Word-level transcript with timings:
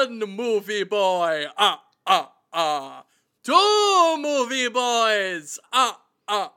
One 0.00 0.18
movie 0.20 0.84
boy. 0.84 1.44
Ah, 1.58 1.82
ah, 2.06 2.32
ah. 2.54 3.04
Two 3.44 4.16
movie 4.18 4.68
boys. 4.70 5.58
Ah, 5.74 6.00
ah, 6.26 6.52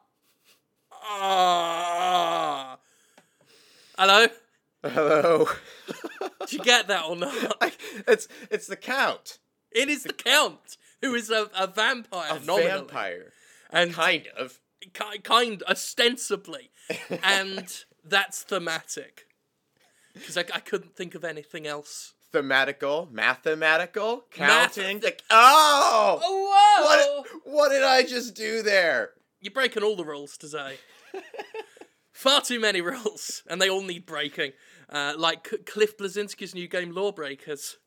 ah. 1.02 2.78
Hello? 3.98 4.28
Hello. 4.82 5.48
Did 6.40 6.54
you 6.54 6.60
get 6.60 6.88
that 6.88 7.04
or 7.04 7.18
not? 7.18 7.34
it's 8.08 8.30
it's 8.50 8.68
the 8.68 8.78
count. 8.78 9.40
It 9.74 9.90
is 9.90 10.04
the 10.04 10.14
Count, 10.14 10.78
who 11.02 11.14
is 11.14 11.30
a, 11.30 11.50
a 11.60 11.68
vampire, 11.68 12.38
A 12.38 12.40
nominally. 12.46 12.64
vampire. 12.72 13.34
And 13.72 13.92
Kind 13.94 14.28
of. 14.38 14.58
ki- 14.94 15.20
kind, 15.22 15.62
ostensibly. 15.68 16.72
and 17.24 17.84
that's 18.06 18.44
thematic. 18.44 19.26
Because 20.14 20.38
I, 20.38 20.46
I 20.54 20.60
couldn't 20.62 20.96
think 20.96 21.14
of 21.16 21.26
anything 21.26 21.68
else. 21.68 22.14
Thematical, 22.34 23.12
mathematical, 23.12 24.26
Math- 24.38 24.76
counting. 24.76 25.00
Like, 25.02 25.22
oh! 25.30 26.20
Oh, 26.24 26.50
whoa! 26.52 26.84
What 26.84 27.28
what 27.46 27.70
did 27.70 27.84
I 27.84 28.04
just 28.04 28.34
do 28.36 28.64
there? 28.64 29.12
You're 29.40 29.52
breaking 29.54 29.84
all 29.84 29.96
the 29.96 30.06
rules 30.06 30.36
today. 30.38 30.78
Far 32.12 32.42
too 32.42 32.60
many 32.60 32.82
rules, 32.82 33.44
and 33.48 33.62
they 33.62 33.70
all 33.70 33.84
need 33.84 34.06
breaking. 34.06 34.54
Uh, 34.90 35.14
like 35.18 35.48
C- 35.48 35.58
Cliff 35.58 35.98
Bleszinski's 35.98 36.56
new 36.56 36.68
game, 36.68 36.92
Lawbreakers. 36.92 37.78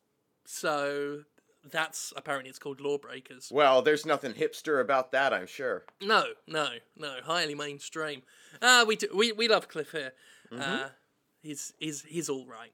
So 0.47 1.23
that's 1.71 2.13
apparently 2.17 2.51
it's 2.51 2.59
called 2.59 2.81
Lawbreakers. 2.81 3.51
Well, 3.53 3.83
there's 3.83 4.07
nothing 4.07 4.33
hipster 4.33 4.81
about 4.81 5.11
that, 5.13 5.33
I'm 5.33 5.47
sure. 5.47 5.85
No, 6.01 6.25
no, 6.47 6.69
no, 6.97 7.17
highly 7.25 7.55
mainstream. 7.55 8.23
Uh, 8.63 8.85
we 8.87 8.97
do, 8.97 9.09
we 9.15 9.33
we 9.33 9.49
love 9.49 9.69
Cliff 9.69 9.91
here. 9.91 10.13
Mm-hmm. 10.53 10.63
Uh, 10.63 10.89
he's 11.43 11.73
he's 11.79 12.03
he's 12.03 12.29
all 12.29 12.47
right. 12.47 12.73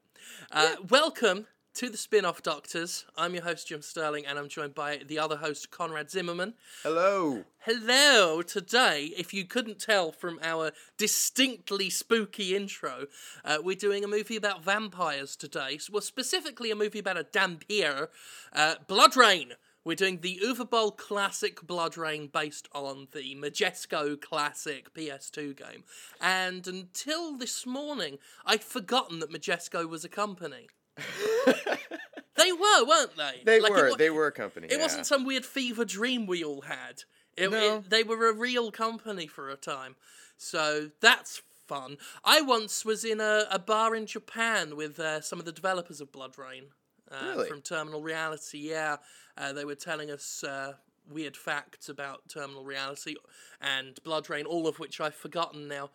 Uh, 0.51 0.75
Welcome 0.87 1.47
to 1.75 1.89
the 1.89 1.97
Spin-off 1.97 2.43
Doctors. 2.43 3.05
I'm 3.17 3.33
your 3.33 3.43
host 3.43 3.69
Jim 3.69 3.81
Sterling, 3.81 4.27
and 4.27 4.37
I'm 4.37 4.47
joined 4.47 4.75
by 4.75 5.01
the 5.07 5.17
other 5.17 5.37
host 5.37 5.71
Conrad 5.71 6.11
Zimmerman. 6.11 6.53
Hello. 6.83 7.45
Hello, 7.61 8.43
today, 8.43 9.11
if 9.17 9.33
you 9.33 9.45
couldn't 9.45 9.79
tell 9.79 10.11
from 10.11 10.39
our 10.43 10.71
distinctly 10.97 11.89
spooky 11.89 12.55
intro, 12.55 13.07
uh, 13.43 13.57
we're 13.63 13.75
doing 13.75 14.03
a 14.03 14.07
movie 14.07 14.35
about 14.35 14.63
vampires 14.63 15.35
today. 15.35 15.79
Well, 15.91 16.01
specifically 16.01 16.69
a 16.69 16.75
movie 16.75 16.99
about 16.99 17.17
a 17.17 17.25
vampire, 17.33 18.09
uh, 18.53 18.75
BloodRayne. 18.87 19.53
We're 19.83 19.95
doing 19.95 20.19
the 20.21 20.39
Uwe 20.43 20.69
Boll 20.69 20.91
classic 20.91 21.61
BloodRayne 21.61 22.31
based 22.31 22.69
on 22.71 23.07
the 23.13 23.35
Majesco 23.35 24.21
classic 24.21 24.93
PS2 24.93 25.57
game. 25.57 25.85
And 26.21 26.67
until 26.67 27.35
this 27.35 27.65
morning, 27.65 28.19
I'd 28.45 28.63
forgotten 28.63 29.19
that 29.19 29.31
Majesco 29.31 29.89
was 29.89 30.05
a 30.05 30.09
company. 30.09 30.67
they 32.35 32.51
were, 32.51 32.85
weren't 32.85 33.15
they? 33.17 33.41
They 33.45 33.59
Like, 33.59 33.71
were 33.71 33.95
they 33.97 34.09
were 34.09 34.27
a 34.27 34.31
company. 34.31 34.67
it 34.67 34.73
yeah. 34.73 34.81
wasn't 34.81 35.05
some 35.05 35.25
weird 35.25 35.45
fever 35.45 35.85
dream 35.85 36.25
we 36.25 36.43
all 36.43 36.61
had. 36.61 37.03
It, 37.37 37.51
No. 37.51 37.77
it- 37.77 37.89
they 37.89 38.03
were 38.03 38.29
a 38.29 38.33
real 38.33 38.71
company 38.71 39.27
for 39.27 39.49
a 39.49 39.55
time. 39.55 39.95
So 40.37 40.89
that's 40.99 41.41
fun. 41.67 41.97
I 42.23 42.41
once 42.41 42.83
was 42.83 43.05
in 43.05 43.21
a, 43.21 43.45
a 43.49 43.59
bar 43.59 43.95
in 43.95 44.05
Japan 44.05 44.75
with 44.75 44.99
uh, 44.99 45.21
some 45.21 45.39
of 45.39 45.45
the 45.45 45.51
developers 45.51 46.01
of 46.01 46.11
BloodRayne 46.11 46.65
uh, 47.11 47.15
Really? 47.35 47.47
from 47.49 47.61
Terminal 47.61 48.01
Reality. 48.01 48.57
Yeah, 48.59 48.97
uh, 49.37 49.53
they 49.53 49.63
were 49.65 49.75
telling 49.75 50.11
us 50.11 50.43
uh, 50.43 50.73
weird 51.09 51.37
facts 51.37 51.87
about 51.89 52.27
Terminal 52.29 52.63
Reality 52.65 53.15
and 53.61 53.95
BloodRayne, 54.03 54.45
all 54.45 54.67
of 54.67 54.79
which 54.79 54.99
I've 54.99 55.15
forgotten 55.15 55.67
now. 55.67 55.91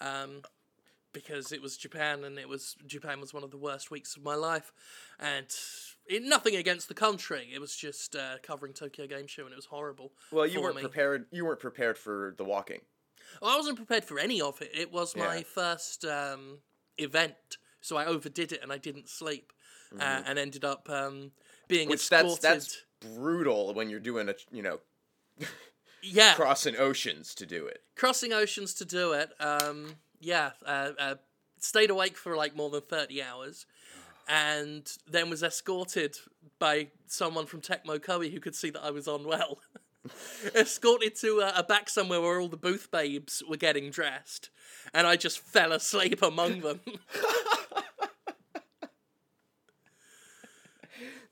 Um, 0.00 0.42
because 1.12 1.52
it 1.52 1.60
was 1.62 1.76
Japan 1.76 2.24
and 2.24 2.38
it 2.38 2.48
was 2.48 2.76
Japan 2.86 3.20
was 3.20 3.32
one 3.34 3.42
of 3.44 3.50
the 3.50 3.56
worst 3.56 3.90
weeks 3.90 4.16
of 4.16 4.22
my 4.22 4.34
life, 4.34 4.72
and 5.18 5.46
it, 6.06 6.22
nothing 6.22 6.56
against 6.56 6.88
the 6.88 6.94
country. 6.94 7.50
It 7.54 7.60
was 7.60 7.76
just 7.76 8.16
uh, 8.16 8.36
covering 8.42 8.72
Tokyo 8.72 9.06
Game 9.06 9.26
Show 9.26 9.42
and 9.44 9.52
it 9.52 9.56
was 9.56 9.66
horrible. 9.66 10.12
Well, 10.30 10.46
you 10.46 10.60
weren't 10.62 10.76
me. 10.76 10.82
prepared. 10.82 11.26
You 11.30 11.44
weren't 11.44 11.60
prepared 11.60 11.96
for 11.98 12.34
the 12.36 12.44
walking. 12.44 12.80
Well, 13.40 13.50
I 13.52 13.56
wasn't 13.56 13.76
prepared 13.76 14.04
for 14.04 14.18
any 14.18 14.40
of 14.42 14.60
it. 14.60 14.70
It 14.74 14.92
was 14.92 15.16
my 15.16 15.36
Yeah. 15.36 15.42
first 15.42 16.04
um, 16.04 16.58
event, 16.98 17.56
so 17.80 17.96
I 17.96 18.04
overdid 18.04 18.52
it 18.52 18.60
and 18.62 18.72
I 18.72 18.78
didn't 18.78 19.08
sleep, 19.08 19.52
uh, 19.98 20.22
and 20.26 20.38
ended 20.38 20.64
up 20.64 20.88
um, 20.90 21.32
being 21.68 21.82
Mm-hmm. 21.84 21.90
Which 21.90 22.00
escorted. 22.12 22.42
that's 22.42 22.76
that's 23.00 23.14
brutal 23.16 23.72
when 23.74 23.88
you're 23.90 24.00
doing 24.00 24.28
a 24.28 24.34
you 24.50 24.62
know 24.62 24.78
yeah, 26.02 26.34
crossing 26.34 26.76
oceans 26.76 27.34
to 27.36 27.46
do 27.46 27.66
it. 27.66 27.80
crossing 27.96 28.32
oceans 28.32 28.74
to 28.74 28.84
do 28.84 29.12
it. 29.12 29.30
Um, 29.40 29.94
yeah, 30.22 30.52
uh, 30.64 30.90
uh, 30.98 31.14
stayed 31.58 31.90
awake 31.90 32.16
for 32.16 32.36
like 32.36 32.56
more 32.56 32.70
than 32.70 32.82
thirty 32.82 33.22
hours, 33.22 33.66
and 34.28 34.90
then 35.10 35.28
was 35.28 35.42
escorted 35.42 36.16
by 36.58 36.88
someone 37.06 37.46
from 37.46 37.60
Tecmo 37.60 37.98
Koei 37.98 38.32
who 38.32 38.40
could 38.40 38.54
see 38.54 38.70
that 38.70 38.82
I 38.82 38.90
was 38.90 39.06
unwell. 39.08 39.58
escorted 40.54 41.14
to 41.16 41.40
a, 41.40 41.52
a 41.60 41.62
back 41.62 41.88
somewhere 41.88 42.20
where 42.20 42.40
all 42.40 42.48
the 42.48 42.56
booth 42.56 42.90
babes 42.90 43.42
were 43.48 43.56
getting 43.56 43.90
dressed, 43.90 44.50
and 44.94 45.06
I 45.06 45.16
just 45.16 45.38
fell 45.38 45.72
asleep 45.72 46.22
among 46.22 46.60
them. 46.60 46.80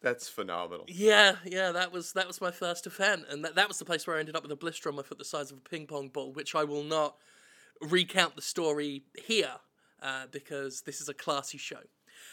That's 0.03 0.29
phenomenal. 0.31 0.87
Yeah, 0.89 1.37
yeah, 1.45 1.73
that 1.73 1.93
was 1.93 2.13
that 2.15 2.27
was 2.27 2.41
my 2.41 2.51
first 2.51 2.87
event, 2.87 3.25
and 3.29 3.45
that, 3.45 3.55
that 3.57 3.69
was 3.69 3.79
the 3.79 3.85
place 3.85 4.07
where 4.07 4.17
I 4.17 4.21
ended 4.21 4.35
up 4.35 4.43
with 4.43 4.53
a 4.53 4.57
blister 4.57 4.89
on 4.89 4.97
my 4.97 5.03
foot 5.03 5.19
the 5.19 5.25
size 5.25 5.51
of 5.51 5.59
a 5.59 5.61
ping 5.61 5.87
pong 5.87 6.09
ball, 6.09 6.33
which 6.33 6.55
I 6.55 6.65
will 6.65 6.85
not 6.85 7.17
recount 7.81 8.37
the 8.37 8.43
story 8.43 9.03
here 9.27 9.53
uh, 10.03 10.27
because 10.31 10.83
this 10.83 11.01
is 11.01 11.09
a 11.09 11.15
classy 11.15 11.59
show, 11.59 11.81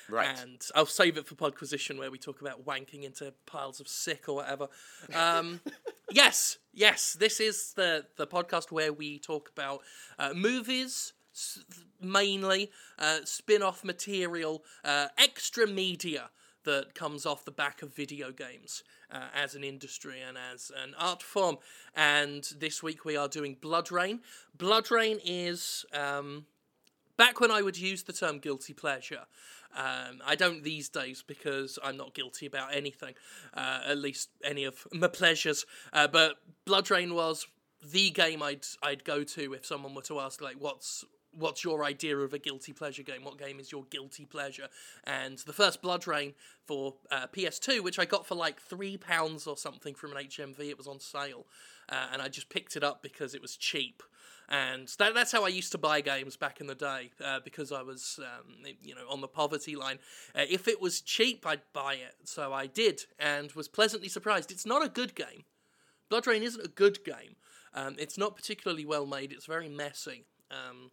Right. 0.09 0.37
and 0.39 0.61
I'll 0.75 0.85
save 0.85 1.17
it 1.17 1.27
for 1.27 1.35
Podquisition 1.35 1.97
where 1.97 2.11
we 2.11 2.17
talk 2.17 2.41
about 2.41 2.65
wanking 2.65 3.03
into 3.03 3.33
piles 3.45 3.79
of 3.79 3.87
sick 3.87 4.27
or 4.27 4.35
whatever. 4.35 4.67
Um, 5.13 5.59
yes, 6.11 6.57
yes, 6.73 7.13
this 7.19 7.39
is 7.39 7.73
the 7.73 8.05
the 8.17 8.27
podcast 8.27 8.71
where 8.71 8.93
we 8.93 9.19
talk 9.19 9.49
about 9.55 9.81
uh, 10.19 10.33
movies. 10.33 11.13
Mainly 12.01 12.71
uh, 12.97 13.19
spin 13.25 13.61
off 13.61 13.83
material, 13.83 14.63
uh, 14.83 15.07
extra 15.19 15.67
media 15.67 16.29
that 16.67 16.93
comes 16.93 17.25
off 17.25 17.45
the 17.45 17.51
back 17.51 17.81
of 17.81 17.95
video 17.95 18.29
games 18.29 18.83
uh, 19.09 19.27
as 19.33 19.55
an 19.55 19.63
industry 19.63 20.21
and 20.21 20.37
as 20.37 20.69
an 20.83 20.93
art 20.99 21.23
form. 21.23 21.57
And 21.95 22.43
this 22.59 22.83
week 22.83 23.05
we 23.05 23.15
are 23.15 23.29
doing 23.29 23.55
BloodRayne. 23.55 24.19
Blood 24.55 24.91
Rain 24.91 25.19
is 25.23 25.85
um, 25.93 26.45
back 27.15 27.39
when 27.39 27.51
I 27.51 27.61
would 27.61 27.77
use 27.77 28.03
the 28.03 28.11
term 28.11 28.39
guilty 28.39 28.73
pleasure. 28.73 29.21
Um, 29.73 30.21
I 30.25 30.35
don't 30.35 30.61
these 30.61 30.89
days 30.89 31.23
because 31.25 31.79
I'm 31.81 31.95
not 31.95 32.13
guilty 32.13 32.45
about 32.45 32.75
anything, 32.75 33.13
uh, 33.53 33.79
at 33.87 33.97
least 33.97 34.29
any 34.43 34.65
of 34.65 34.85
my 34.93 35.07
pleasures. 35.07 35.65
Uh, 35.93 36.09
but 36.09 36.35
BloodRayne 36.65 37.15
was 37.15 37.47
the 37.81 38.09
game 38.09 38.43
I'd 38.43 38.65
I'd 38.83 39.05
go 39.05 39.23
to 39.23 39.53
if 39.53 39.65
someone 39.65 39.93
were 39.95 40.01
to 40.03 40.19
ask 40.19 40.41
like, 40.41 40.55
"What's 40.57 41.05
what's 41.37 41.63
your 41.63 41.83
idea 41.83 42.17
of 42.17 42.33
a 42.33 42.39
guilty 42.39 42.73
pleasure 42.73 43.03
game? 43.03 43.23
What 43.23 43.37
game 43.37 43.59
is 43.59 43.71
your 43.71 43.85
guilty 43.89 44.25
pleasure?" 44.25 44.67
And 45.03 45.37
the 45.39 45.53
first 45.53 45.81
BloodRayne 45.81 46.33
for 46.65 46.95
uh, 47.11 47.27
PS2, 47.27 47.81
which 47.81 47.99
I 47.99 48.05
got 48.05 48.25
for 48.25 48.35
like 48.35 48.61
three 48.61 48.97
pounds 48.97 49.47
or 49.47 49.57
something 49.57 49.95
from 49.95 50.15
an 50.15 50.25
HMV, 50.25 50.59
it 50.69 50.77
was 50.77 50.87
on 50.87 50.99
sale, 50.99 51.45
uh, 51.89 52.07
and 52.11 52.21
I 52.21 52.27
just 52.27 52.49
picked 52.49 52.75
it 52.75 52.83
up 52.83 53.01
because 53.01 53.33
it 53.33 53.41
was 53.41 53.55
cheap 53.55 54.03
and 54.49 54.87
that, 54.97 55.13
that's 55.13 55.31
how 55.31 55.43
I 55.43 55.49
used 55.49 55.73
to 55.73 55.77
buy 55.77 56.01
games 56.01 56.37
back 56.37 56.61
in 56.61 56.67
the 56.67 56.75
day 56.75 57.11
uh, 57.23 57.39
because 57.43 57.71
I 57.71 57.81
was, 57.81 58.19
um, 58.21 58.53
you 58.81 58.95
know, 58.95 59.01
on 59.09 59.19
the 59.19 59.27
poverty 59.27 59.75
line. 59.75 59.99
Uh, 60.33 60.43
if 60.49 60.67
it 60.67 60.81
was 60.81 61.01
cheap, 61.01 61.45
I'd 61.45 61.61
buy 61.73 61.95
it, 61.95 62.15
so 62.23 62.53
I 62.53 62.67
did, 62.67 63.01
and 63.19 63.51
was 63.51 63.67
pleasantly 63.67 64.07
surprised. 64.07 64.51
It's 64.51 64.65
not 64.65 64.85
a 64.85 64.89
good 64.89 65.15
game. 65.15 65.43
BloodRayne 66.09 66.43
isn't 66.43 66.65
a 66.65 66.69
good 66.69 67.03
game. 67.03 67.35
Um, 67.73 67.97
it's 67.99 68.17
not 68.17 68.37
particularly 68.37 68.85
well 68.85 69.05
made. 69.05 69.33
It's 69.33 69.45
very 69.45 69.67
messy. 69.67 70.25
Um, 70.49 70.91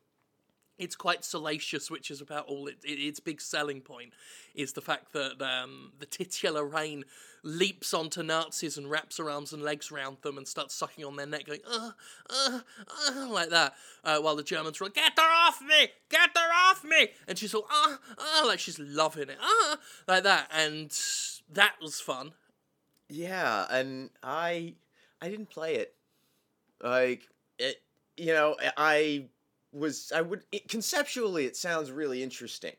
it's 0.79 0.97
quite 0.97 1.25
salacious, 1.25 1.91
which 1.91 2.11
is 2.11 2.21
about 2.21 2.47
all 2.47 2.67
it, 2.67 2.79
it, 2.85 2.99
its 2.99 3.21
big 3.21 3.41
selling 3.41 3.81
point 3.81 4.12
is 4.55 4.73
the 4.73 4.81
fact 4.81 5.12
that 5.12 5.41
um, 5.41 5.93
the 5.99 6.06
titular 6.06 6.65
Rayne 6.65 7.05
leaps 7.43 7.93
onto 7.93 8.23
Nazis 8.23 8.76
and 8.76 8.91
wraps 8.91 9.19
her 9.19 9.31
arms 9.31 9.53
and 9.53 9.62
legs 9.62 9.93
around 9.93 10.17
them 10.23 10.38
and 10.38 10.49
starts 10.49 10.75
sucking 10.75 11.05
on 11.05 11.17
their 11.17 11.26
neck, 11.26 11.47
going 11.47 11.61
uh, 11.71 11.91
uh, 12.31 12.61
uh, 13.09 13.29
like 13.29 13.50
that, 13.50 13.75
uh, 14.03 14.19
while 14.19 14.37
the 14.37 14.43
Germans 14.43 14.81
run, 14.81 14.91
"Get 14.94 15.12
her 15.17 15.47
off 15.47 15.61
me! 15.61 15.88
Get 16.09 16.31
her 16.35 16.71
off 16.71 16.82
me!" 16.85 17.11
And 17.29 17.38
she's 17.38 17.55
all 17.55 17.67
ah 17.71 17.99
ah 18.19 18.44
like 18.47 18.59
she's 18.59 18.79
loving 18.79 19.29
it, 19.29 19.38
ah 19.41 19.79
like 20.09 20.25
that, 20.25 20.50
and 20.53 20.97
that 21.53 21.75
was 21.81 22.00
fun. 22.00 22.32
Yeah, 23.09 23.67
and 23.71 24.11
I 24.23 24.75
I 25.21 25.29
didn't 25.29 25.50
play 25.50 25.76
it. 25.76 25.94
Like 26.82 27.29
it, 27.59 27.76
you 28.17 28.32
know, 28.32 28.56
I 28.76 29.26
was 29.75 30.12
I 30.15 30.23
would 30.23 30.44
it, 30.53 30.69
conceptually 30.69 31.44
it 31.47 31.56
sounds 31.56 31.91
really 31.91 32.23
interesting, 32.23 32.76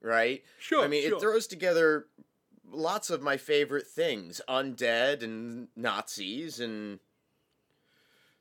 right? 0.00 0.42
Sure, 0.58 0.82
I 0.84 0.88
mean, 0.88 1.06
sure. 1.06 1.18
it 1.18 1.20
throws 1.20 1.46
together 1.46 2.06
lots 2.70 3.10
of 3.10 3.22
my 3.22 3.36
favorite 3.36 3.86
things: 3.86 4.40
undead 4.48 5.22
and 5.22 5.68
Nazis 5.76 6.58
and 6.58 6.98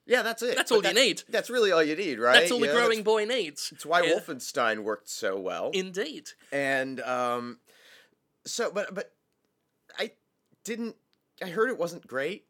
yeah, 0.05 0.23
that's 0.23 0.41
it. 0.41 0.55
That's 0.55 0.71
But 0.71 0.85
all 0.85 0.91
you 0.91 0.93
need. 0.95 1.23
That's 1.29 1.49
really 1.49 1.71
all 1.71 1.83
you 1.83 1.95
need, 1.95 2.17
right? 2.19 2.33
That's 2.39 2.51
all 2.51 2.59
the 2.59 2.65
Yeah, 2.67 2.73
growing 2.73 3.03
boy 3.03 3.25
needs. 3.25 3.69
That's 3.69 3.85
why 3.85 4.01
Yeah. 4.01 4.15
Wolfenstein 4.15 4.79
worked 4.79 5.09
so 5.09 5.39
well. 5.39 5.69
Indeed. 5.73 6.31
and 6.51 6.99
um, 7.01 7.59
so, 8.45 8.71
but 8.71 8.93
but 8.95 9.13
I 9.99 10.11
didn't. 10.63 10.95
I 11.43 11.49
heard 11.49 11.69
it 11.69 11.77
wasn't 11.77 12.05
great, 12.07 12.45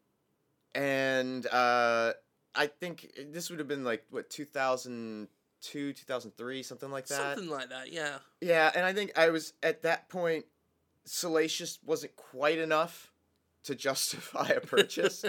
and 0.75 1.45
uh, 1.47 2.13
I 2.55 2.67
think 2.67 3.11
this 3.31 3.49
would 3.49 3.59
have 3.59 3.67
been 3.67 3.83
like 3.83 4.05
what 4.09 4.29
two 4.29 4.45
thousand 4.45 5.27
two, 5.61 5.93
two 5.93 6.05
thousand 6.05 6.35
three, 6.37 6.63
something 6.63 6.91
like 6.91 7.07
that. 7.07 7.35
Something 7.35 7.49
like 7.49 7.69
that, 7.69 7.91
yeah. 7.91 8.17
Yeah, 8.41 8.71
and 8.75 8.85
I 8.85 8.93
think 8.93 9.17
I 9.17 9.29
was 9.29 9.53
at 9.63 9.83
that 9.83 10.09
point. 10.09 10.45
Salacious 11.03 11.79
wasn't 11.83 12.15
quite 12.15 12.59
enough 12.59 13.11
to 13.63 13.75
justify 13.75 14.49
a 14.49 14.59
purchase. 14.61 15.23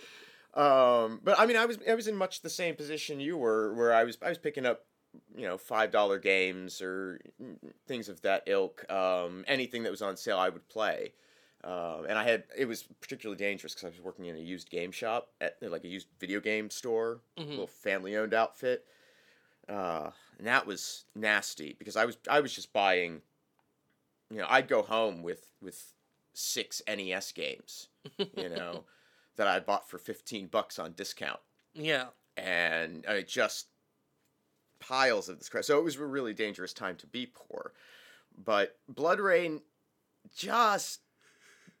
um, 0.54 1.20
but 1.24 1.38
I 1.38 1.46
mean, 1.46 1.56
I 1.56 1.66
was 1.66 1.78
I 1.88 1.94
was 1.94 2.06
in 2.08 2.16
much 2.16 2.42
the 2.42 2.50
same 2.50 2.76
position 2.76 3.20
you 3.20 3.36
were, 3.36 3.74
where 3.74 3.94
I 3.94 4.04
was 4.04 4.18
I 4.22 4.28
was 4.28 4.38
picking 4.38 4.66
up, 4.66 4.84
you 5.36 5.46
know, 5.46 5.58
five 5.58 5.90
dollar 5.90 6.18
games 6.18 6.80
or 6.80 7.20
things 7.86 8.08
of 8.08 8.20
that 8.22 8.44
ilk. 8.46 8.90
Um, 8.92 9.44
anything 9.48 9.82
that 9.84 9.90
was 9.90 10.02
on 10.02 10.16
sale, 10.16 10.38
I 10.38 10.50
would 10.50 10.68
play. 10.68 11.14
Um, 11.64 12.06
and 12.08 12.16
I 12.16 12.22
had 12.24 12.44
it 12.56 12.66
was 12.66 12.84
particularly 13.00 13.36
dangerous 13.36 13.74
because 13.74 13.84
I 13.86 13.88
was 13.90 14.00
working 14.00 14.26
in 14.26 14.36
a 14.36 14.40
used 14.40 14.70
game 14.70 14.92
shop 14.92 15.30
at 15.40 15.56
like 15.60 15.84
a 15.84 15.88
used 15.88 16.06
video 16.20 16.40
game 16.40 16.70
store, 16.70 17.20
Mhm. 17.36 17.48
little 17.50 17.66
family 17.66 18.16
owned 18.16 18.32
outfit. 18.34 18.86
Uh, 19.68 20.12
and 20.38 20.46
that 20.46 20.66
was 20.66 21.04
nasty 21.14 21.74
because 21.78 21.96
I 21.96 22.04
was 22.04 22.16
I 22.30 22.40
was 22.40 22.54
just 22.54 22.72
buying. 22.72 23.22
You 24.30 24.38
know, 24.38 24.46
I'd 24.48 24.68
go 24.68 24.82
home 24.82 25.22
with 25.22 25.48
with 25.60 25.94
six 26.32 26.80
NES 26.86 27.32
games. 27.32 27.88
You 28.36 28.48
know, 28.50 28.84
that 29.36 29.46
I 29.48 29.58
bought 29.58 29.88
for 29.88 29.98
fifteen 29.98 30.46
bucks 30.46 30.78
on 30.78 30.92
discount, 30.92 31.40
Yeah. 31.74 32.08
and 32.36 33.04
I 33.08 33.22
just 33.22 33.66
piles 34.80 35.28
of 35.28 35.38
this 35.38 35.48
crap. 35.48 35.64
So 35.64 35.78
it 35.78 35.82
was 35.84 35.96
a 35.96 36.04
really 36.06 36.32
dangerous 36.34 36.72
time 36.72 36.96
to 36.96 37.06
be 37.06 37.26
poor. 37.26 37.72
But 38.36 38.78
BloodRayne 38.92 39.62
just 40.36 41.00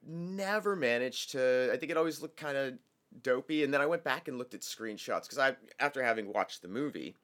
never 0.06 0.76
managed 0.76 1.32
to. 1.32 1.70
I 1.72 1.76
think 1.76 1.90
it 1.90 1.96
always 1.96 2.22
looked 2.22 2.36
kind 2.36 2.56
of 2.56 2.74
dopey. 3.22 3.64
And 3.64 3.72
then 3.72 3.80
I 3.80 3.86
went 3.86 4.04
back 4.04 4.28
and 4.28 4.38
looked 4.38 4.54
at 4.54 4.60
screenshots 4.60 5.22
because 5.22 5.38
I, 5.38 5.56
after 5.80 6.02
having 6.02 6.32
watched 6.32 6.62
the 6.62 6.68
movie 6.68 7.16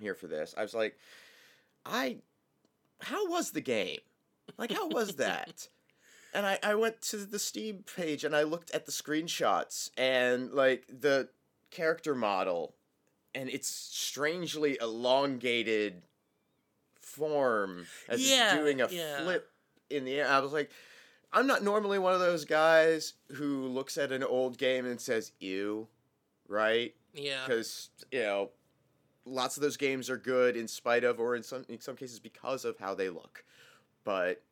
here 0.00 0.14
for 0.14 0.26
this, 0.26 0.54
I 0.56 0.62
was 0.62 0.74
like, 0.74 0.96
I, 1.84 2.18
how 3.00 3.28
was 3.28 3.50
the 3.50 3.60
game? 3.60 4.00
Like, 4.58 4.72
how 4.72 4.88
was 4.88 5.16
that? 5.16 5.68
and 6.34 6.46
I, 6.46 6.58
I 6.62 6.74
went 6.74 7.00
to 7.02 7.18
the 7.18 7.38
Steam 7.38 7.84
page 7.96 8.24
and 8.24 8.34
I 8.34 8.42
looked 8.42 8.70
at 8.72 8.86
the 8.86 8.92
screenshots 8.92 9.90
and 9.96 10.52
like 10.52 10.86
the 10.88 11.28
character 11.70 12.14
model 12.14 12.74
and 13.34 13.48
its 13.48 13.68
strangely 13.68 14.78
elongated 14.80 16.02
form 17.00 17.86
as 18.08 18.28
Yeah, 18.28 18.54
it's 18.54 18.62
doing 18.62 18.80
a 18.80 18.88
yeah. 18.90 19.22
flip 19.22 19.50
in 19.90 20.04
the 20.04 20.20
air. 20.20 20.28
I 20.28 20.40
was 20.40 20.52
like, 20.52 20.70
I'm 21.36 21.46
not 21.46 21.62
normally 21.62 21.98
one 21.98 22.14
of 22.14 22.20
those 22.20 22.46
guys 22.46 23.12
who 23.34 23.66
looks 23.66 23.98
at 23.98 24.10
an 24.10 24.24
old 24.24 24.56
game 24.56 24.86
and 24.86 24.98
says, 24.98 25.32
ew, 25.38 25.86
right? 26.48 26.94
Yeah. 27.12 27.42
Because, 27.46 27.90
you 28.10 28.20
know, 28.20 28.50
lots 29.26 29.58
of 29.58 29.62
those 29.62 29.76
games 29.76 30.08
are 30.08 30.16
good 30.16 30.56
in 30.56 30.66
spite 30.66 31.04
of, 31.04 31.20
or 31.20 31.36
in 31.36 31.42
some, 31.42 31.66
in 31.68 31.78
some 31.78 31.94
cases 31.94 32.18
because 32.18 32.64
of 32.64 32.78
how 32.78 32.94
they 32.94 33.10
look. 33.10 33.44
But 34.02 34.42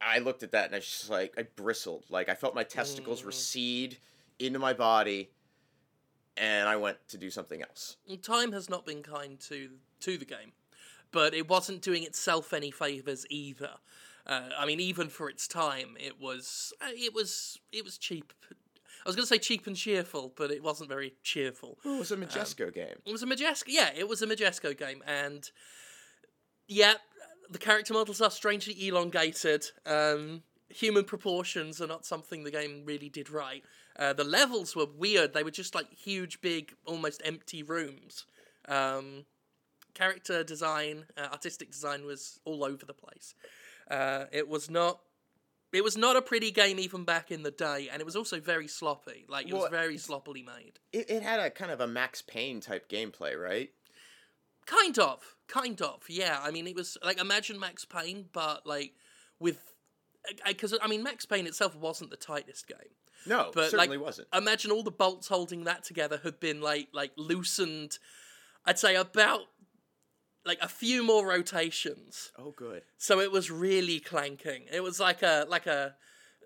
I 0.00 0.18
looked 0.18 0.42
at 0.42 0.50
that 0.50 0.66
and 0.66 0.74
I 0.74 0.78
was 0.78 0.86
just 0.86 1.08
like, 1.08 1.34
I 1.38 1.42
bristled. 1.54 2.04
Like, 2.10 2.28
I 2.28 2.34
felt 2.34 2.52
my 2.52 2.64
testicles 2.64 3.22
Mm. 3.22 3.26
recede 3.26 3.98
into 4.40 4.58
my 4.58 4.72
body 4.72 5.30
and 6.36 6.68
I 6.68 6.74
went 6.74 6.98
to 7.10 7.16
do 7.16 7.30
something 7.30 7.62
else. 7.62 7.96
Time 8.22 8.50
has 8.50 8.68
not 8.68 8.84
been 8.84 9.04
kind 9.04 9.38
to 9.42 9.70
to 10.00 10.18
the 10.18 10.24
game, 10.24 10.50
but 11.12 11.32
it 11.32 11.48
wasn't 11.48 11.80
doing 11.80 12.02
itself 12.02 12.52
any 12.52 12.72
favors 12.72 13.24
either. 13.30 13.74
Uh, 14.26 14.48
I 14.58 14.66
mean, 14.66 14.80
even 14.80 15.08
for 15.08 15.28
its 15.28 15.46
time, 15.46 15.96
it 15.98 16.20
was 16.20 16.72
uh, 16.80 16.90
it 16.90 17.14
was 17.14 17.58
it 17.72 17.84
was 17.84 17.98
cheap. 17.98 18.32
I 19.04 19.08
was 19.08 19.16
going 19.16 19.24
to 19.24 19.28
say 19.28 19.38
cheap 19.38 19.66
and 19.66 19.76
cheerful, 19.76 20.32
but 20.34 20.50
it 20.50 20.62
wasn't 20.62 20.88
very 20.88 21.12
cheerful. 21.22 21.78
Well, 21.84 21.96
it 21.96 21.98
was 21.98 22.10
a 22.10 22.16
Majesco 22.16 22.72
game. 22.72 22.96
It 23.04 23.12
was 23.12 23.22
a 23.22 23.26
Majesco, 23.26 23.64
yeah, 23.66 23.90
it 23.94 24.08
was 24.08 24.22
a 24.22 24.26
Majesco 24.26 24.76
game, 24.76 25.02
and 25.06 25.50
yeah, 26.68 26.94
the 27.50 27.58
character 27.58 27.92
models 27.92 28.22
are 28.22 28.30
strangely 28.30 28.88
elongated. 28.88 29.66
Um, 29.84 30.42
human 30.68 31.04
proportions 31.04 31.82
are 31.82 31.86
not 31.86 32.06
something 32.06 32.44
the 32.44 32.50
game 32.50 32.82
really 32.86 33.10
did 33.10 33.28
right. 33.28 33.62
Uh, 33.98 34.14
the 34.14 34.24
levels 34.24 34.74
were 34.74 34.86
weird; 34.86 35.34
they 35.34 35.42
were 35.42 35.50
just 35.50 35.74
like 35.74 35.92
huge, 35.92 36.40
big, 36.40 36.72
almost 36.86 37.20
empty 37.26 37.62
rooms. 37.62 38.24
Um, 38.68 39.26
character 39.92 40.42
design, 40.42 41.04
uh, 41.16 41.28
artistic 41.30 41.70
design 41.70 42.04
was 42.04 42.40
all 42.44 42.64
over 42.64 42.84
the 42.84 42.94
place. 42.94 43.34
Uh, 43.90 44.24
it 44.32 44.48
was 44.48 44.70
not. 44.70 45.00
It 45.72 45.82
was 45.82 45.96
not 45.96 46.14
a 46.14 46.22
pretty 46.22 46.52
game 46.52 46.78
even 46.78 47.04
back 47.04 47.32
in 47.32 47.42
the 47.42 47.50
day, 47.50 47.88
and 47.90 48.00
it 48.00 48.04
was 48.04 48.14
also 48.14 48.38
very 48.38 48.68
sloppy. 48.68 49.26
Like 49.28 49.48
it 49.48 49.54
was 49.54 49.68
very 49.70 49.98
sloppily 49.98 50.42
made. 50.42 50.78
It, 50.92 51.10
it 51.10 51.22
had 51.22 51.40
a 51.40 51.50
kind 51.50 51.72
of 51.72 51.80
a 51.80 51.86
Max 51.88 52.22
Payne 52.22 52.60
type 52.60 52.88
gameplay, 52.88 53.36
right? 53.36 53.70
Kind 54.66 54.98
of, 54.98 55.36
kind 55.48 55.82
of, 55.82 56.04
yeah. 56.08 56.38
I 56.40 56.52
mean, 56.52 56.66
it 56.68 56.76
was 56.76 56.96
like 57.02 57.20
imagine 57.20 57.58
Max 57.58 57.84
Payne, 57.84 58.26
but 58.32 58.64
like 58.66 58.92
with 59.40 59.58
because 60.46 60.74
I 60.80 60.86
mean, 60.86 61.02
Max 61.02 61.26
Payne 61.26 61.46
itself 61.46 61.74
wasn't 61.74 62.10
the 62.10 62.16
tightest 62.16 62.68
game. 62.68 62.78
No, 63.26 63.50
But, 63.54 63.70
certainly 63.70 63.96
like, 63.96 64.04
wasn't. 64.04 64.28
Imagine 64.34 64.70
all 64.70 64.82
the 64.82 64.90
bolts 64.90 65.28
holding 65.28 65.64
that 65.64 65.82
together 65.82 66.20
had 66.22 66.40
been 66.40 66.60
like 66.60 66.88
like 66.92 67.12
loosened. 67.16 67.98
I'd 68.66 68.78
say 68.78 68.94
about 68.94 69.42
like 70.44 70.58
a 70.60 70.68
few 70.68 71.02
more 71.02 71.26
rotations, 71.26 72.32
Oh, 72.38 72.50
good. 72.52 72.82
so 72.98 73.20
it 73.20 73.32
was 73.32 73.50
really 73.50 74.00
clanking. 74.00 74.64
It 74.72 74.82
was 74.82 75.00
like 75.00 75.22
a 75.22 75.46
like 75.48 75.66
a 75.66 75.94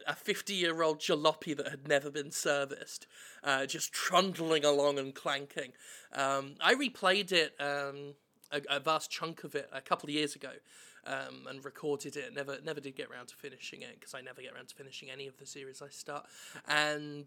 a 0.06 0.14
fifty 0.14 0.54
year 0.54 0.82
old 0.82 1.00
jalopy 1.00 1.56
that 1.56 1.68
had 1.68 1.88
never 1.88 2.10
been 2.10 2.30
serviced, 2.30 3.06
uh, 3.42 3.66
just 3.66 3.92
trundling 3.92 4.64
along 4.64 4.98
and 4.98 5.14
clanking. 5.14 5.72
Um, 6.12 6.54
I 6.60 6.74
replayed 6.74 7.32
it 7.32 7.54
um, 7.60 8.14
a, 8.52 8.60
a 8.76 8.80
vast 8.80 9.10
chunk 9.10 9.44
of 9.44 9.54
it 9.54 9.68
a 9.72 9.80
couple 9.80 10.08
of 10.08 10.14
years 10.14 10.34
ago. 10.36 10.50
Um, 11.06 11.46
and 11.48 11.64
recorded 11.64 12.16
it. 12.16 12.34
Never, 12.34 12.58
never 12.62 12.80
did 12.80 12.94
get 12.94 13.08
around 13.08 13.28
to 13.28 13.34
finishing 13.34 13.80
it 13.80 13.94
because 13.98 14.12
I 14.14 14.20
never 14.20 14.42
get 14.42 14.52
around 14.52 14.68
to 14.68 14.74
finishing 14.74 15.08
any 15.10 15.26
of 15.26 15.38
the 15.38 15.46
series 15.46 15.80
I 15.80 15.88
start. 15.88 16.26
And 16.68 17.24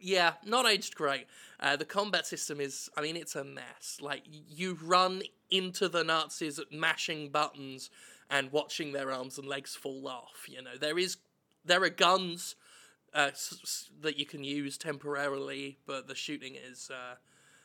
yeah, 0.00 0.32
not 0.44 0.66
aged 0.66 0.96
great. 0.96 1.26
Uh, 1.60 1.76
the 1.76 1.84
combat 1.84 2.26
system 2.26 2.60
is, 2.60 2.88
I 2.96 3.02
mean, 3.02 3.16
it's 3.16 3.36
a 3.36 3.44
mess. 3.44 3.98
Like 4.00 4.22
you 4.26 4.76
run 4.82 5.22
into 5.56 5.88
the 5.88 6.04
Nazis 6.04 6.58
mashing 6.70 7.30
buttons 7.30 7.90
and 8.30 8.50
watching 8.52 8.92
their 8.92 9.10
arms 9.12 9.38
and 9.38 9.46
legs 9.46 9.74
fall 9.76 10.08
off. 10.08 10.46
You 10.48 10.62
know, 10.62 10.76
there 10.80 10.98
is, 10.98 11.18
there 11.64 11.82
are 11.82 11.90
guns 11.90 12.56
uh, 13.14 13.28
s- 13.32 13.58
s- 13.62 13.90
that 14.02 14.18
you 14.18 14.26
can 14.26 14.42
use 14.44 14.76
temporarily, 14.78 15.78
but 15.86 16.08
the 16.08 16.14
shooting 16.14 16.54
is. 16.56 16.90
Uh, 16.90 17.16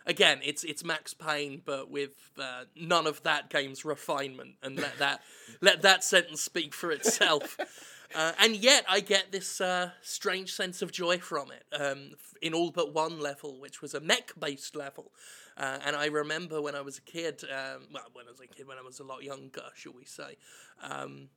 Again, 0.05 0.39
it's 0.43 0.63
it's 0.63 0.83
Max 0.83 1.13
Payne, 1.13 1.61
but 1.65 1.91
with 1.91 2.31
uh, 2.39 2.63
none 2.75 3.05
of 3.05 3.21
that 3.23 3.49
game's 3.49 3.83
refinement, 3.85 4.55
and 4.63 4.77
let 4.77 4.97
that 4.97 5.21
let 5.61 5.81
that 5.83 6.03
sentence 6.03 6.41
speak 6.41 6.73
for 6.73 6.89
itself. 6.91 7.57
Uh, 8.15 8.31
and 8.39 8.55
yet, 8.55 8.83
I 8.89 9.01
get 9.01 9.31
this 9.31 9.61
uh, 9.61 9.91
strange 10.01 10.51
sense 10.53 10.81
of 10.81 10.91
joy 10.91 11.19
from 11.19 11.51
it 11.51 11.63
um, 11.79 12.13
in 12.41 12.55
all 12.55 12.71
but 12.71 12.91
one 12.91 13.19
level, 13.19 13.59
which 13.59 13.83
was 13.83 13.93
a 13.93 13.99
mech-based 13.99 14.75
level. 14.75 15.11
Uh, 15.59 15.77
and 15.85 15.95
I 15.95 16.05
remember 16.05 16.61
when 16.61 16.73
I 16.73 16.81
was 16.81 16.97
a 16.97 17.01
kid, 17.01 17.43
um, 17.43 17.87
well, 17.93 18.05
when 18.13 18.25
I 18.27 18.31
was 18.31 18.39
a 18.39 18.47
kid, 18.47 18.65
when 18.65 18.77
I 18.77 18.81
was 18.81 18.99
a 19.01 19.03
lot 19.03 19.23
younger, 19.23 19.63
shall 19.75 19.91
we 19.91 20.05
say, 20.05 20.37
um, 20.81 21.27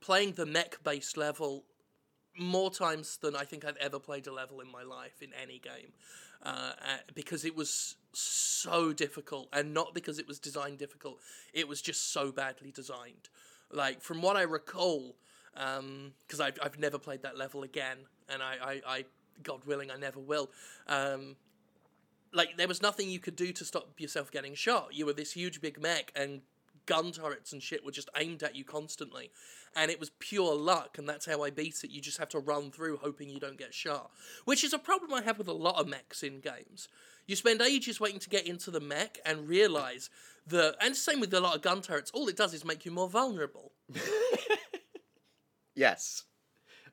playing 0.00 0.32
the 0.34 0.46
mech-based 0.46 1.16
level 1.16 1.64
more 2.38 2.70
times 2.70 3.16
than 3.16 3.34
I 3.34 3.44
think 3.44 3.64
I've 3.64 3.76
ever 3.78 3.98
played 3.98 4.26
a 4.28 4.32
level 4.32 4.60
in 4.60 4.70
my 4.70 4.84
life 4.84 5.20
in 5.20 5.30
any 5.40 5.58
game, 5.58 5.92
uh, 6.44 6.72
uh, 6.80 6.96
because 7.14 7.44
it 7.44 7.56
was 7.56 7.96
so 8.12 8.92
difficult, 8.92 9.48
and 9.52 9.74
not 9.74 9.94
because 9.94 10.20
it 10.20 10.28
was 10.28 10.38
designed 10.38 10.78
difficult. 10.78 11.18
It 11.52 11.66
was 11.66 11.82
just 11.82 12.12
so 12.12 12.30
badly 12.30 12.70
designed. 12.70 13.28
Like 13.70 14.00
from 14.00 14.22
what 14.22 14.36
I 14.36 14.42
recall, 14.42 15.16
because 15.54 16.40
I've 16.40 16.58
I've 16.62 16.78
never 16.78 16.98
played 16.98 17.22
that 17.22 17.36
level 17.36 17.62
again, 17.64 17.98
and 18.28 18.42
I, 18.42 18.56
I, 18.62 18.80
I 18.86 19.04
God 19.42 19.64
willing, 19.64 19.90
I 19.90 19.96
never 19.96 20.20
will. 20.20 20.50
Um, 20.86 21.36
like 22.32 22.56
there 22.56 22.68
was 22.68 22.82
nothing 22.82 23.10
you 23.10 23.18
could 23.18 23.36
do 23.36 23.52
to 23.52 23.64
stop 23.64 23.98
yourself 23.98 24.30
getting 24.30 24.54
shot. 24.54 24.88
You 24.92 25.06
were 25.06 25.12
this 25.12 25.32
huge 25.32 25.60
big 25.60 25.80
mech, 25.80 26.12
and 26.14 26.42
gun 26.86 27.12
turrets 27.12 27.52
and 27.52 27.62
shit 27.62 27.84
were 27.84 27.92
just 27.92 28.10
aimed 28.16 28.42
at 28.42 28.56
you 28.56 28.64
constantly, 28.64 29.30
and 29.76 29.90
it 29.90 30.00
was 30.00 30.10
pure 30.18 30.54
luck. 30.54 30.98
And 30.98 31.08
that's 31.08 31.26
how 31.26 31.42
I 31.42 31.50
beat 31.50 31.84
it. 31.84 31.90
You 31.90 32.00
just 32.00 32.18
have 32.18 32.30
to 32.30 32.38
run 32.38 32.70
through 32.70 32.98
hoping 32.98 33.28
you 33.28 33.40
don't 33.40 33.58
get 33.58 33.74
shot, 33.74 34.10
which 34.44 34.64
is 34.64 34.72
a 34.72 34.78
problem 34.78 35.12
I 35.12 35.22
have 35.22 35.38
with 35.38 35.48
a 35.48 35.52
lot 35.52 35.78
of 35.78 35.88
mechs 35.88 36.22
in 36.22 36.40
games. 36.40 36.88
You 37.26 37.36
spend 37.36 37.62
ages 37.62 38.00
waiting 38.00 38.18
to 38.20 38.28
get 38.28 38.46
into 38.46 38.70
the 38.70 38.80
mech 38.80 39.18
and 39.24 39.48
realize 39.48 40.10
that, 40.48 40.74
and 40.80 40.96
same 40.96 41.20
with 41.20 41.32
a 41.32 41.40
lot 41.40 41.54
of 41.54 41.62
gun 41.62 41.80
turrets. 41.80 42.10
All 42.12 42.28
it 42.28 42.36
does 42.36 42.52
is 42.52 42.64
make 42.64 42.84
you 42.84 42.90
more 42.90 43.08
vulnerable. 43.08 43.72
Yes, 45.74 46.24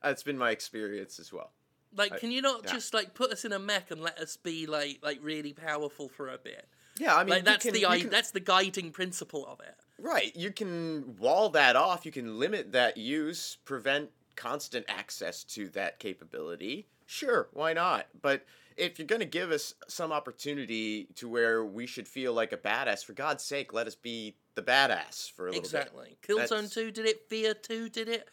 that's 0.02 0.22
been 0.22 0.38
my 0.38 0.50
experience 0.50 1.18
as 1.18 1.32
well. 1.32 1.52
Like, 1.96 2.12
I- 2.12 2.18
can 2.18 2.30
you 2.30 2.42
not 2.42 2.62
yeah. 2.64 2.72
just 2.72 2.94
like 2.94 3.14
put 3.14 3.30
us 3.32 3.44
in 3.44 3.52
a 3.52 3.58
mech 3.58 3.90
and 3.90 4.00
let 4.00 4.18
us 4.18 4.36
be 4.36 4.66
like 4.66 4.98
like 5.02 5.18
really 5.22 5.52
powerful 5.52 6.08
for 6.08 6.28
a 6.28 6.38
bit? 6.38 6.66
Yeah, 6.98 7.16
I 7.16 7.24
mean, 7.24 7.30
Like 7.30 7.44
that's 7.44 7.64
can- 7.64 7.72
the 7.74 7.80
can- 7.82 8.10
that's 8.10 8.30
the 8.30 8.40
guiding 8.40 8.90
principle 8.92 9.46
of 9.46 9.60
it. 9.60 9.74
right. 9.98 10.34
You 10.36 10.52
can 10.52 11.16
wall 11.16 11.48
that 11.50 11.76
off. 11.76 12.04
You 12.06 12.12
can 12.12 12.38
limit 12.38 12.72
that 12.72 12.96
use, 12.96 13.56
prevent 13.64 14.10
constant 14.36 14.84
access 14.88 15.44
to 15.44 15.68
that 15.70 15.98
capability, 15.98 16.86
sure, 17.06 17.48
why 17.52 17.72
not? 17.72 18.06
But 18.22 18.44
if 18.76 18.98
you're 18.98 19.06
going 19.06 19.20
to 19.20 19.26
give 19.26 19.50
us 19.50 19.74
some 19.88 20.12
opportunity 20.12 21.08
to 21.16 21.28
where 21.28 21.62
we 21.64 21.86
should 21.86 22.08
feel 22.08 22.32
like 22.32 22.52
a 22.52 22.56
badass, 22.56 23.04
for 23.04 23.12
God's 23.12 23.44
sake, 23.44 23.72
let 23.74 23.86
us 23.86 23.94
be 23.94 24.36
the 24.54 24.62
badass 24.62 25.30
for 25.30 25.46
a 25.48 25.50
little 25.50 25.62
Exactly. 25.62 26.04
bit. 26.10 26.18
Exactly. 26.30 26.34
Killzone 26.34 26.48
That's- 26.62 26.74
2 26.74 26.90
did 26.90 27.06
it, 27.06 27.28
Fear 27.28 27.54
2 27.54 27.88
did 27.90 28.08
it. 28.08 28.28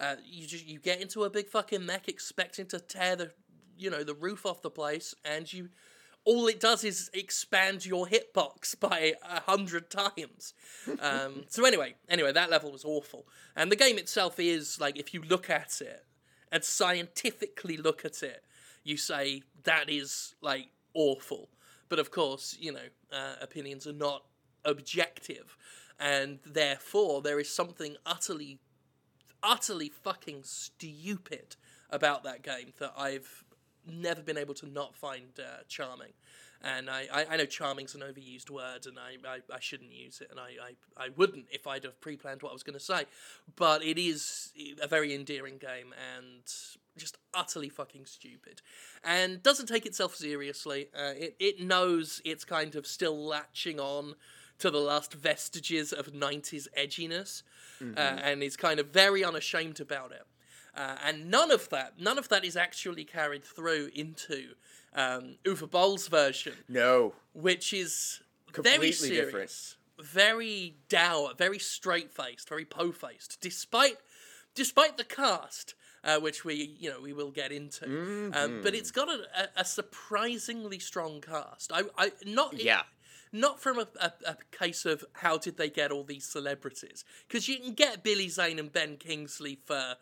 Uh, 0.00 0.16
you 0.24 0.46
just 0.46 0.66
you 0.66 0.78
get 0.78 1.00
into 1.00 1.24
a 1.24 1.30
big 1.30 1.48
fucking 1.48 1.84
mech 1.84 2.08
expecting 2.08 2.66
to 2.66 2.78
tear 2.78 3.16
the 3.16 3.32
you 3.76 3.90
know 3.90 4.04
the 4.04 4.14
roof 4.14 4.46
off 4.46 4.62
the 4.62 4.70
place 4.70 5.14
and 5.24 5.52
you 5.52 5.68
all 6.24 6.46
it 6.46 6.60
does 6.60 6.84
is 6.84 7.10
expand 7.14 7.86
your 7.86 8.06
hitbox 8.06 8.78
by 8.80 9.14
a 9.26 9.40
hundred 9.40 9.90
times. 9.90 10.52
Um, 11.00 11.44
so 11.48 11.64
anyway, 11.64 11.94
anyway, 12.08 12.32
that 12.32 12.50
level 12.50 12.70
was 12.70 12.84
awful. 12.84 13.26
And 13.56 13.72
the 13.72 13.76
game 13.76 13.98
itself 13.98 14.38
is 14.38 14.78
like 14.80 14.98
if 14.98 15.14
you 15.14 15.22
look 15.22 15.48
at 15.48 15.80
it 15.80 16.04
and 16.52 16.62
scientifically 16.62 17.76
look 17.76 18.04
at 18.04 18.22
it, 18.22 18.44
you 18.84 18.96
say 18.96 19.42
that 19.64 19.88
is 19.88 20.34
like 20.42 20.68
awful. 20.94 21.48
But 21.88 21.98
of 21.98 22.10
course, 22.10 22.56
you 22.60 22.72
know, 22.72 22.88
uh, 23.10 23.36
opinions 23.40 23.86
are 23.86 23.94
not 23.94 24.24
objective, 24.64 25.56
and 25.98 26.38
therefore 26.44 27.22
there 27.22 27.40
is 27.40 27.48
something 27.48 27.96
utterly, 28.04 28.58
utterly 29.42 29.88
fucking 29.88 30.42
stupid 30.42 31.56
about 31.90 32.24
that 32.24 32.42
game 32.42 32.72
that 32.78 32.92
I've 32.96 33.44
never 33.86 34.22
been 34.22 34.38
able 34.38 34.54
to 34.54 34.66
not 34.66 34.94
find 34.94 35.38
uh, 35.38 35.62
charming. 35.68 36.12
And 36.60 36.90
I, 36.90 37.06
I, 37.12 37.26
I 37.30 37.36
know 37.36 37.44
charming's 37.44 37.94
an 37.94 38.00
overused 38.00 38.50
word, 38.50 38.86
and 38.86 38.98
I, 38.98 39.16
I, 39.28 39.38
I 39.54 39.60
shouldn't 39.60 39.92
use 39.92 40.20
it, 40.20 40.28
and 40.28 40.40
I, 40.40 40.56
I, 40.60 41.04
I 41.04 41.08
wouldn't 41.16 41.46
if 41.52 41.68
I'd 41.68 41.84
have 41.84 42.00
pre 42.00 42.16
planned 42.16 42.42
what 42.42 42.50
I 42.50 42.52
was 42.52 42.64
going 42.64 42.78
to 42.78 42.84
say. 42.84 43.04
But 43.54 43.84
it 43.84 43.96
is 43.96 44.52
a 44.82 44.88
very 44.88 45.14
endearing 45.14 45.58
game 45.58 45.94
and 46.16 46.42
just 46.96 47.16
utterly 47.32 47.68
fucking 47.68 48.06
stupid. 48.06 48.60
And 49.04 49.40
doesn't 49.40 49.66
take 49.66 49.86
itself 49.86 50.16
seriously. 50.16 50.88
Uh, 50.92 51.12
it, 51.16 51.36
it 51.38 51.60
knows 51.60 52.20
it's 52.24 52.44
kind 52.44 52.74
of 52.74 52.88
still 52.88 53.16
latching 53.16 53.78
on 53.78 54.16
to 54.58 54.70
the 54.70 54.78
last 54.78 55.14
vestiges 55.14 55.92
of 55.92 56.12
90s 56.12 56.66
edginess, 56.76 57.42
uh, 57.80 57.84
and 57.98 58.42
is 58.42 58.56
kind 58.56 58.80
of 58.80 58.88
very 58.88 59.22
unashamed 59.24 59.80
about 59.80 60.12
it. 60.12 60.26
Uh, 60.76 60.96
and 61.04 61.30
none 61.30 61.50
of 61.50 61.68
that, 61.70 61.98
none 62.00 62.18
of 62.18 62.28
that 62.28 62.44
is 62.44 62.56
actually 62.56 63.04
carried 63.04 63.44
through 63.44 63.90
into 63.94 64.50
um, 64.94 65.36
Uwe 65.44 65.70
Boll's 65.70 66.08
version, 66.08 66.54
No. 66.68 67.14
which 67.32 67.72
is 67.72 68.20
Completely 68.52 68.78
very 68.78 68.92
serious, 68.92 69.76
different. 69.96 70.08
very 70.08 70.76
dour, 70.88 71.32
very 71.36 71.58
straight 71.58 72.10
faced, 72.12 72.48
very 72.48 72.64
po 72.64 72.92
faced, 72.92 73.40
despite 73.40 73.96
despite 74.54 74.96
the 74.96 75.04
cast. 75.04 75.74
Uh, 76.04 76.16
which 76.20 76.44
we, 76.44 76.76
you 76.78 76.88
know, 76.88 77.00
we 77.00 77.12
will 77.12 77.32
get 77.32 77.50
into, 77.50 77.84
um, 78.32 78.60
but 78.62 78.72
it's 78.72 78.92
got 78.92 79.08
a, 79.08 79.18
a, 79.36 79.48
a 79.62 79.64
surprisingly 79.64 80.78
strong 80.78 81.20
cast. 81.20 81.72
I, 81.74 81.82
I 81.98 82.12
not 82.24 82.58
Yeah. 82.62 82.82
Not 83.32 83.60
from 83.60 83.78
a, 83.78 83.88
a, 84.00 84.12
a 84.26 84.36
case 84.50 84.84
of 84.84 85.04
how 85.14 85.38
did 85.38 85.56
they 85.56 85.68
get 85.70 85.90
all 85.90 86.04
these 86.04 86.24
celebrities 86.24 87.04
because 87.26 87.48
you 87.48 87.58
can 87.58 87.72
get 87.74 88.02
Billy 88.02 88.28
Zane 88.28 88.58
and 88.58 88.72
Ben 88.72 88.96
Kingsley 88.96 89.58
for 89.64 89.96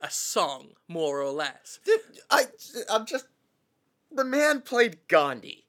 a 0.00 0.10
song 0.10 0.68
more 0.86 1.20
or 1.20 1.30
less. 1.32 1.80
I, 2.30 2.44
I'm 2.90 3.04
just. 3.06 3.26
The 4.10 4.24
man 4.24 4.62
played 4.62 4.98
Gandhi. 5.08 5.66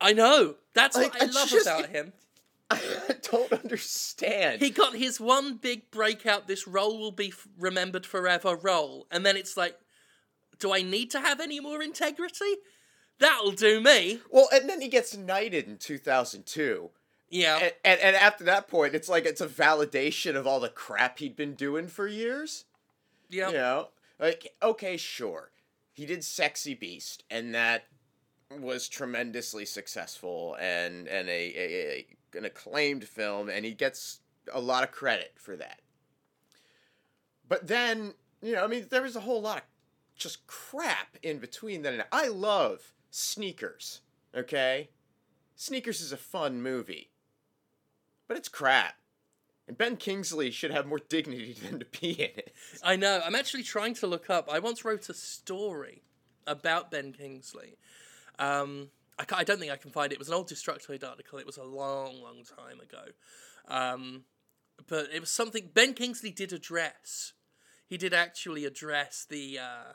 I 0.00 0.12
know 0.12 0.56
that's 0.74 0.96
Like, 0.96 1.14
what 1.14 1.22
I 1.22 1.26
I 1.26 1.28
love 1.30 1.48
just- 1.48 1.66
about 1.66 1.86
him. 1.90 2.12
I 2.72 3.16
don't 3.22 3.52
understand. 3.52 4.60
He 4.62 4.70
got 4.70 4.94
his 4.94 5.18
one 5.20 5.56
big 5.56 5.90
breakout. 5.90 6.46
This 6.46 6.68
role 6.68 6.98
will 7.00 7.10
be 7.10 7.28
f- 7.28 7.48
remembered 7.58 8.06
forever. 8.06 8.54
Role, 8.54 9.06
and 9.10 9.26
then 9.26 9.36
it's 9.36 9.56
like, 9.56 9.76
do 10.60 10.72
I 10.72 10.82
need 10.82 11.10
to 11.10 11.20
have 11.20 11.40
any 11.40 11.58
more 11.58 11.82
integrity? 11.82 12.58
That'll 13.20 13.52
do 13.52 13.80
me. 13.80 14.20
well, 14.30 14.48
and 14.52 14.68
then 14.68 14.80
he 14.80 14.88
gets 14.88 15.16
knighted 15.16 15.68
in 15.68 15.76
2002. 15.76 16.90
Yeah, 17.28 17.58
And, 17.58 17.72
and, 17.84 18.00
and 18.00 18.16
after 18.16 18.42
that 18.44 18.66
point, 18.66 18.94
it's 18.96 19.08
like 19.08 19.24
it's 19.24 19.40
a 19.40 19.46
validation 19.46 20.34
of 20.34 20.48
all 20.48 20.58
the 20.58 20.68
crap 20.68 21.20
he'd 21.20 21.36
been 21.36 21.54
doing 21.54 21.86
for 21.86 22.08
years. 22.08 22.64
yeah. 23.28 23.48
You 23.48 23.54
know, 23.54 23.88
like 24.18 24.52
okay, 24.60 24.96
sure, 24.96 25.52
he 25.92 26.06
did 26.06 26.24
Sexy 26.24 26.74
Beast, 26.74 27.22
and 27.30 27.54
that 27.54 27.84
was 28.58 28.88
tremendously 28.88 29.64
successful 29.64 30.56
and 30.58 31.06
and 31.06 31.28
a, 31.28 31.32
a, 31.32 32.06
a 32.34 32.38
an 32.38 32.44
acclaimed 32.44 33.04
film, 33.04 33.48
and 33.48 33.64
he 33.64 33.74
gets 33.74 34.20
a 34.52 34.60
lot 34.60 34.82
of 34.82 34.90
credit 34.90 35.32
for 35.36 35.54
that. 35.56 35.80
But 37.48 37.66
then, 37.66 38.14
you 38.42 38.54
know, 38.54 38.64
I 38.64 38.66
mean, 38.66 38.86
there 38.90 39.02
was 39.02 39.16
a 39.16 39.20
whole 39.20 39.40
lot 39.42 39.58
of 39.58 39.62
just 40.16 40.46
crap 40.46 41.16
in 41.22 41.38
between 41.38 41.82
then. 41.82 41.94
and 41.94 42.04
I 42.12 42.28
love 42.28 42.92
Sneakers. 43.10 44.00
Okay, 44.34 44.90
Sneakers 45.56 46.00
is 46.00 46.12
a 46.12 46.16
fun 46.16 46.62
movie, 46.62 47.10
but 48.28 48.36
it's 48.36 48.48
crap. 48.48 48.94
And 49.66 49.78
Ben 49.78 49.96
Kingsley 49.96 50.50
should 50.50 50.70
have 50.70 50.86
more 50.86 50.98
dignity 50.98 51.52
than 51.62 51.78
to 51.80 51.86
be 52.00 52.10
in 52.12 52.30
it. 52.36 52.54
I 52.82 52.96
know. 52.96 53.20
I'm 53.24 53.34
actually 53.34 53.62
trying 53.62 53.94
to 53.94 54.06
look 54.06 54.30
up. 54.30 54.48
I 54.50 54.58
once 54.58 54.84
wrote 54.84 55.08
a 55.08 55.14
story 55.14 56.02
about 56.46 56.90
Ben 56.90 57.12
Kingsley. 57.12 57.76
Um, 58.38 58.90
I, 59.18 59.24
I 59.32 59.44
don't 59.44 59.60
think 59.60 59.70
I 59.70 59.76
can 59.76 59.90
find 59.90 60.12
it. 60.12 60.16
It 60.16 60.18
was 60.18 60.28
an 60.28 60.34
old 60.34 60.48
Destructoid 60.48 61.08
article. 61.08 61.38
It 61.38 61.46
was 61.46 61.56
a 61.56 61.64
long, 61.64 62.20
long 62.22 62.42
time 62.44 62.80
ago. 62.80 63.04
Um, 63.68 64.24
but 64.88 65.08
it 65.12 65.20
was 65.20 65.30
something 65.30 65.70
Ben 65.72 65.94
Kingsley 65.94 66.30
did 66.30 66.52
address. 66.52 67.34
He 67.86 67.96
did 67.96 68.14
actually 68.14 68.64
address 68.64 69.26
the 69.28 69.58
uh, 69.58 69.92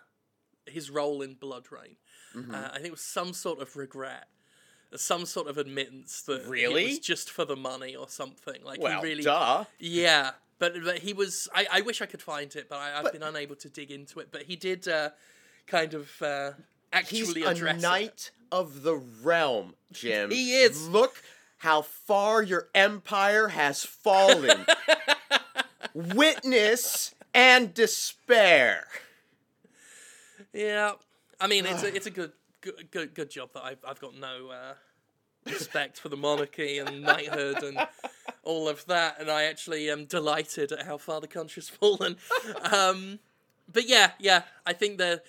his 0.65 0.89
role 0.89 1.21
in 1.21 1.35
BloodRayne. 1.35 1.97
Uh, 2.35 2.69
I 2.71 2.75
think 2.75 2.85
it 2.87 2.91
was 2.91 3.01
some 3.01 3.33
sort 3.33 3.61
of 3.61 3.75
regret, 3.75 4.27
some 4.95 5.25
sort 5.25 5.47
of 5.47 5.57
admittance 5.57 6.21
that 6.23 6.41
it 6.43 6.47
Really? 6.47 6.85
was 6.85 6.99
just 6.99 7.29
for 7.29 7.45
the 7.45 7.55
money 7.55 7.95
or 7.95 8.07
something. 8.09 8.63
Like 8.63 8.79
Well, 8.81 9.01
he 9.01 9.07
really, 9.09 9.23
duh. 9.23 9.65
yeah, 9.79 10.31
but, 10.59 10.73
but 10.83 10.99
he 10.99 11.13
was. 11.13 11.47
I, 11.53 11.67
I 11.71 11.81
wish 11.81 12.01
I 12.01 12.05
could 12.05 12.21
find 12.21 12.55
it, 12.55 12.67
but 12.69 12.77
I, 12.77 12.97
I've 12.97 13.03
But- 13.03 13.13
been 13.13 13.23
unable 13.23 13.55
to 13.57 13.69
dig 13.69 13.91
into 13.91 14.19
it. 14.19 14.29
But 14.31 14.43
he 14.43 14.55
did 14.55 14.87
uh, 14.87 15.09
kind 15.67 15.93
of 15.93 16.21
uh, 16.21 16.51
He's 17.07 17.27
actually 17.29 17.43
a 17.43 17.49
address 17.49 17.77
it. 17.77 17.81
knight 17.81 18.31
of 18.51 18.83
the 18.83 18.95
realm, 18.95 19.75
Jim. 19.91 20.31
He 20.31 20.53
is. 20.61 20.87
Look 20.87 21.21
how 21.57 21.81
far 21.81 22.41
your 22.43 22.69
empire 22.75 23.49
has 23.49 23.83
fallen. 23.83 24.65
Witness 25.93 27.13
and 27.33 27.73
despair. 27.73 28.87
Yeah, 30.53 30.93
I 31.39 31.47
mean 31.47 31.65
it's 31.65 31.83
a 31.83 31.87
it's 31.95 32.07
a 32.07 32.11
good 32.11 32.31
good 32.61 32.91
good, 32.91 33.13
good 33.13 33.29
job 33.29 33.49
that 33.53 33.63
I've 33.63 33.83
I've 33.87 33.99
got 33.99 34.15
no 34.15 34.49
uh, 34.49 34.73
respect 35.45 35.99
for 35.99 36.09
the 36.09 36.17
monarchy 36.17 36.79
and 36.79 37.01
knighthood 37.01 37.63
and 37.63 37.79
all 38.43 38.67
of 38.69 38.85
that, 38.85 39.19
and 39.19 39.29
I 39.29 39.43
actually 39.43 39.89
am 39.89 40.05
delighted 40.05 40.71
at 40.71 40.85
how 40.85 40.97
far 40.97 41.21
the 41.21 41.27
country's 41.27 41.69
fallen. 41.81 42.17
Um, 42.71 43.19
but 43.71 43.87
yeah, 43.87 44.11
yeah, 44.19 44.43
I 44.65 44.73
think 44.73 44.97
the 44.97 45.21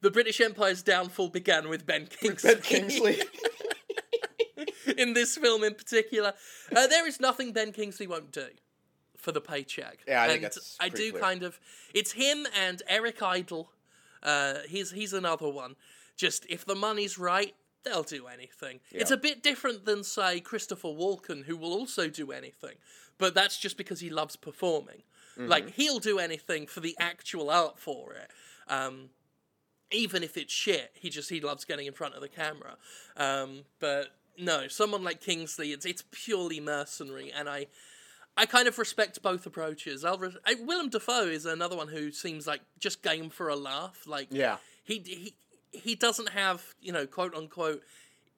the 0.00 0.10
British 0.10 0.40
Empire's 0.40 0.82
downfall 0.82 1.30
began 1.30 1.68
with 1.68 1.86
Ben 1.86 2.06
Kingsley. 2.06 2.54
Ben 2.54 2.62
Kingsley. 2.62 3.22
in 4.98 5.14
this 5.14 5.36
film 5.36 5.64
in 5.64 5.74
particular. 5.74 6.34
Uh, 6.74 6.86
there 6.86 7.06
is 7.06 7.20
nothing 7.20 7.52
Ben 7.52 7.72
Kingsley 7.72 8.06
won't 8.06 8.32
do 8.32 8.48
for 9.16 9.32
the 9.32 9.40
paycheck. 9.40 10.00
Yeah, 10.06 10.22
I 10.22 10.26
think 10.26 10.36
and 10.36 10.44
that's 10.44 10.76
I 10.80 10.88
do 10.88 11.10
clear. 11.10 11.22
kind 11.22 11.42
of. 11.42 11.58
It's 11.94 12.12
him 12.12 12.46
and 12.54 12.82
Eric 12.88 13.22
Idle. 13.22 13.70
Uh, 14.24 14.54
he's 14.68 14.90
he's 14.90 15.12
another 15.12 15.48
one. 15.48 15.76
Just 16.16 16.46
if 16.48 16.64
the 16.64 16.74
money's 16.74 17.18
right, 17.18 17.54
they'll 17.84 18.02
do 18.02 18.26
anything. 18.26 18.80
It's 18.90 19.10
a 19.10 19.16
bit 19.16 19.42
different 19.42 19.84
than 19.84 20.04
say 20.04 20.40
Christopher 20.40 20.88
Walken, 20.88 21.44
who 21.44 21.56
will 21.56 21.72
also 21.72 22.08
do 22.08 22.32
anything, 22.32 22.76
but 23.18 23.34
that's 23.34 23.58
just 23.58 23.76
because 23.76 24.00
he 24.00 24.10
loves 24.10 24.36
performing. 24.36 25.02
Mm-hmm. 25.38 25.48
Like 25.48 25.70
he'll 25.72 25.98
do 25.98 26.18
anything 26.18 26.66
for 26.66 26.80
the 26.80 26.96
actual 26.98 27.50
art 27.50 27.78
for 27.78 28.12
it. 28.14 28.30
Um, 28.68 29.10
even 29.90 30.22
if 30.22 30.36
it's 30.36 30.52
shit, 30.52 30.92
he 30.94 31.10
just 31.10 31.30
he 31.30 31.40
loves 31.40 31.64
getting 31.64 31.86
in 31.86 31.92
front 31.92 32.14
of 32.14 32.20
the 32.20 32.28
camera. 32.28 32.76
Um, 33.16 33.64
but 33.80 34.08
no, 34.38 34.68
someone 34.68 35.04
like 35.04 35.20
Kingsley, 35.20 35.72
it's 35.72 35.84
it's 35.84 36.04
purely 36.10 36.60
mercenary, 36.60 37.32
and 37.32 37.48
I 37.48 37.66
I 38.36 38.46
kind 38.46 38.66
of 38.66 38.78
respect 38.78 39.22
both 39.22 39.46
approaches. 39.46 40.04
I'll 40.04 40.18
re- 40.18 40.36
I, 40.44 40.54
Willem 40.54 40.88
Dafoe 40.90 41.26
is 41.28 41.46
another 41.46 41.76
one 41.76 41.88
who 41.88 42.10
seems 42.10 42.46
like 42.46 42.60
just 42.80 43.02
game 43.02 43.30
for 43.30 43.48
a 43.48 43.56
laugh. 43.56 44.02
Like 44.06 44.28
Yeah. 44.30 44.56
he 44.84 44.98
he 45.04 45.34
he 45.78 45.94
doesn't 45.94 46.30
have 46.30 46.74
you 46.80 46.92
know 46.92 47.06
quote 47.06 47.34
unquote 47.34 47.82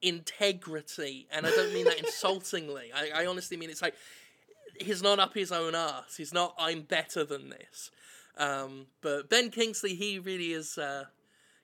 integrity, 0.02 1.26
and 1.30 1.46
I 1.46 1.50
don't 1.50 1.72
mean 1.72 1.84
that 1.86 1.98
insultingly. 2.04 2.90
I, 2.94 3.22
I 3.22 3.26
honestly 3.26 3.56
mean 3.56 3.70
it's 3.70 3.82
like 3.82 3.94
he's 4.80 5.02
not 5.02 5.18
up 5.18 5.34
his 5.34 5.52
own 5.52 5.74
ass. 5.74 6.16
He's 6.16 6.32
not 6.34 6.54
I'm 6.58 6.82
better 6.82 7.24
than 7.24 7.50
this. 7.50 7.90
Um, 8.38 8.86
but 9.00 9.30
Ben 9.30 9.50
Kingsley, 9.50 9.94
he 9.94 10.18
really 10.18 10.52
is 10.52 10.76
uh, 10.76 11.04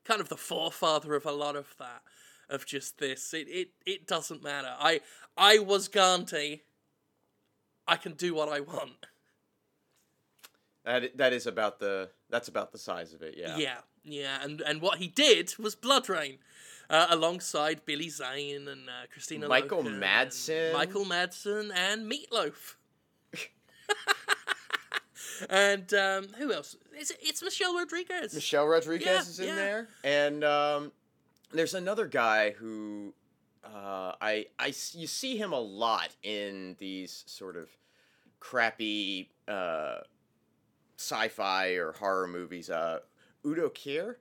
kind 0.04 0.20
of 0.22 0.28
the 0.30 0.36
forefather 0.38 1.14
of 1.14 1.26
a 1.26 1.32
lot 1.32 1.56
of 1.56 1.74
that. 1.78 2.02
Of 2.50 2.66
just 2.66 2.98
this, 2.98 3.32
it 3.32 3.46
it, 3.48 3.68
it 3.86 4.06
doesn't 4.06 4.42
matter. 4.42 4.74
I 4.78 5.00
I 5.38 5.58
was 5.58 5.88
Gandhi. 5.88 6.62
I 7.86 7.96
can 7.96 8.12
do 8.12 8.34
what 8.34 8.48
I 8.48 8.60
want. 8.60 9.06
That 10.84 11.16
that 11.16 11.32
is 11.32 11.46
about 11.46 11.78
the 11.78 12.10
that's 12.30 12.48
about 12.48 12.72
the 12.72 12.78
size 12.78 13.14
of 13.14 13.22
it. 13.22 13.34
Yeah. 13.36 13.56
Yeah, 13.56 13.78
yeah, 14.04 14.38
and 14.42 14.60
and 14.62 14.82
what 14.82 14.98
he 14.98 15.06
did 15.06 15.54
was 15.58 15.76
BloodRayne, 15.76 16.38
uh, 16.90 17.06
alongside 17.08 17.84
Billy 17.86 18.08
Zane 18.08 18.66
and 18.68 18.88
uh, 18.88 19.06
Kristanna. 19.14 19.48
Michael 19.48 19.84
Loken 19.84 20.00
Madsen. 20.00 20.72
Michael 20.72 21.04
Madsen 21.04 21.70
and 21.74 22.10
Meatloaf. 22.10 22.74
and 25.48 25.94
um, 25.94 26.28
who 26.38 26.52
else? 26.52 26.76
Is 26.98 27.12
it, 27.12 27.18
it's 27.22 27.42
Michelle 27.42 27.76
Rodriguez. 27.76 28.34
Michelle 28.34 28.66
Rodriguez 28.66 29.06
Yeah, 29.06 29.20
is 29.20 29.40
in 29.40 29.46
yeah. 29.48 29.54
there, 29.54 29.88
and 30.02 30.44
um, 30.44 30.92
there's 31.52 31.74
another 31.74 32.06
guy 32.06 32.50
who 32.50 33.14
uh, 33.64 34.12
I 34.20 34.46
I 34.58 34.66
you 34.92 35.06
see 35.06 35.36
him 35.36 35.52
a 35.52 35.60
lot 35.60 36.10
in 36.22 36.76
these 36.78 37.24
sort 37.26 37.56
of 37.56 37.68
crappy 38.40 39.30
uh, 39.48 39.98
sci-fi 40.98 41.70
or 41.74 41.92
horror 41.92 42.26
movies. 42.26 42.70
Uh, 42.70 43.00
Udo 43.46 43.68
Kier. 43.70 44.16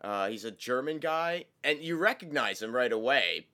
Uh, 0.00 0.28
he's 0.28 0.44
a 0.44 0.50
German 0.52 0.98
guy, 0.98 1.44
and 1.64 1.80
you 1.80 1.96
recognize 1.96 2.62
him 2.62 2.72
right 2.74 2.92
away. 2.92 3.46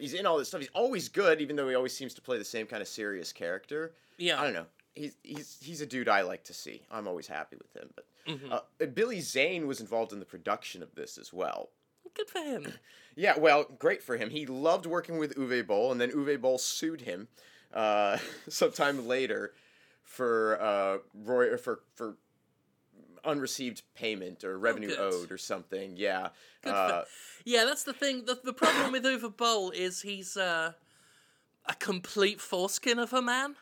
He's 0.00 0.14
in 0.14 0.26
all 0.26 0.36
this 0.36 0.48
stuff. 0.48 0.60
He's 0.60 0.70
always 0.74 1.08
good, 1.08 1.40
even 1.40 1.54
though 1.54 1.68
he 1.68 1.76
always 1.76 1.96
seems 1.96 2.12
to 2.14 2.20
play 2.20 2.38
the 2.38 2.44
same 2.44 2.66
kind 2.66 2.82
of 2.82 2.88
serious 2.88 3.32
character. 3.32 3.94
Yeah, 4.18 4.40
I 4.40 4.44
don't 4.44 4.52
know. 4.54 4.66
He's 4.96 5.14
he's 5.22 5.58
he's 5.62 5.80
a 5.80 5.86
dude 5.86 6.08
I 6.08 6.22
like 6.22 6.42
to 6.44 6.54
see. 6.54 6.82
I'm 6.90 7.06
always 7.06 7.28
happy 7.28 7.56
with 7.56 7.72
him. 7.76 7.90
But 7.94 8.06
Mhm. 8.26 8.52
uh, 8.52 8.86
Billy 8.86 9.20
Zane 9.20 9.66
was 9.66 9.80
involved 9.80 10.12
in 10.12 10.18
the 10.18 10.24
production 10.24 10.82
of 10.82 10.94
this 10.94 11.18
as 11.18 11.32
well. 11.32 11.70
Good 12.14 12.28
for 12.28 12.40
him. 12.40 12.72
Yeah, 13.14 13.38
well, 13.38 13.66
great 13.78 14.02
for 14.02 14.16
him. 14.16 14.30
He 14.30 14.46
loved 14.46 14.86
working 14.86 15.18
with 15.18 15.36
Uwe 15.36 15.66
Boll, 15.66 15.92
and 15.92 16.00
then 16.00 16.10
Uwe 16.10 16.40
Boll 16.40 16.58
sued 16.58 17.02
him 17.02 17.28
uh, 17.72 18.18
sometime 18.48 19.06
later 19.06 19.52
for 20.02 20.60
uh, 20.60 20.98
Roy 21.14 21.56
for 21.56 21.80
for 21.94 22.16
unreceived 23.24 23.82
payment 23.94 24.42
or 24.44 24.58
revenue 24.58 24.88
good. 24.88 24.98
owed 24.98 25.30
or 25.30 25.38
something. 25.38 25.94
Yeah. 25.96 26.30
Uh, 26.64 27.02
Yeah, 27.44 27.64
that's 27.64 27.84
the 27.84 27.92
thing. 27.92 28.24
The, 28.24 28.38
the 28.42 28.52
problem 28.52 28.92
with 28.92 29.04
Uwe 29.04 29.36
Boll 29.36 29.70
is 29.70 30.02
he's 30.02 30.36
uh, 30.36 30.72
a 31.66 31.74
complete 31.74 32.40
foreskin 32.40 32.98
of 32.98 33.12
a 33.12 33.22
man. 33.22 33.56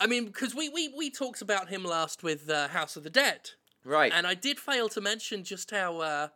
I 0.00 0.06
mean, 0.06 0.26
because 0.26 0.54
we, 0.54 0.68
we, 0.68 0.88
we 0.88 1.10
talked 1.10 1.42
about 1.42 1.68
him 1.68 1.84
last 1.84 2.22
with 2.22 2.48
uh, 2.48 2.68
House 2.68 2.96
of 2.96 3.04
the 3.04 3.10
Dead, 3.10 3.50
right. 3.84 4.10
and 4.14 4.26
I 4.26 4.32
did 4.34 4.58
fail 4.58 4.88
to 4.88 5.00
mention 5.00 5.44
just 5.44 5.70
how 5.70 5.98
uh, 5.98 6.28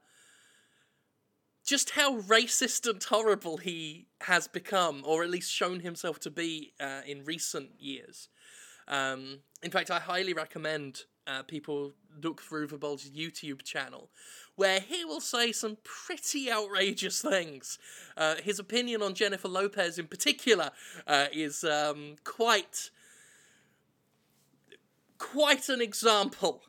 just 1.65 1.91
how 1.91 2.21
racist 2.21 2.89
and 2.89 3.03
horrible 3.03 3.57
he 3.57 4.07
has 4.23 4.47
become, 4.49 5.03
or 5.05 5.23
at 5.23 5.31
least 5.31 5.51
shown 5.51 5.81
himself 5.81 6.21
to 6.21 6.31
be 6.31 6.73
uh, 6.79 7.01
in 7.07 7.25
recent 7.25 7.71
years. 7.79 8.29
Um, 8.87 9.41
in 9.63 9.71
fact, 9.71 9.91
I 9.91 9.99
highly 9.99 10.35
recommend 10.35 11.05
uh, 11.27 11.43
people 11.43 11.93
look 12.23 12.43
through 12.43 12.69
Boll's 12.69 13.09
YouTube 13.09 13.63
channel, 13.63 14.11
where 14.57 14.81
he 14.81 15.05
will 15.05 15.21
say 15.21 15.53
some 15.53 15.79
pretty 15.83 16.51
outrageous 16.53 17.23
things. 17.23 17.79
Uh, 18.17 18.37
his 18.37 18.59
opinion 18.59 19.03
on 19.03 19.15
Jennifer 19.15 19.49
Lopez, 19.49 19.99
in 19.99 20.07
particular, 20.07 20.71
uh, 21.07 21.27
is 21.33 21.65
um, 21.65 22.17
quite 22.25 22.91
quite 25.17 25.69
an 25.71 25.81
example 25.81 26.63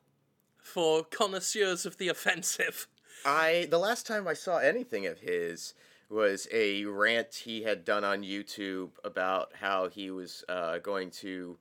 for 0.61 1.03
connoisseurs 1.03 1.85
of 1.85 1.97
the 1.97 2.07
offensive. 2.07 2.87
I 3.25 3.67
the 3.70 3.79
last 3.79 4.05
time 4.05 4.27
I 4.27 4.34
saw 4.34 4.58
anything 4.60 5.05
of 5.08 5.20
his 5.20 5.74
was 6.10 6.48
a 6.53 6.86
rant 6.86 7.34
he 7.46 7.63
had 7.63 7.84
done 7.84 8.03
on 8.03 8.22
YouTube 8.22 8.91
about 9.03 9.51
how 9.60 9.89
he 9.89 10.12
was 10.12 10.43
uh, 10.47 10.78
going 10.78 11.10
to 11.10 11.58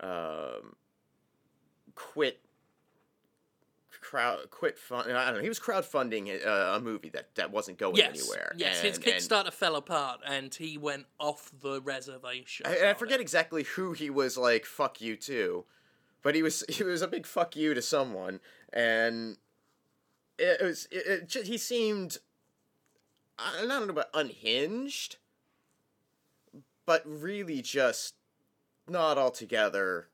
um, 0.00 0.76
quit 1.96 2.40
crowd 4.00 4.50
quit 4.50 4.78
fund. 4.78 5.10
I 5.12 5.26
don't 5.26 5.36
know. 5.36 5.42
He 5.42 5.48
was 5.48 5.60
crowdfunding 5.60 6.44
uh, 6.46 6.76
a 6.76 6.80
movie 6.80 7.08
that 7.10 7.34
that 7.36 7.50
wasn't 7.52 7.78
going 7.78 7.96
Yes, 7.96 8.18
anywhere. 8.20 8.52
yes, 8.56 8.80
his 8.80 8.96
and- 8.96 9.06
and 9.06 9.14
Kickstarter 9.16 9.52
fell 9.52 9.76
apart, 9.76 10.20
and 10.26 10.52
he 10.54 10.76
went 10.78 11.06
off 11.20 11.50
the 11.60 11.80
reservation. 11.80 12.66
I, 12.66 12.90
I 12.90 12.94
forget 12.94 13.20
it. 13.20 13.22
exactly 13.22 13.62
who 13.64 13.92
he 13.92 14.10
was 14.10 14.36
like 14.36 14.64
fuck 14.64 15.00
you 15.00 15.16
to, 15.18 15.64
but 16.22 16.34
he 16.34 16.42
was 16.42 16.64
he 16.68 16.82
was 16.84 17.02
a 17.02 17.08
big 17.08 17.26
fuck 17.26 17.54
you 17.56 17.74
to 17.74 17.82
someone, 17.82 18.40
and 18.72 19.36
it 20.38 20.62
was 20.62 20.86
it, 20.90 21.06
it 21.06 21.28
ju- 21.28 21.42
he 21.42 21.56
seemed 21.58 22.18
I 23.38 23.64
don't 23.66 23.68
know 23.68 23.92
about 23.92 24.08
unhinged, 24.14 25.16
but 26.86 27.02
really 27.04 27.62
just 27.62 28.14
not 28.88 29.18
altogether 29.18 30.08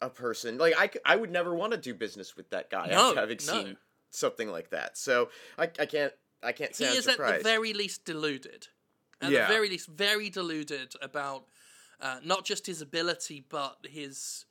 a 0.00 0.08
person 0.08 0.56
like 0.58 0.74
I, 0.78 0.90
I 1.04 1.16
would 1.16 1.30
never 1.30 1.54
want 1.54 1.72
to 1.72 1.78
do 1.78 1.92
business 1.92 2.36
with 2.36 2.50
that 2.50 2.70
guy 2.70 2.88
No, 2.88 3.08
after 3.10 3.20
having 3.20 3.38
no. 3.46 3.52
seen 3.52 3.76
something 4.10 4.48
like 4.50 4.70
that. 4.70 4.96
So 4.96 5.28
I, 5.58 5.64
I 5.78 5.86
can't 5.86 6.12
I 6.42 6.52
can't 6.52 6.74
He 6.74 6.86
I'm 6.86 6.94
is 6.94 7.06
at 7.06 7.18
the 7.18 7.40
very 7.42 7.72
least 7.72 8.04
deluded. 8.04 8.68
At 9.20 9.30
Yeah. 9.32 9.46
the 9.46 9.52
very 9.52 9.68
least, 9.68 9.88
very 9.88 10.30
deluded 10.30 10.94
about 11.02 11.44
uh, 12.00 12.20
not 12.24 12.46
just 12.46 12.66
his 12.66 12.80
ability, 12.80 13.44
but 13.46 13.86
his 13.90 14.46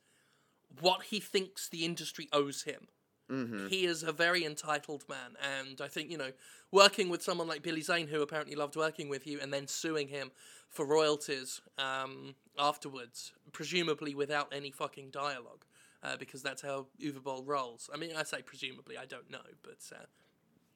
what 0.80 1.02
he 1.04 1.18
thinks 1.18 1.68
the 1.68 1.84
industry 1.84 2.28
owes 2.32 2.62
him. 2.62 2.86
Hmm 3.30 3.68
He 3.68 3.84
is 3.84 4.02
a 4.02 4.12
very 4.12 4.44
entitled 4.44 5.04
man, 5.08 5.36
and 5.40 5.80
I 5.80 5.88
think 5.88 6.10
you 6.10 6.18
know, 6.18 6.32
working 6.72 7.08
with 7.08 7.22
someone 7.22 7.46
like 7.46 7.62
Billy 7.62 7.80
Zane, 7.80 8.08
who 8.08 8.22
apparently 8.22 8.56
loved 8.56 8.76
working 8.76 9.08
with 9.08 9.26
you, 9.26 9.38
and 9.40 9.52
then 9.52 9.66
suing 9.66 10.08
him 10.08 10.32
for 10.68 10.84
royalties 10.84 11.60
um, 11.78 12.34
afterwards, 12.58 13.32
presumably 13.52 14.14
without 14.14 14.48
any 14.52 14.70
fucking 14.70 15.10
dialogue, 15.10 15.64
uh, 16.02 16.16
because 16.16 16.42
that's 16.42 16.62
how 16.62 16.86
Uwe 17.00 17.22
Boll 17.22 17.44
rolls. 17.44 17.88
I 17.94 17.96
mean, 17.96 18.10
I 18.16 18.24
say 18.24 18.42
presumably, 18.42 18.98
I 18.98 19.06
don't 19.06 19.30
know, 19.30 19.38
but 19.62 19.78
uh, 19.94 20.04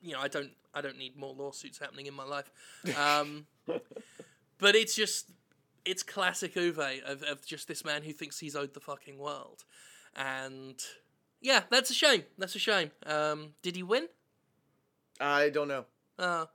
you 0.01 0.13
know, 0.13 0.21
I 0.21 0.29
don't, 0.29 0.51
I 0.75 0.81
don't 0.81 0.99
need 0.99 1.17
more 1.17 1.35
lawsuits 1.35 1.79
happening 1.79 2.07
in 2.07 2.15
my 2.15 2.25
life. 2.25 2.51
Um, 2.97 3.47
but 4.59 4.77
it's 4.77 4.95
just, 4.95 5.31
it's 5.85 6.03
classic 6.03 6.55
Uwe 6.55 7.03
of, 7.03 7.23
of 7.25 7.45
just 7.45 7.67
this 7.67 7.85
man 7.85 8.03
who 8.03 8.13
thinks 8.13 8.39
he's 8.39 8.55
owed 8.55 8.75
the 8.75 8.81
fucking 8.81 9.19
world, 9.19 9.65
and 10.15 10.81
yeah, 11.45 11.63
that's 11.71 11.91
a 11.91 11.95
shame. 11.95 12.25
That's 12.39 12.57
a 12.57 12.59
shame. 12.59 12.91
Um, 13.07 13.51
did 13.63 13.77
he 13.77 13.85
win? 13.85 14.09
I 15.21 15.51
don't 15.51 15.69
know. 15.69 15.85
Uh, 16.19 16.47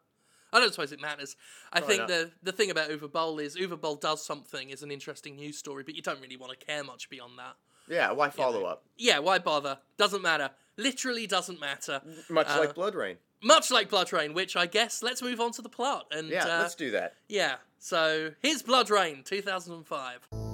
I 0.52 0.60
don't 0.60 0.74
suppose 0.74 0.92
it 0.92 1.00
matters. 1.00 1.36
I 1.72 1.80
Probably 1.80 1.96
think 1.98 2.10
not. 2.10 2.16
the 2.18 2.32
the 2.44 2.52
thing 2.52 2.72
about 2.72 2.90
Uwe 2.90 3.10
Boll 3.12 3.40
is 3.40 3.56
Uwe 3.56 3.80
Boll 3.80 3.96
does 3.96 4.26
something 4.26 4.70
is 4.72 4.84
an 4.84 4.92
interesting 4.92 5.36
news 5.38 5.58
story, 5.58 5.84
but 5.84 5.96
you 5.96 6.02
don't 6.02 6.20
really 6.20 6.38
want 6.38 6.58
to 6.60 6.66
care 6.66 6.84
much 6.84 7.10
beyond 7.10 7.38
that. 7.40 7.56
Yeah, 7.88 8.12
why 8.12 8.30
follow 8.30 8.62
know. 8.62 8.66
up? 8.66 8.84
Yeah, 8.98 9.20
why 9.20 9.40
bother? 9.40 9.78
Doesn't 9.98 10.22
matter. 10.22 10.50
Literally 10.78 11.26
doesn't 11.28 11.60
matter. 11.60 12.02
Much 12.30 12.48
Uh, 12.50 12.60
like 12.60 12.76
BloodRayne. 12.76 13.18
Much 13.42 13.72
like 13.72 13.90
BloodRayne, 13.90 14.34
which 14.34 14.56
I 14.56 14.66
guess 14.66 15.02
let's 15.02 15.22
move 15.22 15.40
on 15.40 15.52
to 15.54 15.62
the 15.62 15.70
plot. 15.70 16.06
And 16.12 16.30
Yeah, 16.30 16.46
uh, 16.46 16.60
let's 16.62 16.76
do 16.76 16.92
that. 16.92 17.16
yeah. 17.28 17.56
So 17.80 18.32
here's 18.42 18.62
BloodRayne, 18.64 19.24
2005. 19.26 20.49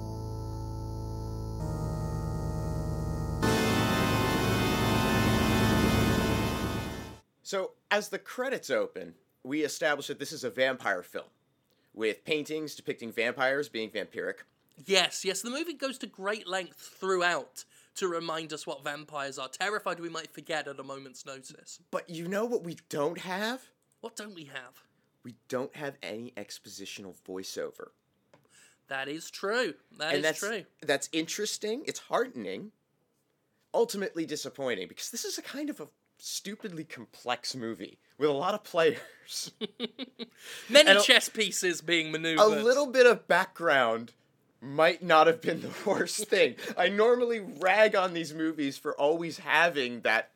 So, 7.46 7.74
as 7.92 8.08
the 8.08 8.18
credits 8.18 8.70
open, 8.70 9.14
we 9.44 9.62
establish 9.62 10.08
that 10.08 10.18
this 10.18 10.32
is 10.32 10.42
a 10.42 10.50
vampire 10.50 11.04
film 11.04 11.28
with 11.94 12.24
paintings 12.24 12.74
depicting 12.74 13.12
vampires 13.12 13.68
being 13.68 13.88
vampiric. 13.88 14.38
Yes, 14.84 15.24
yes, 15.24 15.42
the 15.42 15.50
movie 15.50 15.74
goes 15.74 15.96
to 15.98 16.08
great 16.08 16.48
length 16.48 16.76
throughout 16.98 17.64
to 17.94 18.08
remind 18.08 18.52
us 18.52 18.66
what 18.66 18.82
vampires 18.82 19.38
are. 19.38 19.46
Terrified 19.46 20.00
we 20.00 20.08
might 20.08 20.32
forget 20.32 20.66
at 20.66 20.80
a 20.80 20.82
moment's 20.82 21.24
notice. 21.24 21.78
But 21.92 22.10
you 22.10 22.26
know 22.26 22.46
what 22.46 22.64
we 22.64 22.78
don't 22.88 23.18
have? 23.18 23.62
What 24.00 24.16
don't 24.16 24.34
we 24.34 24.46
have? 24.46 24.82
We 25.22 25.36
don't 25.46 25.76
have 25.76 25.94
any 26.02 26.32
expositional 26.36 27.14
voiceover. 27.28 27.90
That 28.88 29.06
is 29.06 29.30
true. 29.30 29.74
That 29.98 30.08
is 30.08 30.14
and 30.16 30.24
that's 30.24 30.40
true. 30.40 30.64
that's 30.82 31.08
interesting. 31.12 31.84
It's 31.86 32.00
heartening. 32.00 32.72
Ultimately 33.72 34.26
disappointing 34.26 34.88
because 34.88 35.12
this 35.12 35.24
is 35.24 35.38
a 35.38 35.42
kind 35.42 35.70
of 35.70 35.78
a 35.78 35.86
stupidly 36.18 36.84
complex 36.84 37.54
movie 37.54 37.98
with 38.18 38.30
a 38.30 38.32
lot 38.32 38.54
of 38.54 38.64
players. 38.64 39.52
Many 40.68 40.90
and 40.90 41.02
chess 41.02 41.28
pieces 41.28 41.80
being 41.80 42.10
maneuvered. 42.12 42.40
a 42.40 42.62
little 42.62 42.86
bit 42.86 43.06
of 43.06 43.28
background 43.28 44.12
might 44.60 45.02
not 45.02 45.26
have 45.26 45.40
been 45.40 45.60
the 45.60 45.72
worst 45.86 46.26
thing. 46.26 46.56
I 46.76 46.88
normally 46.88 47.40
rag 47.40 47.94
on 47.94 48.14
these 48.14 48.34
movies 48.34 48.78
for 48.78 48.94
always 48.94 49.38
having 49.38 50.00
that 50.00 50.30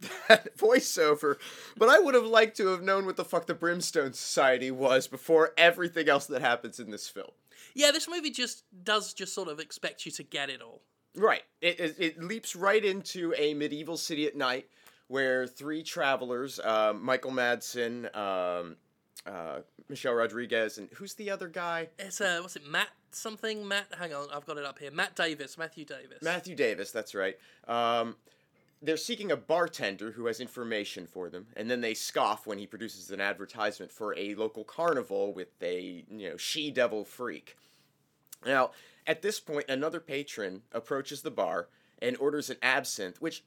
that 0.28 0.56
voiceover, 0.56 1.36
but 1.76 1.88
I 1.88 2.00
would 2.00 2.14
have 2.14 2.26
liked 2.26 2.56
to 2.56 2.68
have 2.68 2.82
known 2.82 3.06
what 3.06 3.16
the 3.16 3.24
fuck 3.24 3.46
the 3.46 3.54
Brimstone 3.54 4.14
Society 4.14 4.70
was 4.70 5.06
before 5.06 5.52
everything 5.56 6.08
else 6.08 6.26
that 6.26 6.40
happens 6.40 6.80
in 6.80 6.90
this 6.90 7.08
film. 7.08 7.30
Yeah, 7.74 7.92
this 7.92 8.08
movie 8.08 8.30
just 8.30 8.64
does 8.82 9.14
just 9.14 9.32
sort 9.32 9.48
of 9.48 9.60
expect 9.60 10.04
you 10.04 10.12
to 10.12 10.22
get 10.24 10.50
it 10.50 10.60
all. 10.60 10.82
Right. 11.16 11.42
It, 11.60 11.80
it, 11.80 11.96
it 11.98 12.22
leaps 12.22 12.56
right 12.56 12.84
into 12.84 13.34
a 13.36 13.54
medieval 13.54 13.96
city 13.96 14.26
at 14.26 14.36
night 14.36 14.66
where 15.08 15.46
three 15.46 15.82
travelers, 15.82 16.58
um, 16.60 17.04
Michael 17.04 17.32
Madsen, 17.32 18.14
um, 18.16 18.76
uh, 19.26 19.60
Michelle 19.88 20.14
Rodriguez, 20.14 20.78
and 20.78 20.88
who's 20.94 21.14
the 21.14 21.30
other 21.30 21.48
guy? 21.48 21.88
It's 21.98 22.20
uh, 22.20 22.38
what's 22.40 22.56
it, 22.56 22.66
Matt 22.66 22.88
something? 23.10 23.66
Matt, 23.66 23.86
hang 23.98 24.14
on, 24.14 24.28
I've 24.32 24.46
got 24.46 24.56
it 24.56 24.64
up 24.64 24.78
here. 24.78 24.90
Matt 24.90 25.14
Davis, 25.14 25.58
Matthew 25.58 25.84
Davis. 25.84 26.22
Matthew 26.22 26.54
Davis, 26.54 26.92
that's 26.92 27.14
right. 27.14 27.36
Um, 27.68 28.16
they're 28.80 28.96
seeking 28.96 29.30
a 29.30 29.36
bartender 29.36 30.10
who 30.10 30.26
has 30.26 30.40
information 30.40 31.06
for 31.06 31.28
them, 31.28 31.46
and 31.56 31.70
then 31.70 31.80
they 31.80 31.94
scoff 31.94 32.46
when 32.46 32.58
he 32.58 32.66
produces 32.66 33.10
an 33.10 33.20
advertisement 33.20 33.92
for 33.92 34.16
a 34.18 34.34
local 34.34 34.64
carnival 34.64 35.32
with 35.32 35.62
a 35.62 36.04
you 36.10 36.30
know 36.30 36.36
she 36.36 36.70
devil 36.70 37.04
freak. 37.04 37.56
Now, 38.44 38.70
at 39.06 39.22
this 39.22 39.40
point, 39.40 39.66
another 39.68 40.00
patron 40.00 40.62
approaches 40.72 41.22
the 41.22 41.30
bar 41.30 41.68
and 42.00 42.16
orders 42.18 42.50
an 42.50 42.56
absinthe, 42.62 43.20
which 43.20 43.44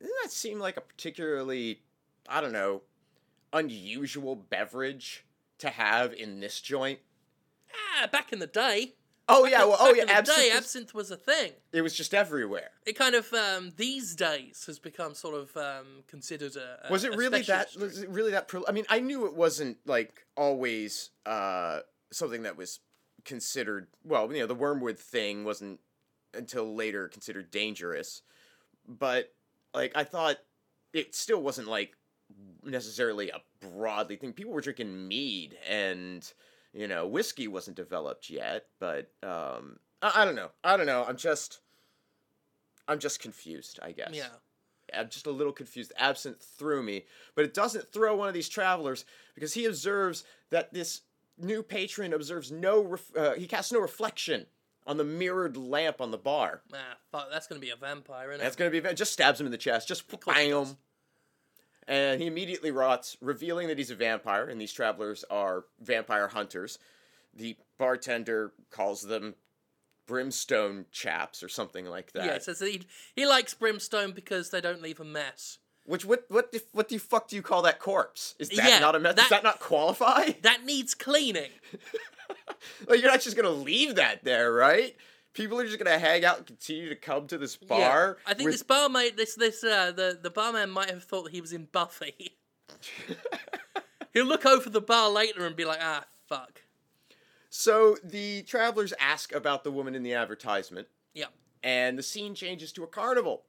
doesn't 0.00 0.14
that 0.22 0.30
seem 0.32 0.58
like 0.58 0.76
a 0.76 0.80
particularly, 0.80 1.82
I 2.28 2.40
don't 2.40 2.52
know, 2.52 2.82
unusual 3.52 4.34
beverage 4.36 5.24
to 5.58 5.70
have 5.70 6.12
in 6.12 6.40
this 6.40 6.60
joint? 6.60 6.98
Ah, 7.72 8.06
back 8.06 8.32
in 8.32 8.38
the 8.38 8.46
day. 8.46 8.94
Oh 9.26 9.46
yeah, 9.46 9.64
well, 9.64 9.76
oh 9.80 9.86
back 9.86 9.96
yeah, 9.96 10.02
in 10.02 10.08
the 10.08 10.14
absinthe. 10.14 10.38
day, 10.38 10.48
was- 10.50 10.58
absinthe 10.58 10.94
was 10.94 11.10
a 11.10 11.16
thing. 11.16 11.52
it 11.72 11.80
was 11.80 11.94
just 11.94 12.12
everywhere. 12.12 12.70
It 12.84 12.92
kind 12.92 13.14
of 13.14 13.32
um, 13.32 13.72
these 13.76 14.14
days 14.14 14.64
has 14.66 14.78
become 14.78 15.14
sort 15.14 15.34
of 15.34 15.56
um, 15.56 16.02
considered 16.06 16.56
a. 16.56 16.88
a 16.88 16.92
was 16.92 17.04
it 17.04 17.16
really 17.16 17.40
that 17.42 17.70
specialist 17.70 17.94
was 17.96 18.02
it 18.02 18.10
really 18.10 18.32
that 18.32 18.48
pro- 18.48 18.64
i 18.68 18.72
mean 18.72 18.84
i 18.90 19.00
knew 19.00 19.24
it 19.24 19.34
wasn't 19.34 19.78
like 19.86 20.26
always 20.36 21.08
uh 21.24 21.78
something 22.12 22.42
that 22.42 22.56
was 22.58 22.80
considered 23.24 23.86
well 24.04 24.30
you 24.32 24.40
know 24.40 24.46
the 24.46 24.54
wormwood 24.54 24.98
thing 24.98 25.44
wasn't 25.44 25.80
until 26.34 26.74
later 26.74 27.08
considered 27.08 27.50
dangerous 27.50 28.22
but 28.86 29.32
like 29.72 29.92
i 29.94 30.04
thought 30.04 30.36
it 30.92 31.14
still 31.14 31.42
wasn't 31.42 31.68
like 31.68 31.96
necessarily 32.64 33.30
a 33.30 33.40
broadly 33.60 34.16
thing. 34.16 34.32
People 34.32 34.52
were 34.52 34.60
drinking 34.60 35.08
mead 35.08 35.56
and 35.68 36.32
you 36.72 36.88
know 36.88 37.06
whiskey 37.06 37.48
wasn't 37.48 37.76
developed 37.76 38.30
yet 38.30 38.66
but 38.80 39.10
um 39.22 39.78
i, 40.02 40.22
I 40.22 40.24
don't 40.24 40.34
know. 40.34 40.50
I 40.62 40.76
don't 40.76 40.86
know. 40.86 41.04
I'm 41.06 41.16
just 41.16 41.60
i'm 42.88 42.98
just 42.98 43.20
confused 43.20 43.78
i 43.82 43.92
guess. 43.92 44.10
Yeah. 44.12 44.28
I'm 44.92 45.08
just 45.08 45.26
a 45.26 45.30
little 45.30 45.52
confused. 45.52 45.92
Absinthe 45.98 46.42
threw 46.42 46.82
me, 46.82 47.06
but 47.34 47.44
it 47.44 47.54
doesn't 47.54 47.90
throw 47.90 48.14
one 48.14 48.28
of 48.28 48.34
these 48.34 48.50
travelers 48.50 49.06
because 49.34 49.54
he 49.54 49.64
observes 49.64 50.24
that 50.50 50.74
this 50.74 51.00
new 51.38 51.62
patron 51.62 52.12
observes 52.12 52.50
no, 52.52 52.82
ref- 52.82 53.16
uh, 53.16 53.32
he 53.34 53.46
casts 53.46 53.72
no 53.72 53.80
reflection 53.80 54.46
on 54.86 54.96
the 54.96 55.04
mirrored 55.04 55.56
lamp 55.56 56.00
on 56.00 56.10
the 56.10 56.18
bar. 56.18 56.62
Ah, 56.72 56.96
fuck, 57.10 57.30
that's 57.30 57.46
going 57.46 57.60
to 57.60 57.64
be 57.64 57.70
a 57.70 57.76
vampire, 57.76 58.30
isn't 58.30 58.42
That's 58.42 58.56
gonna 58.56 58.70
be 58.70 58.78
a- 58.78 58.94
just 58.94 59.12
stabs 59.12 59.40
him 59.40 59.46
in 59.46 59.52
the 59.52 59.58
chest, 59.58 59.88
just 59.88 60.04
bam, 60.26 60.76
and 61.86 62.20
he 62.20 62.26
immediately 62.26 62.70
rots, 62.70 63.16
revealing 63.20 63.68
that 63.68 63.78
he's 63.78 63.90
a 63.90 63.94
vampire, 63.94 64.46
and 64.48 64.60
these 64.60 64.72
travelers 64.72 65.24
are 65.30 65.64
vampire 65.80 66.28
hunters. 66.28 66.78
The 67.34 67.56
bartender 67.78 68.52
calls 68.70 69.02
them 69.02 69.34
brimstone 70.06 70.86
chaps 70.92 71.42
or 71.42 71.48
something 71.48 71.86
like 71.86 72.12
that. 72.12 72.26
Yeah, 72.26 72.38
that 72.38 72.58
he, 72.68 72.82
he 73.14 73.26
likes 73.26 73.54
brimstone 73.54 74.12
because 74.12 74.50
they 74.50 74.60
don't 74.60 74.82
leave 74.82 75.00
a 75.00 75.04
mess. 75.04 75.58
Which 75.86 76.04
what 76.04 76.24
what 76.28 76.50
the, 76.52 76.62
what 76.72 76.88
the 76.88 76.98
fuck 76.98 77.28
do 77.28 77.36
you 77.36 77.42
call 77.42 77.62
that 77.62 77.78
corpse? 77.78 78.34
Is 78.38 78.48
that 78.50 78.68
Yeah, 78.68 78.78
not 78.78 78.94
a 78.96 78.98
mess? 79.00 79.14
that- 79.16 79.20
Does 79.22 79.30
that 79.30 79.42
not 79.44 79.60
qualify? 79.60 80.30
That 80.42 80.64
needs 80.64 80.94
cleaning. 80.94 81.50
Like 82.88 83.00
you're 83.02 83.10
not 83.10 83.20
just 83.20 83.36
gonna 83.36 83.50
leave 83.50 83.96
that 83.96 84.24
there, 84.24 84.50
right? 84.52 84.96
People 85.34 85.60
are 85.60 85.66
just 85.66 85.78
gonna 85.78 85.98
hang 85.98 86.24
out 86.24 86.38
and 86.38 86.46
continue 86.46 86.88
to 86.88 86.94
come 86.96 87.26
to 87.26 87.36
this 87.36 87.56
bar. 87.56 88.18
Yeah. 88.26 88.30
I 88.30 88.34
think 88.34 88.46
with- 88.46 88.54
this 88.54 88.62
barmaid, 88.62 89.16
this 89.18 89.34
this 89.34 89.62
uh, 89.62 89.92
the 89.92 90.18
the 90.20 90.30
barman 90.30 90.70
might 90.70 90.88
have 90.90 91.04
thought 91.04 91.24
that 91.24 91.32
he 91.32 91.40
was 91.42 91.52
in 91.52 91.66
Buffy. 91.70 92.36
He'll 94.14 94.26
look 94.26 94.46
over 94.46 94.70
the 94.70 94.80
bar 94.80 95.10
later 95.10 95.44
and 95.44 95.56
be 95.56 95.64
like, 95.64 95.80
ah, 95.82 96.04
fuck. 96.28 96.62
So 97.50 97.96
the 98.02 98.42
travelers 98.42 98.92
ask 98.98 99.34
about 99.34 99.64
the 99.64 99.70
woman 99.70 99.94
in 99.94 100.02
the 100.02 100.14
advertisement, 100.14 100.88
Yeah. 101.12 101.26
and 101.62 101.98
the 101.98 102.02
scene 102.02 102.34
changes 102.34 102.72
to 102.72 102.84
a 102.84 102.86
carnival, 102.86 103.42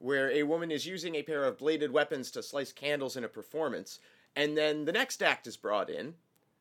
where 0.00 0.30
a 0.32 0.42
woman 0.42 0.70
is 0.72 0.84
using 0.86 1.14
a 1.14 1.22
pair 1.22 1.44
of 1.44 1.58
bladed 1.58 1.92
weapons 1.92 2.30
to 2.32 2.42
slice 2.42 2.72
candles 2.72 3.16
in 3.16 3.22
a 3.24 3.28
performance, 3.28 4.00
and 4.34 4.56
then 4.56 4.84
the 4.84 4.92
next 4.92 5.22
act 5.22 5.46
is 5.46 5.56
brought 5.56 5.88
in, 5.88 6.14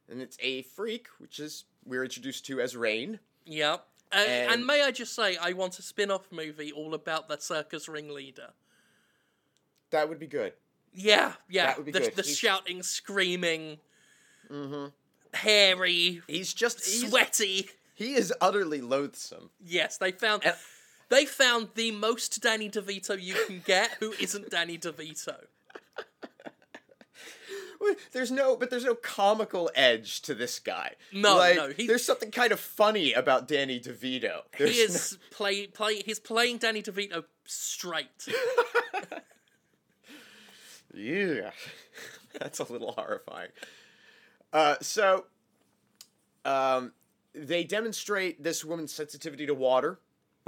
and 0.09 0.21
it's 0.21 0.37
a 0.41 0.61
freak, 0.61 1.07
which 1.17 1.39
is 1.39 1.63
we're 1.85 2.03
introduced 2.03 2.45
to 2.45 2.59
as 2.61 2.75
Rayne. 2.75 3.19
Yeah. 3.45 3.77
Uh, 4.11 4.17
and, 4.27 4.51
And- 4.53 4.65
may 4.67 4.83
I 4.83 4.91
just 4.91 5.15
say, 5.15 5.37
I 5.37 5.53
want 5.53 5.79
a 5.79 5.81
spin 5.81 6.11
off 6.11 6.31
movie 6.31 6.71
all 6.71 6.93
about 6.93 7.27
the 7.29 7.37
circus 7.39 7.87
ringleader. 7.87 8.49
That 9.91 10.07
would 10.09 10.19
be 10.19 10.27
good. 10.27 10.53
Yeah, 10.93 11.33
yeah. 11.49 11.67
That 11.67 11.77
would 11.77 11.85
be 11.85 11.91
the 11.91 11.99
good. 12.01 12.15
the 12.15 12.21
He's- 12.23 12.37
shouting, 12.37 12.83
screaming, 12.83 13.79
Mm-hmm. 14.51 14.87
hairy, 15.35 16.21
He's 16.27 16.53
just 16.55 16.83
he's, 16.83 17.07
sweaty. 17.07 17.69
he 17.93 18.15
is 18.15 18.33
utterly 18.41 18.81
loathsome. 18.81 19.51
Yes, 19.63 19.97
they 19.97 20.11
found 20.11 20.43
And- 20.43 20.55
they 21.09 21.25
found 21.25 21.69
the 21.75 21.91
most 21.91 22.41
Danny 22.41 22.69
DeVito 22.69 23.21
you 23.21 23.35
can 23.47 23.61
get 23.65 23.91
who 23.99 24.13
isn't 24.19 24.49
Danny 24.49 24.77
DeVito. 24.77 25.35
There's 28.11 28.29
no, 28.29 28.57
but 28.57 28.69
there's 28.69 28.83
no 28.83 28.93
comical 28.93 29.71
edge 29.73 30.21
to 30.23 30.35
this 30.35 30.59
guy. 30.59 30.95
No, 31.13 31.37
like, 31.37 31.55
no, 31.55 31.69
he- 31.69 31.87
there's 31.87 32.03
something 32.03 32.29
kind 32.29 32.51
of 32.51 32.59
funny 32.59 33.13
about 33.13 33.47
Danny 33.47 33.79
DeVito. 33.79 34.41
There's 34.57 34.75
he 34.75 34.81
is 34.81 35.17
play 35.31 35.67
play 35.67 36.01
he's 36.05 36.19
playing 36.19 36.57
Danny 36.57 36.83
DeVito 36.83 37.23
straight. 37.45 38.27
yeah, 40.93 41.51
that's 42.39 42.59
a 42.59 42.63
little 42.71 42.91
horrifying. 42.91 43.49
Uh, 44.51 44.75
so, 44.81 45.25
um, 46.43 46.91
they 47.33 47.63
demonstrate 47.63 48.43
this 48.43 48.65
woman's 48.65 48.91
sensitivity 48.93 49.45
to 49.45 49.53
water 49.53 49.99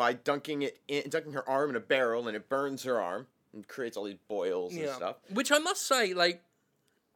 by 0.02 0.14
dunking 0.14 0.64
it 0.64 0.80
in, 0.88 1.08
dunking 1.10 1.34
her 1.34 1.48
arm 1.48 1.70
in 1.70 1.76
a 1.76 1.80
barrel, 1.80 2.28
and 2.28 2.36
it 2.36 2.50
burns 2.50 2.82
her 2.82 3.00
arm 3.00 3.28
and 3.54 3.68
creates 3.68 3.96
all 3.96 4.06
these 4.06 4.18
boils 4.28 4.76
and 4.76 4.90
stuff. 4.90 5.18
Which 5.32 5.52
I 5.52 5.60
must 5.60 5.86
say, 5.86 6.16
like, 6.16 6.42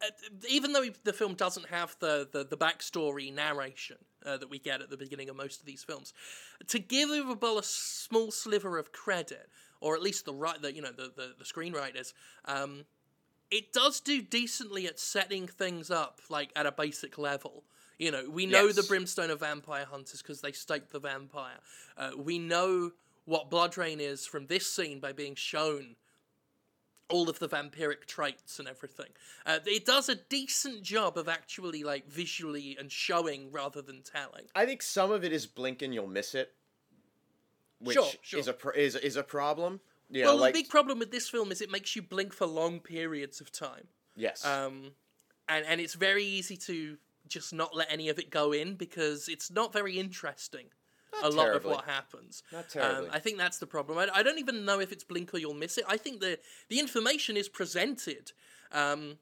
uh, 0.04 0.10
even 0.48 0.72
though 0.72 0.86
the 1.04 1.12
film 1.12 1.34
doesn't 1.34 1.70
have 1.70 1.96
the 2.00 2.30
the, 2.32 2.44
the 2.44 2.56
backstory 2.56 3.34
narration 3.34 3.98
uh, 4.24 4.38
that 4.38 4.52
we 4.52 4.60
get 4.60 4.84
at 4.84 4.92
the 4.92 4.98
beginning 4.98 5.30
of 5.30 5.36
most 5.36 5.62
of 5.62 5.66
these 5.66 5.84
films, 5.84 6.14
to 6.68 6.78
give 6.78 7.10
Uwe 7.10 7.58
a 7.58 7.64
small 7.64 8.30
sliver 8.30 8.78
of 8.78 8.92
credit, 8.92 9.50
or 9.82 9.96
at 9.96 10.04
least 10.04 10.26
the 10.26 10.36
right, 10.36 10.62
the 10.62 10.72
you 10.72 10.84
know 10.84 10.92
the 10.92 11.12
the, 11.16 11.34
the 11.40 11.44
screenwriters, 11.44 12.14
um, 12.46 12.86
it 13.50 13.74
does 13.74 14.00
do 14.00 14.22
decently 14.22 14.86
at 14.86 15.00
setting 15.00 15.48
things 15.48 15.90
up 15.90 16.22
like 16.30 16.52
at 16.56 16.68
a 16.68 16.72
basic 16.72 17.18
level. 17.18 17.64
You 17.98 18.12
know, 18.12 18.30
we 18.30 18.46
know 18.46 18.72
the 18.72 18.84
brimstone 18.84 19.30
of 19.32 19.40
vampire 19.40 19.86
hunters 19.90 20.22
because 20.22 20.42
they 20.42 20.52
stake 20.52 20.90
the 20.90 21.00
vampire. 21.00 21.60
Uh, 21.98 22.12
we 22.18 22.40
know 22.40 22.92
what 23.26 23.50
BloodRayne 23.50 24.00
is 24.00 24.26
from 24.26 24.48
this 24.48 24.72
scene 24.72 25.00
by 25.00 25.12
being 25.14 25.36
shown 25.36 25.96
all 27.10 27.30
of 27.30 27.40
the 27.40 27.48
vampiric 27.48 28.06
traits 28.06 28.60
and 28.60 28.68
everything. 28.68 29.10
Uh, 29.46 29.60
it 29.66 29.86
does 29.86 30.10
a 30.10 30.16
decent 30.16 30.84
job 30.84 31.18
of 31.18 31.30
actually 31.30 31.84
like 31.84 32.08
visually 32.10 32.76
and 32.80 32.92
showing 32.92 33.52
rather 33.52 33.82
than 33.82 34.02
telling. 34.02 34.46
I 34.56 34.66
think 34.66 34.82
some 34.82 35.12
of 35.12 35.24
it 35.24 35.32
is 35.32 35.46
blink 35.46 35.82
and 35.82 35.94
you'll 35.94 36.08
miss 36.08 36.34
it, 36.36 36.54
which 37.80 37.96
Sure, 37.96 38.12
sure. 38.22 38.40
is 38.40 38.48
a 38.48 38.54
pro- 38.54 38.74
is 38.74 38.96
is 38.96 39.16
a 39.16 39.24
problem. 39.24 39.80
Yeah, 40.10 40.26
well, 40.26 40.38
like 40.38 40.54
the 40.54 40.62
big 40.62 40.70
problem 40.70 41.00
with 41.00 41.12
this 41.12 41.30
film 41.30 41.52
is 41.52 41.62
it 41.62 41.72
makes 41.72 41.96
you 41.96 42.02
blink 42.02 42.34
for 42.34 42.46
long 42.46 42.80
periods 42.80 43.42
of 43.42 43.52
time, 43.52 43.88
yes, 44.16 44.46
um, 44.46 44.92
and 45.50 45.66
and 45.66 45.82
it's 45.82 45.96
very 45.96 46.24
easy 46.24 46.58
to 46.58 46.98
just 47.28 47.54
not 47.54 47.76
let 47.76 47.92
any 47.92 48.10
of 48.10 48.20
it 48.20 48.30
go 48.30 48.52
in 48.52 48.76
because 48.76 49.28
it's 49.28 49.50
not 49.52 49.74
very 49.74 49.98
interesting. 50.00 50.66
Not 51.22 51.32
a 51.34 51.36
lot 51.36 51.50
of 51.56 51.64
what 51.64 51.86
happens. 51.86 52.44
Not 52.52 52.70
terribly. 52.70 53.08
Um, 53.08 53.12
I 53.14 53.20
think 53.20 53.38
that's 53.38 53.58
the 53.58 53.68
problem. 53.68 53.98
I, 53.98 54.10
I 54.14 54.22
don't 54.24 54.38
even 54.40 54.66
know 54.66 54.80
if 54.80 54.92
it's 54.92 55.04
blink 55.04 55.34
or 55.34 55.38
you'll 55.38 55.54
miss 55.54 55.78
it. 55.78 55.86
I 55.88 55.98
think 55.98 56.20
the 56.20 56.40
the 56.70 56.80
information 56.80 57.38
is 57.38 57.48
presented 57.48 58.34
um, 58.74 59.18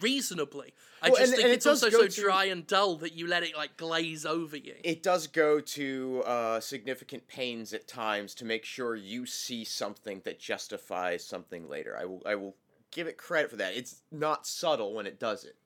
reasonably. 0.00 0.74
I 1.02 1.08
Well, 1.10 1.18
just 1.18 1.28
and- 1.32 1.36
think 1.36 1.44
and 1.44 1.52
it 1.52 1.56
it's 1.56 1.66
also 1.66 1.88
so 1.90 2.06
to- 2.06 2.20
dry 2.20 2.44
and 2.44 2.66
dull 2.66 2.96
that 2.96 3.14
you 3.14 3.26
let 3.26 3.42
it 3.42 3.56
like 3.56 3.76
glaze 3.76 4.26
over 4.26 4.56
you. 4.56 4.74
it 4.84 5.02
does 5.02 5.26
go 5.26 5.60
to 5.60 6.22
uh, 6.26 6.60
significant 6.60 7.26
pains 7.26 7.72
at 7.72 7.88
times 7.88 8.34
to 8.36 8.44
make 8.44 8.64
sure 8.64 8.94
you 8.94 9.24
see 9.26 9.64
something 9.64 10.20
that 10.24 10.38
justifies 10.38 11.24
something 11.24 11.68
later. 11.68 11.96
I 11.98 12.04
will 12.04 12.22
I 12.26 12.34
will 12.34 12.54
give 12.90 13.06
it 13.06 13.16
credit 13.16 13.50
for 13.50 13.56
that. 13.56 13.74
It's 13.76 14.02
not 14.12 14.46
subtle 14.46 14.94
when 14.94 15.06
it 15.06 15.18
does 15.18 15.44
it. 15.44 15.56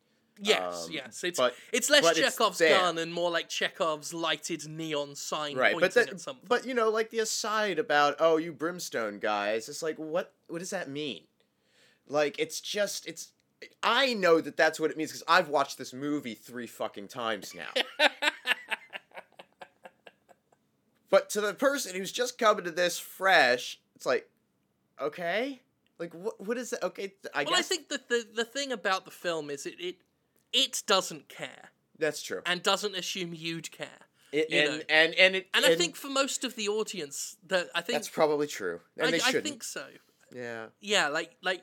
Yes, 0.41 0.87
um, 0.87 0.93
yes. 0.93 1.25
It's 1.25 1.39
but- 1.39 1.55
it's 1.73 1.91
less 1.91 2.03
but 2.03 2.17
Chekhov's 2.17 2.59
there. 2.59 2.79
gun 2.79 2.99
and 2.99 3.13
more 3.13 3.31
like 3.31 3.49
Chekhov's 3.49 4.13
lighted 4.15 4.67
neon 4.69 5.15
sign 5.15 5.57
Right, 5.57 5.73
pointing 5.73 5.81
but 5.81 5.95
that, 5.95 6.09
at 6.11 6.21
something. 6.21 6.45
but 6.49 6.67
you 6.67 6.75
know, 6.75 6.91
like 6.91 7.11
the 7.11 7.21
aside 7.21 7.79
about 7.79 8.17
oh, 8.19 8.37
you 8.37 8.53
brimstone 8.53 9.19
guys, 9.19 9.69
it's 9.69 9.83
like 9.83 9.97
what 9.99 10.33
what 10.49 10.59
does 10.59 10.71
that 10.71 10.89
mean? 10.89 11.23
Like 12.07 12.39
it's 12.39 12.61
just 12.61 13.07
it's 13.07 13.33
I 13.83 14.15
know 14.15 14.41
that 14.41 14.57
that's 14.57 14.79
what 14.79 14.91
it 14.91 14.97
means 14.97 15.11
because 15.11 15.25
I've 15.29 15.49
watched 15.49 15.79
this 15.79 15.93
movie 15.93 16.35
three 16.35 16.67
fucking 16.67 17.09
times 17.09 17.55
now. 17.55 17.69
but 21.11 21.31
to 21.31 21.41
the 21.41 21.55
person 21.55 21.95
who's 21.95 22.13
just 22.13 22.39
coming 22.39 22.65
to 22.65 22.71
this 22.71 22.99
fresh, 22.99 23.81
it's 23.95 24.05
like, 24.07 24.29
okay, 25.01 25.63
like 25.99 26.13
what 26.15 26.41
what 26.45 26.59
is 26.59 26.71
that? 26.71 26.83
Okay, 26.83 27.15
I 27.35 27.45
well, 27.45 27.55
guess 27.55 27.59
I 27.61 27.63
think 27.63 27.89
that 27.89 28.09
the 28.09 28.27
the 28.35 28.45
thing 28.45 28.73
about 28.73 29.05
the 29.05 29.11
film 29.11 29.51
is 29.51 29.65
it 29.67 29.77
it 29.79 29.97
it 30.55 30.83
doesn't 30.87 31.29
care 31.29 31.71
That's 31.99 32.23
true. 32.23 32.41
and 32.47 32.63
doesn't 32.63 32.95
assume 32.97 33.35
you'd 33.35 33.71
care. 33.71 33.89
It, 34.33 34.51
you 34.51 34.59
and, 34.59 34.71
know. 34.71 34.83
and 34.89 35.15
and 35.15 35.37
it 35.37 35.49
And 35.55 35.65
I 35.65 35.75
think 35.77 35.95
for 35.97 36.09
most 36.09 36.43
of 36.45 36.57
the 36.57 36.69
audience, 36.69 37.37
that 37.49 37.69
I 37.75 37.83
think 37.83 37.97
that's 37.97 38.09
probably 38.09 38.47
true. 38.47 38.81
And 38.97 39.09
I, 39.09 39.11
they 39.13 39.19
shouldn't. 39.19 39.45
think 39.45 39.63
so. 39.63 39.85
yeah. 40.35 40.67
Yeah, 40.81 41.09
like 41.09 41.37
like 41.43 41.63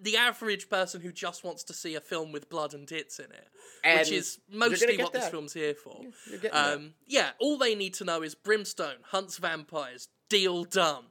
the 0.00 0.16
average 0.16 0.68
person 0.70 1.00
who 1.00 1.10
just 1.12 1.42
wants 1.44 1.64
to 1.64 1.74
see 1.74 1.96
a 1.96 2.00
film 2.00 2.30
with 2.32 2.48
blood 2.48 2.72
and 2.72 2.86
tits 2.86 3.18
in 3.18 3.26
it, 3.26 3.48
And 3.82 3.98
which 3.98 4.12
is 4.12 4.38
mostly 4.50 4.96
what 4.96 5.12
this 5.12 5.28
film's 5.28 5.52
here 5.52 5.74
for. 5.74 6.00
That. 6.40 6.56
Um, 6.56 6.94
yeah, 7.06 7.30
all 7.40 7.58
they 7.58 7.74
need 7.74 7.94
to 7.94 8.04
know 8.04 8.22
is 8.22 8.34
Brimstone 8.34 9.02
hunts 9.02 9.38
vampires. 9.38 10.08
Deal 10.28 10.64
done. 10.64 11.06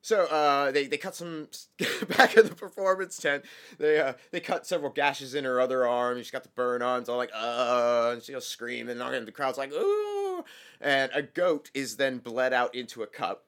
So 0.00 0.24
uh, 0.26 0.70
they 0.70 0.86
they 0.86 0.96
cut 0.96 1.14
some 1.14 1.48
back 2.16 2.36
in 2.36 2.46
the 2.46 2.54
performance 2.54 3.16
tent. 3.18 3.44
They 3.78 4.00
uh, 4.00 4.14
they 4.30 4.40
cut 4.40 4.66
several 4.66 4.90
gashes 4.90 5.34
in 5.34 5.44
her 5.44 5.60
other 5.60 5.86
arm. 5.86 6.18
She's 6.18 6.30
got 6.30 6.44
the 6.44 6.50
burn 6.50 6.82
arms, 6.82 7.08
all 7.08 7.16
like 7.16 7.32
uh, 7.34 8.10
and 8.14 8.22
she'll 8.22 8.40
scream, 8.40 8.88
and 8.88 9.00
the 9.00 9.32
crowd's 9.32 9.58
like 9.58 9.72
ooh. 9.72 10.44
And 10.80 11.10
a 11.12 11.22
goat 11.22 11.70
is 11.74 11.96
then 11.96 12.18
bled 12.18 12.52
out 12.52 12.74
into 12.74 13.02
a 13.02 13.06
cup, 13.06 13.44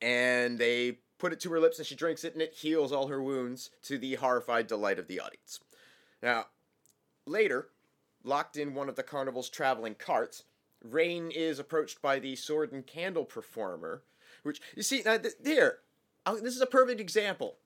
and 0.00 0.58
they 0.58 0.98
put 1.18 1.32
it 1.32 1.40
to 1.40 1.50
her 1.50 1.60
lips, 1.60 1.78
and 1.78 1.86
she 1.86 1.96
drinks 1.96 2.24
it, 2.24 2.32
and 2.32 2.42
it 2.42 2.54
heals 2.54 2.92
all 2.92 3.08
her 3.08 3.22
wounds 3.22 3.70
to 3.82 3.98
the 3.98 4.14
horrified 4.14 4.68
delight 4.68 4.98
of 4.98 5.08
the 5.08 5.18
audience. 5.18 5.58
Now, 6.22 6.46
later, 7.26 7.68
locked 8.22 8.56
in 8.56 8.74
one 8.74 8.88
of 8.88 8.96
the 8.96 9.02
carnival's 9.02 9.50
traveling 9.50 9.96
carts, 9.96 10.44
Rayne 10.82 11.32
is 11.32 11.58
approached 11.58 12.00
by 12.00 12.20
the 12.20 12.36
sword 12.36 12.72
and 12.72 12.86
candle 12.86 13.24
performer, 13.24 14.02
which 14.42 14.60
you 14.76 14.82
see 14.82 15.02
now 15.04 15.18
th- 15.18 15.34
there. 15.40 15.78
uh, 16.26 16.34
This 16.36 16.54
is 16.54 16.60
a 16.60 16.66
perfect 16.66 17.00
example. 17.00 17.56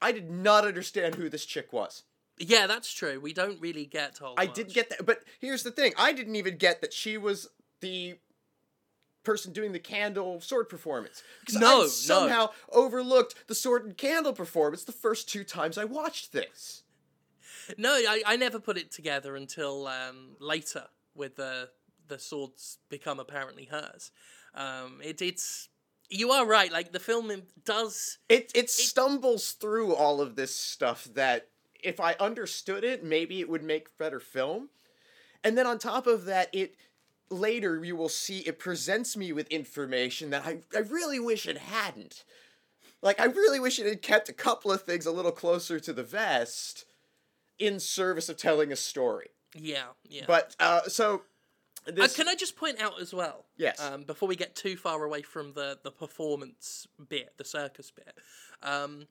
I 0.00 0.12
did 0.12 0.30
not 0.30 0.64
understand 0.64 1.16
who 1.16 1.28
this 1.28 1.44
chick 1.44 1.72
was. 1.72 2.04
Yeah, 2.38 2.66
that's 2.68 2.92
true. 2.92 3.18
We 3.20 3.32
don't 3.32 3.60
really 3.60 3.84
get 3.84 4.14
told. 4.14 4.38
I 4.38 4.46
much. 4.46 4.54
did 4.54 4.68
get 4.72 4.90
that, 4.90 5.04
but 5.04 5.22
here's 5.40 5.64
the 5.64 5.72
thing: 5.72 5.92
I 5.98 6.12
didn't 6.12 6.36
even 6.36 6.56
get 6.56 6.80
that 6.82 6.92
she 6.92 7.18
was 7.18 7.48
the 7.80 8.18
person 9.24 9.52
doing 9.52 9.72
the 9.72 9.78
candle 9.78 10.40
sword 10.40 10.68
performance. 10.68 11.22
No, 11.52 11.66
I 11.66 11.80
no. 11.82 11.86
somehow 11.88 12.50
overlooked 12.72 13.46
the 13.48 13.54
sword 13.54 13.84
and 13.84 13.96
candle 13.96 14.32
performance 14.32 14.84
the 14.84 14.92
first 14.92 15.28
two 15.28 15.44
times 15.44 15.76
I 15.76 15.84
watched 15.84 16.32
this. 16.32 16.84
No, 17.76 17.90
I, 17.90 18.22
I 18.24 18.36
never 18.36 18.58
put 18.58 18.78
it 18.78 18.90
together 18.90 19.36
until 19.36 19.86
um, 19.88 20.36
later, 20.40 20.84
with 21.14 21.36
the 21.36 21.70
the 22.06 22.18
swords 22.18 22.78
become 22.88 23.20
apparently 23.20 23.66
hers. 23.66 24.10
Um, 24.54 25.00
it, 25.04 25.20
it's 25.20 25.68
you 26.08 26.30
are 26.30 26.46
right. 26.46 26.72
Like 26.72 26.92
the 26.92 27.00
film 27.00 27.30
does. 27.64 28.18
It 28.28 28.50
it 28.54 28.70
stumbles 28.70 29.52
through 29.52 29.94
all 29.94 30.20
of 30.20 30.36
this 30.36 30.54
stuff 30.54 31.04
that 31.14 31.48
if 31.82 32.00
I 32.00 32.16
understood 32.18 32.84
it, 32.84 33.04
maybe 33.04 33.40
it 33.40 33.48
would 33.48 33.62
make 33.62 33.96
better 33.98 34.20
film. 34.20 34.70
And 35.44 35.56
then 35.56 35.66
on 35.66 35.78
top 35.78 36.06
of 36.06 36.24
that, 36.24 36.48
it 36.52 36.74
later 37.30 37.84
you 37.84 37.94
will 37.94 38.08
see 38.08 38.38
it 38.40 38.58
presents 38.58 39.16
me 39.16 39.32
with 39.32 39.48
information 39.48 40.30
that 40.30 40.46
I, 40.46 40.58
I 40.74 40.80
really 40.80 41.20
wish 41.20 41.46
it 41.46 41.58
hadn't. 41.58 42.24
Like 43.02 43.20
I 43.20 43.24
really 43.24 43.60
wish 43.60 43.78
it 43.78 43.86
had 43.86 44.02
kept 44.02 44.28
a 44.28 44.32
couple 44.32 44.72
of 44.72 44.82
things 44.82 45.06
a 45.06 45.12
little 45.12 45.32
closer 45.32 45.78
to 45.78 45.92
the 45.92 46.02
vest 46.02 46.84
in 47.58 47.78
service 47.80 48.28
of 48.28 48.36
telling 48.36 48.72
a 48.72 48.76
story. 48.76 49.28
Yeah, 49.54 49.88
yeah. 50.04 50.24
But 50.26 50.56
uh 50.58 50.82
so 50.88 51.22
Uh, 51.88 52.08
can 52.14 52.28
I 52.28 52.34
just 52.34 52.56
point 52.56 52.80
out 52.80 53.00
as 53.00 53.14
well? 53.14 53.46
Yes. 53.56 53.80
Um, 53.80 54.02
before 54.02 54.28
we 54.28 54.36
get 54.36 54.54
too 54.54 54.76
far 54.76 55.02
away 55.04 55.22
from 55.22 55.52
the 55.54 55.78
the 55.82 55.90
performance 55.90 56.86
bit, 57.08 57.32
the 57.38 57.44
circus 57.44 57.90
bit. 57.90 58.14
Um, 58.62 59.06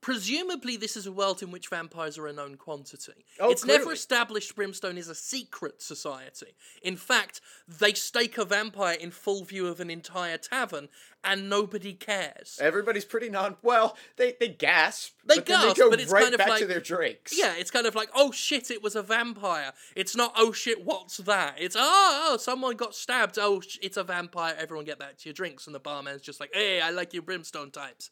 presumably, 0.00 0.76
this 0.76 0.96
is 0.96 1.06
a 1.06 1.12
world 1.12 1.42
in 1.42 1.50
which 1.50 1.68
vampires 1.68 2.18
are 2.18 2.26
a 2.26 2.32
known 2.32 2.56
quantity. 2.56 3.24
Oh, 3.38 3.50
it's 3.50 3.64
never 3.64 3.92
established 3.92 4.54
Brimstone 4.56 4.98
is 4.98 5.08
a 5.08 5.14
secret 5.14 5.82
society. 5.82 6.54
In 6.82 6.96
fact, 6.96 7.40
they 7.68 7.92
stake 7.94 8.38
a 8.38 8.44
vampire 8.44 8.96
in 8.98 9.10
full 9.10 9.44
view 9.44 9.66
of 9.66 9.80
an 9.80 9.90
entire 9.90 10.38
tavern, 10.38 10.88
and 11.22 11.50
nobody 11.50 11.92
cares. 11.92 12.58
everybody's 12.60 13.04
pretty 13.04 13.28
non 13.28 13.56
well, 13.62 13.96
they 14.16 14.36
they 14.40 14.48
gasp. 14.48 15.12
They 15.24 15.36
but 15.36 15.46
gasp, 15.46 15.76
they 15.76 15.82
go 15.82 15.90
but 15.90 16.00
it's 16.00 16.10
right 16.10 16.22
kind 16.22 16.34
of 16.34 16.38
back 16.38 16.46
to 16.46 16.52
like- 16.52 16.68
their 16.68 16.80
drinks. 16.80 17.36
Yeah, 17.36 17.54
it's 17.56 17.70
kind 17.70 17.86
of 17.86 17.94
like, 17.94 18.08
oh 18.14 18.32
shit, 18.32 18.70
it 18.70 18.82
was 18.82 18.96
a 18.96 19.02
vampire. 19.02 19.72
It's 19.94 20.16
not, 20.16 20.32
oh 20.36 20.52
shit, 20.52 20.84
what's 20.84 21.18
that? 21.18 21.56
It's, 21.58 21.76
oh, 21.78 22.28
oh 22.32 22.36
someone 22.38 22.76
got 22.76 22.94
stabbed. 22.94 23.38
Oh, 23.38 23.60
sh- 23.60 23.78
it's 23.82 23.96
a 23.96 24.04
vampire. 24.04 24.54
Everyone 24.58 24.86
get 24.86 24.98
back 24.98 25.18
to 25.18 25.28
your 25.28 25.34
drinks. 25.34 25.66
And 25.66 25.74
the 25.74 25.80
barman's 25.80 26.22
just 26.22 26.40
like, 26.40 26.50
hey, 26.54 26.80
I 26.80 26.90
like 26.90 27.12
your 27.12 27.22
brimstone 27.22 27.70
types. 27.70 28.10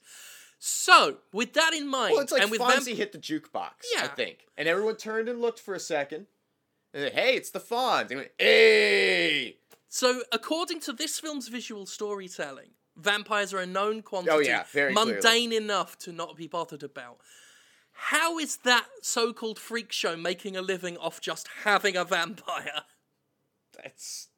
So, 0.58 1.18
with 1.32 1.52
that 1.54 1.72
in 1.72 1.86
mind, 1.86 2.14
Well, 2.14 2.22
it's 2.22 2.32
like 2.32 2.42
and 2.42 2.50
with 2.50 2.60
Fonzie 2.60 2.86
vamp- 2.86 2.98
hit 2.98 3.12
the 3.12 3.18
jukebox, 3.18 3.70
yeah. 3.94 4.02
I 4.04 4.08
think. 4.08 4.46
And 4.56 4.66
everyone 4.68 4.96
turned 4.96 5.28
and 5.28 5.40
looked 5.40 5.60
for 5.60 5.74
a 5.74 5.80
second. 5.80 6.26
And 6.92 7.12
hey, 7.12 7.36
it's 7.36 7.50
the 7.50 7.60
Fonz. 7.60 8.08
They 8.08 8.16
went, 8.16 8.30
hey! 8.38 9.58
so 9.88 10.22
according 10.32 10.80
to 10.80 10.92
this 10.92 11.20
film's 11.20 11.46
visual 11.48 11.86
storytelling, 11.86 12.70
vampires 12.96 13.52
are 13.54 13.60
a 13.60 13.66
known 13.66 13.98
oh, 13.98 14.02
quantity, 14.02 14.32
Oh, 14.36 14.38
yeah, 14.40 14.64
very 14.72 14.92
clearly. 14.92 15.12
mundane 15.12 15.52
enough 15.52 15.96
to 16.00 16.12
not 16.12 16.36
be 16.36 16.48
bothered 16.48 16.82
about. 16.82 17.18
How 17.92 18.38
is 18.38 18.58
that 18.58 18.86
so-called 19.02 19.58
freak 19.58 19.92
show 19.92 20.16
making 20.16 20.56
a 20.56 20.62
living 20.62 20.96
off 20.96 21.20
just 21.20 21.48
having 21.64 21.96
a 21.96 22.04
vampire? 22.04 22.82
That's. 23.76 24.28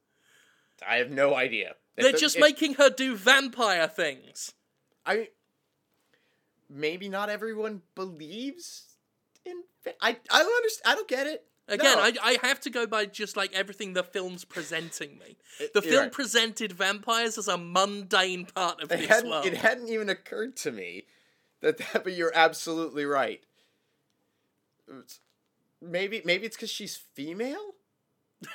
I 0.87 0.97
have 0.97 1.11
no 1.11 1.35
idea. 1.35 1.77
They're 1.97 2.13
the- 2.13 2.19
just 2.19 2.37
if- 2.37 2.41
making 2.43 2.75
her 2.75 2.91
do 2.91 3.17
vampire 3.17 3.89
things. 3.89 4.53
I. 5.07 5.29
Maybe 6.73 7.09
not 7.09 7.29
everyone 7.29 7.83
believes 7.97 8.85
in. 9.45 9.63
I, 10.01 10.17
I 10.31 10.43
don't 10.43 10.57
understand. 10.57 10.83
I 10.87 10.95
don't 10.95 11.09
get 11.09 11.27
it. 11.27 11.45
Again, 11.69 11.97
No. 11.97 12.03
I, 12.03 12.13
I 12.23 12.39
have 12.47 12.61
to 12.61 12.71
go 12.71 12.87
by 12.87 13.07
just 13.07 13.37
like 13.37 13.53
everything 13.55 13.93
the 13.93 14.03
film's 14.03 14.45
presenting 14.45 15.19
me. 15.19 15.37
It- 15.61 15.73
The 15.75 15.83
film 15.83 16.05
right. 16.05 16.13
presented 16.13 16.73
vampires 16.73 17.39
as 17.39 17.49
a 17.49 17.57
mundane 17.59 18.47
part 18.47 18.83
of 18.83 18.91
It 18.93 19.09
this 19.09 19.23
world. 19.25 19.47
it 19.47 19.57
hadn't 19.57 19.89
even 19.89 20.09
occurred 20.09 20.57
to 20.59 20.73
me 20.73 21.05
that 21.61 21.79
that. 21.79 22.05
But 22.05 22.13
you're 22.15 22.33
absolutely 22.35 23.05
right. 23.05 23.43
It's- 24.89 25.21
Maybe 25.83 26.21
maybe 26.25 26.45
it's 26.47 26.57
because 26.57 26.71
she's 26.71 26.97
female. 26.97 27.75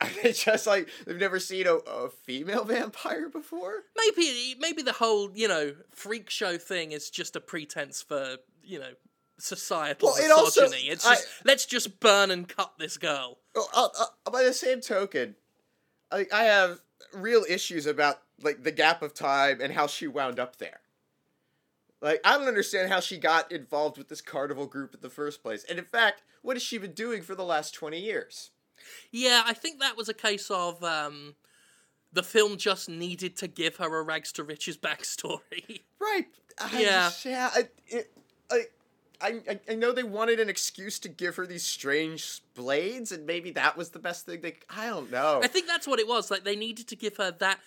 It's 0.22 0.44
just 0.44 0.66
like 0.66 0.88
they've 1.06 1.16
never 1.16 1.38
seen 1.40 1.66
a, 1.66 1.74
a 1.76 2.10
female 2.10 2.64
vampire 2.76 3.28
before. 3.28 3.82
maybe 3.96 4.54
maybe 4.60 4.82
the 4.82 4.92
whole 4.92 5.30
you 5.34 5.48
know 5.48 5.74
freak 5.92 6.28
show 6.30 6.58
thing 6.58 6.92
is 6.92 7.08
just 7.10 7.34
a 7.36 7.40
pretense 7.40 8.02
for 8.02 8.36
you 8.62 8.78
know 8.78 8.90
societal 9.38 10.08
Well, 10.08 10.24
it 10.24 10.30
also- 10.30 10.62
misogyny. 10.62 10.88
it's 10.90 11.04
just 11.04 11.26
let's 11.44 11.66
just 11.66 12.00
burn 12.00 12.30
and 12.30 12.48
cut 12.48 12.72
this 12.78 12.96
girl. 12.98 13.38
Well, 13.54 13.68
uh, 13.74 13.88
uh, 14.26 14.30
by 14.30 14.42
the 14.44 14.52
same 14.52 14.80
token, 14.80 15.36
I, 16.10 16.26
I 16.32 16.44
have 16.44 16.80
real 17.14 17.44
issues 17.48 17.86
about 17.86 18.20
like 18.42 18.62
the 18.64 18.72
gap 18.72 19.00
of 19.02 19.14
time 19.14 19.60
and 19.62 19.72
how 19.72 19.86
she 19.86 20.06
wound 20.06 20.38
up 20.38 20.56
there. 20.56 20.80
Like 22.02 22.20
I 22.24 22.36
don't 22.36 22.48
understand 22.48 22.90
how 22.92 23.00
she 23.00 23.16
got 23.18 23.50
involved 23.50 23.96
with 23.98 24.08
this 24.08 24.20
carnival 24.20 24.66
group 24.66 24.94
in 24.94 25.00
the 25.00 25.08
first 25.10 25.42
place. 25.42 25.64
And 25.68 25.78
in 25.78 25.84
fact, 25.86 26.22
what 26.42 26.56
has 26.56 26.62
she 26.62 26.76
been 26.78 26.92
doing 26.92 27.22
for 27.22 27.34
the 27.34 27.44
last 27.44 27.74
twenty 27.74 28.00
years? 28.00 28.50
Yeah, 29.10 29.42
I 29.44 29.52
think 29.54 29.80
that 29.80 29.96
was 29.96 30.08
a 30.08 30.14
case 30.14 30.50
of 30.50 30.82
um, 30.84 31.34
the 32.12 32.22
film 32.22 32.56
just 32.56 32.88
needed 32.88 33.36
to 33.38 33.48
give 33.48 33.76
her 33.76 33.98
a 33.98 34.02
rags 34.02 34.32
to 34.32 34.44
riches 34.44 34.76
backstory. 34.88 35.80
Right. 36.00 36.26
I 36.60 36.80
Yeah. 36.80 36.88
just- 37.08 37.24
yeah. 37.24 37.50
I, 37.54 37.68
it, 37.88 38.12
I, 38.50 38.62
I, 39.20 39.40
I- 39.48 39.60
I 39.70 39.74
know 39.74 39.92
they 39.92 40.02
wanted 40.02 40.40
an 40.40 40.48
excuse 40.48 40.98
to 41.00 41.08
give 41.08 41.36
her 41.36 41.46
these 41.46 41.64
strange 41.64 42.40
blades, 42.54 43.12
and 43.12 43.26
maybe 43.26 43.50
that 43.52 43.76
was 43.76 43.90
the 43.90 43.98
best 43.98 44.26
thing 44.26 44.40
they. 44.40 44.54
I 44.70 44.86
don't 44.88 45.10
know. 45.10 45.40
I 45.42 45.48
think 45.48 45.66
that's 45.66 45.86
what 45.86 45.98
it 45.98 46.06
was. 46.08 46.30
Like 46.30 46.44
they 46.44 46.56
needed 46.56 46.86
to 46.88 46.96
give 46.96 47.16
her 47.16 47.30
that. 47.30 47.60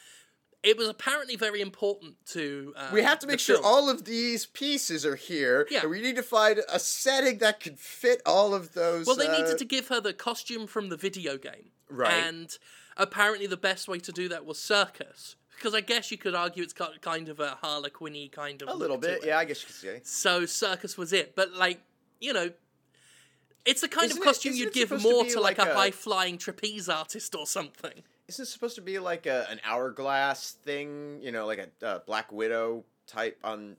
It 0.61 0.77
was 0.77 0.89
apparently 0.89 1.37
very 1.37 1.61
important 1.61 2.15
to. 2.31 2.73
Um, 2.75 2.93
We 2.93 3.01
have 3.01 3.19
to 3.19 3.27
make 3.27 3.39
sure 3.39 3.55
film. 3.55 3.65
all 3.65 3.89
of 3.89 4.03
these 4.03 4.45
pieces 4.45 5.05
are 5.05 5.15
here. 5.15 5.65
Yeah. 5.71 5.85
We 5.85 6.01
need 6.01 6.17
to 6.17 6.23
find 6.23 6.59
a 6.67 6.79
setting 6.79 7.37
that 7.37 7.61
could 7.61 7.79
fit 7.79 8.21
all 8.25 8.53
of 8.53 8.73
those. 8.73 9.07
Well, 9.07 9.15
they 9.15 9.27
uh, 9.27 9.37
needed 9.39 9.57
to 9.57 9.65
give 9.65 9.87
her 9.87 10.01
the 10.01 10.13
costume 10.13 10.67
from 10.67 10.89
the 10.89 10.97
video 10.97 11.37
game, 11.37 11.71
Right. 11.89 12.11
And 12.11 12.57
apparently, 12.97 13.47
the 13.47 13.57
best 13.57 13.87
way 13.87 13.99
to 13.99 14.11
do 14.11 14.27
that 14.27 14.45
was 14.45 14.59
circus, 14.59 15.37
because 15.55 15.73
I 15.73 15.79
guess 15.81 16.11
you 16.11 16.17
could 16.17 16.35
argue 16.35 16.61
it's 16.63 16.73
kind 16.73 17.29
of 17.29 17.39
a 17.39 17.57
Harlequin-y 17.61 18.29
kind 18.31 18.61
of 18.61 18.67
a 18.67 18.73
little 18.73 18.97
to 18.97 19.07
bit. 19.07 19.23
it. 19.23 19.27
Yeah, 19.27 19.37
I 19.39 19.45
guess 19.45 19.61
you 19.61 19.67
could 19.67 19.75
say. 19.75 20.01
So 20.03 20.45
circus 20.45 20.97
was 20.97 21.13
it, 21.13 21.35
but 21.35 21.53
like 21.53 21.79
you 22.19 22.33
know. 22.33 22.51
It's 23.65 23.81
the 23.81 23.89
kind 23.89 24.05
Isn't 24.09 24.19
of 24.19 24.23
costume 24.23 24.53
isn't 24.53 24.63
you'd 24.63 24.73
give 24.73 24.89
to 24.89 24.97
more 24.99 25.25
to, 25.25 25.39
like, 25.41 25.57
like 25.57 25.67
a, 25.67 25.71
a- 25.71 25.75
high 25.75 25.91
flying 25.91 26.37
trapeze 26.37 26.87
artist 26.89 27.35
or 27.35 27.45
something. 27.45 28.03
Isn't 28.29 28.43
it 28.43 28.47
supposed 28.47 28.75
to 28.75 28.81
be 28.81 28.99
like 28.99 29.25
a, 29.25 29.47
an 29.49 29.59
hourglass 29.65 30.51
thing? 30.51 31.19
You 31.21 31.31
know, 31.31 31.45
like 31.45 31.71
a 31.81 31.85
uh, 31.85 31.99
Black 32.05 32.31
Widow 32.31 32.85
type 33.07 33.37
on 33.43 33.75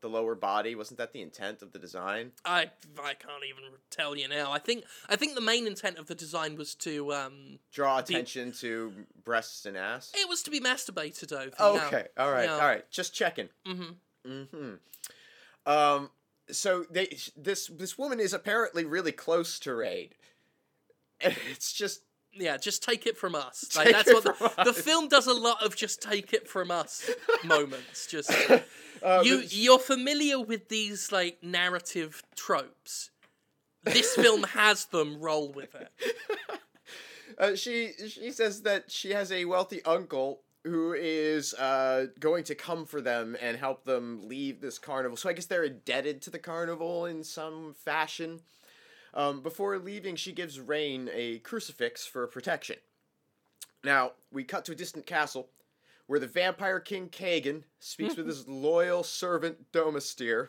the 0.00 0.08
lower 0.08 0.34
body. 0.34 0.74
Wasn't 0.74 0.98
that 0.98 1.12
the 1.12 1.20
intent 1.20 1.60
of 1.62 1.72
the 1.72 1.78
design? 1.78 2.32
I 2.44 2.70
I 3.02 3.14
can't 3.14 3.44
even 3.48 3.64
tell 3.90 4.16
you 4.16 4.28
now. 4.28 4.52
I 4.52 4.58
think 4.58 4.84
I 5.08 5.16
think 5.16 5.34
the 5.34 5.40
main 5.40 5.66
intent 5.66 5.98
of 5.98 6.06
the 6.06 6.14
design 6.14 6.56
was 6.56 6.74
to 6.76 7.12
um 7.12 7.58
Draw 7.72 7.98
attention 7.98 8.52
to 8.60 8.92
breasts 9.24 9.66
and 9.66 9.76
ass. 9.76 10.12
it 10.14 10.28
was 10.28 10.42
to 10.44 10.50
be 10.50 10.60
masturbated 10.60 11.32
over. 11.32 11.84
Okay. 11.86 12.06
All 12.16 12.30
right. 12.30 12.44
Yeah. 12.44 12.54
All 12.54 12.60
right. 12.60 12.88
Just 12.90 13.14
checking. 13.14 13.48
mm-hmm 13.66 13.92
Mm-hmm. 14.26 14.74
Um, 15.70 16.10
so 16.50 16.84
they 16.90 17.16
this 17.36 17.68
this 17.68 17.98
woman 17.98 18.20
is 18.20 18.32
apparently 18.32 18.84
really 18.84 19.12
close 19.12 19.58
to 19.60 19.74
Rayne. 19.74 20.10
And 21.20 21.36
it's 21.50 21.72
just 21.72 22.02
Yeah, 22.32 22.56
just 22.56 22.82
take 22.82 23.06
it 23.06 23.16
from 23.16 23.34
us. 23.34 23.64
Like 23.76 23.92
that's 23.92 24.12
what 24.12 24.24
the, 24.24 24.64
the 24.64 24.72
film 24.72 25.08
does. 25.08 25.26
A 25.26 25.34
lot 25.34 25.64
of 25.64 25.76
just 25.76 26.02
take 26.02 26.32
it 26.32 26.48
from 26.48 26.70
us 26.70 27.10
moments. 27.44 28.06
Just 28.06 28.30
uh, 29.02 29.22
you 29.24 29.42
you're 29.48 29.78
familiar 29.78 30.40
with 30.40 30.68
these 30.68 31.12
like 31.12 31.38
narrative 31.42 32.22
tropes. 32.36 33.10
This 33.84 34.14
film 34.14 34.42
has 34.54 34.86
them. 34.86 35.20
Roll 35.20 35.52
with 35.52 35.74
it. 35.74 35.92
Uh, 37.38 37.54
she 37.54 37.92
she 38.08 38.30
says 38.30 38.62
that 38.62 38.90
she 38.90 39.10
has 39.10 39.30
a 39.30 39.44
wealthy 39.44 39.82
uncle 39.84 40.40
who 40.64 40.92
is 40.92 41.54
uh, 41.54 42.06
going 42.18 42.44
to 42.44 42.54
come 42.54 42.84
for 42.84 43.00
them 43.00 43.36
and 43.40 43.56
help 43.56 43.84
them 43.84 44.28
leave 44.28 44.60
this 44.60 44.78
carnival. 44.78 45.16
So 45.16 45.28
I 45.28 45.32
guess 45.32 45.46
they're 45.46 45.64
indebted 45.64 46.20
to 46.22 46.30
the 46.30 46.38
carnival 46.38 47.06
in 47.06 47.24
some 47.24 47.74
fashion. 47.74 48.40
Um, 49.14 49.42
before 49.42 49.78
leaving, 49.78 50.16
she 50.16 50.32
gives 50.32 50.60
Rayne 50.60 51.08
a 51.12 51.38
crucifix 51.38 52.06
for 52.06 52.26
protection. 52.26 52.76
Now 53.84 54.12
we 54.32 54.44
cut 54.44 54.64
to 54.66 54.72
a 54.72 54.76
distant 54.76 55.06
castle, 55.06 55.48
where 56.06 56.20
the 56.20 56.26
vampire 56.26 56.80
king 56.80 57.08
Kagan 57.08 57.64
speaks 57.78 58.16
with 58.16 58.26
his 58.26 58.48
loyal 58.48 59.02
servant 59.02 59.72
Domastir, 59.72 60.48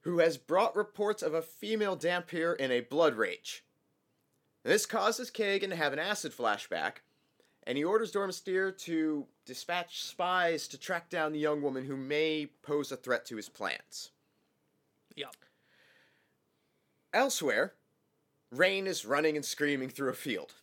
who 0.00 0.18
has 0.18 0.36
brought 0.36 0.76
reports 0.76 1.22
of 1.22 1.34
a 1.34 1.42
female 1.42 1.96
Dhampir 1.96 2.56
in 2.56 2.70
a 2.70 2.80
blood 2.80 3.14
rage. 3.14 3.64
This 4.64 4.86
causes 4.86 5.30
Kagan 5.30 5.70
to 5.70 5.76
have 5.76 5.92
an 5.92 5.98
acid 5.98 6.32
flashback, 6.32 6.98
and 7.64 7.78
he 7.78 7.84
orders 7.84 8.12
Domastir 8.12 8.76
to 8.78 9.26
dispatch 9.44 10.02
spies 10.02 10.68
to 10.68 10.78
track 10.78 11.10
down 11.10 11.32
the 11.32 11.38
young 11.38 11.62
woman 11.62 11.84
who 11.84 11.96
may 11.96 12.48
pose 12.62 12.92
a 12.92 12.96
threat 12.96 13.24
to 13.26 13.36
his 13.36 13.48
plans. 13.48 14.10
Yeah. 15.14 15.26
Elsewhere, 17.12 17.74
Rayne 18.50 18.86
is 18.86 19.04
running 19.04 19.36
and 19.36 19.44
screaming 19.44 19.88
through 19.88 20.10
a 20.10 20.14
field, 20.14 20.54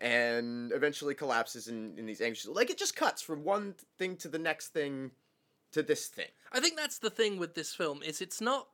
and 0.00 0.72
eventually 0.72 1.14
collapses 1.14 1.68
in, 1.68 1.94
in 1.96 2.06
these 2.06 2.20
anxious. 2.20 2.48
Like 2.48 2.70
it 2.70 2.78
just 2.78 2.96
cuts 2.96 3.22
from 3.22 3.44
one 3.44 3.74
thing 3.98 4.16
to 4.16 4.28
the 4.28 4.38
next 4.38 4.68
thing 4.68 5.12
to 5.72 5.82
this 5.82 6.06
thing. 6.06 6.28
I 6.52 6.60
think 6.60 6.76
that's 6.76 6.98
the 6.98 7.10
thing 7.10 7.38
with 7.38 7.54
this 7.54 7.74
film 7.74 8.02
is 8.02 8.20
it's 8.20 8.40
not 8.40 8.68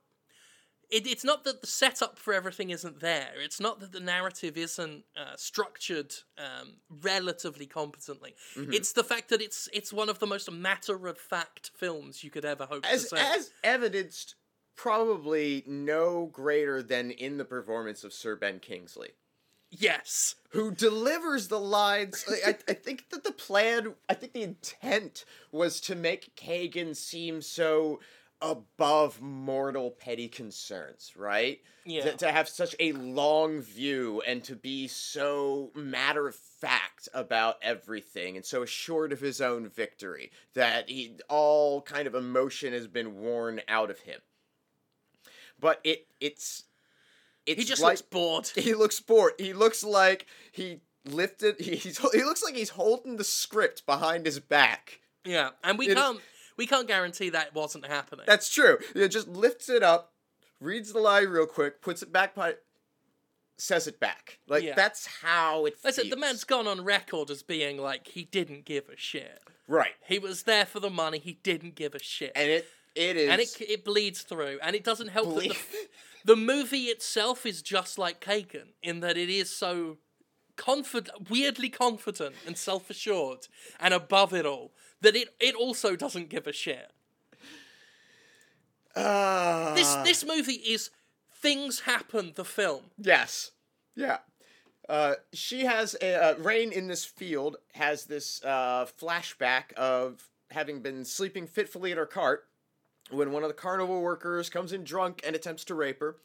it, 0.89 1.07
it's 1.07 1.23
not 1.23 1.43
that 1.45 1.61
the 1.61 1.67
setup 1.67 2.19
for 2.19 2.33
everything 2.33 2.69
isn't 2.69 2.99
there. 2.99 3.31
It's 3.37 3.59
not 3.59 3.79
that 3.79 3.91
the 3.91 3.99
narrative 3.99 4.57
isn't 4.57 5.03
uh, 5.17 5.35
structured 5.35 6.13
um, 6.37 6.75
relatively 7.01 7.65
competently. 7.65 8.35
Mm-hmm. 8.55 8.73
It's 8.73 8.93
the 8.93 9.03
fact 9.03 9.29
that 9.29 9.41
it's 9.41 9.67
it's 9.73 9.91
one 9.91 10.09
of 10.09 10.19
the 10.19 10.27
most 10.27 10.51
matter 10.51 11.07
of 11.07 11.17
fact 11.17 11.71
films 11.75 12.23
you 12.23 12.29
could 12.29 12.45
ever 12.45 12.65
hope 12.65 12.85
As 12.85 13.09
to 13.09 13.17
see. 13.17 13.21
as 13.21 13.51
evidenced, 13.63 14.35
probably 14.75 15.63
no 15.65 16.27
greater 16.27 16.81
than 16.83 17.11
in 17.11 17.37
the 17.37 17.45
performance 17.45 18.03
of 18.03 18.13
Sir 18.13 18.35
Ben 18.35 18.59
Kingsley. 18.59 19.09
yes, 19.71 20.35
who 20.49 20.71
delivers 20.71 21.47
the 21.49 21.59
lines. 21.59 22.23
I, 22.45 22.55
I- 22.69 22.73
think 22.73 23.09
that 23.09 23.23
the 23.23 23.31
plan, 23.31 23.95
I 24.07 24.13
think 24.13 24.33
the 24.33 24.43
intent 24.43 25.25
was 25.51 25.81
to 25.81 25.95
make 25.95 26.35
Kagan 26.35 26.95
seem 26.95 27.41
so 27.41 27.99
above 28.41 29.21
mortal 29.21 29.91
petty 29.91 30.27
concerns, 30.27 31.13
right? 31.17 31.59
yeah, 31.85 32.03
To, 32.11 32.17
to 32.17 32.31
have 32.31 32.47
such 32.47 32.75
a 32.79 32.91
long 32.93 33.61
view 33.61 34.21
and 34.27 34.43
to 34.43 34.55
be 34.55 34.87
so 34.87 35.71
matter 35.75 36.27
of 36.27 36.35
fact 36.35 37.09
about 37.13 37.55
everything 37.61 38.35
and 38.35 38.45
so 38.45 38.61
assured 38.63 39.11
of 39.13 39.19
his 39.21 39.41
own 39.41 39.67
victory 39.69 40.31
that 40.53 40.89
he, 40.89 41.15
all 41.29 41.81
kind 41.81 42.07
of 42.07 42.15
emotion 42.15 42.71
has 42.73 42.87
been 42.87 43.15
worn 43.19 43.61
out 43.67 43.89
of 43.89 43.99
him. 44.01 44.19
But 45.65 45.79
it 45.83 46.05
it's 46.21 46.65
it's 47.47 47.59
he 47.59 47.65
just 47.65 47.81
like, 47.81 47.93
looks 47.93 48.01
bored. 48.03 48.47
he 48.55 48.75
looks 48.75 48.99
bored. 48.99 49.33
He 49.39 49.51
looks 49.53 49.83
like 49.83 50.27
he 50.51 50.81
lifted. 51.05 51.55
He, 51.59 51.75
he's, 51.75 51.97
he 52.11 52.23
looks 52.23 52.43
like 52.43 52.55
he's 52.55 52.69
holding 52.69 53.15
the 53.17 53.23
script 53.23 53.83
behind 53.87 54.27
his 54.27 54.39
back. 54.39 54.99
Yeah, 55.23 55.49
and 55.63 55.79
we 55.79 55.87
It 55.87 55.89
is- 55.89 55.95
can't 55.95 56.19
we 56.55 56.67
can't 56.67 56.87
guarantee 56.87 57.29
that 57.31 57.55
wasn't 57.55 57.87
happening. 57.87 58.25
That's 58.27 58.53
true. 58.53 58.77
He 58.93 59.07
just 59.07 59.27
lifts 59.27 59.67
it 59.67 59.81
up, 59.81 60.13
reads 60.61 60.93
the 60.93 60.99
line 60.99 61.29
real 61.29 61.47
quick, 61.47 61.81
puts 61.81 62.03
it 62.03 62.11
back, 62.13 62.35
by, 62.35 62.53
says 63.57 63.87
it 63.87 63.99
back. 63.99 64.37
Like 64.47 64.63
Yeah. 64.63 64.75
that's 64.75 65.07
how 65.23 65.65
it. 65.65 65.77
Listen, 65.83 66.11
the 66.11 66.15
man's 66.17 66.43
gone 66.43 66.67
on 66.67 66.83
record 66.83 67.31
as 67.31 67.41
being 67.41 67.77
like 67.79 68.09
he 68.09 68.23
didn't 68.23 68.65
give 68.65 68.87
a 68.87 68.95
shit. 68.97 69.41
right, 69.67 69.93
He 70.07 70.19
was 70.19 70.43
there 70.43 70.65
for 70.67 70.79
the 70.79 70.91
money. 70.91 71.17
He 71.17 71.33
didn't 71.41 71.73
give 71.73 71.95
a 71.95 71.99
shit. 71.99 72.33
and 72.35 72.51
it 72.51 72.67
it 72.95 73.17
is. 73.17 73.29
and 73.29 73.41
it 73.41 73.55
it 73.61 73.85
bleeds 73.85 74.21
through, 74.21 74.59
and 74.61 74.75
it 74.75 74.83
doesn't 74.83 75.09
help 75.09 75.27
ble- 75.29 75.41
that 75.41 75.49
the, 75.49 75.87
the 76.33 76.35
movie 76.35 76.85
itself 76.85 77.45
is 77.45 77.61
just 77.61 77.97
like 77.97 78.19
Kagan 78.21 78.73
in 78.81 79.01
that 79.01 79.17
it 79.17 79.29
is 79.29 79.55
so 79.55 79.97
confident, 80.55 81.29
weirdly 81.29 81.69
confident 81.69 82.35
and 82.47 82.57
self 82.57 82.89
assured, 82.89 83.47
and 83.79 83.93
above 83.93 84.33
it 84.33 84.45
all 84.45 84.71
that 85.01 85.15
it 85.15 85.29
it 85.39 85.55
also 85.55 85.95
doesn't 85.95 86.29
give 86.29 86.47
a 86.47 86.53
shit. 86.53 86.91
Ah. 88.95 89.73
This 89.75 89.95
this 89.95 90.25
movie 90.25 90.53
is 90.53 90.89
things 91.33 91.81
happen. 91.81 92.33
The 92.35 92.45
film. 92.45 92.83
Yes. 92.97 93.51
Yeah. 93.95 94.19
Uh, 94.87 95.15
she 95.33 95.65
has 95.65 95.95
a 96.01 96.13
uh, 96.13 96.35
Rayne 96.37 96.71
in 96.71 96.87
this 96.87 97.03
field 97.03 97.57
has 97.73 98.05
this 98.05 98.43
uh, 98.43 98.85
flashback 98.99 99.73
of 99.73 100.29
having 100.51 100.81
been 100.81 101.03
sleeping 101.03 101.47
fitfully 101.47 101.91
in 101.91 101.97
her 101.97 102.05
cart 102.05 102.45
when 103.11 103.31
one 103.31 103.43
of 103.43 103.49
the 103.49 103.53
carnival 103.53 104.01
workers 104.01 104.49
comes 104.49 104.73
in 104.73 104.83
drunk 104.83 105.21
and 105.25 105.35
attempts 105.35 105.63
to 105.65 105.75
rape 105.75 105.99
her. 105.99 106.17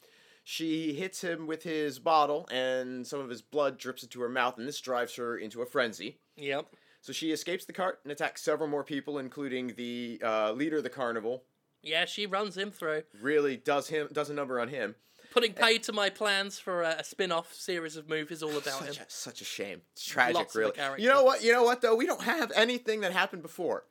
She 0.43 0.95
hits 0.95 1.21
him 1.21 1.47
with 1.47 1.62
his 1.62 1.99
bottle, 1.99 2.49
and 2.51 3.07
some 3.07 3.21
of 3.21 3.29
his 3.29 3.43
blood 3.43 3.79
drips 3.79 4.03
into 4.03 4.21
her 4.23 4.29
mouth, 4.29 4.57
and 4.59 4.66
this 4.66 4.81
drives 4.81 5.14
her 5.16 5.37
into 5.37 5.61
a 5.61 5.66
frenzy. 5.66 6.19
Yep. 6.37 6.66
So 7.03 7.12
she 7.12 7.31
escapes 7.31 7.64
the 7.66 7.73
cart 7.73 8.01
and 8.03 8.11
attacks 8.11 8.43
several 8.43 8.69
more 8.69 8.83
people, 8.83 9.19
including 9.19 9.75
the 9.77 10.21
uh, 10.25 10.53
leader 10.53 10.79
of 10.79 10.83
the 10.83 10.90
carnival. 10.90 11.45
Yeah, 11.83 12.05
she 12.05 12.27
runs 12.27 12.57
him 12.57 12.71
through, 12.71 13.05
Really 13.21 13.57
does 13.57 13.88
him 13.88 14.09
does 14.12 14.29
a 14.29 14.35
number 14.35 14.61
on 14.61 14.69
him. 14.69 14.97
putting 15.31 15.53
paid 15.55 15.83
to 15.85 15.93
my 15.93 16.11
plans 16.11 16.59
for 16.59 16.83
a, 16.83 16.97
a 16.99 17.05
spin-off 17.05 17.55
series 17.55 17.97
of 17.97 18.09
movies 18.09 18.43
all 18.43 18.51
about 18.51 18.81
him. 18.83 18.93
Such 18.93 18.99
a, 18.99 19.05
such 19.09 19.40
a 19.40 19.45
shame. 19.45 19.83
It's 19.93 20.05
tragic, 20.05 20.37
Lots 20.37 20.57
really. 20.57 20.73
You 20.99 21.09
know 21.09 21.23
what? 21.23 21.43
You 21.43 21.53
know 21.53 21.62
what 21.62 21.81
though? 21.81 21.95
We 21.95 22.07
don't 22.07 22.23
have 22.23 22.51
anything 22.55 23.01
that 23.01 23.12
happened 23.12 23.43
before. 23.43 23.85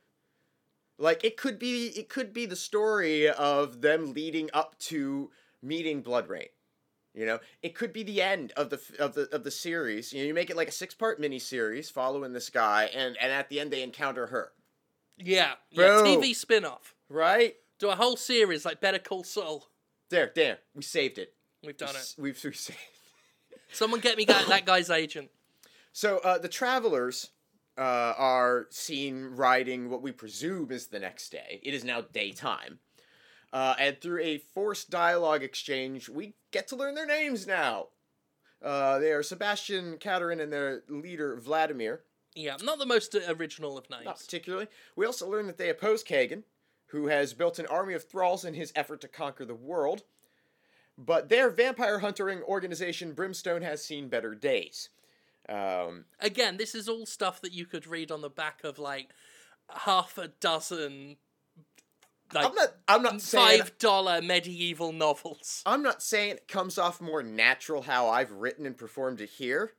Like 1.00 1.24
it 1.24 1.38
could 1.38 1.58
be, 1.58 1.88
it 1.88 2.10
could 2.10 2.34
be 2.34 2.46
the 2.46 2.56
story 2.56 3.30
of 3.30 3.82
them 3.82 4.14
leading 4.14 4.50
up 4.54 4.78
to 4.80 5.32
meeting 5.64 6.04
BloodRayne. 6.04 6.50
You 7.16 7.26
know, 7.26 7.40
it 7.64 7.74
could 7.74 7.92
be 7.92 8.04
the 8.04 8.22
end 8.22 8.54
of 8.56 8.70
the 8.70 8.80
of 9.00 9.16
the 9.16 9.28
of 9.34 9.44
the 9.44 9.50
series. 9.52 10.14
You 10.14 10.22
know, 10.22 10.28
you 10.28 10.34
make 10.34 10.50
it 10.52 10.56
like 10.56 10.68
a 10.68 10.72
six 10.72 10.94
part 10.94 11.20
mini 11.20 11.40
series 11.40 11.90
following 11.90 12.34
this 12.34 12.50
guy, 12.50 12.90
and 12.94 13.18
and 13.20 13.32
at 13.32 13.50
the 13.50 13.60
end 13.60 13.72
they 13.72 13.82
encounter 13.82 14.28
her. 14.28 14.52
Yeah, 15.18 15.54
yeah. 15.72 16.02
TV 16.06 16.36
spin-off. 16.36 16.94
Right 17.10 17.56
Do 17.80 17.90
a 17.90 17.96
whole 17.96 18.16
series 18.16 18.64
like 18.64 18.80
Better 18.80 19.00
Call 19.00 19.24
Saul. 19.24 19.68
there, 20.10 20.32
there, 20.36 20.60
we 20.76 20.82
saved 20.84 21.18
it. 21.18 21.34
We've 21.66 21.76
done 21.76 21.94
We 21.94 22.00
it. 22.00 22.16
We've, 22.18 22.42
we've 22.46 22.56
saved. 22.56 22.80
Someone 23.72 24.00
get 24.00 24.18
me 24.18 24.26
that, 24.26 24.48
that 24.48 24.66
guy's 24.66 24.90
agent. 24.90 25.30
So 25.92 26.20
uh, 26.20 26.38
the 26.38 26.48
travelers 26.48 27.32
uh, 27.80 28.14
are 28.18 28.68
seen 28.70 29.24
riding 29.36 29.90
what 29.90 30.02
we 30.02 30.12
presume 30.12 30.70
is 30.72 30.88
the 30.88 31.00
next 31.00 31.32
day. 31.32 31.62
It 31.64 31.74
is 31.74 31.86
now 31.86 32.02
daytime. 32.02 32.80
Uh, 33.54 33.74
and 33.80 34.00
through 34.00 34.22
a 34.22 34.38
forced 34.38 34.90
dialogue 34.90 35.44
exchange, 35.44 36.10
we 36.10 36.36
get 36.52 36.68
to 36.68 36.76
learn 36.76 36.94
their 36.94 37.08
names 37.08 37.48
now. 37.48 37.88
Uh, 38.62 39.00
they 39.00 39.14
are 39.14 39.24
Sebastian, 39.24 39.98
Katarin, 39.98 40.42
and 40.42 40.52
their 40.52 40.84
leader, 40.90 41.38
Vladimir. 41.38 42.02
Yeah, 42.36 42.58
not 42.62 42.80
the 42.80 42.86
most 42.86 43.16
original 43.16 43.78
of 43.78 43.90
names. 43.90 44.06
Not 44.06 44.20
particularly. 44.20 44.68
We 44.96 45.06
also 45.06 45.30
learn 45.30 45.48
that 45.48 45.58
they 45.58 45.70
oppose 45.70 46.04
Kagan, 46.04 46.44
who 46.88 47.08
has 47.08 47.34
built 47.34 47.60
an 47.60 47.66
army 47.68 47.94
of 47.94 48.04
thralls 48.04 48.44
in 48.44 48.54
his 48.54 48.74
effort 48.76 49.00
to 49.02 49.08
conquer 49.08 49.46
the 49.46 49.56
world. 49.56 50.04
But 50.98 51.30
their 51.30 51.50
vampire 51.50 52.00
hunting 52.00 52.44
organization, 52.44 53.14
Brimstone, 53.14 53.62
has 53.62 53.84
seen 53.84 54.10
better 54.10 54.36
days. 54.36 54.90
Um, 55.50 56.06
Again, 56.20 56.58
this 56.58 56.76
is 56.76 56.88
all 56.88 57.06
stuff 57.06 57.42
that 57.42 57.54
you 57.54 57.66
could 57.66 57.88
read 57.88 58.12
on 58.12 58.22
the 58.22 58.30
back 58.30 58.64
of 58.64 58.78
like 58.78 59.10
half 59.70 60.18
a 60.18 60.28
dozen 60.28 61.18
like 62.34 62.46
I'm 62.46 62.56
not. 62.56 62.70
I'm 62.88 63.02
not 63.02 63.22
saying. 63.22 63.60
five 63.60 63.78
dollar 63.80 64.22
medieval 64.22 64.92
novels. 64.92 65.64
I'm 65.66 65.82
not 65.82 66.04
saying 66.04 66.32
it 66.32 66.48
comes 66.48 66.78
off 66.78 67.02
more 67.02 67.24
natural 67.24 67.82
how 67.82 68.10
I've 68.10 68.32
written 68.32 68.66
and 68.66 68.78
performed 68.78 69.22
it 69.22 69.30
here. 69.30 69.74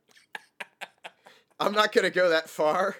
I'm 1.59 1.73
not 1.73 1.93
gonna 1.93 2.09
go 2.09 2.29
that 2.29 2.49
far, 2.49 2.97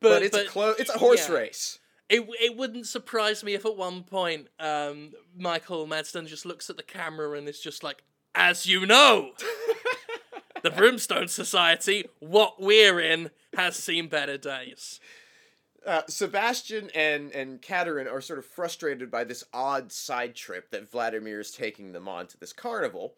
but, 0.00 0.22
it's 0.22 0.36
a 0.36 0.44
close. 0.44 0.76
It's 0.80 0.90
a 0.90 0.98
horse 0.98 1.28
yeah. 1.28 1.36
race. 1.36 1.78
It, 2.08 2.28
it 2.40 2.56
wouldn't 2.56 2.86
surprise 2.86 3.42
me 3.42 3.54
if 3.54 3.64
at 3.64 3.76
one 3.76 4.02
point 4.02 4.48
um, 4.60 5.12
Michael 5.38 5.86
Madsen 5.86 6.26
just 6.26 6.44
looks 6.44 6.68
at 6.68 6.76
the 6.76 6.82
camera 6.82 7.38
and 7.38 7.48
is 7.48 7.58
just 7.58 7.82
like, 7.82 8.02
as 8.34 8.66
you 8.66 8.84
know, 8.84 9.30
the 10.62 10.70
Brimstone 10.70 11.28
Society, 11.28 12.06
what 12.20 12.60
we're 12.60 13.00
in, 13.00 13.30
has 13.54 13.76
seen 13.76 14.08
better 14.08 14.38
days. 14.38 15.00
Uh, 15.84 16.02
Sebastian 16.08 16.90
and 16.94 17.32
and 17.32 17.60
Katarin 17.60 18.10
are 18.10 18.20
sort 18.20 18.38
of 18.38 18.46
frustrated 18.46 19.10
by 19.10 19.24
this 19.24 19.42
odd 19.52 19.90
side 19.90 20.34
trip 20.34 20.70
that 20.70 20.90
Vladimir 20.90 21.40
is 21.40 21.50
taking 21.50 21.92
them 21.92 22.08
on 22.08 22.28
to 22.28 22.38
this 22.38 22.52
carnival. 22.52 23.14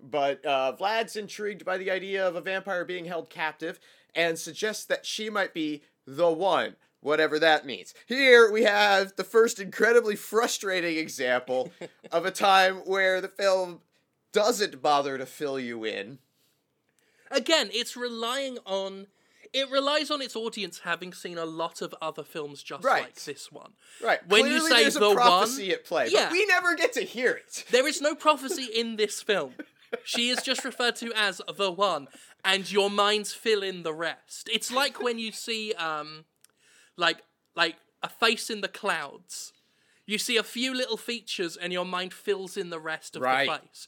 But 0.00 0.44
uh, 0.44 0.72
Vlad's 0.72 1.16
intrigued 1.16 1.64
by 1.64 1.76
the 1.76 1.90
idea 1.90 2.26
of 2.26 2.34
a 2.34 2.40
vampire 2.40 2.84
being 2.84 3.04
held 3.04 3.30
captive 3.30 3.78
and 4.14 4.38
suggests 4.38 4.84
that 4.86 5.06
she 5.06 5.30
might 5.30 5.54
be 5.54 5.82
the 6.06 6.30
one, 6.30 6.76
whatever 7.00 7.38
that 7.38 7.66
means. 7.66 7.94
Here 8.06 8.50
we 8.50 8.64
have 8.64 9.14
the 9.16 9.24
first 9.24 9.60
incredibly 9.60 10.16
frustrating 10.16 10.96
example 10.96 11.70
of 12.10 12.26
a 12.26 12.30
time 12.30 12.76
where 12.78 13.20
the 13.20 13.28
film 13.28 13.80
doesn't 14.32 14.82
bother 14.82 15.18
to 15.18 15.26
fill 15.26 15.60
you 15.60 15.84
in. 15.84 16.18
Again, 17.32 17.70
it's 17.72 17.96
relying 17.96 18.58
on 18.66 19.06
it 19.52 19.68
relies 19.70 20.10
on 20.10 20.22
its 20.22 20.34
audience 20.34 20.78
having 20.82 21.12
seen 21.12 21.36
a 21.36 21.44
lot 21.44 21.82
of 21.82 21.94
other 22.00 22.22
films 22.22 22.62
just 22.62 22.82
Right. 22.84 23.02
like 23.02 23.16
this 23.24 23.52
one. 23.52 23.72
Right. 24.02 24.26
When 24.26 24.42
Clearly 24.44 24.54
you 24.56 24.68
say 24.68 24.82
there's 24.82 24.94
the 24.94 25.10
a 25.10 25.14
prophecy 25.14 25.64
one, 25.68 25.72
at 25.72 25.84
play, 25.84 26.08
yeah. 26.08 26.24
but 26.24 26.32
we 26.32 26.46
never 26.46 26.74
get 26.74 26.94
to 26.94 27.02
hear 27.02 27.32
it. 27.32 27.64
There 27.70 27.86
is 27.86 28.00
no 28.00 28.14
prophecy 28.14 28.64
in 28.64 28.96
this 28.96 29.20
film. 29.20 29.52
She 30.04 30.30
is 30.30 30.42
just 30.42 30.64
referred 30.64 30.96
to 30.96 31.12
as 31.14 31.42
the 31.54 31.70
one, 31.70 32.08
and 32.42 32.70
your 32.72 32.88
minds 32.88 33.34
fill 33.34 33.62
in 33.62 33.82
the 33.82 33.92
rest. 33.92 34.48
It's 34.50 34.72
like 34.72 35.02
when 35.02 35.18
you 35.18 35.32
see 35.32 35.74
um 35.74 36.24
like 36.96 37.18
like 37.54 37.76
a 38.02 38.08
face 38.08 38.48
in 38.48 38.62
the 38.62 38.68
clouds. 38.68 39.52
You 40.06 40.16
see 40.18 40.36
a 40.38 40.42
few 40.42 40.74
little 40.74 40.96
features 40.96 41.56
and 41.58 41.72
your 41.74 41.84
mind 41.84 42.12
fills 42.14 42.56
in 42.56 42.70
the 42.70 42.80
rest 42.80 43.16
of 43.16 43.22
Right. 43.22 43.46
the 43.48 43.58
face. 43.58 43.86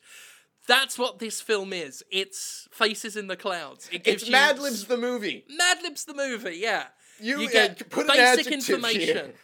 That's 0.66 0.98
what 0.98 1.18
this 1.18 1.40
film 1.40 1.72
is. 1.72 2.02
It's 2.10 2.68
faces 2.72 3.16
in 3.16 3.26
the 3.26 3.36
clouds. 3.36 3.88
It 3.92 4.04
gives 4.04 4.22
It's 4.22 4.26
you 4.26 4.32
Mad 4.32 4.58
Libs 4.58 4.86
the 4.86 4.96
movie. 4.96 5.44
Mad 5.48 5.82
Libs 5.82 6.04
the 6.04 6.14
movie, 6.14 6.56
yeah. 6.56 6.86
You- 7.20 7.40
You 7.40 7.44
yeah, 7.46 7.68
get 7.68 7.90
put 7.90 8.08
an 8.08 8.16
basic 8.16 8.52
information. 8.52 9.00
here. 9.00 9.34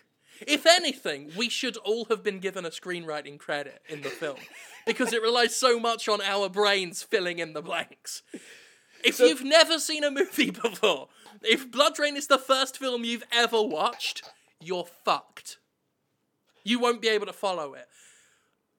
If 0.47 0.65
anything, 0.65 1.31
we 1.37 1.51
should 1.51 1.77
all 1.79 2.07
have 2.07 2.23
been 2.23 2.39
given 2.41 2.65
a 2.65 2.71
screenwriting 2.71 3.39
credit 3.39 3.83
in 3.91 4.01
the 4.01 4.09
film 4.09 4.39
because 4.87 5.13
it 5.13 5.21
relies 5.21 5.55
so 5.55 5.79
much 5.79 6.09
on 6.09 6.23
our 6.23 6.49
brains 6.49 7.03
filling 7.03 7.39
in 7.39 7.53
the 7.53 7.61
blanks. 7.61 8.23
If 9.05 9.17
So- 9.17 9.27
you've 9.27 9.45
never 9.45 9.79
seen 9.79 10.03
a 10.05 10.11
movie 10.11 10.51
before, 10.63 11.09
if 11.43 11.71
BloodRayne 11.71 12.17
is 12.17 12.27
the 12.29 12.39
first 12.39 12.79
film 12.79 13.05
you've 13.05 13.25
ever 13.31 13.63
watched, 13.63 14.23
you're 14.61 14.87
fucked. 15.05 15.59
You 16.65 16.79
won't 16.79 17.03
be 17.03 17.09
able 17.09 17.27
to 17.27 17.33
follow 17.33 17.75
it. 17.75 17.87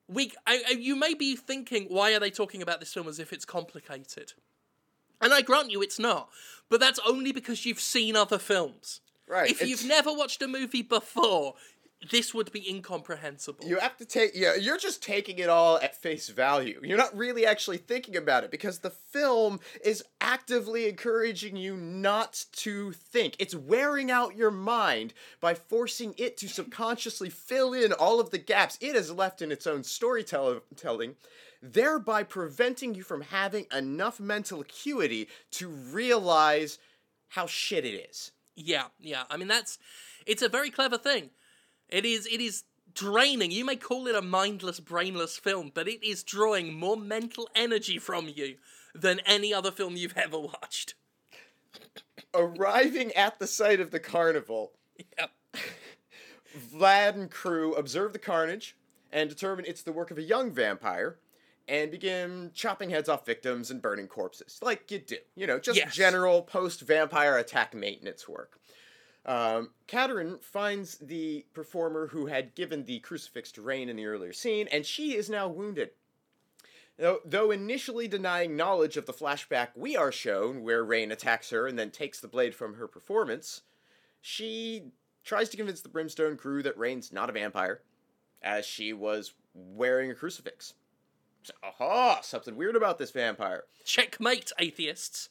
We, 0.08 0.32
I, 0.46 0.76
you 0.78 0.96
may 0.96 1.14
be 1.14 1.36
thinking, 1.36 1.86
why 1.88 2.12
are 2.14 2.20
they 2.20 2.30
talking 2.30 2.60
about 2.62 2.80
this 2.80 2.92
film 2.92 3.08
as 3.08 3.18
if 3.18 3.32
it's 3.32 3.44
complicated? 3.44 4.32
And 5.20 5.32
I 5.32 5.40
grant 5.42 5.70
you 5.70 5.82
it's 5.82 5.98
not, 5.98 6.28
but 6.68 6.80
that's 6.80 6.98
only 7.06 7.32
because 7.32 7.64
you've 7.64 7.80
seen 7.80 8.16
other 8.16 8.38
films. 8.38 9.00
Right. 9.28 9.50
If 9.50 9.62
it's- 9.62 9.68
you've 9.70 9.86
never 9.88 10.12
watched 10.12 10.42
a 10.42 10.48
movie 10.48 10.82
before, 10.82 11.54
this 12.10 12.34
would 12.34 12.50
be 12.52 12.68
incomprehensible. 12.68 13.64
You 13.64 13.78
have 13.78 13.96
to 13.98 14.04
take 14.04 14.32
yeah, 14.34 14.54
you're 14.54 14.78
just 14.78 15.02
taking 15.02 15.38
it 15.38 15.48
all 15.48 15.78
at 15.78 15.96
face 15.96 16.28
value. 16.28 16.80
You're 16.82 16.98
not 16.98 17.16
really 17.16 17.46
actually 17.46 17.78
thinking 17.78 18.16
about 18.16 18.44
it 18.44 18.50
because 18.50 18.78
the 18.78 18.90
film 18.90 19.60
is 19.84 20.02
actively 20.20 20.88
encouraging 20.88 21.56
you 21.56 21.76
not 21.76 22.44
to 22.52 22.92
think. 22.92 23.36
It's 23.38 23.54
wearing 23.54 24.10
out 24.10 24.36
your 24.36 24.50
mind 24.50 25.14
by 25.40 25.54
forcing 25.54 26.14
it 26.18 26.36
to 26.38 26.48
subconsciously 26.48 27.30
fill 27.30 27.72
in 27.72 27.92
all 27.92 28.20
of 28.20 28.30
the 28.30 28.38
gaps 28.38 28.78
it 28.80 28.96
has 28.96 29.10
left 29.10 29.40
in 29.40 29.52
its 29.52 29.66
own 29.66 29.84
storytelling, 29.84 31.16
thereby 31.62 32.24
preventing 32.24 32.94
you 32.94 33.02
from 33.04 33.20
having 33.20 33.66
enough 33.72 34.18
mental 34.18 34.60
acuity 34.60 35.28
to 35.52 35.68
realize 35.68 36.78
how 37.28 37.46
shit 37.46 37.84
it 37.84 38.08
is. 38.10 38.32
Yeah, 38.56 38.86
yeah. 38.98 39.22
I 39.30 39.36
mean 39.36 39.48
that's 39.48 39.78
it's 40.26 40.42
a 40.42 40.48
very 40.48 40.70
clever 40.70 40.98
thing. 40.98 41.30
It 41.92 42.06
is 42.06 42.26
it 42.26 42.40
is 42.40 42.64
draining. 42.94 43.50
You 43.50 43.64
may 43.66 43.76
call 43.76 44.06
it 44.06 44.14
a 44.16 44.22
mindless, 44.22 44.80
brainless 44.80 45.36
film, 45.36 45.70
but 45.74 45.86
it 45.86 46.02
is 46.02 46.22
drawing 46.24 46.74
more 46.74 46.96
mental 46.96 47.48
energy 47.54 47.98
from 47.98 48.28
you 48.28 48.56
than 48.94 49.20
any 49.20 49.52
other 49.54 49.70
film 49.70 49.96
you've 49.96 50.16
ever 50.16 50.38
watched. 50.38 50.94
Arriving 52.34 53.12
at 53.12 53.38
the 53.38 53.46
site 53.46 53.78
of 53.80 53.90
the 53.90 54.00
carnival, 54.00 54.72
Yep. 55.18 55.30
Vlad 56.74 57.14
and 57.14 57.30
crew 57.30 57.74
observe 57.74 58.12
the 58.12 58.18
carnage 58.18 58.76
and 59.12 59.28
determine 59.28 59.64
it's 59.66 59.82
the 59.82 59.92
work 59.92 60.10
of 60.10 60.18
a 60.18 60.22
young 60.22 60.50
vampire 60.50 61.18
and 61.68 61.90
begin 61.90 62.50
chopping 62.54 62.90
heads 62.90 63.08
off 63.08 63.24
victims 63.24 63.70
and 63.70 63.80
burning 63.80 64.06
corpses, 64.06 64.58
like 64.62 64.90
you 64.90 64.98
do. 64.98 65.16
You 65.36 65.46
know, 65.46 65.58
just 65.58 65.78
Yes. 65.78 65.94
general 65.94 66.42
post 66.42 66.80
vampire 66.80 67.36
attack 67.38 67.74
maintenance 67.74 68.28
work. 68.28 68.58
Um, 69.24 69.70
finds 70.40 70.98
the 70.98 71.46
performer 71.54 72.08
who 72.08 72.26
had 72.26 72.54
given 72.54 72.84
the 72.84 72.98
crucifix 73.00 73.52
to 73.52 73.62
Rayne 73.62 73.88
in 73.88 73.96
the 73.96 74.06
earlier 74.06 74.32
scene, 74.32 74.68
and 74.72 74.84
she 74.84 75.14
is 75.14 75.30
now 75.30 75.46
wounded. 75.46 75.90
Though, 76.98 77.20
though 77.24 77.50
initially 77.50 78.08
denying 78.08 78.56
knowledge 78.56 78.96
of 78.96 79.06
the 79.06 79.12
flashback 79.12 79.68
we 79.74 79.96
are 79.96 80.12
shown, 80.12 80.62
where 80.62 80.84
Rayne 80.84 81.12
attacks 81.12 81.50
her 81.50 81.66
and 81.66 81.78
then 81.78 81.90
takes 81.90 82.20
the 82.20 82.28
blade 82.28 82.54
from 82.54 82.74
her 82.74 82.88
performance, 82.88 83.62
she 84.20 84.92
tries 85.24 85.48
to 85.50 85.56
convince 85.56 85.80
the 85.80 85.88
Brimstone 85.88 86.36
crew 86.36 86.62
that 86.62 86.78
Rayne's 86.78 87.12
not 87.12 87.30
a 87.30 87.32
vampire, 87.32 87.80
as 88.42 88.66
she 88.66 88.92
was 88.92 89.34
wearing 89.54 90.10
a 90.10 90.14
crucifix. 90.14 90.74
So, 91.44 91.54
aha, 91.62 92.20
something 92.22 92.56
weird 92.56 92.76
about 92.76 92.98
this 92.98 93.10
vampire. 93.10 93.64
Checkmate, 93.84 94.52
atheists. 94.58 95.28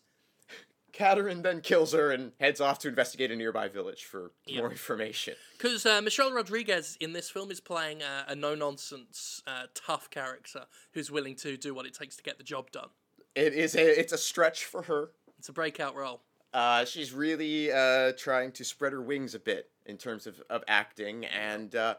Katarin 0.93 1.41
then 1.43 1.61
kills 1.61 1.93
her 1.93 2.11
and 2.11 2.31
heads 2.39 2.59
off 2.61 2.79
to 2.79 2.87
investigate 2.87 3.31
a 3.31 3.35
nearby 3.35 3.67
village 3.67 4.05
for 4.05 4.31
Yeah. 4.45 4.59
more 4.59 4.71
information. 4.71 5.35
Because 5.57 5.85
uh, 5.85 6.01
Michelle 6.01 6.31
Rodriguez 6.31 6.97
in 6.99 7.13
this 7.13 7.29
film 7.29 7.51
is 7.51 7.59
playing 7.59 8.01
a, 8.01 8.25
a 8.29 8.35
no 8.35 8.55
nonsense, 8.55 9.41
uh, 9.47 9.67
tough 9.73 10.09
character 10.09 10.65
who's 10.93 11.09
willing 11.09 11.35
to 11.37 11.57
do 11.57 11.73
what 11.73 11.85
it 11.85 11.93
takes 11.93 12.15
to 12.17 12.23
get 12.23 12.37
the 12.37 12.43
job 12.43 12.71
done. 12.71 12.89
It 13.35 13.53
is 13.53 13.75
a 13.75 13.99
it's 13.99 14.11
a 14.13 14.17
stretch 14.17 14.65
for 14.65 14.81
her. 14.83 15.11
It's 15.39 15.47
a 15.49 15.53
breakout 15.53 15.95
role. 15.95 16.21
Uh, 16.53 16.83
she's 16.83 17.13
really 17.13 17.71
uh, 17.71 18.11
trying 18.17 18.51
to 18.51 18.63
spread 18.65 18.91
her 18.91 19.01
wings 19.01 19.33
a 19.35 19.39
bit 19.39 19.69
in 19.85 19.97
terms 19.97 20.27
of, 20.27 20.41
of 20.49 20.63
acting, 20.67 21.23
and 21.25 21.73
uh, 21.75 21.95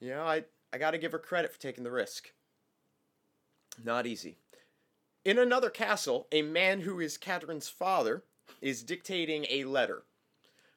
you 0.00 0.10
know 0.10 0.24
I 0.24 0.42
I 0.72 0.78
got 0.78 0.90
to 0.90 0.98
give 0.98 1.12
her 1.12 1.18
credit 1.20 1.52
for 1.52 1.60
taking 1.60 1.84
the 1.84 1.90
risk. 1.92 2.32
Not 3.84 4.06
easy. 4.06 4.38
In 5.26 5.40
another 5.40 5.70
castle, 5.70 6.28
a 6.30 6.42
man 6.42 6.82
who 6.82 7.00
is 7.00 7.18
Catherine's 7.18 7.68
father 7.68 8.22
is 8.60 8.84
dictating 8.84 9.44
a 9.50 9.64
letter, 9.64 10.04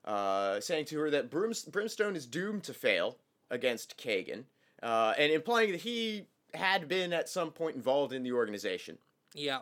uh, 0.05 0.59
saying 0.59 0.85
to 0.85 0.97
her 1.01 1.11
that 1.11 1.29
Brims- 1.29 1.65
Brimstone 1.65 2.15
is 2.15 2.25
doomed 2.25 2.63
to 2.63 2.73
fail 2.73 3.19
against 3.51 3.95
Kagan, 3.95 4.45
uh, 4.81 5.13
and 5.19 5.31
implying 5.31 5.71
that 5.71 5.81
he 5.81 6.25
had 6.55 6.87
been 6.87 7.13
at 7.13 7.29
some 7.29 7.51
point 7.51 7.75
involved 7.75 8.11
in 8.11 8.23
the 8.23 8.31
organization. 8.31 8.97
Yeah. 9.35 9.59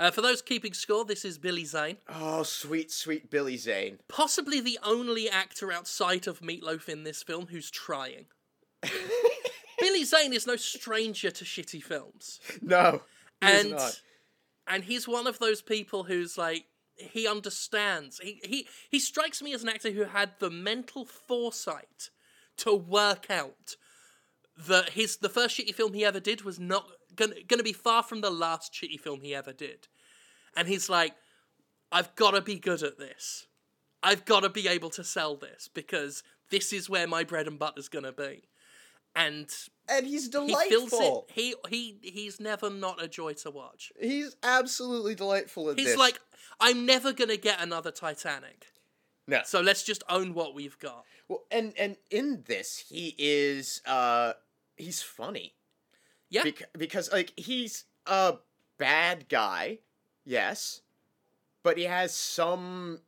Uh, 0.00 0.10
for 0.10 0.22
those 0.22 0.40
keeping 0.40 0.72
score, 0.72 1.04
this 1.04 1.26
is 1.26 1.36
Billy 1.36 1.66
Zane. 1.66 1.98
Oh, 2.08 2.44
sweet, 2.44 2.90
sweet 2.90 3.28
Billy 3.28 3.58
Zane. 3.58 3.98
Possibly 4.08 4.58
the 4.58 4.78
only 4.82 5.28
actor 5.28 5.70
outside 5.70 6.26
of 6.26 6.40
Meatloaf 6.40 6.88
in 6.88 7.04
this 7.04 7.22
film 7.22 7.48
who's 7.48 7.70
trying. 7.70 8.24
Billy 9.78 10.04
Zane 10.04 10.32
is 10.32 10.46
no 10.46 10.56
stranger 10.56 11.30
to 11.30 11.44
shitty 11.44 11.82
films. 11.82 12.40
No, 12.62 13.02
and 13.42 13.72
not. 13.72 14.00
And 14.66 14.84
he's 14.84 15.06
one 15.06 15.26
of 15.26 15.38
those 15.38 15.62
people 15.62 16.04
who's 16.04 16.38
like 16.38 16.66
he 16.96 17.26
understands. 17.26 18.20
He 18.22 18.40
he 18.44 18.68
he 18.90 18.98
strikes 18.98 19.42
me 19.42 19.52
as 19.52 19.62
an 19.62 19.68
actor 19.68 19.90
who 19.90 20.04
had 20.04 20.32
the 20.38 20.50
mental 20.50 21.04
foresight 21.04 22.10
to 22.58 22.74
work 22.74 23.30
out 23.30 23.76
that 24.56 24.90
his 24.90 25.16
the 25.16 25.28
first 25.28 25.58
shitty 25.58 25.74
film 25.74 25.94
he 25.94 26.04
ever 26.04 26.20
did 26.20 26.42
was 26.42 26.60
not 26.60 26.88
gonna 27.16 27.34
gonna 27.48 27.62
be 27.62 27.72
far 27.72 28.02
from 28.02 28.20
the 28.20 28.30
last 28.30 28.72
shitty 28.72 29.00
film 29.00 29.20
he 29.20 29.34
ever 29.34 29.52
did. 29.52 29.88
And 30.56 30.68
he's 30.68 30.88
like, 30.88 31.14
I've 31.90 32.14
gotta 32.14 32.40
be 32.40 32.58
good 32.58 32.82
at 32.82 32.98
this. 32.98 33.46
I've 34.02 34.24
gotta 34.24 34.50
be 34.50 34.68
able 34.68 34.90
to 34.90 35.02
sell 35.02 35.36
this 35.36 35.68
because 35.72 36.22
this 36.50 36.72
is 36.72 36.90
where 36.90 37.08
my 37.08 37.24
bread 37.24 37.48
and 37.48 37.58
butter's 37.58 37.88
gonna 37.88 38.12
be. 38.12 38.42
And 39.16 39.50
and 39.88 40.06
he's 40.06 40.24
he 40.24 40.30
delightful. 40.30 41.26
it. 41.28 41.34
He 41.34 41.54
he 41.68 41.98
he's 42.02 42.40
never 42.40 42.70
not 42.70 43.02
a 43.02 43.08
joy 43.08 43.32
to 43.34 43.50
watch. 43.50 43.92
He's 44.00 44.36
absolutely 44.42 45.14
delightful 45.14 45.70
in 45.70 45.76
He's 45.76 45.86
this. 45.88 45.96
like, 45.96 46.18
I'm 46.60 46.86
never 46.86 47.12
gonna 47.12 47.36
get 47.36 47.60
another 47.60 47.90
Titanic. 47.90 48.66
no. 49.26 49.40
So 49.44 49.60
let's 49.60 49.82
just 49.82 50.02
own 50.08 50.34
what 50.34 50.54
we've 50.54 50.78
got. 50.78 51.04
Well, 51.28 51.44
and 51.50 51.72
and 51.78 51.96
in 52.10 52.44
this, 52.46 52.84
he 52.88 53.14
is 53.18 53.80
uh 53.86 54.32
he's 54.76 55.02
funny. 55.02 55.54
Yeah. 56.30 56.44
Bec- 56.44 56.70
because 56.76 57.12
like 57.12 57.32
he's 57.36 57.84
a 58.06 58.36
bad 58.78 59.28
guy, 59.28 59.78
yes, 60.24 60.80
but 61.62 61.78
he 61.78 61.84
has 61.84 62.12
some 62.14 63.00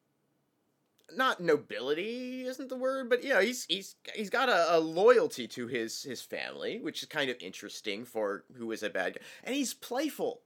not 1.14 1.40
nobility 1.40 2.44
isn't 2.46 2.68
the 2.68 2.76
word, 2.76 3.08
but 3.08 3.22
you 3.22 3.30
know 3.30 3.40
he's 3.40 3.64
he's 3.68 3.94
he's 4.14 4.30
got 4.30 4.48
a, 4.48 4.76
a 4.76 4.78
loyalty 4.80 5.46
to 5.48 5.66
his 5.66 6.02
his 6.02 6.22
family, 6.22 6.80
which 6.80 7.02
is 7.02 7.08
kind 7.08 7.30
of 7.30 7.36
interesting 7.40 8.04
for 8.04 8.44
who 8.56 8.72
is 8.72 8.82
a 8.82 8.90
bad 8.90 9.14
guy, 9.14 9.20
and 9.44 9.54
he's 9.54 9.74
playful. 9.74 10.40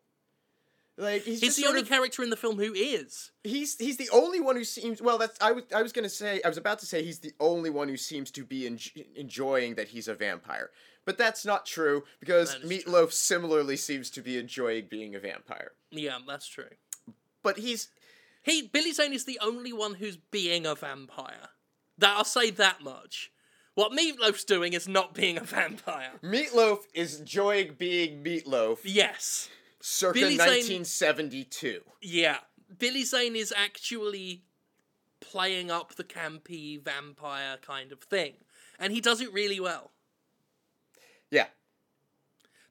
Like 0.98 1.22
he's, 1.22 1.40
He's 1.40 1.56
the 1.56 1.66
only 1.66 1.80
of- 1.80 1.88
character 1.88 2.22
in 2.22 2.28
the 2.28 2.36
film 2.36 2.56
who 2.58 2.74
is. 2.74 3.30
he's 3.42 3.78
he's 3.78 3.96
the 3.96 4.10
only 4.12 4.38
one 4.38 4.54
who 4.56 4.64
seems 4.64 5.00
well. 5.00 5.16
That's 5.16 5.38
I 5.40 5.52
was 5.52 5.64
I 5.74 5.80
was 5.82 5.92
gonna 5.92 6.10
say 6.10 6.42
I 6.44 6.48
was 6.48 6.58
about 6.58 6.78
to 6.80 6.86
say 6.86 7.02
he's 7.02 7.20
the 7.20 7.32
only 7.40 7.70
one 7.70 7.88
who 7.88 7.96
seems 7.96 8.30
to 8.32 8.44
be 8.44 8.66
en- 8.66 8.78
enjoying 9.16 9.76
that 9.76 9.88
he's 9.88 10.08
a 10.08 10.14
vampire, 10.14 10.68
but 11.06 11.16
that's 11.16 11.46
not 11.46 11.64
true 11.64 12.04
because 12.18 12.54
Meatloaf 12.56 13.12
similarly 13.12 13.76
seems 13.76 14.10
to 14.10 14.20
be 14.20 14.36
enjoying 14.36 14.88
being 14.90 15.14
a 15.14 15.20
vampire. 15.20 15.72
Yeah, 15.90 16.18
that's 16.28 16.46
true. 16.46 16.68
But 17.42 17.56
he's 17.58 17.88
He 18.42 18.62
Billy 18.62 18.92
Zane 18.92 19.12
is 19.12 19.24
the 19.24 19.38
only 19.42 19.72
one 19.72 19.94
who's 19.94 20.16
being 20.16 20.66
a 20.66 20.74
vampire. 20.74 21.50
That 21.98 22.16
I'll 22.16 22.24
say 22.24 22.50
that 22.50 22.82
much. 22.82 23.30
What 23.74 23.92
Meatloaf's 23.92 24.44
doing 24.44 24.72
is 24.72 24.88
not 24.88 25.14
being 25.14 25.36
a 25.38 25.44
vampire. 25.44 26.12
Meatloaf 26.22 26.80
is 26.94 27.20
enjoying 27.20 27.74
being 27.74 28.22
Meatloaf 28.24 28.78
Yes. 28.84 29.48
circa 29.80 30.14
Billy 30.18 30.36
Zane- 30.36 30.48
1972. 30.48 31.82
Yeah. 32.02 32.38
Billy 32.78 33.04
Zane 33.04 33.36
is 33.36 33.52
actually 33.56 34.44
playing 35.20 35.70
up 35.70 35.94
the 35.96 36.04
campy 36.04 36.80
vampire 36.82 37.58
kind 37.58 37.92
of 37.92 38.00
thing. 38.00 38.34
And 38.78 38.92
he 38.92 39.00
does 39.00 39.20
it 39.20 39.32
really 39.32 39.60
well. 39.60 39.92
Yeah, 41.30 41.46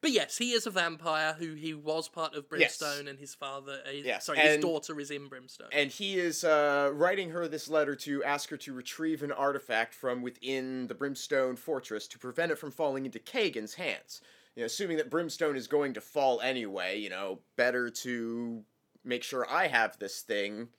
But 0.01 0.11
yes, 0.11 0.37
he 0.37 0.51
is 0.53 0.65
a 0.65 0.71
vampire 0.71 1.33
who 1.37 1.55
he 1.55 1.73
was 1.73 2.07
part 2.07 2.33
of 2.33 2.47
Brimstone 2.47 3.07
and 3.09 3.19
his 3.19 3.35
father 3.35 3.79
uh, 3.85 3.91
Yes, 3.91 4.25
sorry, 4.25 4.39
his 4.39 4.57
daughter 4.57 4.97
is 4.99 5.11
in 5.11 5.27
Brimstone. 5.27 5.67
and 5.73 5.91
he 5.91 6.17
is 6.17 6.43
uh, 6.45 6.89
writing 6.93 7.31
her 7.31 7.47
this 7.49 7.67
letter 7.67 7.95
to 7.97 8.23
ask 8.23 8.49
her 8.49 8.57
to 8.57 8.73
retrieve 8.73 9.23
an 9.23 9.31
artifact 9.33 9.93
from 9.93 10.21
within 10.21 10.87
the 10.87 10.95
Brimstone 10.95 11.57
Fortress 11.57 12.07
to 12.07 12.17
prevent 12.19 12.51
it 12.51 12.57
from 12.57 12.71
falling 12.71 13.05
into 13.05 13.19
Kagan's 13.19 13.73
hands. 13.73 14.21
You 14.55 14.61
know, 14.61 14.65
assuming 14.67 14.97
that 14.97 15.09
Brimstone 15.09 15.55
is 15.57 15.67
going 15.67 15.93
to 15.93 16.01
fall 16.01 16.39
anyway, 16.41 16.97
you 16.99 17.09
know, 17.09 17.39
better 17.57 17.89
to 17.89 18.63
make 19.03 19.23
sure 19.23 19.45
I 19.49 19.67
have 19.67 19.99
this 19.99 20.21
thing 20.21 20.69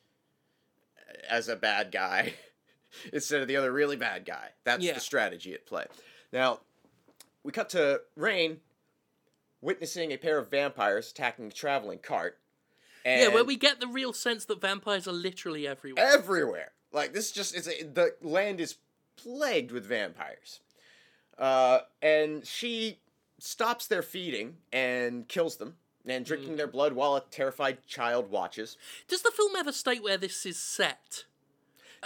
as 1.29 1.49
a 1.49 1.57
bad 1.57 1.91
guy 1.93 2.35
instead 3.13 3.43
of 3.43 3.49
the 3.49 3.57
other 3.57 3.73
really 3.73 3.97
bad 3.97 4.25
guy. 4.25 4.51
That's 4.65 4.83
Yeah. 4.85 4.95
the 4.95 5.01
strategy 5.01 5.53
at 5.55 5.67
play. 5.67 5.87
Now, 6.33 6.61
we 7.43 7.53
cut 7.53 7.69
to 7.71 8.01
Rayne 8.17 8.61
witnessing 9.63 10.13
a 10.13 10.17
pair 10.17 10.39
of 10.39 10.51
vampires 10.51 11.11
attacking 11.11 11.47
a 11.47 11.53
traveling 11.53 11.99
cart. 11.99 12.39
And 13.05 13.21
yeah, 13.23 13.29
where 13.29 13.45
we 13.45 13.57
get 13.57 13.81
the 13.81 13.87
real 13.87 14.13
sense 14.13 14.45
that 14.47 14.61
vampires 14.61 15.09
are 15.09 15.13
literally 15.13 15.67
everywhere. 15.67 16.05
everywhere. 16.05 16.73
Like 16.93 17.13
this, 17.13 17.31
just 17.33 17.55
it's 17.57 17.69
a, 17.69 17.83
the 17.85 18.15
land 18.21 18.61
is 18.61 18.77
plagued 19.17 19.71
with 19.71 19.85
vampires. 19.87 20.61
Uh, 21.39 21.81
and 22.03 22.47
she 22.47 22.99
stops 23.39 23.87
their 23.87 24.03
feeding 24.03 24.57
and 24.73 25.27
kills 25.29 25.57
them 25.57 25.77
and 26.07 26.25
Mm. 26.25 26.29
drinking 26.29 26.57
their 26.57 26.67
blood 26.67 26.93
while 26.95 27.15
a 27.17 27.21
terrified 27.31 27.87
child 27.87 28.31
watches. 28.31 28.77
Does 29.09 29.23
the 29.23 29.31
film 29.31 29.55
ever 29.57 29.73
state 29.73 30.03
where 30.03 30.17
this 30.19 30.45
is 30.45 30.59
set? 30.59 31.25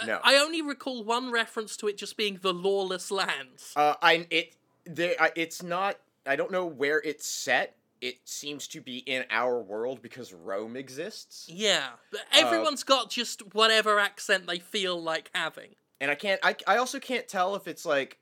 No, 0.05 0.19
I 0.23 0.35
only 0.35 0.61
recall 0.61 1.03
one 1.05 1.31
reference 1.31 1.77
to 1.77 1.87
it 1.87 1.97
just 1.97 2.17
being 2.17 2.39
the 2.41 2.53
lawless 2.53 3.09
lands. 3.11 3.71
uh, 3.77 3.95
I 4.01 4.27
it 4.29 4.53
there 4.85 5.15
I, 5.19 5.31
it's 5.35 5.63
not. 5.63 5.97
I 6.25 6.35
don't 6.35 6.51
know 6.51 6.65
where 6.65 6.99
it's 7.01 7.27
set. 7.27 7.75
It 8.01 8.17
seems 8.25 8.67
to 8.69 8.81
be 8.81 8.97
in 8.97 9.25
our 9.31 9.59
world 9.61 10.01
because 10.01 10.33
Rome 10.33 10.75
exists, 10.75 11.47
Yeah, 11.49 11.91
Uh, 12.13 12.17
everyone's 12.33 12.83
got 12.83 13.09
just 13.09 13.53
whatever 13.53 13.99
accent 13.99 14.47
they 14.47 14.59
feel 14.59 15.01
like 15.01 15.31
having. 15.33 15.75
and 16.01 16.11
I 16.11 16.15
can't. 16.15 16.39
I 16.43 16.55
I 16.67 16.77
also 16.77 16.99
can't 16.99 17.27
tell 17.27 17.55
if 17.55 17.67
it's 17.67 17.85
like 17.85 18.19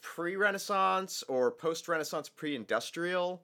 pre-Renaissance 0.00 1.22
or 1.28 1.50
post-Renaissance, 1.50 2.28
pre-industrial. 2.28 3.42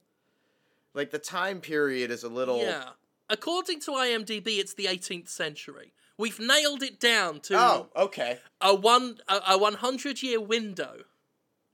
Like 0.94 1.10
the 1.10 1.18
time 1.18 1.60
period 1.60 2.10
is 2.10 2.22
a 2.24 2.28
little. 2.28 2.58
Yeah. 2.62 2.90
According 3.28 3.80
to 3.80 3.90
IMDb, 3.92 4.58
it's 4.58 4.74
the 4.74 4.86
18th 4.86 5.28
century. 5.28 5.92
We've 6.16 6.38
nailed 6.38 6.82
it 6.82 7.00
down 7.00 7.40
to 7.40 7.56
Oh, 7.58 7.88
okay. 7.96 8.38
a 8.60 8.74
one 8.74 9.18
a, 9.28 9.40
a 9.50 9.58
100 9.58 10.22
year 10.22 10.40
window. 10.40 11.02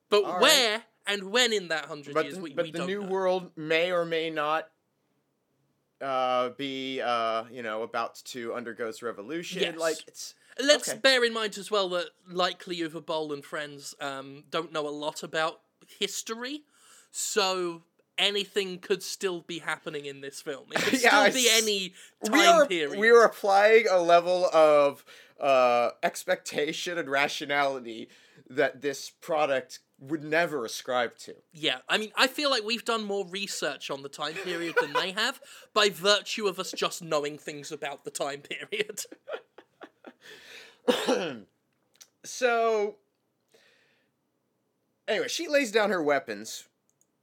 But 0.09 0.25
All 0.25 0.33
right. 0.35 0.83
And 1.07 1.31
when 1.31 1.53
in 1.53 1.69
that 1.69 1.89
100 1.89 2.15
years, 2.25 2.35
the, 2.37 2.43
we, 2.43 2.53
but 2.55 2.67
we 2.67 2.71
the 2.73 2.87
new 2.87 3.03
know. 3.03 3.09
world 3.09 3.51
may 3.57 3.91
or 3.93 4.05
may 4.05 4.31
not 4.31 4.69
uh, 6.01 6.51
be 6.51 7.01
uh, 7.01 7.45
you 7.51 7.63
know 7.63 7.83
about 7.83 8.17
to 8.25 8.55
undergo 8.55 8.89
its 8.89 9.03
revolution. 9.03 9.63
Yes. 9.63 9.79
Like 9.79 10.05
it's 10.07 10.35
Let's 10.63 10.89
okay. 10.91 10.99
bear 10.99 11.25
in 11.25 11.33
mind 11.33 11.57
as 11.59 11.71
well 11.71 11.89
that 11.91 12.07
likely 12.29 12.77
Uwe 12.79 13.05
Boll 13.05 13.33
and 13.33 13.45
friends 13.45 13.95
um, 14.01 14.45
don't 14.51 14.73
know 14.73 14.87
a 14.87 14.91
lot 14.91 15.23
about 15.23 15.61
history, 15.99 16.63
so 17.11 17.83
anything 18.19 18.79
could 18.79 19.03
still 19.03 19.41
be 19.41 19.61
happening 19.61 20.05
in 20.07 20.21
this 20.21 20.41
film. 20.43 20.67
It 20.73 20.79
could 20.81 21.01
Yeah, 21.03 21.31
still 21.31 21.43
be 21.43 21.49
s- 21.49 21.63
any 21.63 21.93
time 22.25 22.33
we 22.33 22.47
are 22.47 22.67
period. 22.67 22.99
we 22.99 23.11
are 23.11 23.25
applying 23.25 23.87
a 23.89 23.99
level 24.01 24.47
of 24.53 25.05
uh, 25.41 25.91
expectation 26.03 26.99
and 26.99 27.09
rationality 27.09 28.09
that 28.49 28.83
this 28.83 29.11
product 29.11 29.81
would 30.01 30.25
never 30.25 30.65
ascribe 30.65 31.17
to. 31.19 31.35
Yeah, 31.53 31.79
I 31.89 31.99
mean, 31.99 32.11
I 32.17 32.27
feel 32.27 32.51
like 32.51 32.65
we've 32.65 32.85
done 32.85 33.05
more 33.05 33.27
research 33.27 33.91
on 33.91 34.03
the 34.03 34.09
time 34.09 34.33
period 34.33 34.75
than 34.81 34.95
they 34.95 35.13
have 35.13 35.41
by 35.75 35.91
virtue 35.91 36.47
of 36.47 36.59
us 36.59 36.73
just 36.73 37.03
knowing 37.03 37.37
things 37.37 37.71
about 37.71 38.05
the 38.05 38.11
time 38.11 38.41
period. 38.41 39.05
so 42.25 42.97
anyway, 45.07 45.29
she 45.29 45.49
lays 45.49 45.71
down 45.71 45.91
her 45.91 46.03
weapons 46.03 46.65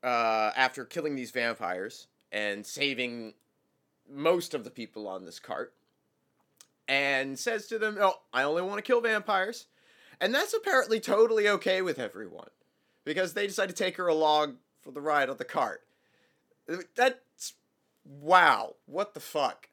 uh, 0.04 0.52
after 0.56 0.86
killing 0.86 1.16
these 1.16 1.32
vampires 1.32 2.08
and 2.32 2.66
saving 2.66 3.34
most 4.10 4.54
of 4.54 4.64
the 4.64 4.70
people 4.70 5.08
on 5.08 5.26
this 5.26 5.40
cart, 5.40 5.74
and 6.88 7.38
says 7.38 7.68
to 7.68 7.80
them, 7.80 7.98
Oh, 8.00 8.22
I 8.32 8.44
only 8.44 8.62
want 8.62 8.78
to 8.78 8.82
kill 8.82 9.02
vampires," 9.02 9.66
and 10.22 10.34
that's 10.34 10.54
apparently 10.54 11.00
totally 11.00 11.50
okay 11.50 11.82
with 11.82 12.00
everyone 12.00 12.48
because 13.08 13.34
they 13.34 13.48
decide 13.48 13.70
to 13.70 13.74
take 13.76 13.96
her 13.96 14.08
along 14.08 14.58
for 14.82 14.92
the 14.92 15.00
ride 15.00 15.30
on 15.30 15.38
the 15.38 15.46
cart. 15.46 15.82
That's 16.96 17.54
wow, 18.06 18.76
what 18.86 19.14
the 19.14 19.22
fuck? 19.22 19.70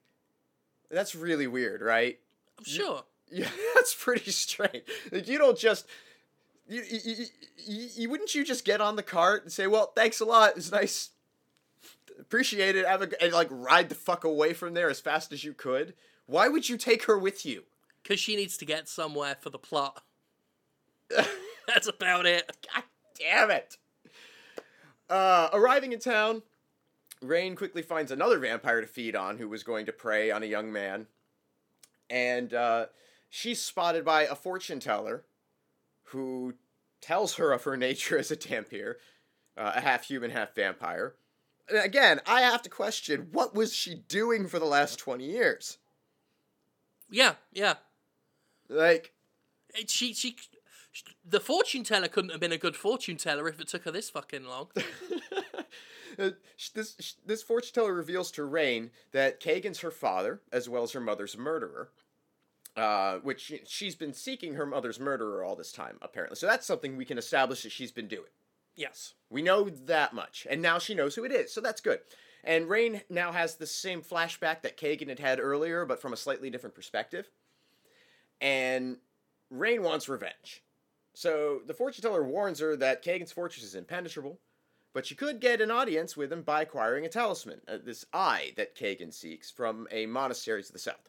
That's 0.89 1.17
really 1.17 1.49
weird, 1.49 1.83
right? 1.83 2.19
I'm 2.59 2.65
sure. 2.65 3.03
Yeah, 3.33 3.49
that's 3.75 3.95
pretty 3.95 4.31
strange. 4.31 4.85
Like 5.11 5.27
you 5.27 5.39
don't 5.39 5.59
just 5.59 5.87
you, 6.69 6.83
you, 6.89 7.25
you, 7.67 7.89
you, 7.97 8.11
wouldn't 8.11 8.35
you 8.35 8.45
just 8.45 8.65
get 8.65 8.83
on 8.83 8.95
the 8.95 9.03
cart 9.03 9.43
and 9.43 9.51
say, 9.51 9.67
"Well, 9.67 9.93
thanks 9.97 10.21
a 10.21 10.25
lot. 10.25 10.53
It's 10.57 10.71
nice. 10.71 11.11
Appreciate 12.21 12.77
it." 12.77 12.87
Have 12.87 13.03
a, 13.03 13.23
and 13.23 13.33
like 13.33 13.49
ride 13.51 13.89
the 13.89 13.97
fuck 13.97 14.23
away 14.23 14.53
from 14.53 14.75
there 14.75 14.89
as 14.89 15.01
fast 15.01 15.33
as 15.33 15.43
you 15.43 15.53
could. 15.53 15.95
Why 16.27 16.49
would 16.49 16.69
you 16.69 16.77
take 16.77 17.05
her 17.05 17.19
with 17.19 17.45
you? 17.45 17.65
Because 18.03 18.21
she 18.21 18.37
needs 18.37 18.57
to 18.59 18.67
get 18.67 18.89
somewhere 18.89 19.37
for 19.41 19.51
the 19.51 19.59
plot. 19.59 20.05
That's 21.67 21.89
about 21.89 22.27
it. 22.27 22.53
God 22.73 22.85
damn 23.19 23.51
it. 23.51 23.77
Uh, 25.09 25.49
arriving 25.53 25.93
in 25.93 25.99
town, 25.99 26.43
Rayne 27.21 27.57
quickly 27.57 27.83
finds 27.83 28.11
another 28.11 28.39
vampire 28.39 28.81
to 28.81 28.87
feed 28.87 29.15
on 29.17 29.39
who 29.39 29.49
was 29.49 29.63
going 29.63 29.87
to 29.87 29.93
prey 29.93 30.31
on 30.31 30.43
a 30.43 30.47
young 30.47 30.73
man. 30.73 31.07
And 32.11 32.53
uh, 32.53 32.87
she's 33.31 33.61
spotted 33.61 34.05
by 34.05 34.23
a 34.23 34.35
fortune 34.35 34.81
teller 34.81 35.25
who 36.09 36.55
tells 37.01 37.35
her 37.35 37.53
of 37.53 37.65
her 37.65 37.77
nature 37.77 38.19
as 38.19 38.31
a 38.31 38.37
Dhampir, 38.37 38.95
uh, 39.57 39.73
a 39.77 39.81
half 39.81 40.05
human, 40.05 40.31
half 40.31 40.55
vampire. 40.55 41.15
And 41.69 41.79
again, 41.79 42.21
I 42.27 42.43
have 42.43 42.63
to 42.63 42.71
question 42.71 43.29
what 43.33 43.55
was 43.55 43.73
she 43.75 43.95
doing 44.09 44.47
for 44.47 44.59
the 44.59 44.65
last 44.65 44.99
20 44.99 45.25
years? 45.25 45.79
Yeah, 47.11 47.35
yeah. 47.53 47.75
Like, 48.69 49.13
She, 49.87 50.15
she, 50.15 50.37
the 51.25 51.41
fortune 51.41 51.85
teller 51.85 52.09
couldn't 52.09 52.31
have 52.31 52.41
been 52.41 52.53
a 52.53 52.59
good 52.59 52.77
fortune 52.77 53.17
teller 53.17 53.49
if 53.49 53.61
it 53.61 53.69
took 53.69 53.85
her 53.85 53.91
this 53.91 54.11
fucking 54.11 54.45
long. 54.45 54.69
Uh, 56.17 56.31
this 56.75 57.17
this 57.27 57.43
fortune 57.43 57.75
teller 57.75 57.93
reveals 57.93 58.31
to 58.31 58.45
Rayne 58.45 58.93
that 59.11 59.41
Kagan's 59.41 59.81
her 59.81 59.91
father, 59.91 60.41
as 60.53 60.69
well 60.69 60.85
as 60.85 60.93
her 60.93 61.01
mother's 61.01 61.37
murderer. 61.37 61.91
Uh, 62.77 63.19
which 63.19 63.41
she- 63.41 63.63
she's 63.67 63.97
been 63.97 64.13
seeking 64.13 64.55
her 64.55 64.65
mother's 64.65 65.01
murderer 65.01 65.43
all 65.43 65.57
this 65.57 65.73
time, 65.73 65.99
apparently. 66.03 66.37
So 66.37 66.47
that's 66.47 66.67
something 66.67 66.97
we 66.97 67.05
can 67.05 67.19
establish 67.19 67.63
that 67.65 67.73
she's 67.73 67.91
been 67.93 68.07
doing. 68.09 68.31
Yes. 68.77 69.15
We 69.31 69.43
know 69.43 69.69
that 69.69 70.13
much, 70.13 70.47
and 70.51 70.61
now 70.61 70.79
she 70.79 70.95
knows 70.95 71.15
who 71.15 71.25
it 71.25 71.33
is, 71.33 71.53
so 71.53 71.61
that's 71.61 71.81
good. 71.81 72.01
And 72.43 72.69
Rayne 72.69 73.03
now 73.09 73.33
has 73.33 73.57
the 73.57 73.67
same 73.67 74.03
flashback 74.03 74.63
that 74.63 74.77
Kagan 74.77 75.09
had 75.09 75.19
had 75.21 75.41
earlier, 75.41 75.85
but 75.87 76.01
from 76.01 76.13
a 76.13 76.17
slightly 76.17 76.51
different 76.51 76.75
perspective. 76.75 77.29
And 78.41 78.99
Rayne 79.51 79.83
wants 79.83 80.09
revenge. 80.09 80.63
So 81.15 81.61
the 81.67 81.75
fortune 81.75 82.03
teller 82.03 82.25
warns 82.25 82.59
her 82.59 82.77
that 82.77 83.05
Kagan's 83.05 83.33
fortress 83.33 83.65
is 83.65 83.75
impenetrable, 83.75 84.41
but 84.93 85.07
she 85.07 85.15
could 85.15 85.41
get 85.41 85.61
an 85.61 85.71
audience 85.71 86.17
with 86.17 86.33
him 86.33 86.43
by 86.43 86.63
acquiring 86.63 87.07
a 87.07 87.09
talisman, 87.09 87.61
uh, 87.69 87.79
this 87.83 88.05
eye 88.13 88.53
that 88.57 88.77
Kagan 88.77 89.13
seeks 89.13 89.51
from 89.51 89.87
a 89.91 90.07
monastery 90.07 90.63
to 90.63 90.73
the 90.73 90.79
south. 90.79 91.09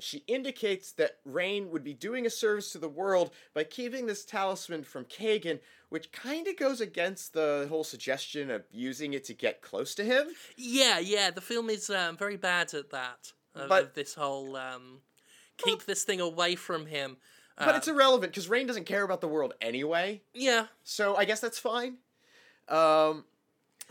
She 0.00 0.24
indicates 0.26 0.90
that 0.92 1.18
Rayne 1.24 1.70
would 1.70 1.84
be 1.84 1.94
doing 1.94 2.26
a 2.26 2.30
service 2.30 2.72
to 2.72 2.78
the 2.78 2.88
world 2.88 3.30
by 3.52 3.62
keeping 3.62 4.06
this 4.06 4.24
talisman 4.24 4.82
from 4.82 5.04
Kagan, 5.04 5.60
which 5.88 6.10
kind 6.10 6.48
of 6.48 6.56
goes 6.56 6.80
against 6.80 7.32
the 7.32 7.66
whole 7.68 7.84
suggestion 7.84 8.50
of 8.50 8.64
using 8.72 9.12
it 9.14 9.24
to 9.24 9.34
get 9.34 9.62
close 9.62 9.94
to 9.96 10.04
him. 10.04 10.26
Yeah, 10.56 10.98
yeah. 10.98 11.30
The 11.30 11.40
film 11.40 11.70
is 11.70 11.90
um, 11.90 12.16
very 12.16 12.36
bad 12.36 12.74
at 12.74 12.90
that. 12.90 13.32
Of, 13.54 13.68
But- 13.68 13.82
of 13.84 13.94
this 13.94 14.14
whole 14.14 14.56
um, 14.56 15.00
keep 15.58 15.84
this 15.84 16.02
thing 16.02 16.20
away 16.20 16.56
from 16.56 16.86
him. 16.86 17.16
But 17.56 17.68
Uh, 17.68 17.76
it's 17.76 17.88
irrelevant 17.88 18.32
because 18.32 18.48
Rayne 18.48 18.66
doesn't 18.66 18.84
care 18.84 19.02
about 19.04 19.20
the 19.20 19.28
world 19.28 19.54
anyway, 19.60 20.22
yeah. 20.32 20.66
so 20.82 21.14
I 21.16 21.24
guess 21.24 21.40
that's 21.40 21.58
fine. 21.58 21.98
Um, 22.68 23.24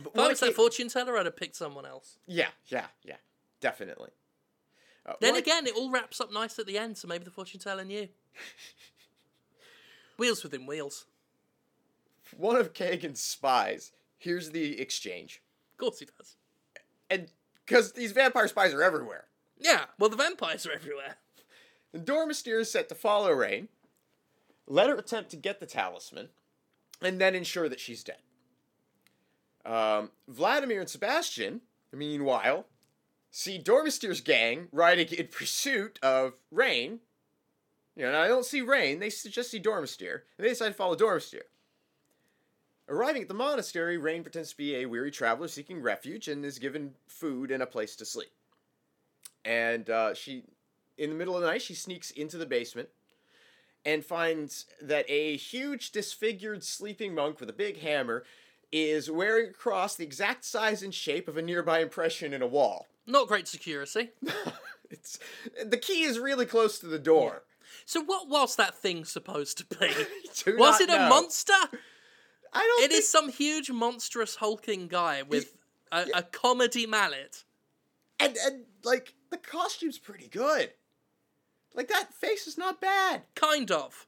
but 0.01 0.11
If 0.15 0.19
I 0.19 0.27
was 0.29 0.39
that 0.41 0.53
fortune 0.55 0.89
teller, 0.89 1.17
I'd 1.17 1.25
have 1.27 1.37
picked 1.37 1.55
someone 1.55 1.85
else. 1.85 2.17
yeah, 2.25 2.49
yeah, 2.67 2.87
yeah, 3.03 3.17
definitely. 3.61 4.09
Uh, 5.05 5.13
Then 5.21 5.35
again, 5.35 5.65
it 5.67 5.75
all 5.75 5.91
wraps 5.91 6.19
up 6.21 6.31
nice 6.31 6.57
at 6.59 6.65
the 6.65 6.77
end, 6.77 6.97
so 6.97 7.07
maybe 7.07 7.23
the 7.25 7.31
fortune 7.31 7.59
teller 7.59 7.83
knew. 7.85 8.07
wheels 10.17 10.43
within 10.43 10.65
wheels. 10.65 11.05
one 12.37 12.55
of 12.55 12.73
Kagan's 12.73 13.19
spies 13.21 13.91
here's 14.17 14.51
the 14.51 14.79
exchange, 14.79 15.41
Of 15.73 15.77
course 15.77 15.99
he 15.99 16.05
does. 16.17 16.35
and 17.09 17.29
because 17.65 17.93
these 17.93 18.11
vampire 18.11 18.47
spies 18.47 18.73
are 18.73 18.83
everywhere. 18.83 19.27
Yeah, 19.57 19.85
well, 19.99 20.09
the 20.09 20.17
vampires 20.17 20.65
are 20.65 20.71
everywhere. 20.73 21.17
And 21.93 22.05
Domastir 22.05 22.59
is 22.59 22.71
set 22.71 22.89
to 22.89 22.95
follow 22.95 23.31
Rayne, 23.31 23.69
let 24.67 24.89
her 24.89 24.95
attempt 24.95 25.29
to 25.31 25.37
get 25.37 25.59
the 25.59 25.65
talisman, 25.65 26.29
and 27.01 27.21
then 27.21 27.35
ensure 27.35 27.69
that 27.69 27.79
she's 27.79 28.03
dead. 28.03 28.17
Um, 29.65 30.11
Vladimir 30.27 30.81
and 30.81 30.89
Sebastian, 30.89 31.61
meanwhile, 31.91 32.65
see 33.29 33.59
Domastir's 33.59 34.21
gang 34.21 34.67
riding 34.71 35.07
in 35.07 35.27
pursuit 35.27 35.99
of 36.01 36.33
Rayne. 36.51 36.99
You 37.95 38.05
know, 38.05 38.11
now 38.11 38.23
they 38.23 38.29
don't 38.29 38.45
see 38.45 38.61
Rayne, 38.61 38.99
they 38.99 39.09
just 39.09 39.51
see 39.51 39.59
Domastir, 39.59 40.21
and 40.37 40.45
they 40.45 40.49
decide 40.49 40.69
to 40.69 40.73
follow 40.73 40.95
Domastir. 40.95 41.43
Arriving 42.89 43.21
at 43.21 43.27
the 43.27 43.33
monastery, 43.33 43.97
Rayne 43.97 44.23
pretends 44.23 44.49
to 44.51 44.57
be 44.57 44.75
a 44.75 44.85
weary 44.85 45.11
traveler 45.11 45.47
seeking 45.47 45.81
refuge 45.81 46.27
and 46.27 46.43
is 46.43 46.59
given 46.59 46.95
food 47.07 47.51
and 47.51 47.63
a 47.63 47.67
place 47.67 47.95
to 47.95 48.05
sleep. 48.05 48.31
And 49.45 49.89
uh, 49.89 50.13
she 50.13 50.43
in 50.97 51.09
the 51.09 51.15
middle 51.15 51.35
of 51.35 51.41
the 51.41 51.47
night, 51.47 51.61
she 51.61 51.73
sneaks 51.73 52.11
into 52.11 52.37
the 52.37 52.45
basement 52.45 52.89
and 53.85 54.05
finds 54.05 54.65
that 54.81 55.05
a 55.09 55.35
huge, 55.35 55.91
disfigured 55.91 56.63
sleeping 56.63 57.13
monk 57.13 57.39
with 57.39 57.49
a 57.49 57.53
big 57.53 57.81
hammer 57.81 58.23
is 58.71 59.11
wearing 59.11 59.49
a 59.49 59.53
cross 59.53 59.95
the 59.95 60.03
exact 60.03 60.43
size 60.43 60.81
and 60.81 60.93
shape 60.93 61.27
of 61.27 61.37
a 61.37 61.41
nearby 61.41 61.79
impression 61.79 62.33
in 62.33 62.41
a 62.41 62.47
wall. 62.47 62.87
Not 63.05 63.27
great 63.27 63.47
security. 63.47 64.11
it's 64.89 65.19
the 65.63 65.77
key 65.77 66.03
is 66.03 66.17
really 66.17 66.45
close 66.45 66.79
to 66.79 66.87
the 66.87 66.99
door. 66.99 67.43
So 67.85 68.01
what 68.01 68.29
was 68.29 68.55
that 68.55 68.75
thing 68.75 69.03
supposed 69.05 69.57
to 69.57 69.65
be? 69.65 69.87
Was 70.57 70.79
it 70.79 70.89
a 70.89 70.93
know. 70.93 71.09
monster? 71.09 71.53
I 72.53 72.59
don't. 72.59 72.83
It 72.83 72.89
think, 72.89 72.99
is 72.99 73.09
some 73.09 73.29
huge, 73.29 73.71
monstrous, 73.71 74.35
hulking 74.35 74.87
guy 74.87 75.23
with 75.23 75.53
a, 75.91 76.05
a 76.15 76.23
comedy 76.23 76.85
mallet. 76.85 77.43
and 78.19 78.37
and 78.45 78.63
like 78.83 79.15
the 79.31 79.37
costume's 79.37 79.97
pretty 79.97 80.27
good. 80.27 80.71
Like 81.73 81.87
that 81.87 82.13
face 82.13 82.47
is 82.47 82.57
not 82.57 82.79
bad. 82.81 83.23
Kind 83.35 83.71
of. 83.71 84.07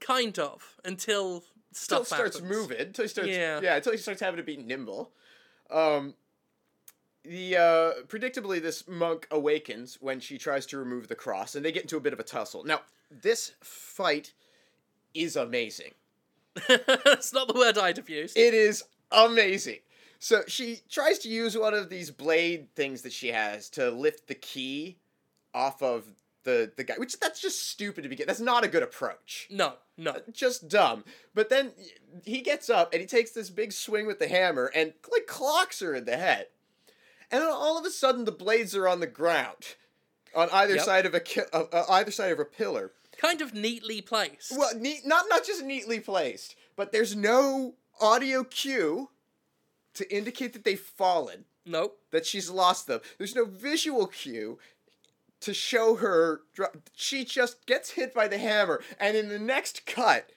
Kind 0.00 0.38
of. 0.38 0.76
Until 0.84 1.36
Until 1.36 1.44
stuff 1.72 2.02
it 2.02 2.06
starts 2.06 2.36
happens. 2.38 2.52
moving. 2.56 2.80
Until 2.80 3.04
he 3.04 3.08
starts. 3.08 3.30
Yeah. 3.30 3.60
Yeah. 3.62 3.76
Until 3.76 3.92
he 3.92 3.98
starts 3.98 4.20
having 4.20 4.38
to 4.38 4.42
be 4.42 4.56
nimble. 4.56 5.10
Um. 5.70 6.14
The 7.22 7.56
uh, 7.56 7.92
predictably, 8.08 8.62
this 8.62 8.88
monk 8.88 9.28
awakens 9.30 9.98
when 10.00 10.20
she 10.20 10.38
tries 10.38 10.64
to 10.66 10.78
remove 10.78 11.08
the 11.08 11.14
cross, 11.14 11.54
and 11.54 11.62
they 11.62 11.70
get 11.70 11.82
into 11.82 11.98
a 11.98 12.00
bit 12.00 12.14
of 12.14 12.18
a 12.18 12.22
tussle. 12.22 12.64
Now, 12.64 12.80
this 13.10 13.52
fight 13.62 14.32
is 15.12 15.36
amazing. 15.36 15.92
That's 16.68 17.34
not 17.34 17.46
the 17.48 17.54
word 17.54 17.76
I'd 17.76 17.98
have 17.98 18.08
used. 18.08 18.38
It 18.38 18.54
is 18.54 18.84
amazing. 19.12 19.80
So 20.18 20.42
she 20.48 20.78
tries 20.90 21.18
to 21.20 21.28
use 21.28 21.56
one 21.58 21.74
of 21.74 21.90
these 21.90 22.10
blade 22.10 22.68
things 22.74 23.02
that 23.02 23.12
she 23.12 23.28
has 23.28 23.68
to 23.70 23.90
lift 23.90 24.26
the 24.26 24.34
key 24.34 24.96
off 25.52 25.82
of 25.82 26.04
the 26.44 26.72
the 26.76 26.84
guy, 26.84 26.94
which 26.96 27.18
that's 27.20 27.40
just 27.40 27.68
stupid 27.68 28.02
to 28.02 28.08
begin. 28.08 28.26
That's 28.26 28.40
not 28.40 28.64
a 28.64 28.68
good 28.68 28.82
approach. 28.82 29.46
no, 29.50 29.74
no. 29.96 30.16
Just 30.32 30.68
dumb. 30.68 31.04
But 31.34 31.50
then 31.50 31.72
he 32.24 32.40
gets 32.40 32.70
up 32.70 32.92
and 32.92 33.00
he 33.00 33.06
takes 33.06 33.32
this 33.32 33.50
big 33.50 33.72
swing 33.72 34.06
with 34.06 34.18
the 34.18 34.28
hammer 34.28 34.70
and 34.74 34.94
like 35.12 35.26
clocks 35.26 35.80
her 35.80 35.94
in 35.94 36.04
the 36.06 36.16
head. 36.16 36.46
And 37.30 37.42
then 37.42 37.50
all 37.50 37.78
of 37.78 37.84
a 37.84 37.90
sudden 37.90 38.24
the 38.24 38.32
blades 38.32 38.74
are 38.74 38.88
on 38.88 39.00
the 39.00 39.06
ground 39.06 39.76
on 40.34 40.48
either 40.52 40.76
Yep. 40.76 40.84
side 40.84 41.06
of 41.06 41.14
a 41.14 41.20
ki- 41.20 41.42
uh, 41.52 41.64
uh, 41.72 41.84
either 41.90 42.10
side 42.10 42.32
of 42.32 42.38
a 42.40 42.44
pillar. 42.44 42.92
Kind 43.18 43.40
of 43.42 43.52
neatly 43.54 44.00
placed. 44.00 44.52
Well, 44.56 44.74
neat, 44.76 45.04
not 45.04 45.26
not 45.28 45.44
just 45.44 45.62
neatly 45.62 46.00
placed, 46.00 46.56
but 46.76 46.90
there's 46.92 47.14
no 47.14 47.74
audio 48.00 48.44
cue 48.44 49.10
to 49.94 50.14
indicate 50.16 50.52
that 50.54 50.64
they've 50.64 50.80
fallen, 50.80 51.44
Nope. 51.66 52.00
that 52.12 52.24
she's 52.24 52.48
lost 52.48 52.86
them. 52.86 53.00
There's 53.18 53.34
no 53.34 53.44
visual 53.44 54.06
cue 54.06 54.58
to 55.40 55.54
show 55.54 55.96
her. 55.96 56.42
She 56.94 57.24
just 57.24 57.66
gets 57.66 57.90
hit 57.90 58.14
by 58.14 58.28
the 58.28 58.38
hammer, 58.38 58.82
and 58.98 59.16
in 59.16 59.28
the 59.28 59.38
next 59.38 59.86
cut, 59.86 60.30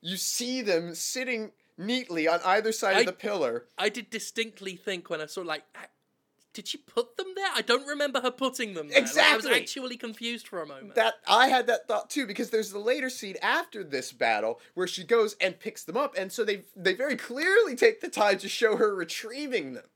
you 0.00 0.16
see 0.16 0.62
them 0.62 0.94
sitting 0.94 1.52
neatly 1.76 2.28
on 2.28 2.40
either 2.44 2.72
side 2.72 2.96
I- 2.96 3.00
of 3.00 3.06
the 3.06 3.12
pillar. 3.12 3.66
I 3.78 3.88
did 3.88 4.10
distinctly 4.10 4.76
think 4.76 5.10
when 5.10 5.20
I 5.20 5.26
saw 5.26 5.40
like, 5.42 5.64
"Ah, 5.74 5.86
did 6.52 6.68
she 6.68 6.78
put 6.78 7.16
them 7.16 7.26
there? 7.34 7.48
I 7.52 7.62
don't 7.62 7.86
remember 7.86 8.20
her 8.20 8.30
putting 8.30 8.74
them 8.74 8.88
there. 8.88 9.00
Like, 9.02 9.16
I 9.18 9.34
was 9.36 9.44
actually 9.46 9.96
confused 9.96 10.46
for 10.46 10.62
a 10.62 10.66
moment. 10.66 10.94
That 10.94 11.14
I 11.26 11.48
had 11.48 11.66
that 11.66 11.88
thought 11.88 12.10
too 12.10 12.26
because 12.26 12.50
there's 12.50 12.70
the 12.70 12.78
later 12.78 13.10
scene 13.10 13.36
after 13.42 13.82
this 13.82 14.12
battle 14.12 14.60
where 14.74 14.86
she 14.86 15.02
goes 15.04 15.34
and 15.40 15.58
picks 15.58 15.82
them 15.82 15.96
up, 15.96 16.14
and 16.16 16.30
so 16.32 16.44
they 16.44 16.64
they 16.76 16.94
very 16.94 17.16
clearly 17.16 17.74
take 17.74 18.00
the 18.00 18.08
time 18.08 18.38
to 18.38 18.48
show 18.48 18.76
her 18.76 18.94
retrieving 18.94 19.72
them, 19.72 19.88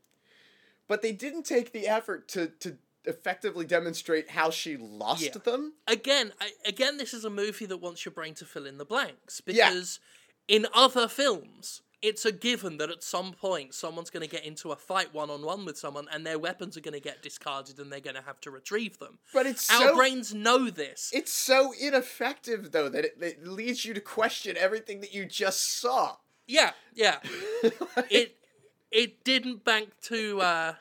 but 0.88 1.01
they 1.01 1.12
didn't 1.12 1.44
take 1.44 1.72
the 1.72 1.86
effort 1.86 2.26
to 2.28 2.49
to 2.49 2.78
effectively 3.09 3.64
demonstrate 3.64 4.30
how 4.30 4.50
she 4.50 4.76
lost 4.76 5.22
Yeah. 5.22 5.38
them. 5.42 5.74
again, 5.86 6.32
I, 6.40 6.52
again, 6.64 6.96
this 6.98 7.12
is 7.14 7.24
a 7.24 7.30
movie 7.30 7.66
that 7.66 7.78
wants 7.78 8.04
your 8.04 8.12
brain 8.12 8.34
to 8.34 8.44
fill 8.44 8.66
in 8.66 8.78
the 8.78 8.84
blanks 8.84 9.40
Yeah. 9.46 9.70
because 9.70 9.98
in 10.46 10.66
other 10.74 11.09
films, 11.09 11.82
it's 12.00 12.24
a 12.24 12.30
given 12.30 12.76
that 12.78 12.90
at 12.90 13.02
some 13.02 13.32
point 13.32 13.74
someone's 13.74 14.09
going 14.11 14.22
to 14.22 14.30
get 14.30 14.44
into 14.44 14.70
a 14.70 14.76
fight 14.76 15.12
one 15.12 15.30
on 15.30 15.42
one 15.42 15.64
with 15.64 15.76
someone, 15.76 16.06
and 16.12 16.24
their 16.24 16.38
weapons 16.38 16.76
are 16.76 16.80
going 16.80 16.94
to 16.94 17.00
get 17.00 17.22
discarded, 17.22 17.78
and 17.80 17.90
they're 17.90 17.98
going 17.98 18.14
to 18.14 18.22
have 18.22 18.40
to 18.42 18.52
retrieve 18.52 18.98
them. 19.00 19.18
But 19.34 19.46
it's 19.46 19.68
Our 19.68 19.88
so 19.88 19.96
brains 19.96 20.32
know 20.32 20.70
this. 20.70 21.11
it's 21.12 21.32
so 21.32 21.72
ineffective 21.80 22.70
though 22.70 22.88
that 22.88 23.04
it, 23.04 23.16
it 23.20 23.46
leads 23.46 23.84
you 23.84 23.94
to 23.94 24.00
question 24.00 24.56
everything 24.56 25.00
that 25.00 25.12
you 25.12 25.24
just 25.24 25.80
saw. 25.80 26.16
yeah, 26.46 26.70
yeah. 26.94 27.18
it 28.11 28.36
it 28.92 29.22
didn't 29.24 29.64
bank 29.64 29.90
too 30.00 30.40
uh, 30.40 30.74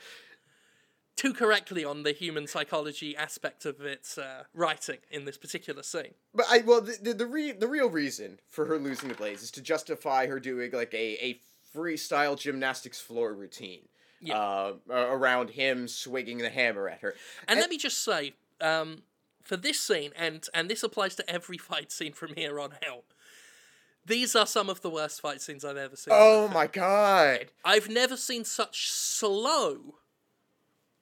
too 1.17 1.33
correctly 1.33 1.83
on 1.83 2.03
the 2.03 2.13
human 2.13 2.47
psychology 2.47 3.17
aspect 3.17 3.65
of 3.65 3.81
its 3.81 4.17
uh, 4.17 4.43
writing 4.53 4.99
in 5.11 5.25
this 5.25 5.37
particular 5.37 5.83
scene. 5.83 6.13
But 6.33 6.45
I 6.49 6.59
well 6.59 6.79
the 6.79 6.97
the 7.01 7.13
the, 7.13 7.25
re, 7.25 7.51
the 7.51 7.67
real 7.67 7.89
reason 7.89 8.39
for 8.47 8.65
her 8.65 8.77
losing 8.77 9.09
the 9.09 9.15
blades 9.15 9.43
is 9.43 9.51
to 9.51 9.61
justify 9.61 10.27
her 10.27 10.39
doing 10.39 10.71
like 10.71 10.93
a 10.93 11.25
a 11.25 11.41
freestyle 11.75 12.39
gymnastics 12.39 13.01
floor 13.01 13.33
routine. 13.33 13.89
Yeah. 14.19 14.37
Uh, 14.39 14.73
around 14.89 15.51
him 15.51 15.87
swinging 15.87 16.39
the 16.39 16.49
hammer 16.49 16.89
at 16.89 17.01
her. 17.01 17.13
And 17.47 17.59
let 17.59 17.69
me 17.69 17.77
just 17.77 18.03
say, 18.03 18.33
um, 18.59 19.03
for 19.43 19.57
this 19.57 19.79
scene, 19.79 20.11
and 20.15 20.47
and 20.55 20.69
this 20.69 20.81
applies 20.81 21.15
to 21.15 21.29
every 21.29 21.57
fight 21.69 21.91
scene 21.91 22.13
from 22.13 22.33
here 22.35 22.59
on 22.59 22.73
out. 22.87 23.03
These 24.05 24.35
are 24.35 24.47
some 24.47 24.69
of 24.69 24.81
the 24.81 24.89
worst 24.89 25.19
fight 25.19 25.41
scenes 25.41 25.65
I've 25.65 25.77
ever 25.77 25.97
seen. 25.97 26.13
Oh 26.15 26.47
my 26.47 26.65
god. 26.65 27.47
I've 27.65 27.89
never 27.89 28.15
seen 28.15 28.45
such 28.45 28.89
slow, 28.89 29.95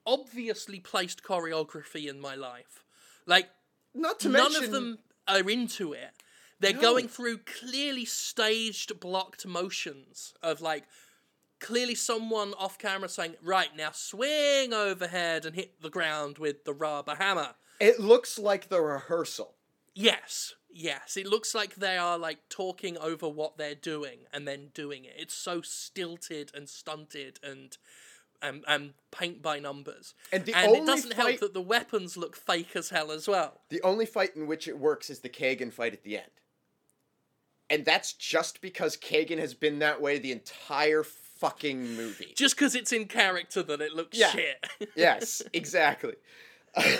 obviously 0.05 0.79
placed 0.79 1.23
choreography 1.23 2.07
in 2.07 2.19
my 2.19 2.35
life. 2.35 2.83
Like 3.25 3.49
Not 3.93 4.19
to 4.21 4.29
none 4.29 4.51
mention 4.53 4.65
of 4.65 4.71
them 4.71 4.99
are 5.27 5.49
into 5.49 5.93
it. 5.93 6.11
They're 6.59 6.73
No. 6.73 6.81
going 6.81 7.07
through 7.07 7.39
clearly 7.39 8.05
staged, 8.05 8.99
blocked 8.99 9.45
motions 9.45 10.33
of 10.41 10.61
like 10.61 10.85
clearly 11.59 11.95
someone 11.95 12.53
off 12.55 12.77
camera 12.77 13.09
saying, 13.09 13.35
"Right 13.41 13.75
now, 13.75 13.91
swing 13.91 14.73
overhead 14.73 15.45
and 15.45 15.55
hit 15.55 15.81
the 15.81 15.89
ground 15.89 16.37
with 16.37 16.63
the 16.65 16.73
rubber 16.73 17.15
hammer." 17.15 17.55
it 17.79 17.99
looks 17.99 18.39
like 18.39 18.69
the 18.69 18.79
rehearsal. 18.81 19.53
Yes, 19.93 20.53
yes. 20.69 21.17
It 21.17 21.27
looks 21.27 21.53
like 21.53 21.75
they 21.75 21.97
are 21.97 22.17
like 22.17 22.47
talking 22.47 22.97
over 22.97 23.27
what 23.27 23.57
they're 23.57 23.75
doing 23.75 24.27
and 24.31 24.47
then 24.47 24.69
doing 24.73 25.03
it. 25.05 25.15
It's 25.17 25.33
so 25.33 25.61
stilted 25.61 26.51
and 26.53 26.69
stunted 26.69 27.39
and 27.43 27.77
and, 28.47 28.63
and 28.67 28.93
paint 29.11 29.41
by 29.41 29.59
numbers. 29.59 30.13
And 30.31 30.45
the 30.45 30.51
it 30.55 30.85
doesn't 30.85 31.13
help 31.13 31.39
that 31.39 31.53
the 31.53 31.61
weapons 31.61 32.15
look 32.17 32.35
fake 32.35 32.75
as 32.75 32.89
hell 32.89 33.11
as 33.11 33.27
well. 33.27 33.61
The 33.69 33.81
only 33.81 34.05
fight 34.05 34.35
in 34.35 34.47
which 34.47 34.67
it 34.67 34.77
works 34.77 35.09
is 35.09 35.19
the 35.19 35.29
Kagan 35.29 35.71
fight 35.73 35.93
at 35.93 36.03
the 36.03 36.17
end. 36.17 36.31
And 37.69 37.83
that's 37.83 38.13
just 38.13 38.61
because 38.61 38.95
Kagan 38.95 39.39
has 39.39 39.53
been 39.53 39.79
that 39.79 39.99
way 40.01 40.19
the 40.19 40.31
entire 40.31 41.03
fucking 41.03 41.95
movie. 41.95 42.33
Just 42.35 42.55
because 42.55 42.75
it's 42.75 42.91
in 42.91 43.05
character 43.05 43.63
that 43.63 43.81
it 43.81 43.93
looks 43.93 44.17
Yeah. 44.17 44.29
shit. 44.31 44.65
yes, 44.95 45.41
exactly. 45.53 46.13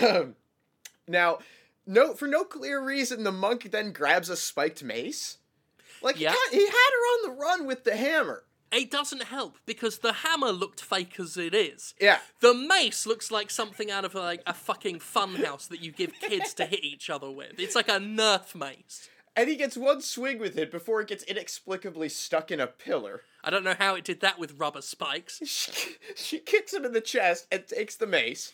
Um, 0.02 0.36
Now, 1.08 1.40
no, 1.86 2.14
for 2.16 2.28
no 2.28 2.44
clear 2.44 2.84
reason, 2.84 3.24
the 3.24 3.32
monk 3.32 3.70
then 3.72 3.92
grabs 3.92 4.30
a 4.30 4.36
spiked 4.36 4.84
mace. 4.84 5.38
Like 6.02 6.20
Yeah. 6.20 6.32
he, 6.32 6.58
had, 6.58 6.60
he 6.62 6.66
had 6.66 6.72
her 6.72 7.06
on 7.14 7.30
the 7.30 7.42
run 7.42 7.66
with 7.68 7.84
the 7.84 7.96
hammer. 7.96 8.44
It 8.76 8.92
doesn't 8.92 9.24
help 9.24 9.58
because 9.66 10.00
the 10.00 10.12
hammer 10.12 10.52
looked 10.52 10.82
fake 10.82 11.18
as 11.18 11.38
it 11.38 11.54
is. 11.54 11.94
Yeah. 12.00 12.20
The 12.42 12.54
mace 12.54 13.08
looks 13.08 13.32
like 13.32 13.50
something 13.50 13.90
out 13.90 14.04
of 14.04 14.14
like 14.14 14.42
a 14.46 14.54
fucking 14.54 15.00
funhouse 15.00 15.70
that 15.70 15.82
you 15.82 15.94
give 15.94 16.12
kids 16.20 16.54
to 16.56 16.66
hit 16.66 16.84
each 16.84 17.10
other 17.10 17.32
with. 17.32 17.58
It's 17.58 17.74
like 17.74 17.88
a 17.88 18.00
Nerf 18.00 18.54
mace. 18.54 19.08
And 19.34 19.48
he 19.48 19.56
gets 19.56 19.78
one 19.78 20.02
swing 20.02 20.40
with 20.40 20.58
it 20.58 20.72
before 20.72 21.00
it 21.00 21.08
gets 21.08 21.24
inexplicably 21.24 22.10
stuck 22.10 22.52
in 22.52 22.60
a 22.60 22.68
pillar. 22.68 23.22
I 23.46 23.50
don't 23.50 23.64
know 23.64 23.76
how 23.80 23.96
it 23.96 24.04
did 24.04 24.20
that 24.20 24.40
with 24.40 24.60
rubber 24.60 24.82
spikes. 24.82 25.42
She, 25.46 25.96
she 26.16 26.40
kicks 26.40 26.74
him 26.74 26.84
in 26.84 26.92
the 26.92 27.00
chest 27.00 27.48
and 27.50 27.66
takes 27.66 27.96
the 27.96 28.08
mace, 28.08 28.52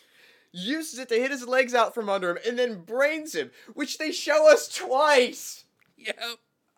uses 0.52 1.00
it 1.00 1.08
to 1.08 1.16
hit 1.16 1.32
his 1.32 1.48
legs 1.48 1.74
out 1.74 1.94
from 1.94 2.08
under 2.08 2.30
him, 2.30 2.38
and 2.46 2.56
then 2.56 2.82
brains 2.82 3.34
him, 3.34 3.50
which 3.74 3.98
they 3.98 4.12
show 4.12 4.48
us 4.52 4.68
twice. 4.68 5.64
Yeah. 5.96 6.12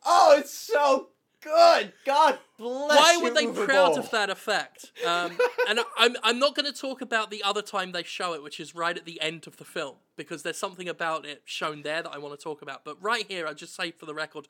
Oh, 0.05 0.37
it's 0.39 0.53
so 0.53 1.09
good. 1.45 1.93
God 2.05 2.39
bless 2.59 2.99
Why 2.99 3.21
were 3.23 3.31
they 3.31 3.47
proud 3.47 3.99
of 3.99 4.11
that 4.11 4.31
effect? 4.31 4.91
Um, 5.07 5.33
and 5.69 5.81
I'm 5.99 6.17
I'm 6.23 6.39
not 6.39 6.55
going 6.55 6.71
to 6.71 6.79
talk 6.79 7.01
about 7.01 7.31
the 7.31 7.43
other 7.43 7.63
time 7.63 7.93
they 7.93 8.03
show 8.03 8.33
it, 8.35 8.43
which 8.43 8.59
is 8.59 8.75
right 8.75 8.97
at 8.97 9.05
the 9.05 9.21
end 9.21 9.47
of 9.47 9.59
the 9.59 9.65
film, 9.65 9.97
because 10.17 10.43
there's 10.43 10.57
something 10.57 10.89
about 10.89 11.27
it 11.27 11.43
shown 11.45 11.83
there 11.83 12.03
that 12.03 12.11
I 12.11 12.19
want 12.19 12.39
to 12.39 12.43
talk 12.43 12.63
about. 12.63 12.85
But 12.85 13.03
right 13.03 13.27
here, 13.29 13.47
I 13.47 13.53
just 13.53 13.77
say 13.77 13.91
for 13.91 14.07
the 14.07 14.15
record, 14.15 14.49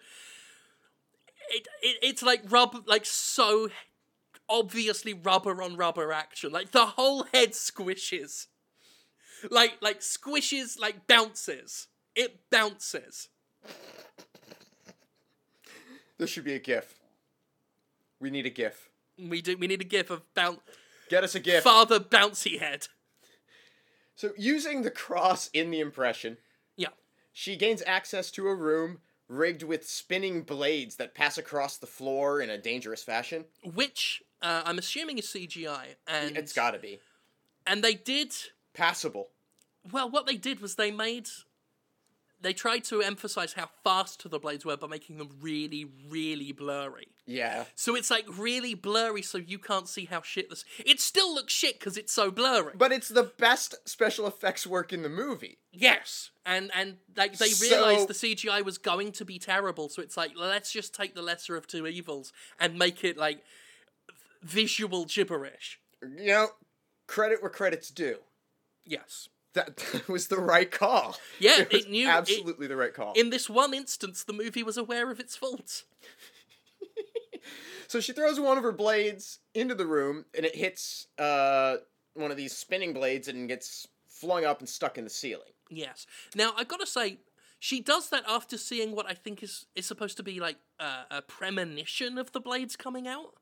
it, 1.51 1.67
it 1.83 1.97
it's 2.03 2.23
like 2.23 2.43
rubber, 2.51 2.79
like 2.87 3.05
so 3.05 3.69
obviously 4.49 5.15
rubber 5.15 5.61
on 5.61 5.77
rubber 5.77 6.13
action. 6.13 6.53
Like 6.53 6.71
the 6.71 6.87
whole 6.87 7.25
head 7.35 7.51
squishes, 7.51 8.47
like 9.51 9.79
like 9.81 10.01
squishes, 10.01 10.79
like 10.79 11.07
bounces. 11.07 11.89
It 12.15 12.49
bounces. 12.49 13.29
There 16.19 16.27
should 16.27 16.45
be 16.45 16.55
a 16.55 16.59
GIF. 16.59 16.95
We 18.21 18.31
need 18.31 18.47
a 18.47 18.51
GIF. 18.51 18.89
We 19.19 19.43
do. 19.43 19.57
We 19.57 19.67
need 19.67 19.81
a 19.81 19.85
gif 19.85 20.11
of 20.11 20.23
bounce. 20.35 20.61
Get 21.09 21.25
us 21.25 21.35
a 21.35 21.41
GIF. 21.41 21.63
Father 21.65 22.01
bouncy 22.01 22.59
head. 22.59 22.89
So, 24.17 24.31
using 24.37 24.83
the 24.83 24.91
cross 24.91 25.51
in 25.53 25.71
the 25.71 25.81
impression, 25.81 26.39
Yeah. 26.77 26.89
she 27.33 27.57
gains 27.57 27.83
access 27.87 28.31
to 28.33 28.47
a 28.47 28.55
room 28.55 29.01
rigged 29.29 29.63
with 29.63 29.89
spinning 29.89 30.43
blades 30.43 30.97
that 30.97 31.15
pass 31.15 31.37
across 31.39 31.77
the 31.79 31.87
floor 31.87 32.41
in 32.41 32.49
a 32.51 32.59
dangerous 32.59 33.03
fashion. 33.03 33.47
which 33.65 34.23
uh, 34.43 34.63
I'm 34.65 34.79
assuming 34.79 35.19
is 35.19 35.27
CGI, 35.27 35.97
and 36.07 36.37
It's 36.37 36.53
gotta 36.53 36.79
be. 36.79 37.01
and 37.67 37.83
they 37.83 37.95
did 37.95 38.33
Passable. 38.75 39.31
well. 39.91 40.09
What 40.11 40.27
they 40.27 40.37
did 40.37 40.61
was 40.61 40.75
they 40.77 40.91
made 40.91 41.29
they 42.45 42.53
tried 42.53 42.85
to 42.85 43.01
emphasize 43.03 43.55
how 43.55 43.69
fast 43.83 44.29
the 44.31 44.39
blades 44.39 44.65
were 44.65 44.77
by 44.77 44.87
making 44.87 45.19
them 45.19 45.31
really, 45.41 45.87
really 46.09 46.53
blurry. 46.53 47.09
Yeah. 47.27 47.65
So 47.75 47.97
it's 47.97 48.11
like 48.11 48.27
really 48.39 48.75
blurry, 48.75 49.23
so 49.23 49.39
you 49.39 49.59
can't 49.59 49.89
see 49.89 50.05
how 50.05 50.23
shit 50.23 50.51
this. 50.51 50.65
It 50.85 51.01
still 51.01 51.35
looks 51.35 51.53
shit 51.53 51.79
because 51.81 51.97
it's 51.97 52.13
so 52.13 52.31
blurry. 52.31 52.75
But 52.77 52.93
it's 52.93 53.09
the 53.09 53.23
best 53.25 53.75
special 53.89 54.27
effects 54.27 54.67
work 54.67 54.93
in 54.93 55.03
the 55.03 55.09
movie. 55.09 55.59
yes, 55.73 56.31
and 56.47 56.71
and 56.75 56.99
like 57.17 57.39
they 57.39 57.49
So- 57.49 57.67
realized 57.67 58.09
the 58.09 58.15
CGI 58.15 58.63
was 58.65 58.79
going 58.79 59.11
to 59.13 59.25
be 59.25 59.39
terrible, 59.39 59.89
so 59.89 60.03
it's 60.03 60.17
like 60.17 60.33
let's 60.37 60.71
just 60.73 60.95
take 60.95 61.15
the 61.15 61.23
lesser 61.23 61.57
of 61.57 61.67
two 61.67 61.87
evils 61.87 62.33
and 62.61 62.79
make 62.79 63.03
it 63.03 63.17
like 63.17 63.43
visual 64.43 65.05
gibberish. 65.07 65.81
You 66.03 66.27
know, 66.27 66.49
credit 67.07 67.41
where 67.43 67.51
credit's 67.51 67.91
due. 67.91 68.19
Yes. 68.85 69.29
That, 69.55 69.77
that 69.93 70.09
was 70.09 70.29
the 70.29 70.39
right 70.39 70.71
call. 70.71 71.17
Yeah, 71.39 71.61
it, 71.63 71.73
it 71.73 71.91
knew- 71.91 72.07
it- 72.07 72.11
absolutely 72.11 72.67
the 72.67 72.77
right 72.77 72.93
call. 72.93 73.13
In 73.15 73.31
this 73.31 73.49
one 73.49 73.73
instance, 73.75 74.23
the 74.25 74.33
movie 74.33 74.63
was 74.63 74.77
aware 74.77 75.11
of 75.11 75.19
its 75.21 75.37
faults. 75.37 75.85
So 77.87 78.01
she 78.01 78.13
throws 78.13 78.41
one 78.41 78.57
of 78.57 78.65
her 78.65 78.73
blades 78.73 79.39
into 79.55 79.75
the 79.75 79.87
room, 79.87 80.25
and 80.37 80.45
it 80.47 80.57
hits 80.57 81.07
uh, 81.19 81.77
one 82.15 82.31
of 82.31 82.37
these 82.37 82.57
spinning 82.57 82.93
blades 82.95 83.29
and 83.29 83.47
gets 83.47 83.87
flung 84.09 84.45
up 84.45 84.61
and 84.61 84.69
stuck 84.69 84.97
in 84.99 85.05
the 85.05 85.11
ceiling. 85.11 85.53
Yes. 85.69 86.07
Now 86.35 86.55
I 86.57 86.65
gotta 86.65 86.87
say, 86.87 87.19
she 87.59 87.81
does 87.81 88.09
that 88.09 88.25
after 88.27 88.57
seeing 88.57 88.97
what 88.97 89.07
I 89.09 89.13
think 89.15 89.43
is 89.43 89.67
is 89.77 89.87
supposed 89.87 90.17
to 90.17 90.23
be 90.23 90.41
like 90.41 90.57
uh, 90.81 91.05
a 91.11 91.23
premonition 91.23 92.17
of 92.19 92.33
the 92.33 92.41
blades 92.41 92.75
coming 92.75 93.07
out. 93.07 93.35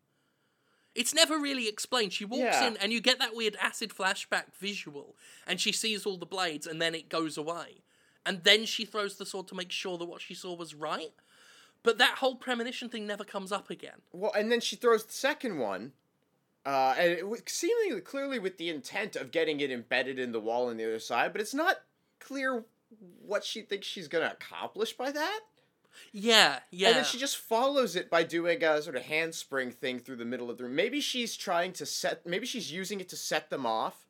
It's 0.95 1.15
never 1.15 1.39
really 1.39 1.69
explained. 1.69 2.13
She 2.13 2.25
walks 2.25 2.43
Yeah. 2.43 2.67
in 2.67 2.77
and 2.77 2.93
you 2.93 3.01
get 3.01 3.19
that 3.19 3.35
weird 3.35 3.57
acid 3.61 3.91
flashback 3.91 4.53
visual, 4.59 5.17
and 5.47 5.61
she 5.61 5.73
sees 5.73 6.05
all 6.05 6.17
the 6.19 6.27
blades, 6.27 6.67
and 6.67 6.81
then 6.83 6.95
it 6.95 7.09
goes 7.09 7.37
away, 7.39 7.83
and 8.27 8.45
then 8.45 8.67
she 8.67 8.85
throws 8.85 9.17
the 9.17 9.25
sword 9.27 9.49
to 9.49 9.55
make 9.55 9.71
sure 9.71 9.97
that 9.99 10.05
what 10.05 10.21
she 10.21 10.35
saw 10.35 10.55
was 10.55 10.75
right. 10.75 11.13
But 11.83 11.99
that 11.99 12.19
whole 12.19 12.37
premonition 12.37 12.89
thing 12.89 13.07
never 13.07 13.25
comes 13.25 13.51
up 13.51 13.69
again. 13.71 14.03
Well, 14.13 14.33
and 14.33 14.53
then 14.53 14.61
she 14.61 14.77
throws 14.77 15.05
the 15.05 15.13
second 15.13 15.59
one, 15.59 15.93
uh, 16.65 16.95
and 16.97 17.11
it, 17.11 17.27
was 17.27 17.43
seemingly 17.47 18.01
clearly 18.03 18.39
with 18.39 18.57
the 18.59 18.69
intent 18.69 19.17
of 19.17 19.33
getting 19.33 19.61
it 19.61 19.71
embedded 19.71 20.19
in 20.19 20.31
the 20.33 20.41
wall 20.41 20.69
on 20.69 20.77
the 20.77 20.85
other 20.85 21.01
side, 21.01 21.33
but 21.33 21.41
it's 21.41 21.55
not 21.55 21.79
clear 22.21 22.65
what 23.27 23.43
she 23.43 23.63
thinks 23.63 23.87
she's 23.87 24.07
gonna 24.09 24.31
accomplish 24.33 24.93
by 24.93 25.11
that. 25.11 25.41
Yeah, 26.13 26.59
yeah. 26.71 26.89
And 26.89 26.97
then 26.99 27.05
she 27.05 27.19
just 27.19 27.37
follows 27.37 27.97
it 27.97 28.11
by 28.11 28.23
doing 28.23 28.63
a 28.63 28.83
sort 28.83 28.97
of 28.97 29.03
handspring 29.03 29.71
thing 29.71 29.99
through 29.99 30.17
the 30.17 30.25
middle 30.25 30.51
of 30.51 30.59
the 30.59 30.65
room. 30.65 30.75
Maybe 30.75 31.01
she's 31.01 31.37
trying 31.37 31.73
to 31.75 31.87
set. 31.87 32.27
Maybe 32.27 32.47
she's 32.47 32.71
using 32.73 33.01
it 33.01 33.09
to 33.11 33.17
set 33.17 33.51
them 33.51 33.67
off, 33.67 34.07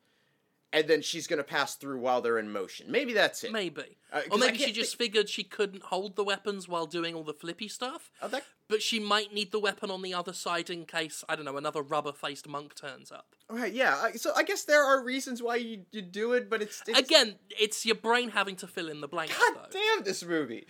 and 0.73 0.89
then 0.89 1.03
she's 1.03 1.27
gonna 1.27 1.43
pass 1.45 1.75
through 1.77 1.99
while 1.99 2.21
they're 2.21 2.39
in 2.39 2.51
motion. 2.51 2.91
Maybe 2.91 3.13
that's 3.13 3.45
it. 3.45 3.53
Maybe. 3.53 3.99
Uh, 4.13 4.21
or 4.31 4.39
maybe 4.39 4.59
she 4.59 4.73
just 4.73 4.97
figured 4.97 5.29
she 5.29 5.43
couldn't 5.43 5.85
hold 5.85 6.17
the 6.17 6.25
weapons 6.25 6.69
while 6.69 6.85
doing 6.87 7.15
all 7.15 7.25
the 7.25 7.33
flippy 7.33 7.67
stuff. 7.67 8.11
Oh, 8.21 8.29
that, 8.29 8.45
But 8.69 8.83
she 8.83 9.01
might 9.01 9.33
need 9.33 9.53
the 9.53 9.59
weapon 9.59 9.91
on 9.91 10.03
the 10.03 10.13
other 10.13 10.35
side 10.35 10.69
in 10.69 10.85
case, 10.85 11.25
I 11.31 11.35
don't 11.37 11.47
know, 11.47 11.57
another 11.57 11.81
rubber 11.81 12.13
faced 12.13 12.47
monk 12.47 12.75
turns 12.75 13.11
up. 13.11 13.35
right, 13.49 13.73
yeah. 13.73 14.09
So 14.17 14.33
I 14.37 14.43
guess 14.43 14.65
there 14.65 14.85
are 14.85 15.03
reasons 15.03 15.43
why 15.43 15.57
you, 15.57 15.87
you 15.93 16.03
do 16.03 16.35
it, 16.35 16.51
but 16.51 16.61
it's, 16.61 16.83
it's 16.87 16.99
Again, 16.99 17.37
it's 17.59 17.87
your 17.87 17.95
brain 17.95 18.29
having 18.31 18.57
to 18.57 18.67
fill 18.67 18.89
in 18.91 19.01
the 19.01 19.09
blanks, 19.09 19.35
God 19.39 19.55
though. 19.71 19.79
damn 19.79 20.05
this 20.05 20.23
movie. 20.23 20.67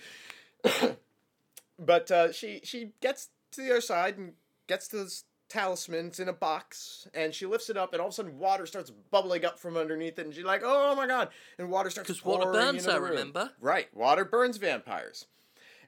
but 1.84 2.10
uh, 2.10 2.32
she 2.32 2.60
she 2.64 2.92
gets 3.00 3.28
to 3.52 3.60
the 3.60 3.70
other 3.70 3.80
side 3.80 4.16
and 4.18 4.32
gets 4.66 4.88
to 4.88 4.96
this 4.96 5.24
talisman. 5.48 6.06
It's 6.06 6.18
in 6.20 6.28
a 6.28 6.32
box, 6.32 7.06
and 7.14 7.34
she 7.34 7.46
lifts 7.46 7.68
it 7.70 7.76
up, 7.76 7.92
and 7.92 8.00
all 8.00 8.08
of 8.08 8.12
a 8.12 8.14
sudden 8.14 8.38
water 8.38 8.64
starts 8.66 8.90
bubbling 9.10 9.44
up 9.44 9.58
from 9.58 9.76
underneath 9.76 10.18
it, 10.18 10.24
and 10.24 10.34
she's 10.34 10.44
like, 10.44 10.62
"Oh 10.64 10.94
my 10.94 11.06
god!" 11.06 11.28
And 11.58 11.70
water 11.70 11.90
starts 11.90 12.08
'Cause 12.08 12.24
water 12.24 12.50
burns 12.50 12.78
into 12.86 12.90
her, 12.92 12.94
the 12.98 13.00
room. 13.02 13.10
remember? 13.10 13.50
Right, 13.60 13.94
water 13.94 14.24
burns 14.24 14.56
vampires. 14.56 15.26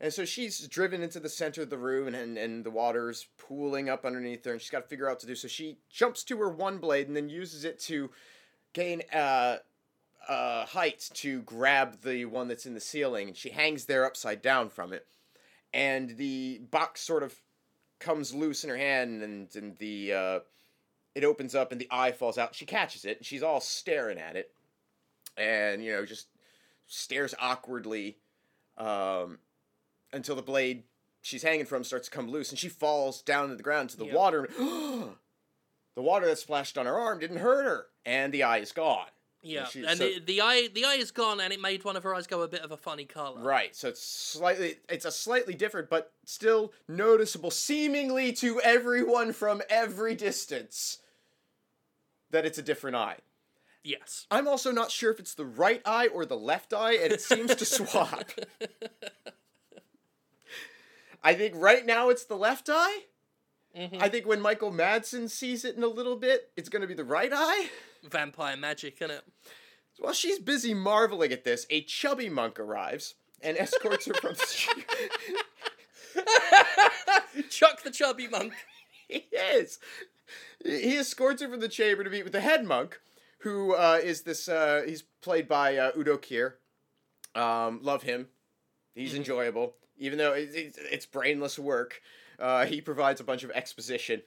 And 0.01 0.12
so 0.12 0.24
she's 0.24 0.66
driven 0.68 1.03
into 1.03 1.20
the 1.20 1.28
center 1.30 1.62
of 1.62 1.70
the 1.70 1.78
room, 1.78 2.09
and, 2.09 2.16
and, 2.16 2.36
and 2.36 2.64
the 2.64 2.70
water's 2.70 3.28
pooling 3.38 3.88
up 3.88 4.05
underneath 4.05 4.45
her, 4.45 4.53
and 4.53 4.61
she's 4.61 4.68
got 4.70 4.82
to 4.82 4.88
figure 4.88 5.07
out 5.07 5.12
what 5.12 5.20
to 5.20 5.26
do. 5.26 5.34
So 5.36 5.49
she 5.49 5.78
jumps 5.88 6.24
to 6.24 6.36
her 6.38 6.49
one 6.51 6.78
blade 6.78 7.07
and 7.07 7.16
then 7.16 7.28
uses 7.30 7.64
it 7.64 7.78
to 7.82 8.11
gain 8.74 9.03
uh, 9.14 9.59
uh, 10.28 10.66
height 10.66 11.09
to 11.14 11.42
grab 11.42 12.03
the 12.03 12.24
one 12.26 12.49
that's 12.49 12.66
in 12.66 12.74
the 12.74 12.80
ceiling, 12.80 13.28
and 13.28 13.36
she 13.36 13.51
hangs 13.51 13.86
there 13.86 14.05
upside 14.05 14.42
down 14.42 14.68
from 14.68 14.92
it. 14.92 15.07
And 15.75 16.16
the 16.16 16.61
box 16.70 17.01
sort 17.01 17.22
of 17.25 17.35
comes 17.99 18.33
loose 18.33 18.62
in 18.64 18.70
her 18.70 18.77
hand, 18.77 19.22
and, 19.22 19.55
and 19.57 19.77
the 19.79 20.12
uh, 20.12 20.39
it 21.14 21.25
opens 21.25 21.55
up, 21.55 21.72
and 21.72 21.81
the 21.81 21.89
eye 21.91 22.12
falls 22.12 22.39
out. 22.39 22.55
She 22.55 22.64
catches 22.64 23.05
it, 23.05 23.18
and 23.18 23.27
she's 23.27 23.43
all 23.43 23.61
staring 23.61 24.18
at 24.18 24.37
it, 24.37 24.53
and 25.37 25.85
you 25.85 25.93
know 25.93 26.07
just 26.07 26.29
stares 26.87 27.35
awkwardly 27.41 28.18
um, 28.79 29.39
until 30.12 30.37
the 30.37 30.43
blade 30.43 30.85
she's 31.22 31.43
hanging 31.43 31.66
from 31.66 31.83
starts 31.83 32.09
to 32.09 32.14
come 32.14 32.29
loose, 32.31 32.51
and 32.51 32.59
she 32.59 32.68
falls 32.68 33.20
down 33.22 33.49
to 33.49 33.57
the 33.57 33.62
ground 33.62 33.91
to 33.91 33.97
the 33.97 34.07
Yeah. 34.07 34.14
water. 34.14 34.49
the 34.59 36.03
water 36.03 36.27
that 36.27 36.39
splashed 36.39 36.79
on 36.79 36.87
her 36.87 36.97
arm 36.97 37.18
didn't 37.18 37.39
hurt 37.39 37.64
her, 37.64 37.87
and 38.07 38.33
the 38.33 38.45
eye 38.45 38.59
is 38.59 38.70
gone. 38.70 39.09
Yeah, 39.45 39.66
she- 39.66 39.84
and 39.84 39.99
so- 39.99 40.09
the, 40.09 40.20
the 40.20 40.40
eye 40.40 40.68
the 40.72 40.84
eye 40.84 40.95
is 40.95 41.11
gone, 41.11 41.38
and 41.40 41.53
it 41.53 41.61
made 41.61 41.84
one 41.84 41.97
of 41.97 42.03
her 42.03 42.14
eyes 42.14 42.26
go 42.26 42.42
a 42.42 42.49
bit 42.49 42.62
of 42.62 42.72
a 42.72 42.76
funny 42.76 43.05
color. 43.05 43.40
Right, 43.42 43.76
so 43.76 43.88
it's 43.88 44.03
slightly 44.03 44.76
it's 44.88 45.05
a 45.05 45.12
slightly 45.12 45.55
different 45.55 45.90
but 45.90 46.12
still 46.24 46.72
noticeable 46.88 47.51
seemingly 47.51 48.32
to 48.34 48.61
everyone 48.62 49.32
from 49.32 49.61
every 49.68 50.14
distance 50.14 50.99
that 52.30 52.45
it's 52.47 52.59
a 52.59 52.62
different 52.62 52.97
eye. 52.97 53.18
Yes. 53.84 54.26
I'm 54.30 54.49
also 54.49 54.72
not 54.72 54.90
sure 54.90 55.12
if 55.12 55.20
it's 55.20 55.34
the 55.34 55.45
right 55.45 55.82
eye 55.84 56.07
or 56.07 56.24
the 56.24 56.38
left 56.38 56.72
eye 56.72 56.95
and 56.95 57.12
it 57.12 57.20
seems 57.20 57.55
to 57.55 57.64
swap. 57.66 58.24
I 61.22 61.34
think 61.34 61.55
right 61.57 61.84
now 61.84 62.09
it's 62.09 62.24
the 62.24 62.36
left 62.36 62.68
eye. 62.72 63.01
Mhm. 63.77 64.01
I 64.01 64.09
think 64.09 64.27
when 64.27 64.41
Michael 64.41 64.70
Madsen 64.72 65.29
sees 65.29 65.64
it 65.64 65.77
in 65.77 65.83
a 65.83 65.89
little 65.89 66.16
bit, 66.16 66.51
it's 66.57 66.68
going 66.68 66.83
to 66.83 66.89
be 66.89 66.95
the 66.95 67.05
right 67.05 67.31
eye. 67.35 67.70
Vampire 68.05 68.57
magic, 68.57 68.99
innit? 69.01 69.22
While 69.99 70.12
she's 70.12 70.39
busy 70.39 70.75
marveling 70.75 71.33
at 71.33 71.45
this, 71.45 71.66
a 71.70 71.83
chubby 71.83 72.29
monk 72.29 72.59
arrives 72.61 73.14
and 73.41 73.57
escorts 73.57 74.07
her 74.07 74.14
from 74.14 74.35
the 74.35 74.47
street. 74.47 74.87
Chuck 77.51 77.83
the 77.83 77.91
chubby 77.91 78.29
monk. 78.29 78.53
he 79.09 79.27
is. 79.33 79.79
He 80.64 80.97
escorts 80.97 81.43
her 81.43 81.49
from 81.49 81.61
the 81.61 81.68
chamber 81.68 82.05
to 82.05 82.11
meet 82.11 82.22
with 82.25 82.33
the 82.33 82.41
head 82.41 82.64
monk, 82.64 83.01
who 83.39 83.75
uh, 83.75 84.01
is 84.03 84.22
this. 84.22 84.49
Uh, 84.49 84.83
he's 84.87 85.03
played 85.20 85.49
by 85.49 85.77
uh, 85.77 85.91
Udo 85.97 86.16
Kier, 86.16 86.55
Um, 87.35 87.81
love 87.83 88.03
him. 88.05 88.29
He's 88.95 89.12
Mhm. 89.12 89.16
enjoyable, 89.18 89.75
even 89.99 90.18
though 90.18 90.33
it's 90.35 91.07
brainless 91.07 91.59
work. 91.59 92.01
Uh, 92.39 92.66
he 92.66 92.80
provides 92.80 93.20
a 93.20 93.24
bunch 93.24 93.45
of 93.45 93.51
exposition, 93.53 94.22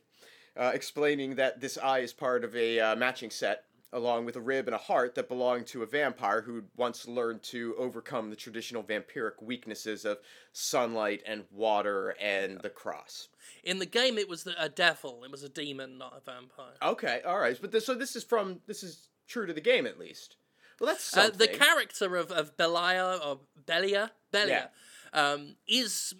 uh, 0.55 0.71
explaining 0.73 1.35
that 1.35 1.59
this 1.59 1.77
eye 1.77 1.99
is 1.99 2.13
part 2.13 2.43
of 2.43 2.55
a 2.55 2.79
uh, 2.79 2.95
matching 2.95 3.29
set, 3.29 3.63
along 3.93 4.25
with 4.25 4.35
a 4.35 4.41
rib 4.41 4.67
and 4.67 4.75
a 4.75 4.79
heart 4.79 5.15
that 5.15 5.29
belong 5.29 5.63
to 5.63 5.81
a 5.81 5.85
vampire 5.85 6.41
who 6.41 6.63
once 6.75 7.07
learned 7.07 7.41
to 7.41 7.73
overcome 7.77 8.29
the 8.29 8.35
traditional 8.35 8.83
vampiric 8.83 9.41
weaknesses 9.41 10.03
of 10.03 10.17
sunlight 10.51 11.21
and 11.25 11.45
water 11.51 12.15
and 12.19 12.59
the 12.61 12.69
cross. 12.69 13.29
In 13.63 13.79
the 13.79 13.85
game, 13.85 14.17
it 14.17 14.27
was 14.27 14.43
the, 14.43 14.61
a 14.61 14.67
devil. 14.67 15.23
It 15.23 15.31
was 15.31 15.43
a 15.43 15.49
demon, 15.49 15.97
not 15.97 16.21
a 16.21 16.31
vampire. 16.31 16.75
Okay, 16.81 17.21
all 17.25 17.39
right, 17.39 17.57
but 17.61 17.71
this, 17.71 17.85
so 17.85 17.95
this 17.95 18.15
is 18.15 18.23
from 18.23 18.59
this 18.67 18.83
is 18.83 19.07
true 19.27 19.45
to 19.45 19.53
the 19.53 19.61
game 19.61 19.85
at 19.85 19.97
least. 19.97 20.35
Well, 20.79 20.89
that's 20.89 21.15
Uh, 21.15 21.29
the 21.29 21.47
character 21.47 22.17
of, 22.17 22.31
of 22.31 22.55
Belia 22.57 23.25
or 23.25 23.39
Belia, 23.65 24.11
Belia, 24.31 24.69
um, 25.13 25.55
is 25.67 26.13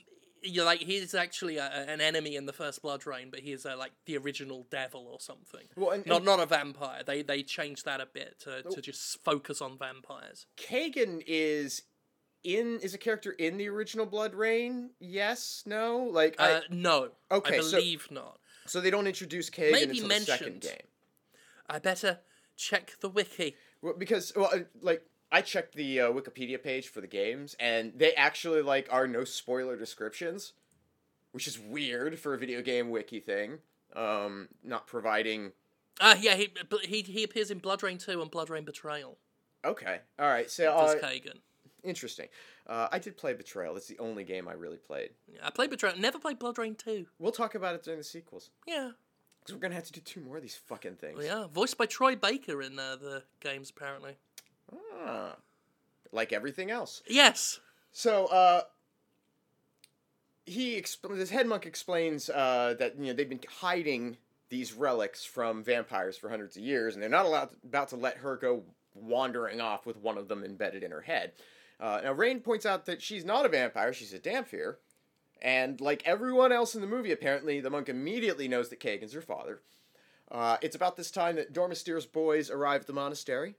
you 0.44 0.58
know, 0.62 0.66
like 0.66 0.80
he's 0.80 1.14
actually 1.16 1.58
a, 1.58 1.66
an 1.66 2.02
enemy 2.02 2.36
in 2.36 2.46
the 2.46 2.54
first 2.54 2.82
BloodRayne, 2.84 3.32
but 3.32 3.40
he's 3.42 3.66
uh, 3.66 3.76
like 3.78 3.92
the 4.06 4.18
original 4.18 4.66
devil 4.70 5.08
or 5.12 5.20
something. 5.20 5.68
well, 5.76 5.92
and, 5.92 6.06
Not 6.06 6.18
and 6.18 6.26
not 6.26 6.40
a 6.40 6.46
vampire. 6.46 7.04
They 7.06 7.22
they 7.22 7.44
changed 7.44 7.86
that 7.86 8.02
a 8.02 8.06
bit 8.06 8.40
to, 8.42 8.64
to 8.64 8.82
just 8.82 9.24
focus 9.24 9.62
on 9.62 9.78
vampires. 9.78 10.46
Kagan 10.58 11.24
is 11.28 11.84
in 12.44 12.80
is 12.82 12.94
a 12.94 12.98
character 12.98 13.32
in 13.32 13.58
the 13.58 13.68
original 13.68 14.06
BloodRayne. 14.08 14.90
Yes, 15.00 15.64
no, 15.66 15.98
like 16.12 16.36
I, 16.40 16.52
Uh, 16.54 16.62
no, 16.70 17.10
Okay, 17.32 17.58
I 17.58 17.62
so- 17.62 17.78
believe 17.78 18.08
not. 18.12 18.40
so 18.66 18.80
they 18.82 18.90
don't 18.92 19.08
introduce 19.08 19.50
Kagan 19.50 19.72
maybe 19.72 20.00
until 20.00 20.08
the 20.08 20.20
second 20.22 20.62
game. 20.62 20.88
I 21.70 21.80
better 21.80 22.20
check 22.56 22.94
the 23.02 23.10
wiki. 23.10 23.56
Well, 23.82 23.94
because 23.98 24.32
well, 24.36 24.50
uh, 24.54 24.60
like 24.82 25.04
I 25.32 25.42
checked 25.42 25.76
the 25.76 26.02
uh, 26.02 26.12
Wikipedia 26.12 26.62
page 26.62 26.88
for 26.88 27.02
the 27.02 27.08
games, 27.08 27.56
and 27.60 27.94
they 27.96 28.14
actually 28.14 28.62
like 28.62 28.88
are 28.92 29.08
no 29.08 29.24
spoiler 29.24 29.76
descriptions, 29.76 30.54
which 31.32 31.48
is 31.48 31.60
weird 31.60 32.18
for 32.20 32.34
a 32.34 32.38
video 32.38 32.62
game 32.62 32.90
wiki 32.90 33.20
thing. 33.20 33.60
Um, 33.96 34.50
not 34.64 34.88
providing. 34.88 35.52
Ah, 36.00 36.16
yeah, 36.20 36.36
he, 36.36 36.50
he 36.84 37.02
he 37.02 37.24
appears 37.24 37.52
in 37.52 37.60
BloodRayne 37.60 38.04
two 38.04 38.22
and 38.22 38.32
BloodRayne 38.32 38.66
Betrayal. 38.66 39.18
Okay, 39.66 40.00
all 40.20 40.28
right. 40.28 40.50
So 40.50 40.66
Does 40.66 40.96
uh, 40.96 41.00
Kagan? 41.00 41.40
interesting. 41.84 42.28
Uh, 42.68 42.88
I 42.92 43.00
did 43.00 43.18
play 43.18 43.34
Betrayal. 43.34 43.74
That's 43.74 43.88
the 43.88 44.00
only 44.00 44.24
game 44.24 44.48
I 44.48 44.54
really 44.54 44.78
played. 44.78 45.10
Yeah, 45.28 45.40
I 45.44 45.50
played 45.50 45.70
Betrayal. 45.70 45.98
Never 45.98 46.20
played 46.20 46.40
BloodRayne 46.40 46.78
two. 46.78 47.08
We'll 47.20 47.32
talk 47.32 47.56
about 47.56 47.76
it 47.76 47.84
during 47.84 48.00
the 48.00 48.04
sequels 48.04 48.52
Yeah, 48.68 48.92
because 49.40 49.56
we're 49.56 49.60
gonna 49.62 49.76
have 49.76 49.86
to 49.86 49.94
do 49.94 50.02
two 50.02 50.22
more 50.22 50.38
of 50.38 50.42
these 50.42 50.60
fucking 50.68 50.96
things. 50.96 51.24
yeah. 51.26 51.48
Voiced 51.52 51.78
by 51.78 51.86
Troy 51.86 52.16
Baker 52.16 52.62
in 52.62 52.78
uh, 52.80 52.96
the 52.96 53.24
games, 53.42 53.70
apparently. 53.76 54.18
Ah, 54.74 55.36
like 56.12 56.34
everything 56.34 56.72
else. 56.72 57.02
Yes. 57.08 57.60
So, 57.92 58.28
uh, 58.28 58.62
he 60.46 60.80
expl- 60.80 61.16
this 61.16 61.30
head 61.30 61.48
monk 61.48 61.66
explains 61.66 62.30
uh, 62.30 62.76
that 62.80 62.98
you 62.98 63.08
know 63.08 63.14
they've 63.14 63.30
been 63.30 63.40
hiding 63.60 64.18
these 64.50 64.74
relics 64.74 65.26
from 65.26 65.64
vampires 65.64 66.18
for 66.18 66.30
hundreds 66.30 66.56
of 66.56 66.64
years, 66.64 66.94
and 66.94 67.04
they're 67.04 67.10
not 67.10 67.26
allowed 67.26 67.50
about 67.64 67.90
to 67.90 67.98
let 67.98 68.18
her 68.18 68.38
go 68.38 68.64
wandering 68.94 69.60
off 69.62 69.86
with 69.86 69.98
one 69.98 70.18
of 70.18 70.28
them 70.28 70.44
embedded 70.44 70.84
in 70.84 70.92
her 70.92 71.02
head. 71.02 71.34
Uh, 71.80 72.00
now, 72.04 72.14
Rayne 72.14 72.40
points 72.40 72.66
out 72.66 72.86
that 72.86 73.02
she's 73.02 73.26
not 73.26 73.46
a 73.46 73.50
vampire; 73.50 73.94
she's 73.94 74.14
a 74.14 74.20
Dhampir, 74.20 74.78
and 75.42 75.80
like 75.82 76.02
everyone 76.06 76.52
else 76.52 76.76
in 76.76 76.82
the 76.82 76.88
movie, 76.88 77.12
apparently 77.12 77.60
the 77.60 77.70
monk 77.70 77.90
immediately 77.90 78.48
knows 78.48 78.70
that 78.70 78.80
Kagan's 78.80 79.14
her 79.14 79.22
father. 79.22 79.62
Uh, 80.32 80.58
it's 80.62 80.76
about 80.76 80.98
this 80.98 81.12
time 81.12 81.36
that 81.36 81.54
Domastir's 81.54 82.06
boys 82.06 82.50
arrive 82.50 82.82
at 82.82 82.88
the 82.88 82.94
monastery, 82.94 83.56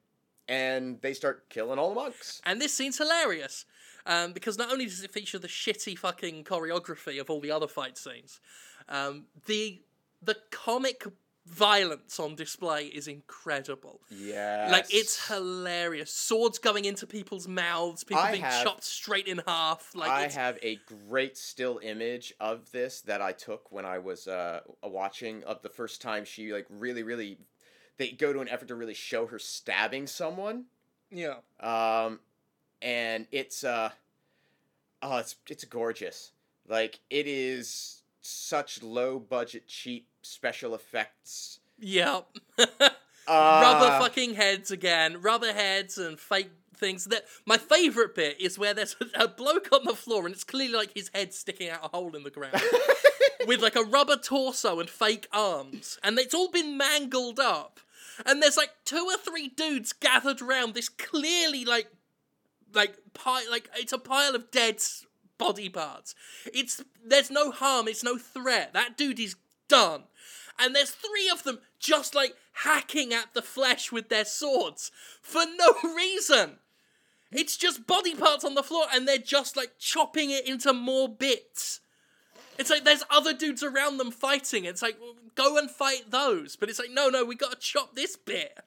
and 0.49 1.01
they 1.03 1.13
start 1.15 1.49
killing 1.51 1.79
all 1.79 1.91
the 1.91 1.95
monks. 1.95 2.41
And 2.45 2.61
this 2.61 2.73
scene's 2.75 2.99
hilarious. 2.99 3.65
Um, 4.07 4.33
because 4.33 4.57
not 4.57 4.73
only 4.73 4.87
does 4.87 5.03
it 5.03 5.13
feature 5.13 5.39
the 5.39 5.49
shitty 5.49 5.99
fucking 5.99 6.45
choreography 6.45 7.21
of 7.21 7.29
all 7.29 7.41
the 7.41 7.51
other 7.51 7.69
fight 7.69 7.99
scenes, 7.99 8.41
um, 8.89 9.27
the 9.47 9.83
the 10.23 10.37
comic 10.51 11.05
violence 11.47 12.19
on 12.19 12.35
display 12.35 12.87
is 12.87 13.07
incredible. 13.09 14.01
Yeah, 14.11 14.69
Like 14.71 14.87
it's 14.91 15.29
hilarious. 15.29 16.11
Swords 16.13 16.59
going 16.59 16.85
into 16.85 17.07
people's 17.07 17.47
mouths, 17.49 18.05
people 18.05 18.23
I 18.23 18.33
being 18.33 18.43
have- 18.45 18.63
chopped 18.65 18.85
straight 18.85 19.27
in 19.27 19.41
half. 19.47 19.95
Like 19.95 20.11
I 20.11 20.25
it's, 20.25 20.35
have 20.35 20.59
a 20.63 20.79
great 21.09 21.37
still 21.37 21.79
image 21.83 22.33
of 22.41 22.71
this 22.73 23.01
that 23.03 23.21
I 23.21 23.33
took 23.33 23.71
when 23.73 23.85
I 23.85 23.99
was 23.99 24.27
uh, 24.27 24.61
watching 24.83 25.45
of 25.45 25.61
the 25.63 25.69
first 25.71 26.01
time 26.01 26.25
she 26.25 26.53
like 26.53 26.67
really 26.71 27.03
really 27.03 27.39
they 27.99 28.11
go 28.11 28.33
to 28.33 28.41
an 28.41 28.49
effort 28.49 28.69
to 28.69 28.75
really 28.75 28.95
show 28.95 29.27
her 29.27 29.39
stabbing 29.39 30.07
someone. 30.07 30.65
yeah. 31.11 31.37
Um 31.61 32.21
and 32.81 33.27
it's 33.33 33.65
uh 33.65 33.91
oh 35.03 35.19
it's 35.19 35.37
it's 35.49 35.65
gorgeous. 35.65 36.33
Like 36.69 37.01
it 37.11 37.27
is 37.27 38.03
such 38.21 38.83
low 38.83 39.19
budget 39.19 39.67
cheap 39.67 40.07
special 40.23 40.75
effects. 40.75 41.61
Yep. 41.79 42.27
Uh, 43.29 43.61
rubber 43.63 44.03
fucking 44.03 44.37
heads 44.37 44.71
again, 44.71 45.21
rubber 45.21 45.53
heads 45.53 45.99
and 45.99 46.19
fake 46.19 46.51
things. 46.75 47.05
That 47.05 47.27
my 47.45 47.59
favorite 47.59 48.15
bit 48.15 48.41
is 48.41 48.59
where 48.59 48.73
there's 48.73 48.97
a, 49.15 49.25
a 49.25 49.29
bloke 49.29 49.69
on 49.71 49.85
the 49.85 49.95
floor 49.95 50.25
and 50.25 50.35
it's 50.35 50.45
clearly 50.45 50.73
like 50.75 50.95
his 50.95 51.11
head 51.15 51.35
sticking 51.35 51.69
out 51.69 51.85
a 51.85 51.89
hole 51.89 52.17
in 52.17 52.23
the 52.23 52.31
ground 52.31 52.55
with 53.47 53.61
like 53.61 53.77
a 53.77 53.83
rubber 53.83 54.17
torso 54.17 54.81
and 54.81 54.89
fake 54.89 55.29
arms, 55.31 55.99
and 56.03 56.19
it's 56.19 56.33
all 56.33 56.51
been 56.51 56.79
mangled 56.79 57.39
up. 57.39 57.81
And 58.27 58.43
there's 58.43 58.57
like 58.57 58.71
two 58.85 59.07
or 59.09 59.17
three 59.17 59.49
dudes 59.49 59.93
gathered 59.93 60.43
around 60.43 60.75
this 60.75 60.89
clearly 60.89 61.65
like 61.65 61.89
like 62.75 62.97
pile 63.15 63.51
like 63.51 63.69
it's 63.77 63.93
a 63.93 63.99
pile 63.99 64.35
of 64.35 64.51
dead 64.51 64.83
body 65.39 65.69
parts. 65.69 66.15
It's 66.53 66.83
there's 67.05 67.31
no 67.31 67.51
harm, 67.51 67.89
it's 67.89 68.05
no 68.05 68.19
threat. 68.19 68.73
That 68.73 68.97
dude 68.97 69.21
is 69.21 69.37
done. 69.69 70.05
And 70.59 70.75
there's 70.75 70.91
three 70.91 71.31
of 71.31 71.45
them 71.45 71.61
just 71.79 72.15
like 72.15 72.35
hacking 72.53 73.15
at 73.15 73.33
the 73.35 73.43
flesh 73.43 73.93
with 73.93 74.09
their 74.09 74.25
swords 74.25 74.91
for 75.23 75.43
no 75.57 75.75
reason. 75.97 76.59
It's 77.31 77.57
just 77.57 77.87
body 77.87 78.15
parts 78.15 78.45
on 78.45 78.55
the 78.55 78.63
floor 78.63 78.87
and 78.93 79.07
they're 79.07 79.19
just 79.19 79.57
like 79.57 79.79
chopping 79.79 80.31
it 80.31 80.49
into 80.49 80.73
more 80.73 81.09
bits. 81.09 81.81
It's 82.59 82.71
like 82.71 82.85
there's 82.85 83.05
other 83.11 83.33
dudes 83.33 83.63
around 83.63 83.99
them 83.99 84.11
fighting. 84.11 84.65
It's 84.65 84.83
like 84.83 84.99
go 85.35 85.57
and 85.57 85.71
fight 85.71 86.11
those. 86.11 86.57
But 86.57 86.69
it's 86.69 86.79
like 86.79 86.91
no, 86.91 87.09
no, 87.09 87.25
we 87.25 87.35
got 87.37 87.53
to 87.53 87.59
chop 87.59 87.95
this 87.95 88.17
bit. 88.17 88.59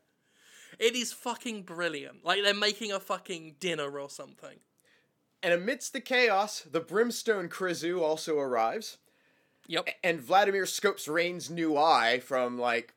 It 0.80 0.96
is 0.96 1.12
fucking 1.14 1.64
brilliant. 1.64 2.24
Like 2.26 2.42
they're 2.44 2.54
making 2.54 2.92
a 2.92 3.00
fucking 3.00 3.56
dinner 3.60 4.00
or 4.00 4.10
something. 4.10 4.60
and 5.44 5.54
amidst 5.54 5.94
the 5.94 6.02
chaos, 6.02 6.62
the 6.62 6.80
brimstone 6.80 7.50
Krizu 7.50 8.00
also 8.02 8.38
arrives. 8.40 8.98
Yep. 9.68 9.88
and 10.04 10.20
Vladimir 10.20 10.66
scopes 10.66 11.08
Rayne's 11.08 11.50
new 11.50 11.78
eye 11.78 12.20
from 12.20 12.58
like 12.58 12.94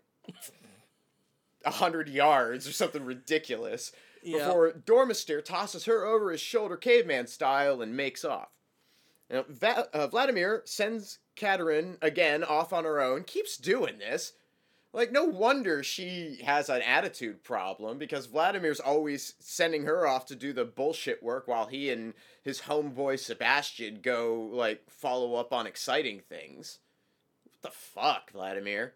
a 1.64 1.70
hundred 1.70 2.08
yards 2.08 2.66
or 2.68 2.72
something 2.72 3.04
ridiculous 3.04 3.92
Yeah. 4.22 4.38
before 4.46 4.72
Domastir 4.72 5.44
tosses 5.44 5.84
her 5.84 6.04
over 6.04 6.30
his 6.32 6.40
shoulder 6.40 6.76
caveman 6.76 7.26
style 7.26 7.80
and 7.82 7.96
makes 7.96 8.24
off. 8.24 8.48
Now, 9.30 9.44
Va- 9.48 9.88
uh, 9.92 10.06
Vladimir 10.06 10.62
sends 10.64 11.18
Katarin 11.36 11.96
again 12.02 12.44
off 12.44 12.72
on 12.72 12.84
her 12.84 13.00
own, 13.00 13.24
keeps 13.24 13.56
doing 13.56 13.98
this. 13.98 14.34
Like, 14.92 15.10
no 15.10 15.24
wonder 15.24 15.82
she 15.82 16.40
has 16.44 16.68
an 16.68 16.80
attitude 16.82 17.42
problem 17.42 17.98
because 17.98 18.26
Vladimir's 18.26 18.78
always 18.78 19.34
sending 19.40 19.82
her 19.84 20.06
off 20.06 20.24
to 20.26 20.36
do 20.36 20.52
the 20.52 20.64
bullshit 20.64 21.20
work 21.20 21.48
while 21.48 21.66
he 21.66 21.90
and 21.90 22.14
his 22.42 22.60
homeboy 22.60 23.18
Sebastian 23.18 23.98
go, 24.02 24.48
like, 24.52 24.88
follow 24.88 25.34
up 25.34 25.52
on 25.52 25.66
exciting 25.66 26.20
things. 26.20 26.78
What 27.42 27.72
the 27.72 27.76
fuck, 27.76 28.30
Vladimir? 28.30 28.94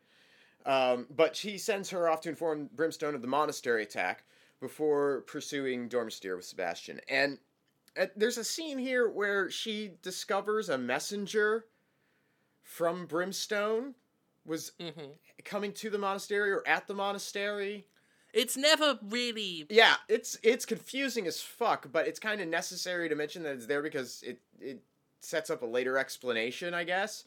Um, 0.64 1.06
but 1.10 1.34
she 1.34 1.58
sends 1.58 1.90
her 1.90 2.08
off 2.08 2.20
to 2.20 2.28
inform 2.28 2.70
Brimstone 2.76 3.16
of 3.16 3.22
the 3.22 3.26
monastery 3.26 3.82
attack 3.82 4.22
before 4.60 5.22
pursuing 5.22 5.88
Domastir 5.88 6.36
with 6.36 6.44
Sebastian. 6.44 7.00
And 7.08 7.34
uh, 7.34 7.38
there's 8.16 8.38
a 8.38 8.44
scene 8.44 8.78
here 8.78 9.08
where 9.08 9.50
she 9.50 9.92
discovers 10.02 10.68
a 10.68 10.78
messenger 10.78 11.64
from 12.62 13.06
Brimstone 13.06 13.94
was 14.44 14.72
hmm 14.80 15.10
coming 15.44 15.72
to 15.72 15.88
the 15.88 15.98
monastery 15.98 16.50
or 16.50 16.66
at 16.66 16.86
the 16.86 16.94
monastery. 16.94 17.86
It's 18.32 18.56
never 18.56 18.98
really. 19.08 19.66
Yeah, 19.70 19.96
it's 20.08 20.38
it's 20.42 20.66
confusing 20.66 21.26
as 21.26 21.40
fuck, 21.40 21.90
but 21.92 22.06
it's 22.06 22.18
kind 22.18 22.40
of 22.40 22.48
necessary 22.48 23.08
to 23.08 23.14
mention 23.14 23.42
that 23.44 23.54
it's 23.54 23.66
there 23.66 23.82
because 23.82 24.22
it 24.22 24.38
it 24.60 24.82
sets 25.20 25.50
up 25.50 25.62
a 25.62 25.66
later 25.66 25.96
explanation, 25.98 26.74
I 26.74 26.84
guess. 26.84 27.24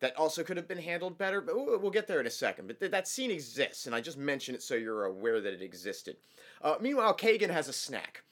That 0.00 0.16
also 0.16 0.42
could 0.42 0.56
have 0.56 0.66
been 0.66 0.78
handled 0.78 1.16
better, 1.16 1.40
but 1.40 1.54
we'll 1.54 1.78
we'll 1.78 1.90
get 1.90 2.06
there 2.06 2.20
in 2.20 2.26
a 2.26 2.30
second. 2.30 2.66
But 2.66 2.80
th- 2.80 2.90
that 2.90 3.08
scene 3.08 3.30
exists, 3.30 3.86
and 3.86 3.94
I 3.94 4.00
just 4.00 4.18
mention 4.18 4.54
it 4.54 4.62
so 4.62 4.74
you're 4.74 5.04
aware 5.04 5.40
that 5.40 5.54
it 5.54 5.62
existed. 5.62 6.16
Uh, 6.60 6.74
meanwhile, 6.80 7.16
Kagan 7.16 7.50
has 7.50 7.68
a 7.68 7.72
snack. 7.72 8.24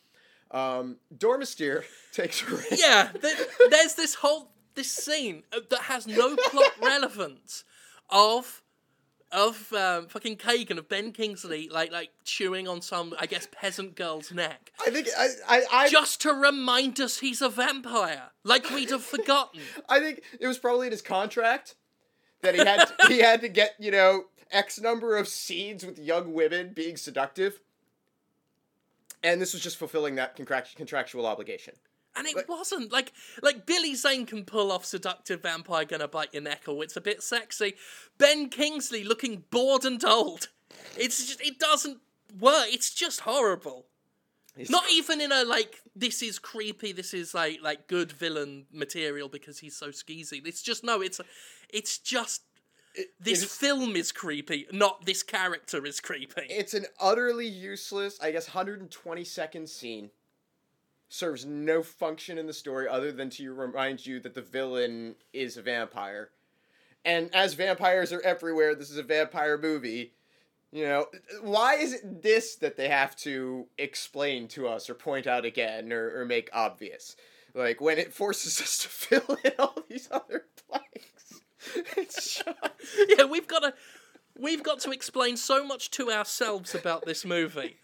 Um, 0.50 0.96
Domastir 1.16 1.84
takes 2.12 2.40
her. 2.40 2.56
in- 2.56 2.78
Yeah, 2.78 3.10
th- 3.20 3.48
there's 3.70 3.94
this 3.94 4.14
whole 4.16 4.50
this 4.74 4.90
scene 4.90 5.42
uh, 5.52 5.60
that 5.70 5.82
has 5.82 6.06
no 6.06 6.36
plot 6.36 6.72
relevance 6.82 7.64
of 8.08 8.62
of 9.32 9.72
um, 9.72 10.08
fucking 10.08 10.36
Kagan 10.36 10.76
of 10.76 10.88
Ben 10.88 11.12
Kingsley, 11.12 11.68
like 11.68 11.92
like 11.92 12.10
chewing 12.24 12.66
on 12.66 12.82
some, 12.82 13.14
I 13.20 13.26
guess, 13.26 13.46
peasant 13.52 13.94
girl's 13.94 14.32
neck, 14.32 14.72
I 14.84 14.90
think 14.90 15.06
I 15.16 15.28
I 15.48 15.62
I, 15.72 15.88
just 15.88 16.20
to 16.22 16.32
remind 16.32 16.98
us 17.00 17.18
he's 17.20 17.40
a 17.40 17.48
vampire, 17.48 18.30
like 18.42 18.68
we'd 18.70 18.90
have 18.90 19.04
forgotten. 19.04 19.60
I 19.88 20.00
think 20.00 20.22
it 20.40 20.48
was 20.48 20.58
probably 20.58 20.88
in 20.88 20.90
his 20.92 21.02
contract 21.02 21.76
that 22.42 22.56
he 22.56 22.60
had 22.64 22.90
he 23.06 23.18
had 23.20 23.40
to 23.42 23.48
get 23.48 23.74
you 23.78 23.92
know 23.92 24.24
X 24.50 24.80
number 24.80 25.16
of 25.16 25.28
scenes 25.28 25.86
with 25.86 25.96
young 26.00 26.32
women 26.32 26.72
being 26.74 26.96
seductive, 26.96 27.60
and 29.22 29.40
this 29.40 29.52
was 29.52 29.62
just 29.62 29.76
fulfilling 29.76 30.14
that 30.16 30.36
contractual 30.36 31.26
obligation. 31.26 31.74
And 32.16 32.26
it 32.26 32.48
wasn't 32.48 32.92
like 32.92 33.12
like 33.40 33.66
Billy 33.66 33.94
Zane 33.94 34.26
can 34.26 34.44
pull 34.44 34.72
off 34.72 34.84
seductive 34.84 35.42
vampire 35.42 35.84
gonna 35.84 36.08
bite 36.08 36.32
your 36.34 36.42
neck, 36.42 36.64
or 36.66 36.82
it's 36.82 36.96
a 36.96 37.00
bit 37.00 37.22
sexy. 37.22 37.74
Ben 38.18 38.48
Kingsley 38.48 39.04
looking 39.04 39.44
bored 39.50 39.84
and 39.84 40.04
old. 40.04 40.48
It's 40.98 41.24
just 41.24 41.40
it 41.40 41.58
doesn't 41.60 41.98
work. 42.40 42.66
It's 42.68 42.92
just 42.92 43.20
horrible. 43.20 43.86
He's- 44.56 44.68
Not 44.70 44.90
even 44.90 45.20
in 45.20 45.30
a 45.30 45.44
like 45.44 45.80
this 45.94 46.20
is 46.22 46.40
creepy. 46.40 46.90
This 46.90 47.14
is 47.14 47.32
like 47.32 47.60
like 47.62 47.86
good 47.86 48.10
villain 48.10 48.66
material 48.72 49.28
because 49.28 49.60
he's 49.60 49.76
so 49.76 49.88
skeezy. 49.90 50.44
It's 50.44 50.62
just 50.62 50.82
no. 50.82 51.00
It's 51.00 51.20
it's 51.72 51.98
just 51.98 52.42
it- 52.94 53.10
this 53.20 53.44
film 53.44 53.96
is 53.96 54.12
creepy, 54.12 54.66
not 54.72 55.04
this 55.06 55.22
character 55.22 55.84
is 55.86 56.00
creepy. 56.00 56.46
It's 56.48 56.74
an 56.74 56.86
utterly 57.00 57.46
useless, 57.46 58.18
I 58.20 58.30
guess, 58.32 58.48
120 58.48 59.24
second 59.24 59.68
scene. 59.68 60.10
Serves 61.08 61.44
no 61.44 61.82
function 61.82 62.38
in 62.38 62.46
the 62.46 62.52
story 62.52 62.86
other 62.88 63.10
than 63.10 63.30
to 63.30 63.52
remind 63.52 64.06
you 64.06 64.20
that 64.20 64.34
the 64.34 64.42
villain 64.42 65.16
is 65.32 65.56
a 65.56 65.62
vampire. 65.62 66.30
And 67.04 67.34
as 67.34 67.54
vampires 67.54 68.12
are 68.12 68.20
everywhere, 68.20 68.74
this 68.74 68.90
is 68.90 68.98
a 68.98 69.02
vampire 69.02 69.58
movie. 69.58 70.12
You 70.70 70.84
know, 70.84 71.06
why 71.42 71.74
is 71.74 71.94
it 71.94 72.22
this 72.22 72.54
that 72.56 72.76
they 72.76 72.88
have 72.88 73.16
to 73.16 73.66
explain 73.76 74.46
to 74.48 74.68
us 74.68 74.88
or 74.88 74.94
point 74.94 75.26
out 75.26 75.44
again 75.44 75.92
or, 75.92 76.20
or 76.20 76.24
make 76.24 76.48
obvious? 76.52 77.16
Like 77.54 77.80
when 77.80 77.98
it 77.98 78.12
forces 78.14 78.60
us 78.60 78.78
to 78.78 78.88
fill 78.88 79.36
in 79.42 79.52
all 79.58 79.82
these 79.88 80.08
other 80.12 80.46
blanks. 80.68 81.19
Yeah, 83.08 83.24
we've 83.24 83.46
got 83.48 83.60
to 83.60 83.74
we've 84.38 84.62
got 84.62 84.80
to 84.80 84.90
explain 84.90 85.36
so 85.36 85.64
much 85.64 85.90
to 85.92 86.10
ourselves 86.10 86.74
about 86.74 87.04
this 87.04 87.24
movie. 87.24 87.76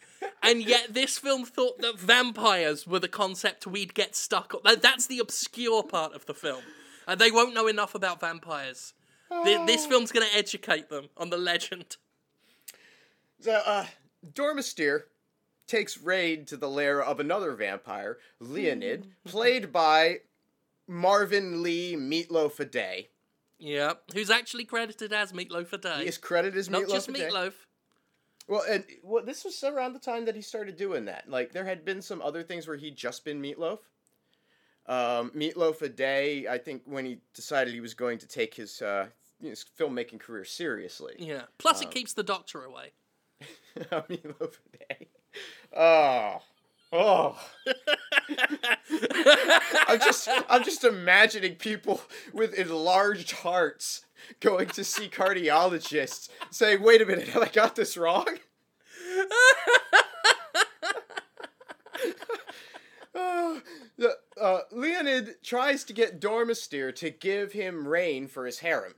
And 0.42 0.62
yet 0.62 0.94
this 0.94 1.18
film 1.18 1.44
thought 1.44 1.78
that 1.80 1.98
vampires 1.98 2.86
were 2.86 2.98
the 2.98 3.08
concept 3.08 3.66
we'd 3.66 3.94
get 3.94 4.16
stuck 4.16 4.54
on. 4.54 4.60
That's 4.80 5.06
the 5.06 5.18
obscure 5.18 5.82
part 5.82 6.14
of 6.14 6.24
the 6.26 6.34
film. 6.34 6.62
And 7.06 7.20
they 7.20 7.30
won't 7.30 7.54
know 7.54 7.66
enough 7.66 7.94
about 7.94 8.20
vampires. 8.20 8.94
Th- 9.44 9.66
This 9.66 9.86
film's 9.86 10.12
going 10.12 10.26
to 10.28 10.36
educate 10.36 10.88
them 10.88 11.08
on 11.16 11.30
the 11.30 11.36
legend. 11.36 11.96
So, 13.40 13.52
uh, 13.52 13.86
Domastir 14.32 15.02
takes 15.66 15.98
raid 15.98 16.46
to 16.48 16.56
the 16.56 16.68
lair 16.68 17.02
of 17.02 17.20
another 17.20 17.52
vampire, 17.54 18.18
Leonid, 18.40 19.08
played 19.24 19.72
by 19.72 20.20
Marvin 20.86 21.62
Lee 21.62 21.96
Meatloaf 21.96 22.58
a 22.60 22.64
Day. 22.64 23.08
Yeah. 23.58 23.94
Who's 24.12 24.30
actually 24.30 24.64
credited 24.64 25.12
as 25.12 25.32
Meatloaf 25.32 25.72
a 25.72 25.78
Day. 25.78 25.98
He 26.02 26.06
is 26.06 26.18
credited 26.18 26.58
as 26.58 26.70
Not 26.70 26.82
Meatloaf 26.82 26.90
just 26.90 27.08
a 27.08 27.12
Day. 27.12 27.28
Meatloaf. 27.30 27.52
Well, 28.48 28.62
and 28.68 28.84
well, 29.02 29.24
this 29.24 29.44
was 29.44 29.62
around 29.64 29.94
the 29.94 29.98
time 29.98 30.24
that 30.26 30.36
he 30.36 30.42
started 30.42 30.76
doing 30.76 31.06
that. 31.06 31.28
Like, 31.28 31.52
there 31.52 31.64
had 31.64 31.84
been 31.84 32.00
some 32.00 32.22
other 32.22 32.42
things 32.42 32.68
where 32.68 32.76
he'd 32.76 32.96
just 32.96 33.24
been 33.24 33.42
Meatloaf. 33.42 33.78
Um, 34.86 35.30
Meatloaf 35.34 35.82
a 35.82 35.88
Day, 35.88 36.46
I 36.46 36.58
think, 36.58 36.82
when 36.84 37.04
he 37.04 37.18
decided 37.34 37.74
he 37.74 37.80
was 37.80 37.94
going 37.94 38.18
to 38.18 38.28
take 38.28 38.54
his, 38.54 38.80
uh, 38.82 39.06
his 39.42 39.64
filmmaking 39.78 40.20
career 40.20 40.44
seriously. 40.44 41.14
Yeah. 41.18 41.42
Plus, 41.58 41.80
it 41.80 41.86
Um, 41.86 41.92
keeps 41.92 42.12
the 42.12 42.22
doctor 42.22 42.62
away. 42.62 42.92
Meatloaf 43.90 44.58
a 44.74 44.94
Day. 44.94 45.08
Oh. 45.76 46.40
Oh. 46.92 47.36
I'm 49.86 49.98
just 50.00 50.28
I'm 50.48 50.64
just 50.64 50.84
imagining 50.84 51.56
people 51.56 52.00
with 52.32 52.54
enlarged 52.54 53.32
hearts 53.32 54.04
going 54.40 54.68
to 54.68 54.84
see 54.84 55.08
cardiologists 55.08 56.28
saying, 56.50 56.82
"Wait 56.82 57.02
a 57.02 57.06
minute, 57.06 57.28
have 57.28 57.42
I 57.42 57.48
got 57.48 57.76
this 57.76 57.96
wrong?" 57.96 58.26
The, 63.98 64.16
uh, 64.40 64.60
Leonid 64.72 65.42
tries 65.42 65.84
to 65.84 65.92
get 65.92 66.20
Domastir 66.20 66.94
to 66.96 67.10
give 67.10 67.52
him 67.52 67.88
Rayne 67.88 68.26
for 68.28 68.46
his 68.46 68.58
harem, 68.58 68.94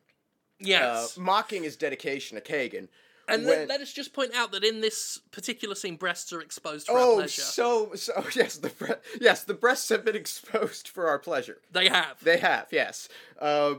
yes. 0.58 1.16
uh, 1.16 1.20
mocking 1.20 1.62
his 1.62 1.76
dedication 1.76 2.40
to 2.40 2.42
Kagan. 2.42 2.88
And 3.28 3.44
when- 3.46 3.58
let, 3.60 3.68
let 3.68 3.80
us 3.80 3.92
just 3.92 4.12
point 4.12 4.34
out 4.34 4.52
that 4.52 4.64
in 4.64 4.80
this 4.80 5.18
particular 5.30 5.74
scene, 5.74 5.96
breasts 5.96 6.32
are 6.32 6.40
exposed 6.40 6.86
for 6.86 6.92
our 6.94 6.98
Oh, 6.98 7.14
pleasure. 7.16 7.42
so 7.42 7.94
so 7.94 8.24
yes, 8.34 8.56
the 8.56 8.70
bre- 8.70 8.92
yes 9.20 9.44
the 9.44 9.54
breasts 9.54 9.88
have 9.90 10.04
been 10.04 10.16
exposed 10.16 10.88
for 10.88 11.08
our 11.08 11.18
pleasure. 11.18 11.60
They 11.72 11.88
have. 11.88 12.22
They 12.22 12.38
have, 12.38 12.66
yes. 12.70 13.08
Uh, 13.40 13.76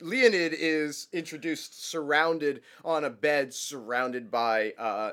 Leonid 0.00 0.52
is 0.58 1.06
introduced 1.12 1.84
surrounded 1.88 2.62
on 2.84 3.04
a 3.04 3.10
bed, 3.10 3.54
surrounded 3.54 4.30
by 4.30 4.72
uh, 4.76 5.12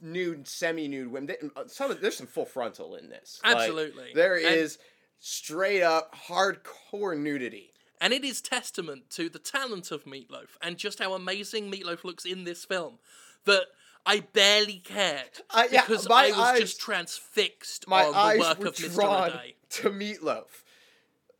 nude, 0.00 0.46
semi-nude 0.46 1.10
women. 1.10 1.26
They- 1.26 1.48
uh, 1.60 1.66
Some 1.66 1.90
of, 1.90 2.00
there's 2.00 2.16
some 2.16 2.26
full 2.26 2.44
frontal 2.44 2.94
in 2.96 3.08
this. 3.08 3.40
Like, 3.44 3.56
Absolutely. 3.56 4.12
there 4.14 4.36
And- 4.36 4.44
is 4.46 4.78
straight 5.18 5.82
up 5.82 6.14
hardcore 6.28 7.18
nudity. 7.18 7.72
And 8.00 8.12
it 8.12 8.24
is 8.24 8.40
testament 8.40 9.08
to 9.10 9.28
the 9.28 9.38
talent 9.38 9.90
of 9.90 10.04
Meatloaf 10.04 10.56
and 10.60 10.76
just 10.76 10.98
how 10.98 11.14
amazing 11.14 11.70
Meatloaf 11.72 12.04
looks 12.04 12.24
in 12.24 12.44
this 12.44 12.64
film 12.64 12.98
that 13.44 13.64
I 14.04 14.20
barely 14.20 14.78
cared 14.78 15.40
I- 15.50 15.68
yeah, 15.72 15.80
because 15.82 16.06
I 16.06 16.28
was 16.30 16.38
eyes- 16.38 16.60
just 16.60 16.80
transfixed 16.80 17.88
My 17.88 18.04
on 18.04 18.12
the 18.12 18.18
eyes 18.18 18.38
work 18.40 18.58
were 18.58 18.66
of 18.68 18.76
Mr. 18.76 18.94
drawn 18.94 19.40
to 19.70 19.90
Meatloaf. 19.90 20.62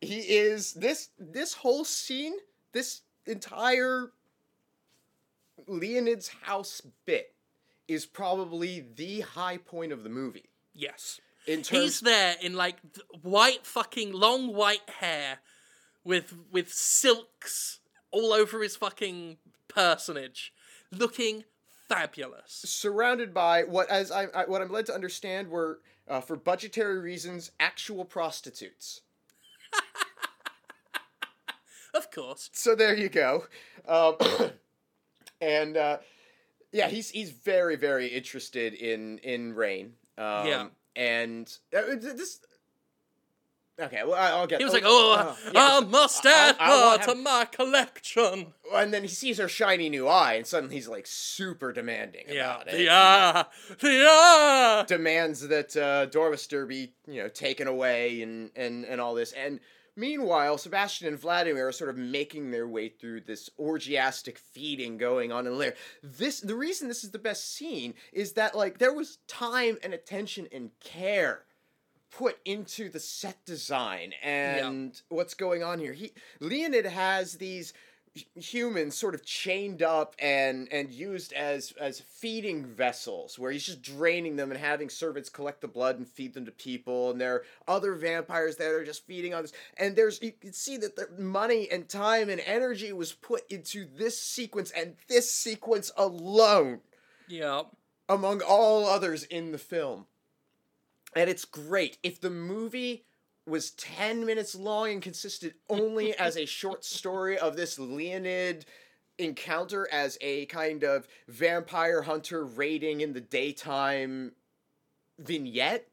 He 0.00 0.20
is 0.20 0.72
this 0.74 1.11
this 1.18 1.54
whole 1.54 1.84
scene, 1.84 2.34
this 2.72 3.02
entire 3.26 4.12
Leonid's 5.66 6.28
house 6.42 6.80
bit 7.07 7.34
is 7.88 8.04
probably 8.07 8.80
the 8.94 9.20
high 9.20 9.57
point 9.59 9.92
of 9.92 10.02
the 10.02 10.09
movie. 10.11 10.50
Yes. 10.74 11.20
Terms 11.46 11.68
He's 11.68 12.00
there 12.00 12.36
in 12.42 12.54
like 12.54 12.76
white 13.22 13.64
fucking 13.64 14.12
long 14.12 14.52
white 14.52 14.88
hair 14.98 15.38
with 16.07 16.34
with 16.50 16.72
silks 16.72 17.80
all 18.11 18.32
over 18.32 18.62
his 18.62 18.76
fucking 18.76 19.36
personage 19.68 20.54
looking 20.92 21.44
fabulous. 21.88 22.62
surrounded 22.64 23.34
by 23.34 23.64
what 23.64 23.90
as 23.90 24.11
I, 24.11 24.26
I 24.34 24.44
what 24.46 24.62
I'm 24.62 24.70
led 24.70 24.86
to 24.86 24.94
understand 24.94 25.48
were 25.48 25.80
uh, 26.09 26.20
for 26.20 26.36
budgetary 26.36 26.98
reasons 27.00 27.50
actual 27.61 28.04
prostitutes. 28.04 29.02
Of 31.94 32.11
course. 32.11 32.50
so 32.52 32.74
there 32.74 32.94
you 32.94 33.09
go. 33.09 33.46
Um, 33.88 34.16
and 35.40 35.78
uh, 35.78 35.98
yeah, 36.70 36.88
he's 36.88 37.09
he's 37.09 37.30
very 37.30 37.76
very 37.76 38.09
interested 38.09 38.74
in 38.74 39.16
in 39.18 39.54
Rayne. 39.54 39.94
Um, 40.18 40.46
Yeah. 40.46 40.66
And 40.94 41.50
uh, 41.74 41.82
this. 41.98 42.40
Okay, 43.78 44.02
well 44.04 44.14
I'll 44.14 44.46
get. 44.46 44.58
He 44.58 44.64
was 44.64 44.72
like, 44.72 44.84
"Oh, 44.86 45.36
yeah. 45.52 45.52
I 45.54 45.80
must 45.80 46.24
add 46.24 46.56
her 46.58 46.98
to 47.06 47.14
my 47.14 47.44
collection." 47.44 48.54
And 48.72 48.92
then 48.92 49.02
he 49.02 49.08
sees 49.08 49.36
her 49.38 49.48
shiny 49.48 49.88
new 49.90 50.08
eye, 50.08 50.34
and 50.34 50.46
suddenly 50.46 50.76
he's 50.76 50.88
like 50.88 51.06
super 51.06 51.72
demanding 51.72 52.24
Yeah, 52.28 52.54
about 52.56 52.68
it. 52.68 52.78
the 52.78 52.88
ah, 52.90 53.48
the 53.80 54.04
ah. 54.08 54.84
demands 54.88 55.46
that 55.48 55.76
uh, 55.76 56.06
Domastir 56.06 56.66
be, 56.66 56.92
you 57.06 57.22
know, 57.22 57.28
taken 57.28 57.68
away 57.68 58.22
and, 58.22 58.50
and, 58.56 58.84
and 58.86 59.00
all 59.00 59.14
this. 59.14 59.32
And 59.32 59.60
meanwhile, 59.94 60.56
Sebastian 60.56 61.08
and 61.08 61.18
Vladimir 61.18 61.68
are 61.68 61.72
sort 61.72 61.90
of 61.90 61.98
making 61.98 62.50
their 62.52 62.66
way 62.66 62.88
through 62.88 63.20
this 63.22 63.50
orgiastic 63.58 64.38
feeding 64.38 64.96
going 64.96 65.32
on 65.32 65.46
in 65.46 65.52
the 65.52 65.58
lair. 65.58 65.74
This 66.02 66.40
the 66.40 66.54
reason 66.56 66.88
this 66.88 67.04
is 67.04 67.10
the 67.10 67.18
best 67.18 67.54
scene 67.54 67.92
is 68.12 68.32
that 68.32 68.54
like 68.56 68.78
there 68.78 68.94
was 68.94 69.18
time 69.28 69.76
and 69.82 69.92
attention 69.92 70.48
and 70.50 70.70
care 70.80 71.42
put 72.16 72.38
into 72.44 72.88
the 72.88 73.00
set 73.00 73.44
design 73.44 74.12
and 74.22 75.00
what's 75.08 75.34
going 75.34 75.62
on 75.62 75.78
here. 75.78 75.92
He 75.92 76.12
Leonid 76.40 76.86
has 76.86 77.34
these 77.34 77.72
humans 78.34 78.96
sort 78.96 79.14
of 79.14 79.22
chained 79.26 79.82
up 79.82 80.14
and 80.18 80.68
and 80.72 80.90
used 80.90 81.34
as 81.34 81.72
as 81.78 82.00
feeding 82.00 82.64
vessels 82.64 83.38
where 83.38 83.52
he's 83.52 83.66
just 83.66 83.82
draining 83.82 84.36
them 84.36 84.50
and 84.50 84.58
having 84.58 84.88
servants 84.88 85.28
collect 85.28 85.60
the 85.60 85.68
blood 85.68 85.98
and 85.98 86.08
feed 86.08 86.32
them 86.32 86.46
to 86.46 86.50
people 86.52 87.10
and 87.10 87.20
there 87.20 87.34
are 87.34 87.44
other 87.68 87.92
vampires 87.94 88.56
that 88.56 88.68
are 88.70 88.86
just 88.86 89.06
feeding 89.06 89.34
on 89.34 89.42
this 89.42 89.52
and 89.76 89.94
there's 89.94 90.22
you 90.22 90.32
can 90.32 90.54
see 90.54 90.78
that 90.78 90.96
the 90.96 91.06
money 91.18 91.68
and 91.70 91.90
time 91.90 92.30
and 92.30 92.40
energy 92.46 92.90
was 92.90 93.12
put 93.12 93.42
into 93.52 93.86
this 93.98 94.18
sequence 94.18 94.70
and 94.70 94.94
this 95.08 95.30
sequence 95.30 95.92
alone 95.98 96.80
Yeah. 97.28 97.64
among 98.08 98.40
all 98.40 98.86
others 98.86 99.24
in 99.24 99.52
the 99.52 99.58
film. 99.58 100.06
And 101.16 101.28
it's 101.30 101.44
great. 101.44 101.98
If 102.02 102.20
the 102.20 102.30
movie 102.30 103.04
was 103.46 103.70
10 103.72 104.26
minutes 104.26 104.54
long 104.54 104.90
and 104.90 105.02
consisted 105.02 105.54
only 105.68 106.14
as 106.18 106.36
a 106.36 106.46
short 106.46 106.84
story 106.84 107.38
of 107.38 107.56
this 107.56 107.78
Leonid 107.78 108.66
encounter 109.18 109.88
as 109.90 110.18
a 110.20 110.46
kind 110.46 110.84
of 110.84 111.08
vampire 111.26 112.02
hunter 112.02 112.44
raiding 112.44 113.00
in 113.00 113.14
the 113.14 113.20
daytime 113.20 114.32
vignette 115.18 115.88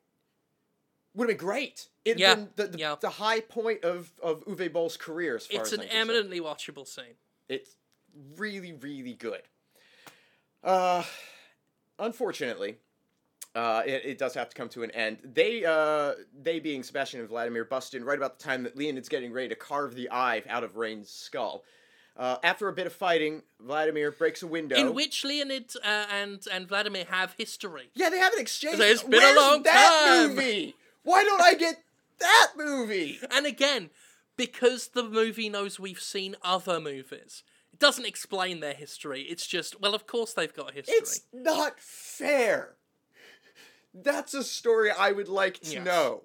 would 1.16 1.30
have 1.30 1.38
been 1.38 1.46
great. 1.46 1.88
It'd 2.04 2.20
Yeah, 2.20 2.36
been 2.36 2.50
the, 2.56 2.68
the, 2.68 2.78
yeah. 2.78 2.96
the 3.00 3.10
high 3.10 3.40
point 3.40 3.84
of, 3.86 4.12
of 4.22 4.44
Uwe 4.46 4.72
Boll's 4.72 4.98
career 4.98 5.36
as 5.36 5.46
far 5.46 5.62
It's 5.62 5.72
as 5.72 5.80
an 5.80 5.86
eminently 5.90 6.42
watchable 6.42 6.88
scene. 6.88 7.16
It's 7.48 7.78
really, 8.36 8.74
really 8.74 9.14
good. 9.14 9.44
Uh, 10.64 11.04
unfortunately, 12.00 12.78
uh, 13.56 13.84
it, 13.86 14.02
it 14.06 14.18
does 14.18 14.34
have 14.34 14.50
to 14.50 14.56
come 14.56 14.70
to 14.70 14.84
an 14.84 14.92
end. 14.92 15.18
They, 15.24 15.64
uh, 15.66 16.14
they 16.42 16.60
being 16.60 16.84
Sebastian 16.84 17.20
and 17.20 17.30
Vladimir, 17.30 17.66
bust 17.66 17.94
in 17.94 18.04
right 18.04 18.18
about 18.18 18.40
the 18.40 18.44
time 18.44 18.64
that 18.64 18.76
Leonid's 18.76 19.10
getting 19.10 19.32
ready 19.32 19.50
to 19.50 19.56
carve 19.56 19.96
the 19.96 20.10
eye 20.12 20.44
out 20.50 20.64
of 20.64 20.76
Rayne's 20.76 21.10
skull. 21.10 21.64
Uh, 22.16 22.38
after 22.44 22.68
a 22.68 22.74
bit 22.74 22.86
of 22.86 22.94
fighting, 22.94 23.42
Vladimir 23.60 24.12
breaks 24.12 24.44
a 24.44 24.48
window. 24.48 24.76
In 24.76 24.94
which 24.94 25.24
Leonid 25.24 25.72
uh, 25.84 26.06
and 26.12 26.46
and 26.52 26.68
Vladimir 26.68 27.06
have 27.10 27.34
history. 27.38 27.90
yeah, 27.96 28.10
they 28.12 28.20
have 28.20 28.34
an 28.34 28.40
exchange. 28.40 28.80
It's 28.80 29.02
been 29.02 29.24
a 29.24 29.36
long 29.36 29.64
that 29.64 30.06
time? 30.06 30.36
movie? 30.36 30.76
Why 31.02 31.24
don't 31.24 31.42
I 31.42 31.56
get 31.56 31.82
that 32.20 32.52
movie? 32.56 33.20
And 33.32 33.48
again, 33.48 33.90
because 34.38 34.90
the 34.90 35.04
movie 35.04 35.50
knows 35.50 35.80
we've 35.80 36.00
seen 36.00 36.36
other 36.44 36.80
movies, 36.80 37.44
it 37.72 37.80
doesn't 37.80 38.06
explain 38.06 38.60
their 38.60 38.74
history. 38.76 39.24
It's 39.24 39.48
just, 39.48 39.82
well, 39.82 39.96
of 39.96 40.06
course 40.06 40.34
they've 40.34 40.54
got 40.54 40.72
a 40.72 40.74
history. 40.74 40.96
It's 40.96 41.22
not 41.34 41.80
fair. 41.80 42.76
That's 43.94 44.34
a 44.34 44.44
story 44.44 44.92
I 44.92 45.12
would 45.12 45.28
like 45.30 45.60
to 45.62 45.74
Yes. 45.74 45.86
know. 45.86 46.24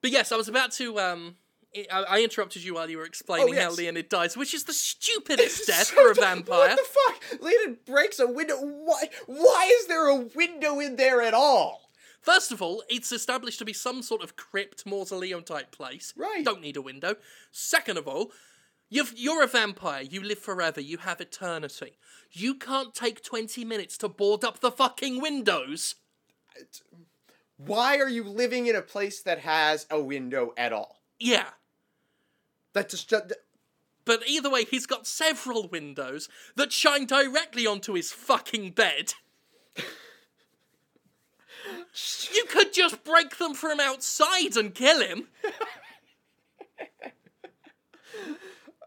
But 0.00 0.10
yes, 0.10 0.32
I 0.32 0.36
was 0.36 0.48
about 0.48 0.72
to. 0.72 0.98
Um, 0.98 1.36
I, 1.90 2.02
I 2.02 2.22
interrupted 2.22 2.64
you 2.64 2.74
while 2.74 2.90
you 2.90 2.98
were 2.98 3.04
explaining 3.04 3.54
how 3.54 3.70
yes. 3.70 3.78
Leonid 3.78 4.08
dies, 4.08 4.36
which 4.36 4.52
is 4.52 4.64
the 4.64 4.72
stupidest 4.74 5.66
death 5.66 5.86
So 5.88 5.94
for 5.96 6.10
a 6.10 6.14
vampire. 6.14 6.58
What 6.58 6.78
the 6.78 6.84
fuck? 7.30 7.42
Leonid 7.42 7.84
breaks 7.84 8.18
a 8.18 8.26
window. 8.26 8.56
Why? 8.60 9.08
Why 9.26 9.70
is 9.80 9.86
there 9.86 10.08
a 10.08 10.16
window 10.16 10.80
in 10.80 10.96
there 10.96 11.22
at 11.22 11.34
all? 11.34 11.90
First 12.20 12.52
of 12.52 12.62
all, 12.62 12.84
it's 12.88 13.10
established 13.10 13.58
to 13.58 13.64
be 13.64 13.72
some 13.72 14.00
sort 14.02 14.22
of 14.22 14.36
crypt 14.36 14.86
mausoleum 14.86 15.42
type 15.42 15.72
place. 15.72 16.14
Right. 16.16 16.44
Don't 16.44 16.60
need 16.60 16.76
a 16.76 16.82
window. 16.82 17.16
Second 17.50 17.98
of 17.98 18.06
all, 18.06 18.30
you've, 18.88 19.12
you're 19.16 19.42
a 19.42 19.48
vampire. 19.48 20.02
You 20.02 20.22
live 20.22 20.38
forever. 20.38 20.80
You 20.80 20.98
have 20.98 21.20
eternity. 21.20 21.96
You 22.30 22.54
can't 22.54 22.94
take 22.94 23.24
20 23.24 23.64
minutes 23.64 23.98
to 23.98 24.08
board 24.08 24.44
up 24.44 24.60
the 24.60 24.70
fucking 24.70 25.20
windows. 25.20 25.96
Why 27.56 27.98
are 27.98 28.08
you 28.08 28.24
living 28.24 28.66
in 28.66 28.74
a 28.76 28.82
place 28.82 29.22
that 29.22 29.40
has 29.40 29.86
a 29.90 30.00
window 30.00 30.52
at 30.56 30.72
all? 30.72 31.00
Yeah. 31.18 31.50
That 32.72 32.88
just 32.88 33.08
that- 33.10 33.32
But 34.04 34.22
either 34.26 34.50
way, 34.50 34.64
he's 34.64 34.86
got 34.86 35.06
several 35.06 35.68
windows 35.68 36.28
that 36.56 36.72
shine 36.72 37.06
directly 37.06 37.66
onto 37.66 37.94
his 37.94 38.12
fucking 38.12 38.70
bed. 38.72 39.14
You 42.34 42.44
could 42.46 42.72
just 42.72 43.04
break 43.04 43.36
them 43.36 43.54
from 43.54 43.78
outside 43.78 44.56
and 44.56 44.74
kill 44.74 45.00
him. 45.00 45.28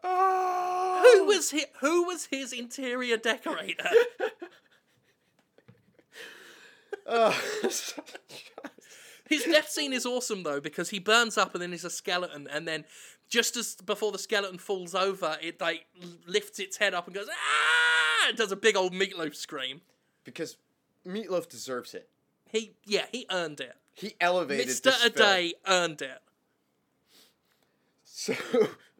Oh. 0.07 1.01
Who 1.03 1.25
was 1.25 1.49
hi- 1.51 1.65
who 1.81 2.03
was 2.05 2.25
his 2.25 2.53
interior 2.53 3.17
decorator? 3.17 3.89
Oh. 7.07 7.39
His 9.27 9.43
death 9.43 9.69
scene 9.69 9.91
is 9.91 10.05
awesome 10.05 10.43
though 10.43 10.59
because 10.59 10.89
he 10.89 10.99
burns 10.99 11.37
up 11.37 11.53
and 11.55 11.61
then 11.61 11.71
he's 11.71 11.83
a 11.83 11.89
skeleton 11.89 12.47
and 12.51 12.67
then 12.67 12.85
just 13.27 13.57
as 13.57 13.75
before 13.75 14.11
the 14.11 14.19
skeleton 14.19 14.59
falls 14.59 14.93
over, 14.93 15.37
it 15.41 15.59
like 15.59 15.85
lifts 16.27 16.59
its 16.59 16.77
head 16.77 16.93
up 16.93 17.07
and 17.07 17.15
goes 17.15 17.27
ah! 17.29 18.29
It 18.29 18.37
does 18.37 18.51
a 18.51 18.55
big 18.55 18.75
old 18.75 18.93
meatloaf 18.93 19.35
scream. 19.35 19.81
because 20.23 20.57
Meatloaf 21.07 21.49
deserves 21.49 21.93
it. 21.95 22.07
He 22.51 22.73
yeah 22.85 23.05
he 23.11 23.25
earned 23.31 23.59
it. 23.59 23.75
He 23.93 24.13
elevated 24.21 24.67
Mister 24.67 24.91
this 24.91 25.05
A 25.05 25.09
film. 25.09 25.29
Day 25.29 25.53
earned 25.67 26.01
it. 26.03 26.21
So 28.03 28.35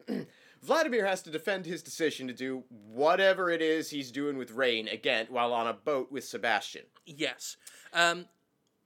Vladimir 0.62 1.06
has 1.06 1.22
to 1.22 1.30
defend 1.30 1.66
his 1.66 1.82
decision 1.82 2.26
to 2.26 2.32
do 2.34 2.64
whatever 2.68 3.50
it 3.50 3.62
is 3.62 3.90
he's 3.90 4.10
doing 4.10 4.36
with 4.36 4.50
Rayne 4.50 4.88
again 4.88 5.26
while 5.30 5.52
on 5.52 5.66
a 5.68 5.72
boat 5.72 6.10
with 6.10 6.24
Sebastian. 6.24 6.84
Yes. 7.04 7.56
Um, 7.92 8.26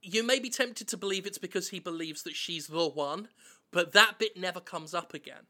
you 0.02 0.22
may 0.22 0.38
be 0.38 0.50
tempted 0.50 0.88
to 0.88 0.96
believe 0.96 1.26
it's 1.26 1.38
because 1.38 1.68
he 1.68 1.78
believes 1.78 2.22
that 2.22 2.34
she's 2.36 2.66
the 2.68 2.88
one, 2.88 3.28
but 3.70 3.92
that 3.92 4.18
bit 4.18 4.36
never 4.36 4.60
comes 4.60 4.94
up 4.94 5.14
again. 5.14 5.44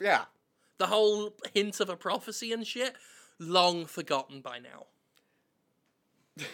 Yeah. 0.00 0.24
The 0.78 0.86
whole 0.86 1.34
hint 1.52 1.80
of 1.80 1.88
a 1.88 1.96
prophecy 1.96 2.52
and 2.52 2.66
shit, 2.66 2.94
long 3.38 3.86
forgotten 3.86 4.40
by 4.40 4.58
now. 4.58 4.86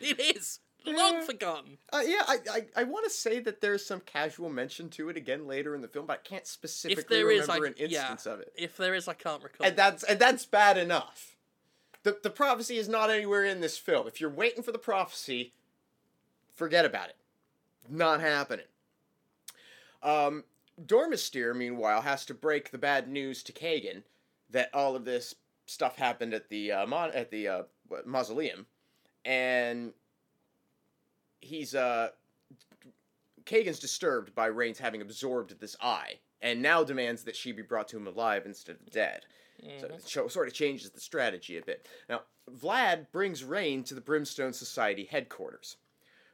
it 0.00 0.36
is 0.36 0.60
long 0.86 1.14
Yeah. 1.14 1.24
forgotten. 1.24 1.78
Uh, 1.92 2.02
yeah, 2.04 2.22
I, 2.26 2.38
I, 2.50 2.66
I 2.76 2.84
want 2.84 3.04
to 3.04 3.10
say 3.10 3.40
that 3.40 3.60
there's 3.60 3.84
some 3.84 4.00
casual 4.00 4.50
mention 4.50 4.88
to 4.90 5.08
it 5.08 5.16
again 5.16 5.46
later 5.46 5.74
in 5.74 5.80
the 5.80 5.88
film, 5.88 6.06
but 6.06 6.20
I 6.24 6.28
can't 6.28 6.46
specifically 6.46 7.02
If 7.02 7.08
there 7.08 7.30
is, 7.30 7.42
remember 7.48 7.66
I 7.66 7.68
an 7.68 7.74
yeah. 7.78 8.00
instance 8.00 8.26
of 8.26 8.40
it. 8.40 8.52
If 8.56 8.76
there 8.76 8.94
is, 8.94 9.08
I 9.08 9.14
can't 9.14 9.42
recall. 9.42 9.66
And 9.66 9.76
that's 9.76 10.02
and 10.04 10.18
that's 10.18 10.44
bad 10.46 10.76
enough. 10.78 11.33
The 12.04 12.18
the 12.22 12.30
prophecy 12.30 12.76
is 12.76 12.88
not 12.88 13.10
anywhere 13.10 13.44
in 13.44 13.60
this 13.60 13.76
film. 13.76 14.06
If 14.06 14.20
you're 14.20 14.30
waiting 14.30 14.62
for 14.62 14.72
the 14.72 14.78
prophecy, 14.78 15.52
forget 16.54 16.84
about 16.84 17.08
it. 17.08 17.16
Not 17.90 18.20
happening. 18.20 18.66
Um, 20.02 20.44
Domastir, 20.86 21.56
meanwhile, 21.56 22.02
has 22.02 22.24
to 22.26 22.34
break 22.34 22.70
the 22.70 22.78
bad 22.78 23.08
news 23.08 23.42
to 23.44 23.52
Kagan 23.52 24.02
that 24.50 24.70
all 24.74 24.94
of 24.94 25.04
this 25.04 25.34
stuff 25.66 25.96
happened 25.96 26.34
at 26.34 26.48
the 26.50 26.72
uh, 26.72 26.86
mon- 26.86 27.12
at 27.12 27.30
the 27.30 27.48
uh, 27.48 27.62
mausoleum, 28.04 28.66
and 29.24 29.92
he's 31.40 31.74
uh 31.74 32.08
Kagan's 33.44 33.78
disturbed 33.78 34.34
by 34.34 34.46
Rain's 34.46 34.78
having 34.78 35.00
absorbed 35.02 35.58
this 35.60 35.76
eye, 35.80 36.18
and 36.42 36.60
now 36.60 36.84
demands 36.84 37.24
that 37.24 37.36
she 37.36 37.52
be 37.52 37.62
brought 37.62 37.88
to 37.88 37.96
him 37.96 38.06
alive 38.06 38.44
instead 38.46 38.76
of 38.76 38.90
dead. 38.90 39.22
So 40.08 40.24
it 40.24 40.30
sort 40.30 40.48
of 40.48 40.54
changes 40.54 40.90
the 40.90 41.00
strategy 41.00 41.56
a 41.56 41.62
bit. 41.62 41.88
Now, 42.08 42.22
Vlad 42.50 43.06
brings 43.12 43.44
Rayne 43.44 43.82
to 43.84 43.94
the 43.94 44.00
Brimstone 44.00 44.52
Society 44.52 45.08
headquarters, 45.10 45.76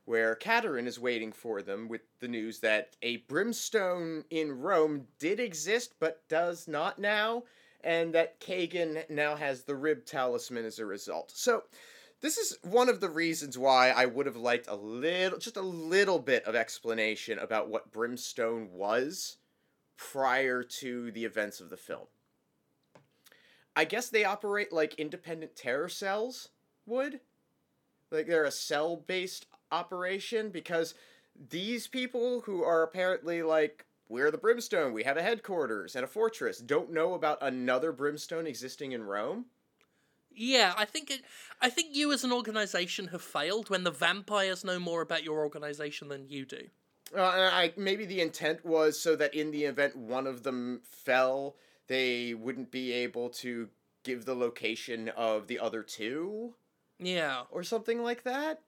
where 0.04 0.34
Katarin 0.34 0.86
is 0.86 0.98
waiting 0.98 1.32
for 1.32 1.62
them 1.62 1.88
with 1.88 2.02
the 2.20 2.28
news 2.28 2.60
that 2.60 2.96
a 3.02 3.18
brimstone 3.18 4.24
in 4.30 4.58
Rome 4.58 5.06
did 5.18 5.38
exist 5.38 5.94
but 6.00 6.26
does 6.28 6.66
not 6.66 6.98
now, 6.98 7.44
and 7.82 8.12
that 8.14 8.40
Kagan 8.40 9.08
now 9.08 9.36
has 9.36 9.62
the 9.62 9.76
rib 9.76 10.04
talisman 10.04 10.64
as 10.64 10.78
a 10.78 10.86
result. 10.86 11.30
So, 11.34 11.64
this 12.20 12.36
is 12.36 12.58
one 12.62 12.90
of 12.90 13.00
the 13.00 13.08
reasons 13.08 13.56
why 13.56 13.90
I 13.90 14.04
would 14.04 14.26
have 14.26 14.36
liked 14.36 14.66
a 14.68 14.74
little, 14.74 15.38
just 15.38 15.56
a 15.56 15.62
little 15.62 16.18
bit 16.18 16.44
of 16.44 16.54
explanation 16.54 17.38
about 17.38 17.70
what 17.70 17.92
brimstone 17.92 18.70
was 18.72 19.38
prior 19.96 20.62
to 20.62 21.10
the 21.12 21.24
events 21.24 21.60
of 21.60 21.70
the 21.70 21.78
film. 21.78 22.06
I 23.76 23.84
guess 23.84 24.08
they 24.08 24.24
operate 24.24 24.72
like 24.72 24.94
independent 24.94 25.56
terror 25.56 25.88
cells 25.88 26.48
would. 26.86 27.20
Like 28.10 28.26
they're 28.26 28.44
a 28.44 28.50
cell 28.50 28.96
based 28.96 29.46
operation 29.70 30.50
because 30.50 30.94
these 31.48 31.86
people 31.86 32.42
who 32.42 32.62
are 32.62 32.82
apparently 32.82 33.42
like, 33.42 33.86
we're 34.08 34.30
the 34.30 34.38
Brimstone, 34.38 34.92
we 34.92 35.04
have 35.04 35.16
a 35.16 35.22
headquarters 35.22 35.94
and 35.94 36.04
a 36.04 36.08
fortress, 36.08 36.58
don't 36.58 36.92
know 36.92 37.14
about 37.14 37.38
another 37.40 37.92
Brimstone 37.92 38.46
existing 38.46 38.92
in 38.92 39.04
Rome. 39.04 39.46
Yeah, 40.32 40.74
I 40.76 40.84
think 40.84 41.10
it. 41.10 41.22
I 41.60 41.70
think 41.70 41.94
you 41.94 42.12
as 42.12 42.24
an 42.24 42.32
organization 42.32 43.08
have 43.08 43.22
failed 43.22 43.68
when 43.68 43.84
the 43.84 43.90
vampires 43.90 44.64
know 44.64 44.78
more 44.78 45.02
about 45.02 45.24
your 45.24 45.40
organization 45.40 46.08
than 46.08 46.28
you 46.28 46.44
do. 46.44 46.68
Uh, 47.16 47.50
I 47.52 47.72
maybe 47.76 48.04
the 48.04 48.20
intent 48.20 48.64
was 48.64 48.98
so 48.98 49.16
that 49.16 49.34
in 49.34 49.50
the 49.50 49.64
event 49.64 49.96
one 49.96 50.26
of 50.26 50.44
them 50.44 50.82
fell, 50.84 51.56
they 51.90 52.32
wouldn't 52.34 52.70
be 52.70 52.92
able 52.92 53.28
to 53.28 53.68
give 54.04 54.24
the 54.24 54.34
location 54.34 55.08
of 55.10 55.48
the 55.48 55.58
other 55.58 55.82
two 55.82 56.54
Yeah. 56.98 57.42
or 57.50 57.62
something 57.64 58.02
like 58.02 58.22
that. 58.22 58.62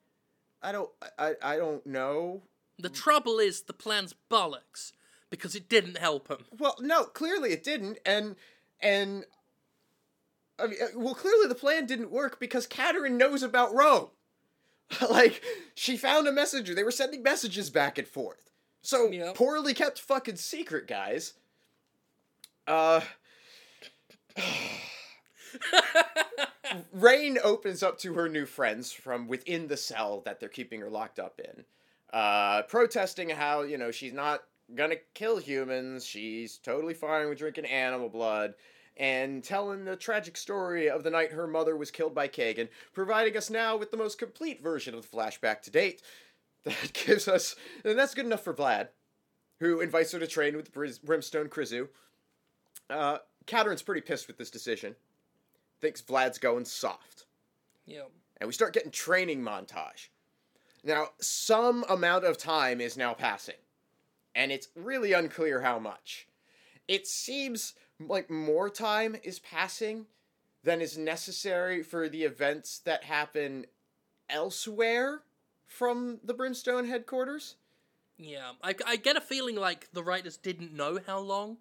I 0.60 0.72
don't 0.72 0.90
I, 1.18 1.34
I 1.40 1.56
don't 1.56 1.86
know. 1.86 2.42
The 2.78 2.88
trouble 2.90 3.38
is 3.38 3.62
the 3.62 3.72
plan's 3.72 4.14
bollocks 4.30 4.92
because 5.30 5.54
it 5.54 5.68
didn't 5.68 5.98
help 5.98 6.28
him. 6.28 6.44
Well, 6.58 6.76
no, 6.80 7.04
clearly 7.04 7.52
it 7.52 7.62
didn't, 7.64 7.98
and 8.04 8.34
and 8.80 9.24
I 10.58 10.66
mean, 10.66 10.78
uh, 10.82 10.86
well, 10.98 11.14
clearly 11.14 11.46
the 11.48 11.54
plan 11.54 11.86
didn't 11.86 12.10
work 12.10 12.40
because 12.40 12.66
Katarin 12.66 13.12
knows 13.12 13.42
about 13.42 13.72
Rome. 13.74 14.08
like 15.10 15.42
she 15.74 15.96
found 15.96 16.26
a 16.28 16.32
messenger. 16.32 16.74
They 16.74 16.84
were 16.84 16.90
sending 16.90 17.22
messages 17.22 17.70
back 17.70 17.98
and 17.98 18.06
forth. 18.08 18.50
So 18.82 19.08
Yep. 19.10 19.36
poorly 19.36 19.74
kept 19.74 20.00
fucking 20.00 20.36
secret, 20.36 20.86
guys. 20.88 21.34
Uh. 22.66 23.00
Rayne 26.92 27.38
opens 27.42 27.82
up 27.82 27.98
to 27.98 28.14
her 28.14 28.28
new 28.28 28.46
friends 28.46 28.92
from 28.92 29.28
within 29.28 29.68
the 29.68 29.76
cell 29.76 30.22
that 30.24 30.40
they're 30.40 30.48
keeping 30.48 30.80
her 30.80 30.90
locked 30.90 31.18
up 31.18 31.40
in, 31.40 31.64
uh, 32.12 32.62
protesting 32.62 33.28
how, 33.28 33.62
you 33.62 33.76
know, 33.76 33.90
she's 33.90 34.12
not 34.12 34.44
gonna 34.74 34.96
kill 35.14 35.38
humans, 35.38 36.04
she's 36.04 36.58
totally 36.58 36.94
fine 36.94 37.28
with 37.28 37.38
drinking 37.38 37.66
animal 37.66 38.08
blood, 38.08 38.54
and 38.96 39.42
telling 39.42 39.84
the 39.84 39.96
tragic 39.96 40.36
story 40.36 40.88
of 40.88 41.02
the 41.02 41.10
night 41.10 41.32
her 41.32 41.46
mother 41.46 41.76
was 41.76 41.90
killed 41.90 42.14
by 42.14 42.28
Kagan, 42.28 42.68
providing 42.92 43.36
us 43.36 43.50
now 43.50 43.76
with 43.76 43.90
the 43.90 43.96
most 43.96 44.18
complete 44.18 44.62
version 44.62 44.94
of 44.94 45.02
the 45.02 45.16
flashback 45.16 45.62
to 45.62 45.70
date. 45.70 46.02
That 46.64 46.92
gives 46.92 47.26
us, 47.26 47.56
and 47.84 47.98
that's 47.98 48.14
good 48.14 48.24
enough 48.24 48.44
for 48.44 48.54
Vlad, 48.54 48.90
who 49.58 49.80
invites 49.80 50.12
her 50.12 50.20
to 50.20 50.28
train 50.28 50.54
with 50.54 50.72
Brimstone 50.72 51.48
Krizu. 51.48 51.88
Uh, 52.92 53.18
Katarin's 53.46 53.82
pretty 53.82 54.02
pissed 54.02 54.28
with 54.28 54.38
this 54.38 54.50
decision. 54.50 54.94
Thinks 55.80 56.00
Vlad's 56.00 56.38
going 56.38 56.64
soft. 56.64 57.24
Yeah. 57.86 58.02
And 58.40 58.46
we 58.46 58.52
start 58.52 58.74
getting 58.74 58.90
training 58.90 59.42
montage. 59.42 60.08
Now, 60.84 61.08
some 61.20 61.84
amount 61.88 62.24
of 62.24 62.38
time 62.38 62.80
is 62.80 62.96
now 62.96 63.14
passing, 63.14 63.54
and 64.34 64.50
it's 64.50 64.68
really 64.74 65.12
unclear 65.12 65.60
how 65.60 65.78
much. 65.78 66.26
It 66.88 67.06
seems 67.06 67.74
like 68.00 68.28
more 68.30 68.68
time 68.68 69.16
is 69.22 69.38
passing 69.38 70.06
than 70.64 70.80
is 70.80 70.98
necessary 70.98 71.82
for 71.82 72.08
the 72.08 72.24
events 72.24 72.80
that 72.80 73.04
happen 73.04 73.66
elsewhere 74.28 75.22
from 75.66 76.18
the 76.24 76.34
Brimstone 76.34 76.86
headquarters. 76.86 77.56
Yeah, 78.18 78.52
I, 78.62 78.74
I 78.86 78.96
get 78.96 79.16
a 79.16 79.20
feeling 79.20 79.56
like 79.56 79.88
the 79.92 80.02
writers 80.02 80.36
didn't 80.36 80.72
know 80.72 80.98
how 81.06 81.20
long 81.20 81.58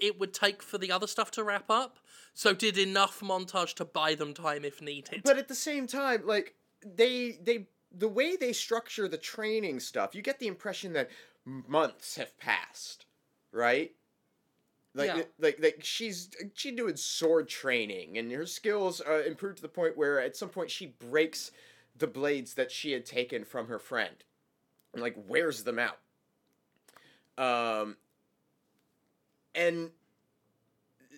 it 0.00 0.18
would 0.18 0.34
take 0.34 0.62
for 0.62 0.78
the 0.78 0.90
other 0.90 1.06
stuff 1.06 1.30
to 1.32 1.44
wrap 1.44 1.70
up, 1.70 1.98
so 2.32 2.52
did 2.52 2.78
enough 2.78 3.20
montage 3.20 3.74
to 3.74 3.84
buy 3.84 4.14
them 4.14 4.34
time 4.34 4.64
if 4.64 4.80
needed. 4.82 5.22
But 5.24 5.38
at 5.38 5.48
the 5.48 5.54
same 5.54 5.86
time, 5.86 6.26
like 6.26 6.54
they 6.84 7.38
they 7.42 7.66
the 7.96 8.08
way 8.08 8.36
they 8.36 8.52
structure 8.52 9.08
the 9.08 9.18
training 9.18 9.80
stuff, 9.80 10.14
you 10.14 10.22
get 10.22 10.38
the 10.40 10.48
impression 10.48 10.92
that 10.94 11.10
months 11.44 12.16
have 12.16 12.36
passed, 12.38 13.06
right? 13.52 13.92
Like, 14.94 15.08
Yeah. 15.08 15.22
like, 15.38 15.58
like 15.60 15.80
she's 15.82 16.30
she 16.54 16.70
doing 16.70 16.96
sword 16.96 17.48
training, 17.48 18.18
and 18.18 18.30
her 18.32 18.46
skills 18.46 19.00
uh, 19.00 19.22
improved 19.26 19.56
to 19.56 19.62
the 19.62 19.68
point 19.68 19.96
where 19.96 20.20
at 20.20 20.36
some 20.36 20.48
point 20.48 20.70
she 20.70 20.86
breaks 20.86 21.50
the 21.96 22.06
blades 22.06 22.54
that 22.54 22.70
she 22.70 22.92
had 22.92 23.04
taken 23.04 23.44
from 23.44 23.68
her 23.68 23.78
friend, 23.78 24.24
and 24.92 25.02
like 25.02 25.16
wears 25.16 25.64
them 25.64 25.78
out. 25.78 25.98
Um, 27.36 27.96
and 29.54 29.90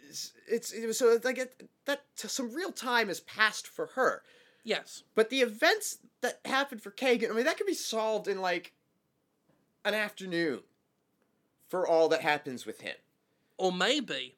it's, 0.08 0.32
it's 0.48 0.72
it 0.72 0.86
was 0.86 0.98
so 0.98 1.10
it's 1.10 1.24
like 1.24 1.38
it, 1.38 1.68
that 1.86 2.02
some 2.16 2.52
real 2.54 2.72
time 2.72 3.08
has 3.08 3.20
passed 3.20 3.66
for 3.66 3.86
her. 3.94 4.22
yes, 4.64 5.02
But 5.14 5.30
the 5.30 5.40
events 5.40 5.98
that 6.20 6.40
happened 6.44 6.82
for 6.82 6.90
Kagan, 6.90 7.30
I 7.30 7.34
mean, 7.34 7.44
that 7.44 7.56
could 7.56 7.66
be 7.66 7.74
solved 7.74 8.26
in 8.28 8.40
like 8.40 8.72
an 9.84 9.94
afternoon 9.94 10.60
for 11.68 11.86
all 11.86 12.08
that 12.08 12.20
happens 12.22 12.64
with 12.66 12.80
him. 12.80 12.96
or 13.58 13.72
maybe, 13.72 14.36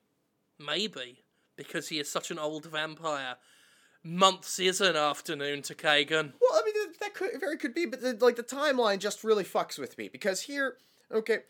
maybe 0.59 1.25
because 1.57 1.89
he 1.89 1.99
is 1.99 2.11
such 2.11 2.31
an 2.31 2.39
old 2.39 2.67
vampire, 2.67 3.37
months 4.05 4.59
is 4.59 4.81
an 4.81 4.97
afternoon 4.97 5.61
to 5.63 5.75
Kagan. 5.75 6.33
Well, 6.41 6.53
I 6.55 6.63
mean, 6.65 6.75
that, 6.75 7.01
that 7.01 7.15
could 7.15 7.31
very 7.41 7.57
could 7.57 7.75
be, 7.75 7.85
but 7.87 8.01
the, 8.01 8.17
like 8.21 8.37
the 8.37 8.43
timeline 8.43 8.99
just 8.99 9.25
really 9.25 9.45
fucks 9.45 9.79
with 9.79 9.99
me 9.99 10.09
because 10.09 10.43
here, 10.43 10.77
okay, 11.13 11.41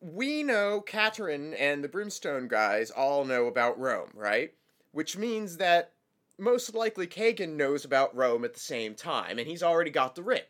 we 0.00 0.42
know 0.42 0.82
Katarin 0.86 1.54
and 1.58 1.82
the 1.82 1.88
Brimstone 1.88 2.48
guys 2.48 2.90
all 2.90 3.24
know 3.24 3.46
about 3.46 3.78
Rome, 3.78 4.10
right? 4.14 4.52
Which 4.92 5.16
means 5.16 5.56
that 5.56 5.92
most 6.38 6.74
likely 6.74 7.06
Kagan 7.06 7.56
knows 7.56 7.84
about 7.84 8.14
Rome 8.14 8.44
at 8.44 8.54
the 8.54 8.60
same 8.60 8.94
time, 8.94 9.38
and 9.38 9.48
he's 9.48 9.62
already 9.62 9.90
got 9.90 10.14
the 10.14 10.22
rib, 10.22 10.44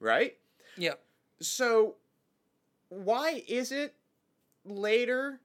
right? 0.00 0.36
Yeah, 0.76 0.94
So, 1.40 1.94
why 2.88 3.42
is 3.48 3.72
it 3.72 3.94
later 4.64 5.40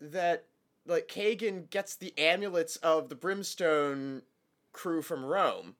that 0.00 0.44
like 0.86 1.08
Kagan 1.08 1.68
gets 1.70 1.96
the 1.96 2.16
amulets 2.18 2.76
of 2.76 3.08
the 3.08 3.14
Brimstone 3.14 4.22
crew 4.72 5.02
from 5.02 5.24
Rome? 5.24 5.76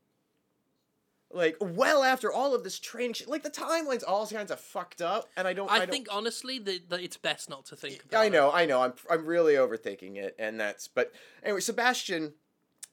Like 1.37 1.59
well 1.61 2.03
after 2.03 2.33
all 2.33 2.55
of 2.55 2.65
this 2.65 2.79
training, 2.79 3.13
shit- 3.13 3.29
like 3.29 3.43
the 3.43 3.51
timeline's 3.51 4.03
all 4.03 4.27
kinds 4.27 4.51
of 4.51 4.59
fucked 4.59 5.03
up, 5.03 5.29
and 5.37 5.47
I 5.47 5.53
don't. 5.53 5.71
I, 5.71 5.81
don't, 5.81 5.91
think 5.91 6.09
honestly 6.11 6.59
that, 6.61 6.91
it's 6.93 7.19
best 7.19 7.51
not 7.51 7.67
to 7.67 7.77
think 7.77 8.03
about. 8.05 8.23
I 8.23 8.25
it. 8.25 8.33
know, 8.33 8.51
I 8.51 8.65
know. 8.65 8.81
I'm 8.81 8.95
I'm 9.11 9.27
really 9.27 9.55
overthinking 9.55 10.17
it, 10.17 10.35
and 10.39 10.59
that's. 10.59 10.89
But 10.89 11.13
anyway, 11.43 11.61
Sebastian 11.61 12.33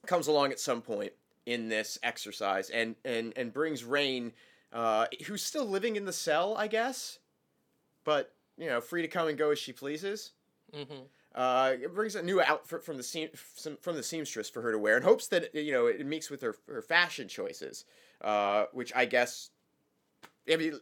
comes 0.06 0.26
along 0.26 0.52
at 0.52 0.60
some 0.60 0.82
point 0.82 1.12
in 1.46 1.70
this 1.70 1.98
exercise, 2.02 2.68
and 2.68 2.96
and 3.02 3.32
and 3.34 3.50
brings 3.50 3.82
Rayne, 3.82 4.32
uh, 4.74 5.06
who's 5.26 5.42
still 5.42 5.64
living 5.64 5.96
in 5.96 6.04
the 6.04 6.12
cell, 6.12 6.54
I 6.56 6.68
guess, 6.68 7.20
but 8.04 8.34
you 8.58 8.66
know, 8.66 8.82
free 8.82 9.00
to 9.00 9.08
come 9.08 9.26
and 9.26 9.38
go 9.38 9.52
as 9.52 9.58
she 9.58 9.72
pleases. 9.72 10.32
hmm 10.72 10.82
Uh, 11.34 11.76
it 11.82 11.94
brings 11.94 12.14
a 12.14 12.22
new 12.22 12.42
outfit 12.42 12.84
from 12.84 12.98
the 12.98 13.02
seam 13.02 13.30
from 13.80 13.96
the 13.96 14.02
seamstress 14.02 14.50
for 14.50 14.60
her 14.60 14.70
to 14.72 14.78
wear, 14.78 14.96
and 14.96 15.04
hopes 15.04 15.28
that 15.28 15.54
you 15.54 15.72
know 15.72 15.86
it 15.86 16.04
meets 16.04 16.28
with 16.28 16.42
her 16.42 16.56
her 16.68 16.82
fashion 16.82 17.26
choices. 17.26 17.86
Uh, 18.20 18.66
which 18.72 18.92
I 18.94 19.04
guess, 19.04 19.50
I 20.50 20.56
mean, 20.56 20.80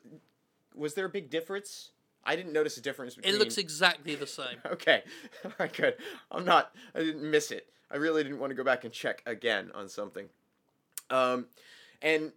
was 0.75 0.95
there 0.95 1.07
a 1.07 1.11
big 1.11 1.31
difference? 1.31 1.91
I 2.25 2.37
didn't 2.37 2.53
notice 2.53 2.77
a 2.77 2.81
difference 2.81 3.15
between. 3.15 3.35
It 3.35 3.39
looks 3.39 3.59
exactly 3.59 4.15
the 4.15 4.27
same. 4.27 4.59
Okay. 4.67 5.03
All 5.45 5.53
right, 5.59 5.73
good. 5.73 5.97
I'm 6.31 6.45
not. 6.45 6.75
I 6.95 7.01
didn't 7.01 7.29
miss 7.29 7.51
it. 7.51 7.67
I 7.91 7.97
really 7.97 8.23
didn't 8.23 8.39
want 8.39 8.51
to 8.51 8.55
go 8.55 8.65
back 8.65 8.85
and 8.85 8.93
check 8.93 9.23
again 9.27 9.71
on 9.75 9.89
something. 9.89 10.29
Um, 11.11 11.47
and 12.01 12.33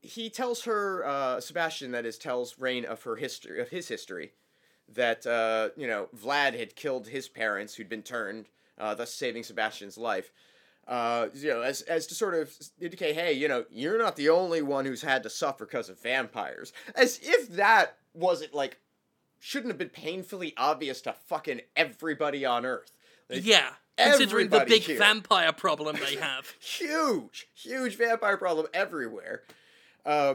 he 0.00 0.30
tells 0.30 0.64
her, 0.64 1.06
uh, 1.06 1.40
Sebastian, 1.40 1.92
that 1.92 2.04
is, 2.04 2.18
tells 2.18 2.58
Rayne 2.58 2.84
of 2.84 3.02
her 3.04 3.16
history, 3.16 3.60
of 3.60 3.68
his 3.68 3.88
history, 3.88 4.32
that 4.88 5.26
uh, 5.26 5.68
you 5.76 5.86
know 5.86 6.08
Vlad 6.16 6.58
had 6.58 6.74
killed 6.74 7.08
his 7.08 7.28
parents, 7.28 7.74
who'd 7.74 7.88
been 7.88 8.02
turned, 8.02 8.46
uh, 8.78 8.94
thus 8.94 9.12
saving 9.12 9.44
Sebastian's 9.44 9.96
life. 9.96 10.32
Uh, 10.88 11.28
you 11.34 11.48
know, 11.48 11.62
as 11.62 11.82
as 11.82 12.06
to 12.08 12.14
sort 12.14 12.34
of 12.34 12.52
indicate, 12.80 13.14
hey, 13.14 13.32
you 13.32 13.48
know, 13.48 13.64
you're 13.70 13.98
not 13.98 14.16
the 14.16 14.28
only 14.28 14.62
one 14.62 14.84
who's 14.84 15.02
had 15.02 15.22
to 15.22 15.30
suffer 15.30 15.64
because 15.64 15.88
of 15.88 16.00
vampires. 16.02 16.72
As 16.94 17.20
if 17.22 17.48
that 17.50 17.96
wasn't 18.14 18.52
like 18.52 18.78
shouldn't 19.38 19.70
have 19.70 19.78
been 19.78 19.88
painfully 19.88 20.54
obvious 20.56 21.00
to 21.02 21.12
fucking 21.12 21.60
everybody 21.76 22.44
on 22.44 22.66
Earth. 22.66 22.92
Like, 23.30 23.44
yeah, 23.44 23.70
considering 23.96 24.48
the 24.48 24.64
big 24.66 24.82
here. 24.82 24.98
vampire 24.98 25.52
problem 25.52 25.96
they 25.96 26.16
have. 26.16 26.52
huge, 26.60 27.48
huge 27.54 27.96
vampire 27.96 28.36
problem 28.36 28.66
everywhere. 28.74 29.42
Uh, 30.04 30.34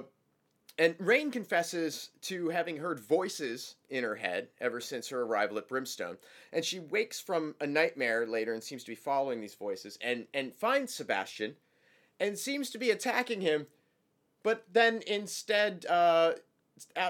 and 0.78 0.96
Rayne 1.00 1.32
confesses 1.32 2.12
to 2.24 2.50
having 2.50 2.78
heard 2.78 3.00
voices 3.00 3.76
in 3.90 4.04
her 4.04 4.16
head 4.16 4.50
ever 4.62 4.80
since 4.80 5.10
her 5.10 5.24
arrival 5.24 5.58
at 5.58 5.68
Brimstone. 5.68 6.18
And 6.54 6.64
she 6.64 6.80
wakes 6.80 7.20
from 7.20 7.56
a 7.60 7.66
nightmare 7.66 8.28
later 8.28 8.54
and 8.54 8.62
seems 8.62 8.84
to 8.84 8.92
be 8.92 8.96
following 8.96 9.42
these 9.42 9.56
voices 9.56 9.98
and, 10.02 10.28
and 10.34 10.54
finds 10.54 10.94
Sebastian 10.94 11.56
and 12.20 12.38
seems 12.38 12.70
to 12.70 12.78
be 12.78 12.92
attacking 12.92 13.42
him. 13.42 13.68
But 14.44 14.66
then 14.72 15.02
instead, 15.08 15.86
uh, 15.90 16.34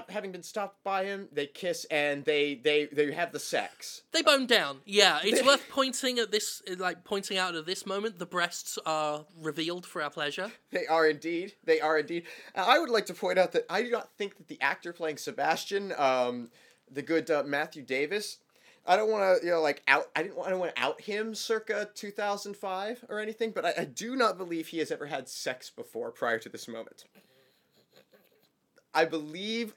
having 0.08 0.32
been 0.32 0.42
stopped 0.42 0.82
by 0.84 1.04
him, 1.04 1.28
they 1.32 1.46
kiss 1.46 1.84
and 1.90 2.24
they, 2.24 2.54
they, 2.54 2.86
they 2.86 3.12
have 3.12 3.32
the 3.32 3.38
sex. 3.38 4.02
They 4.12 4.22
bone 4.22 4.46
down. 4.46 4.80
Yeah, 4.84 5.20
it's 5.24 5.44
worth 5.44 5.68
pointing 5.68 6.18
at 6.18 6.30
this, 6.30 6.62
like 6.78 7.04
pointing 7.04 7.38
out 7.38 7.54
at 7.54 7.66
this 7.66 7.86
moment. 7.86 8.18
The 8.18 8.26
breasts 8.26 8.78
are 8.86 9.26
revealed 9.40 9.86
for 9.86 10.02
our 10.02 10.10
pleasure. 10.10 10.50
They 10.70 10.86
are 10.86 11.08
indeed. 11.08 11.54
They 11.64 11.80
are 11.80 11.98
indeed. 11.98 12.24
I 12.54 12.78
would 12.78 12.90
like 12.90 13.06
to 13.06 13.14
point 13.14 13.38
out 13.38 13.52
that 13.52 13.66
I 13.70 13.82
do 13.82 13.90
not 13.90 14.10
think 14.16 14.36
that 14.38 14.48
the 14.48 14.60
actor 14.60 14.92
playing 14.92 15.18
Sebastian, 15.18 15.92
um, 15.96 16.50
the 16.90 17.02
good 17.02 17.30
uh, 17.30 17.42
Matthew 17.46 17.82
Davis, 17.82 18.38
I 18.88 18.96
don't 18.96 19.10
want 19.10 19.40
to, 19.40 19.46
you 19.46 19.52
know, 19.52 19.60
like 19.60 19.82
out. 19.86 20.06
I 20.16 20.22
didn't 20.22 20.38
want 20.38 20.48
to 20.48 20.56
want 20.56 20.74
to 20.74 20.82
out 20.82 21.00
him 21.02 21.34
circa 21.34 21.90
two 21.94 22.10
thousand 22.10 22.56
five 22.56 23.04
or 23.10 23.20
anything, 23.20 23.50
but 23.50 23.66
I, 23.66 23.74
I 23.78 23.84
do 23.84 24.16
not 24.16 24.38
believe 24.38 24.68
he 24.68 24.78
has 24.78 24.90
ever 24.90 25.06
had 25.06 25.28
sex 25.28 25.68
before 25.68 26.10
prior 26.10 26.38
to 26.38 26.48
this 26.48 26.66
moment. 26.66 27.04
I 28.98 29.04
believe, 29.04 29.74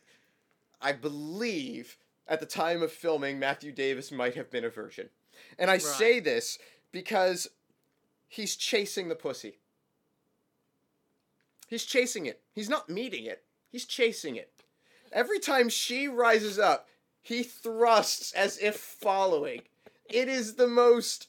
I 0.81 0.93
believe 0.93 1.97
at 2.27 2.39
the 2.39 2.47
time 2.47 2.81
of 2.81 2.91
filming, 2.91 3.37
Matthew 3.37 3.71
Davis 3.71 4.11
might 4.11 4.33
have 4.33 4.49
been 4.49 4.65
a 4.65 4.69
virgin, 4.69 5.09
and 5.59 5.69
I 5.69 5.77
say 5.77 6.19
this 6.19 6.57
because 6.91 7.47
he's 8.27 8.55
chasing 8.55 9.09
the 9.09 9.15
pussy. 9.15 9.59
He's 11.67 11.85
chasing 11.85 12.25
it. 12.25 12.41
He's 12.55 12.67
not 12.67 12.89
meeting 12.89 13.25
it. 13.25 13.43
He's 13.71 13.85
chasing 13.85 14.37
it. 14.37 14.49
Every 15.11 15.37
time 15.39 15.69
she 15.69 16.07
rises 16.07 16.57
up, 16.57 16.87
he 17.21 17.43
thrusts 17.43 18.33
as 18.33 18.57
if 18.57 18.75
following. 18.75 19.61
It 20.09 20.27
is 20.29 20.55
the 20.55 20.67
most 20.67 21.27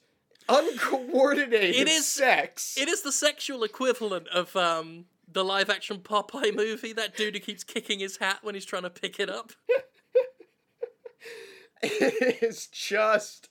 uncoordinated 0.49 1.77
It 1.77 1.89
is- 1.89 2.07
sex. 2.07 2.79
It 2.79 2.89
is 2.89 3.03
the 3.03 3.13
sexual 3.13 3.65
equivalent 3.65 4.29
of 4.29 4.57
um, 4.57 5.05
the 5.33 5.45
live 5.45 5.71
action 5.71 5.99
Popeye 5.99 6.55
movie. 6.55 6.93
That 6.93 7.17
dude 7.17 7.35
who 7.35 7.41
keeps 7.41 7.65
kicking 7.65 8.01
his 8.01 8.17
hat 8.19 8.39
when 8.43 8.55
he's 8.55 8.65
trying 8.65 8.83
to 8.83 8.91
pick 8.91 9.19
it 9.21 9.31
up. 9.31 9.53
it 11.83 12.43
is 12.43 12.67
just. 12.69 13.49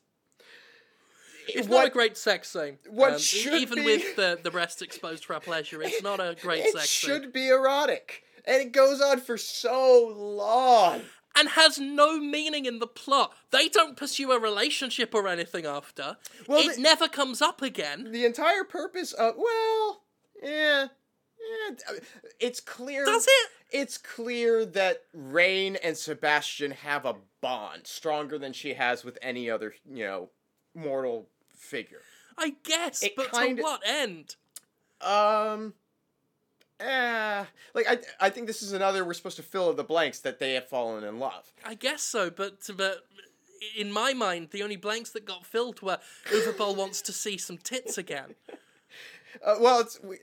It's 1.48 1.68
what- 1.68 1.78
not 1.80 1.88
a 1.88 1.92
great 1.92 2.18
sex 2.18 2.50
scene. 2.50 2.78
what 2.90 3.14
Um, 3.14 3.20
should 3.20 3.54
even 3.62 3.80
be- 3.80 3.86
with 3.86 4.16
the 4.16 4.40
the 4.44 4.52
breast 4.52 4.82
exposed 4.82 5.26
for 5.26 5.34
our 5.34 5.40
pleasure, 5.40 5.82
it's 5.82 6.04
not 6.04 6.20
a 6.20 6.36
great 6.42 6.64
sex 6.66 6.90
scene. 6.90 7.12
It 7.12 7.14
should 7.24 7.34
be 7.34 7.48
erotic. 7.50 8.24
And 8.46 8.62
it 8.62 8.72
goes 8.72 9.02
on 9.02 9.20
for 9.22 9.38
so 9.38 10.08
long. 10.18 11.02
and 11.36 11.50
has 11.50 11.80
no 11.80 12.18
meaning 12.20 12.66
in 12.66 12.80
the 12.80 12.88
plot. 12.88 13.34
They 13.52 13.70
don't 13.70 13.96
pursue 13.96 14.32
a 14.32 14.40
relationship 14.40 15.14
or 15.14 15.28
anything 15.28 15.66
after. 15.66 16.18
Well, 16.48 16.60
it 16.60 16.76
the- 16.76 16.82
never 16.82 17.08
comes 17.08 17.42
up 17.42 17.62
again. 17.62 18.12
The 18.12 18.26
entire 18.26 18.64
purpose 18.64 19.14
of 19.14 19.36
well, 19.38 20.04
yeah. 20.42 20.88
It's 22.40 22.60
clear. 22.60 23.06
Does 23.06 23.26
it? 23.28 23.50
It's 23.72 23.98
clear 23.98 24.66
that 24.66 25.04
Rayne 25.14 25.78
and 25.78 25.96
Sebastian 25.98 26.72
have 26.72 27.06
a 27.06 27.16
bond 27.40 27.88
stronger 27.88 28.38
than 28.38 28.54
she 28.54 28.74
has 28.74 29.04
with 29.04 29.18
any 29.22 29.50
other, 29.50 29.74
you 29.90 30.04
know, 30.06 30.30
mortal 30.76 31.28
figure. 31.56 32.02
I 32.38 32.56
guess, 32.64 33.04
It 33.04 33.16
but 33.16 33.32
kinda- 33.32 33.62
to 33.62 33.64
what 33.64 33.82
end? 33.86 34.36
Um. 35.02 35.74
Eh, 36.80 37.46
like 37.76 37.88
I, 37.88 38.00
I 38.20 38.30
think 38.32 38.48
this 38.48 38.64
is 38.64 38.74
another. 38.74 39.06
We're 39.06 39.14
supposed 39.14 39.38
to 39.38 39.44
fill 39.44 39.70
in 39.70 39.76
the 39.76 39.84
blanks 39.84 40.20
that 40.20 40.40
they 40.40 40.54
have 40.56 40.68
fallen 40.68 41.04
in 41.04 41.20
love. 41.20 41.54
I 41.64 41.76
guess 41.76 42.02
so, 42.02 42.32
but 42.32 42.58
but 42.76 43.06
in 43.78 43.92
my 43.92 44.14
mind, 44.14 44.50
the 44.50 44.64
only 44.64 44.78
blanks 44.78 45.12
that 45.12 45.24
got 45.24 45.46
filled 45.46 45.84
were 45.84 46.00
Uwe 46.26 46.76
wants 46.76 47.02
to 47.04 47.14
see 47.14 47.38
some 47.38 47.58
tits 47.58 47.98
again. 47.98 48.36
Uh, 49.46 49.56
well, 49.62 49.80
it's 49.80 49.98
we, 50.04 50.18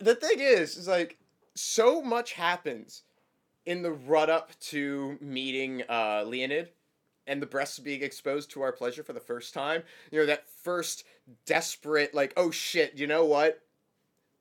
the 0.00 0.14
thing 0.14 0.40
is, 0.40 0.76
is 0.76 0.88
like 0.88 1.18
so 1.54 2.02
much 2.02 2.32
happens 2.32 3.02
in 3.66 3.82
the 3.82 3.92
run 3.92 4.30
up 4.30 4.58
to 4.60 5.18
meeting 5.20 5.82
uh, 5.88 6.24
Leonid 6.26 6.70
and 7.26 7.40
the 7.40 7.46
breasts 7.46 7.78
being 7.78 8.02
exposed 8.02 8.50
to 8.50 8.62
our 8.62 8.72
pleasure 8.72 9.02
for 9.02 9.12
the 9.12 9.20
first 9.20 9.52
time. 9.54 9.82
You 10.10 10.20
know 10.20 10.26
that 10.26 10.48
first 10.48 11.04
desperate, 11.46 12.14
like, 12.14 12.32
oh 12.36 12.50
shit, 12.50 12.94
you 12.98 13.06
know 13.06 13.24
what? 13.24 13.60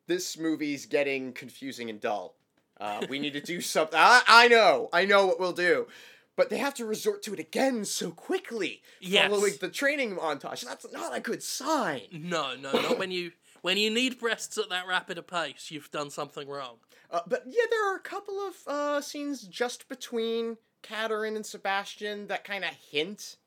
This 0.07 0.37
movie's 0.37 0.85
getting 0.85 1.33
confusing 1.33 1.89
and 1.89 1.99
dull. 2.01 2.35
Uh, 2.79 3.05
we 3.09 3.19
need 3.19 3.33
to 3.33 3.41
do 3.41 3.61
something. 3.75 3.99
I, 3.99 4.21
I 4.27 4.47
know, 4.47 4.89
I 4.93 5.05
know 5.05 5.27
what 5.27 5.39
we'll 5.39 5.51
do. 5.53 5.87
But 6.35 6.49
they 6.49 6.57
have 6.57 6.73
to 6.75 6.85
resort 6.85 7.21
to 7.23 7.33
it 7.33 7.39
again 7.39 7.83
so 7.83 8.11
quickly, 8.11 8.81
Yes. 9.01 9.29
following 9.29 9.53
the 9.59 9.67
training 9.67 10.15
montage. 10.15 10.63
That's 10.65 10.85
not 10.93 11.13
a 11.15 11.19
good 11.19 11.43
sign. 11.43 12.03
No, 12.13 12.55
no, 12.55 12.71
not 12.71 12.97
when 12.97 13.11
you 13.11 13.33
when 13.61 13.77
you 13.77 13.89
need 13.89 14.19
breasts 14.19 14.57
at 14.57 14.69
that 14.69 14.87
rapid 14.87 15.17
a 15.17 15.23
pace. 15.23 15.69
You've 15.71 15.91
done 15.91 16.09
something 16.09 16.47
wrong. 16.47 16.77
Uh, 17.11 17.21
but 17.27 17.43
yeah, 17.47 17.63
there 17.69 17.91
are 17.91 17.95
a 17.95 18.01
couple 18.01 18.39
of 18.39 18.55
uh, 18.67 19.01
scenes 19.01 19.41
just 19.43 19.89
between 19.89 20.57
Katarin 20.83 21.35
and 21.35 21.45
Sebastian 21.45 22.27
that 22.27 22.43
kind 22.43 22.63
of 22.63 22.71
hint 22.71 23.37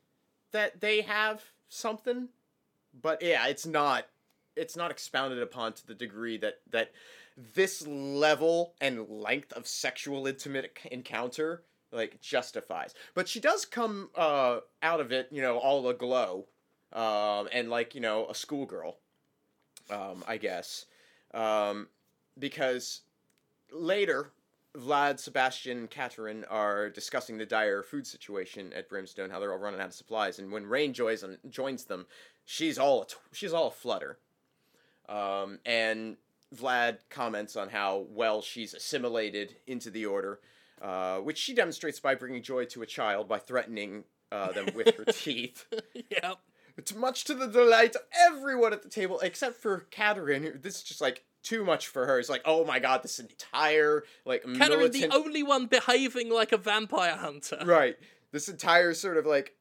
that 0.51 0.81
they 0.81 1.01
have 1.01 1.43
something. 1.69 2.29
But 3.01 3.21
yeah, 3.21 3.47
it's 3.47 3.65
not 3.65 4.07
it's 4.55 4.75
not 4.75 4.91
expounded 4.91 5.41
upon 5.41 5.73
to 5.73 5.87
the 5.87 5.95
degree 5.95 6.37
that 6.37 6.59
that 6.71 6.91
this 7.53 7.85
level 7.87 8.75
and 8.79 9.09
length 9.09 9.53
of 9.53 9.67
sexual 9.67 10.27
intimate 10.27 10.77
encounter 10.91 11.63
like 11.91 12.19
justifies. 12.21 12.93
But 13.13 13.27
she 13.27 13.39
does 13.39 13.65
come 13.65 14.09
uh, 14.15 14.59
out 14.81 14.99
of 14.99 15.11
it, 15.11 15.29
you 15.31 15.41
know, 15.41 15.57
all 15.57 15.87
aglow, 15.87 16.45
um, 16.91 17.47
and 17.51 17.69
like 17.69 17.95
you 17.95 18.01
know 18.01 18.27
a 18.27 18.35
schoolgirl, 18.35 18.97
um, 19.89 20.23
I 20.27 20.37
guess, 20.37 20.85
um, 21.33 21.87
because 22.37 23.01
later, 23.71 24.31
Vlad, 24.77 25.19
Sebastian, 25.19 25.77
and 25.77 25.89
Katarin 25.91 26.43
are 26.49 26.89
discussing 26.89 27.37
the 27.37 27.45
dire 27.45 27.83
food 27.83 28.07
situation 28.07 28.73
at 28.73 28.89
Brimstone, 28.89 29.29
how 29.29 29.39
they're 29.39 29.51
all 29.51 29.59
running 29.59 29.79
out 29.79 29.87
of 29.87 29.93
supplies, 29.93 30.39
and 30.39 30.51
when 30.51 30.65
Rayne 30.65 30.93
joins 30.93 31.21
them, 31.21 31.37
joins 31.49 31.85
them, 31.85 32.05
she's 32.45 32.77
all 32.77 33.07
she's 33.31 33.53
all 33.53 33.67
a 33.67 33.71
flutter, 33.71 34.17
um, 35.07 35.59
and 35.65 36.17
Vlad 36.55 36.99
comments 37.09 37.55
on 37.55 37.69
how 37.69 38.05
well 38.09 38.41
she's 38.41 38.73
assimilated 38.73 39.55
into 39.67 39.89
the 39.89 40.05
order, 40.05 40.39
uh, 40.81 41.17
which 41.17 41.37
she 41.37 41.53
demonstrates 41.53 41.99
by 41.99 42.15
bringing 42.15 42.41
joy 42.41 42.65
to 42.65 42.81
a 42.81 42.85
child 42.85 43.27
by 43.27 43.39
threatening 43.39 44.03
uh, 44.31 44.51
them 44.51 44.67
with 44.75 44.95
her 44.95 45.05
teeth. 45.11 45.65
yep. 46.09 46.39
It's 46.77 46.95
much 46.95 47.23
to 47.25 47.35
the 47.35 47.47
delight 47.47 47.95
of 47.95 48.01
everyone 48.13 48.73
at 48.73 48.81
the 48.81 48.89
table, 48.89 49.19
except 49.19 49.57
for 49.57 49.85
Katarin. 49.91 50.61
This 50.61 50.77
is 50.77 50.83
just 50.83 51.01
like 51.01 51.23
too 51.43 51.63
much 51.63 51.87
for 51.87 52.07
her. 52.07 52.19
It's 52.19 52.29
like, 52.29 52.41
oh 52.45 52.65
my 52.65 52.79
god, 52.79 53.03
this 53.03 53.19
entire 53.19 54.03
like 54.25 54.43
Katarin, 54.43 54.91
the 54.91 55.09
only 55.13 55.43
one 55.43 55.67
behaving 55.67 56.31
like 56.31 56.51
a 56.51 56.57
vampire 56.57 57.15
hunter. 57.15 57.59
right? 57.65 57.95
This 58.31 58.49
entire 58.49 58.93
sort 58.93 59.17
of 59.17 59.25
like 59.25 59.53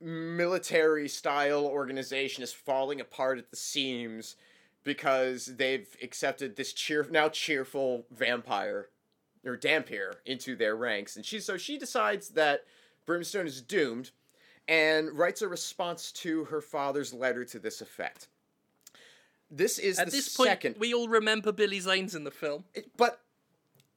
military 0.00 1.08
style 1.08 1.66
organization 1.66 2.42
is 2.42 2.52
falling 2.52 3.00
apart 3.00 3.38
at 3.38 3.50
the 3.50 3.56
seams 3.56 4.36
because 4.84 5.46
they've 5.56 5.88
accepted 6.02 6.56
this 6.56 6.72
cheer 6.72 7.06
now 7.10 7.28
cheerful 7.28 8.06
vampire 8.10 8.88
or 9.44 9.56
Dhampir 9.56 10.14
into 10.24 10.56
their 10.56 10.74
ranks, 10.74 11.16
and 11.16 11.24
she 11.24 11.38
so 11.40 11.56
she 11.56 11.78
decides 11.78 12.30
that 12.30 12.64
Brimstone 13.04 13.46
is 13.46 13.60
doomed, 13.60 14.10
and 14.68 15.16
writes 15.16 15.42
a 15.42 15.48
response 15.48 16.12
to 16.12 16.44
her 16.44 16.60
father's 16.60 17.12
letter 17.12 17.44
to 17.44 17.58
this 17.58 17.80
effect. 17.80 18.28
This 19.50 19.78
is 19.78 19.98
At 19.98 20.10
this 20.10 20.36
point, 20.36 20.48
second, 20.48 20.76
we 20.78 20.92
all 20.92 21.08
remember 21.08 21.52
Billy 21.52 21.78
Zane's 21.78 22.14
in 22.14 22.24
the 22.24 22.30
film. 22.30 22.64
but 22.96 23.20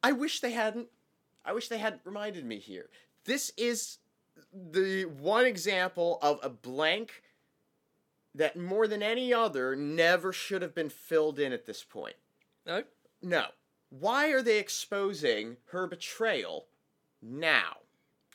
I 0.04 0.12
wish 0.12 0.42
they 0.42 0.52
hadn't. 0.52 0.88
I 1.44 1.54
wish 1.54 1.70
they 1.70 1.80
hadn't 1.80 2.02
reminded 2.06 2.46
me 2.46 2.60
here. 2.60 2.90
This 3.26 3.52
is 3.58 3.98
the 4.54 5.06
one 5.06 5.46
example 5.46 6.20
of 6.22 6.40
a 6.44 6.50
blank 6.50 7.24
that 8.36 8.56
more 8.56 8.88
than 8.88 9.02
any 9.02 9.34
other 9.34 9.76
never 9.76 10.32
should 10.32 10.62
have 10.62 10.76
been 10.76 10.90
filled 10.90 11.40
in 11.40 11.52
at 11.52 11.66
this 11.66 11.84
point. 11.84 12.16
No? 12.66 12.84
No. 13.22 13.46
Why 13.90 14.30
are 14.30 14.44
they 14.44 14.60
exposing 14.60 15.58
her 15.72 15.88
betrayal 15.88 16.68
now? 17.22 17.78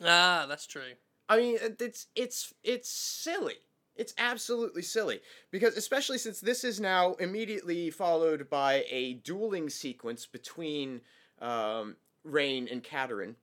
Ah, 0.05 0.47
that's 0.48 0.66
true. 0.66 0.94
I 1.28 1.36
mean, 1.38 1.59
it's 1.80 2.06
it's 2.14 2.52
it's 2.62 2.88
silly. 2.88 3.55
It's 3.96 4.12
absolutely 4.18 4.82
silly 4.82 5.20
because 5.52 5.76
especially 5.76 6.18
since 6.18 6.40
this 6.40 6.64
is 6.64 6.80
now 6.80 7.14
immediately 7.14 7.90
followed 7.90 8.51
by 8.51 8.84
a 8.90 9.14
dueling 9.14 9.70
sequence 9.70 10.26
between 10.26 11.01
um, 11.40 11.96
Rayne 12.24 12.66
and 12.68 12.82
Katarin, 12.82 13.36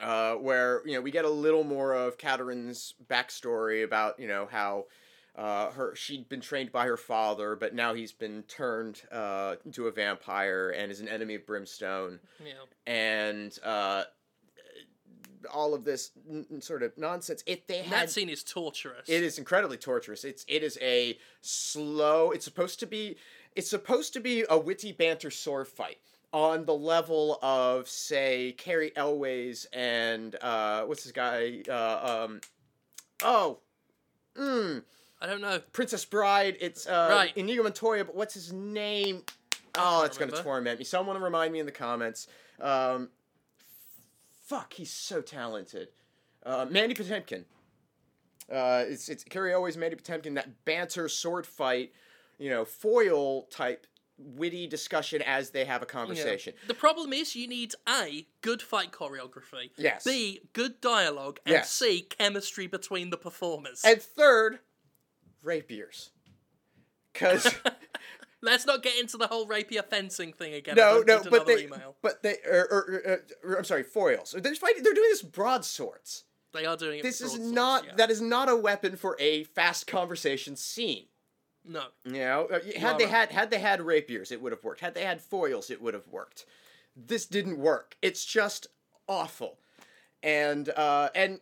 uh, 0.00 0.34
where 0.34 0.82
you 0.86 0.94
know 0.94 1.00
we 1.00 1.10
get 1.10 1.24
a 1.26 1.30
little 1.30 1.64
more 1.64 1.92
of 1.92 2.16
Katarin's 2.18 2.94
backstory 3.08 3.84
about 3.84 4.18
you 4.18 4.28
know 4.28 4.48
how. 4.50 4.86
Uh, 5.36 5.70
her 5.70 5.94
she'd 5.94 6.28
been 6.28 6.40
trained 6.40 6.72
by 6.72 6.84
her 6.86 6.96
father, 6.96 7.54
but 7.54 7.72
now 7.72 7.94
he's 7.94 8.10
been 8.12 8.42
turned 8.42 9.00
uh, 9.12 9.54
into 9.64 9.86
a 9.86 9.92
vampire 9.92 10.70
and 10.70 10.90
is 10.90 11.00
an 11.00 11.08
enemy 11.08 11.36
of 11.36 11.46
Brimstone 11.46 12.18
Yeah. 12.44 12.52
and 12.84 13.56
uh, 13.62 14.02
all 15.52 15.74
of 15.74 15.84
this 15.84 16.10
n- 16.28 16.60
sort 16.60 16.82
of 16.82 16.96
nonsense. 16.98 17.42
If 17.46 17.66
they 17.66 17.78
had, 17.82 17.92
that 17.92 18.10
scene 18.10 18.28
is 18.28 18.42
torturous. 18.42 19.08
it 19.08 19.22
is 19.22 19.38
incredibly 19.38 19.76
torturous. 19.76 20.24
It's 20.24 20.44
it 20.48 20.62
is 20.62 20.78
a 20.82 21.18
slow. 21.40 22.30
It's 22.30 22.44
supposed 22.44 22.80
to 22.80 22.86
be. 22.86 23.16
It's 23.56 23.68
supposed 23.70 24.12
to 24.14 24.20
be 24.20 24.44
a 24.48 24.58
witty 24.58 24.92
banter 24.92 25.30
sword 25.30 25.66
fight 25.68 25.98
on 26.32 26.64
the 26.64 26.74
level 26.74 27.38
of 27.42 27.88
say 27.88 28.52
Cary 28.56 28.92
Elwes 28.96 29.66
and 29.72 30.36
uh, 30.42 30.82
what's 30.84 31.02
this 31.02 31.12
guy? 31.12 31.62
Uh, 31.68 32.24
um, 32.28 32.40
oh, 33.24 33.58
mm, 34.38 34.82
I 35.20 35.26
don't 35.26 35.40
know. 35.40 35.58
Princess 35.72 36.04
Bride. 36.04 36.56
It's 36.60 36.86
uh, 36.86 37.08
Right. 37.10 37.36
Inigo 37.36 37.64
Montoya, 37.64 38.04
but 38.04 38.14
what's 38.14 38.34
his 38.34 38.52
name? 38.52 39.22
Oh, 39.76 40.04
it's 40.04 40.18
gonna 40.18 40.32
torment 40.32 40.78
me. 40.78 40.84
Someone 40.84 41.20
remind 41.20 41.52
me 41.52 41.58
in 41.60 41.66
the 41.66 41.72
comments. 41.72 42.26
Um, 42.60 43.08
fuck, 44.50 44.72
he's 44.74 44.90
so 44.90 45.20
talented. 45.22 45.88
Uh, 46.44 46.66
Mandy 46.68 46.94
Patinkin. 46.94 47.44
Uh, 48.50 48.84
it's 48.88 49.08
it's 49.08 49.22
Cary 49.22 49.52
Elwes 49.52 49.76
Mandy 49.76 49.96
Patinkin. 49.96 50.34
That 50.34 50.64
banter 50.64 51.08
sword 51.08 51.46
fight, 51.46 51.92
you 52.38 52.50
know, 52.50 52.64
foil 52.64 53.42
type 53.44 53.86
witty 54.18 54.66
discussion 54.66 55.22
as 55.22 55.50
they 55.50 55.64
have 55.64 55.82
a 55.82 55.84
Yeah. 55.86 55.92
conversation. 55.92 56.54
The 56.66 56.74
problem 56.74 57.12
is 57.12 57.36
you 57.36 57.46
need 57.46 57.74
A, 57.88 58.26
good 58.42 58.60
fight 58.60 58.90
choreography. 58.90 59.70
Yes. 59.76 60.02
B, 60.04 60.40
good 60.52 60.80
dialogue. 60.80 61.38
And 61.46 61.52
Yes. 61.52 61.70
C, 61.72 62.02
chemistry 62.02 62.66
between 62.66 63.10
the 63.10 63.16
performers. 63.16 63.82
And 63.84 64.02
third, 64.02 64.58
rapiers. 65.42 66.10
Cause 67.14 67.54
Let's 68.42 68.64
not 68.66 68.82
get 68.82 68.98
into 68.98 69.16
the 69.16 69.26
whole 69.26 69.46
rapier 69.46 69.82
fencing 69.82 70.32
thing 70.32 70.54
again. 70.54 70.74
No, 70.74 71.02
no, 71.06 71.22
but 71.30 71.46
they, 71.46 71.64
email. 71.64 71.96
but 72.00 72.22
they, 72.22 72.36
or, 72.50 72.66
or, 72.70 73.02
or, 73.04 73.20
or, 73.44 73.58
I'm 73.58 73.64
sorry, 73.64 73.82
foils. 73.82 74.34
They're 74.36 74.54
fighting. 74.54 74.82
They're 74.82 74.94
doing 74.94 75.10
this 75.10 75.22
broadswords. 75.22 76.24
They 76.52 76.64
are 76.64 76.76
doing 76.76 77.00
it. 77.00 77.02
This 77.02 77.20
with 77.20 77.34
is 77.34 77.38
not 77.38 77.84
yeah. 77.84 77.94
that 77.96 78.10
is 78.10 78.20
not 78.20 78.48
a 78.48 78.56
weapon 78.56 78.96
for 78.96 79.16
a 79.20 79.44
fast 79.44 79.86
conversation 79.86 80.56
scene. 80.56 81.04
No. 81.64 81.84
You 82.04 82.12
know, 82.12 82.48
Uh, 82.50 82.60
had 82.78 82.98
they 82.98 83.04
right. 83.04 83.12
had 83.12 83.30
had 83.30 83.50
they 83.50 83.58
had 83.58 83.82
rapiers, 83.82 84.32
it 84.32 84.40
would 84.40 84.52
have 84.52 84.64
worked. 84.64 84.80
Had 84.80 84.94
they 84.94 85.04
had 85.04 85.20
foils, 85.20 85.70
it 85.70 85.80
would 85.82 85.94
have 85.94 86.08
worked. 86.08 86.46
This 86.96 87.26
didn't 87.26 87.58
work. 87.58 87.96
It's 88.02 88.24
just 88.24 88.66
awful, 89.06 89.58
and 90.22 90.70
uh, 90.70 91.10
and 91.14 91.40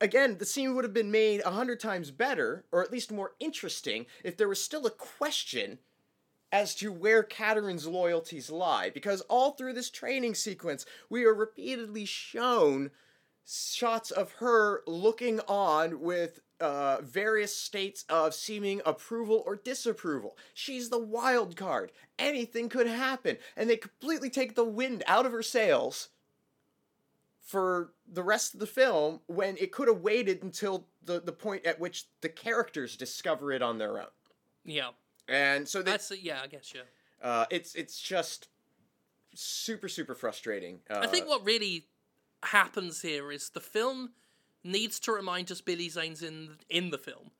again, 0.00 0.36
the 0.38 0.46
scene 0.46 0.74
would 0.74 0.84
have 0.84 0.92
been 0.92 1.10
made 1.10 1.40
a 1.44 1.52
hundred 1.52 1.80
times 1.80 2.10
better, 2.10 2.64
or 2.72 2.82
at 2.82 2.92
least 2.92 3.10
more 3.12 3.32
interesting, 3.40 4.06
if 4.24 4.36
there 4.36 4.48
was 4.48 4.62
still 4.62 4.86
a 4.86 4.90
question 4.90 5.78
as 6.52 6.74
to 6.76 6.92
where 6.92 7.22
Katarin's 7.22 7.86
loyalties 7.86 8.50
lie. 8.50 8.90
Because 8.90 9.20
all 9.22 9.52
through 9.52 9.74
this 9.74 9.90
training 9.90 10.34
sequence, 10.34 10.86
we 11.08 11.24
are 11.24 11.34
repeatedly 11.34 12.04
shown 12.04 12.90
shots 13.46 14.10
of 14.10 14.32
her 14.32 14.82
looking 14.86 15.40
on 15.40 16.00
with 16.00 16.40
uh, 16.60 16.98
various 17.02 17.56
states 17.56 18.04
of 18.08 18.34
seeming 18.34 18.82
approval 18.84 19.42
or 19.46 19.56
disapproval. 19.56 20.36
She's 20.54 20.90
the 20.90 20.98
wild 20.98 21.56
card. 21.56 21.92
Anything 22.18 22.68
could 22.68 22.86
happen. 22.86 23.38
And 23.56 23.70
they 23.70 23.76
completely 23.76 24.30
take 24.30 24.54
the 24.54 24.64
wind 24.64 25.02
out 25.06 25.26
of 25.26 25.32
her 25.32 25.42
sails 25.42 26.08
for 27.40 27.92
the 28.06 28.22
rest 28.22 28.52
of 28.52 28.60
the 28.60 28.66
film 28.66 29.20
when 29.26 29.56
it 29.56 29.72
could 29.72 29.88
have 29.88 30.02
waited 30.02 30.42
until 30.42 30.86
the, 31.04 31.20
the 31.20 31.32
point 31.32 31.64
at 31.64 31.80
which 31.80 32.06
the 32.20 32.28
characters 32.28 32.96
discover 32.96 33.52
it 33.52 33.62
on 33.62 33.78
their 33.78 33.98
own. 33.98 34.08
Yeah. 34.64 34.90
And 35.28 35.68
so 35.68 35.82
they, 35.82 35.90
That's 35.90 36.12
yeah, 36.22 36.40
I 36.42 36.46
guess 36.46 36.72
yeah. 36.74 36.82
uh, 37.22 37.46
it's 37.50 37.74
it's 37.74 38.00
just 38.00 38.48
super 39.34 39.88
super 39.88 40.14
frustrating. 40.14 40.80
Uh, 40.90 41.00
I 41.02 41.06
think 41.06 41.28
what 41.28 41.44
really 41.44 41.86
happens 42.44 43.02
here 43.02 43.30
is 43.30 43.50
the 43.50 43.60
film 43.60 44.10
needs 44.64 44.98
to 45.00 45.12
remind 45.12 45.50
us 45.50 45.60
Billy 45.60 45.88
Zane's 45.88 46.22
in 46.22 46.56
in 46.70 46.90
the 46.90 46.98
film, 46.98 47.30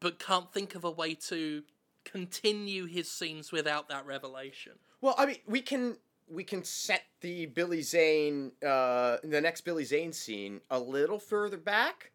but 0.00 0.18
can't 0.18 0.52
think 0.52 0.74
of 0.74 0.84
a 0.84 0.90
way 0.90 1.14
to 1.14 1.64
continue 2.04 2.86
his 2.86 3.10
scenes 3.10 3.52
without 3.52 3.88
that 3.88 4.06
revelation. 4.06 4.72
Well, 5.00 5.14
I 5.18 5.26
mean, 5.26 5.38
we 5.46 5.60
can 5.60 5.96
we 6.28 6.44
can 6.44 6.64
set 6.64 7.02
the 7.20 7.46
Billy 7.46 7.82
Zane, 7.82 8.52
uh, 8.66 9.18
the 9.22 9.40
next 9.40 9.62
Billy 9.62 9.84
Zane 9.84 10.12
scene 10.12 10.60
a 10.70 10.78
little 10.78 11.18
further 11.18 11.56
back. 11.56 12.12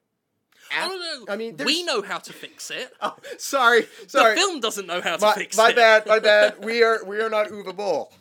I 0.75 0.83
Af- 0.85 0.89
don't 0.89 0.99
know. 1.27 1.33
I 1.33 1.37
mean, 1.37 1.55
we 1.63 1.83
know 1.83 2.01
how 2.01 2.17
to 2.19 2.33
fix 2.33 2.69
it. 2.71 2.91
Oh, 3.01 3.15
sorry, 3.37 3.87
sorry. 4.07 4.35
The 4.35 4.41
film 4.41 4.59
doesn't 4.59 4.85
know 4.87 5.01
how 5.01 5.15
to 5.17 5.25
my, 5.25 5.33
fix 5.35 5.55
my 5.57 5.69
it. 5.69 5.75
My 5.75 5.81
bad, 5.81 6.05
my 6.07 6.19
bad. 6.19 6.55
We 6.65 6.83
are 6.83 7.03
we 7.05 7.19
are 7.21 7.29
not 7.29 7.47
Uwe 7.49 7.75
Boll. 7.75 8.11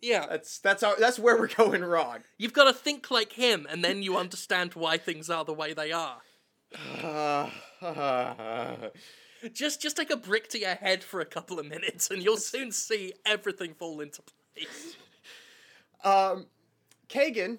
Yeah, 0.00 0.26
That's 0.28 0.58
that's 0.58 0.82
our 0.82 0.96
that's 0.98 1.18
where 1.18 1.36
we're 1.38 1.46
going 1.48 1.82
wrong. 1.84 2.20
you've 2.38 2.52
got 2.52 2.64
to 2.64 2.72
think 2.72 3.10
like 3.10 3.32
him, 3.34 3.66
and 3.70 3.84
then 3.84 4.02
you 4.02 4.16
understand 4.16 4.74
why 4.74 4.98
things 4.98 5.30
are 5.30 5.44
the 5.44 5.52
way 5.54 5.72
they 5.74 5.92
are. 5.92 6.18
Just 9.52 9.82
just 9.82 9.96
take 9.96 10.10
a 10.10 10.16
brick 10.16 10.48
to 10.50 10.58
your 10.60 10.76
head 10.76 11.02
for 11.02 11.20
a 11.20 11.24
couple 11.24 11.58
of 11.58 11.66
minutes, 11.66 12.10
and 12.10 12.22
you'll 12.22 12.36
soon 12.36 12.70
see 12.70 13.12
everything 13.26 13.74
fall 13.74 14.00
into 14.00 14.22
place. 14.54 14.96
um, 16.04 16.46
Kagan 17.08 17.58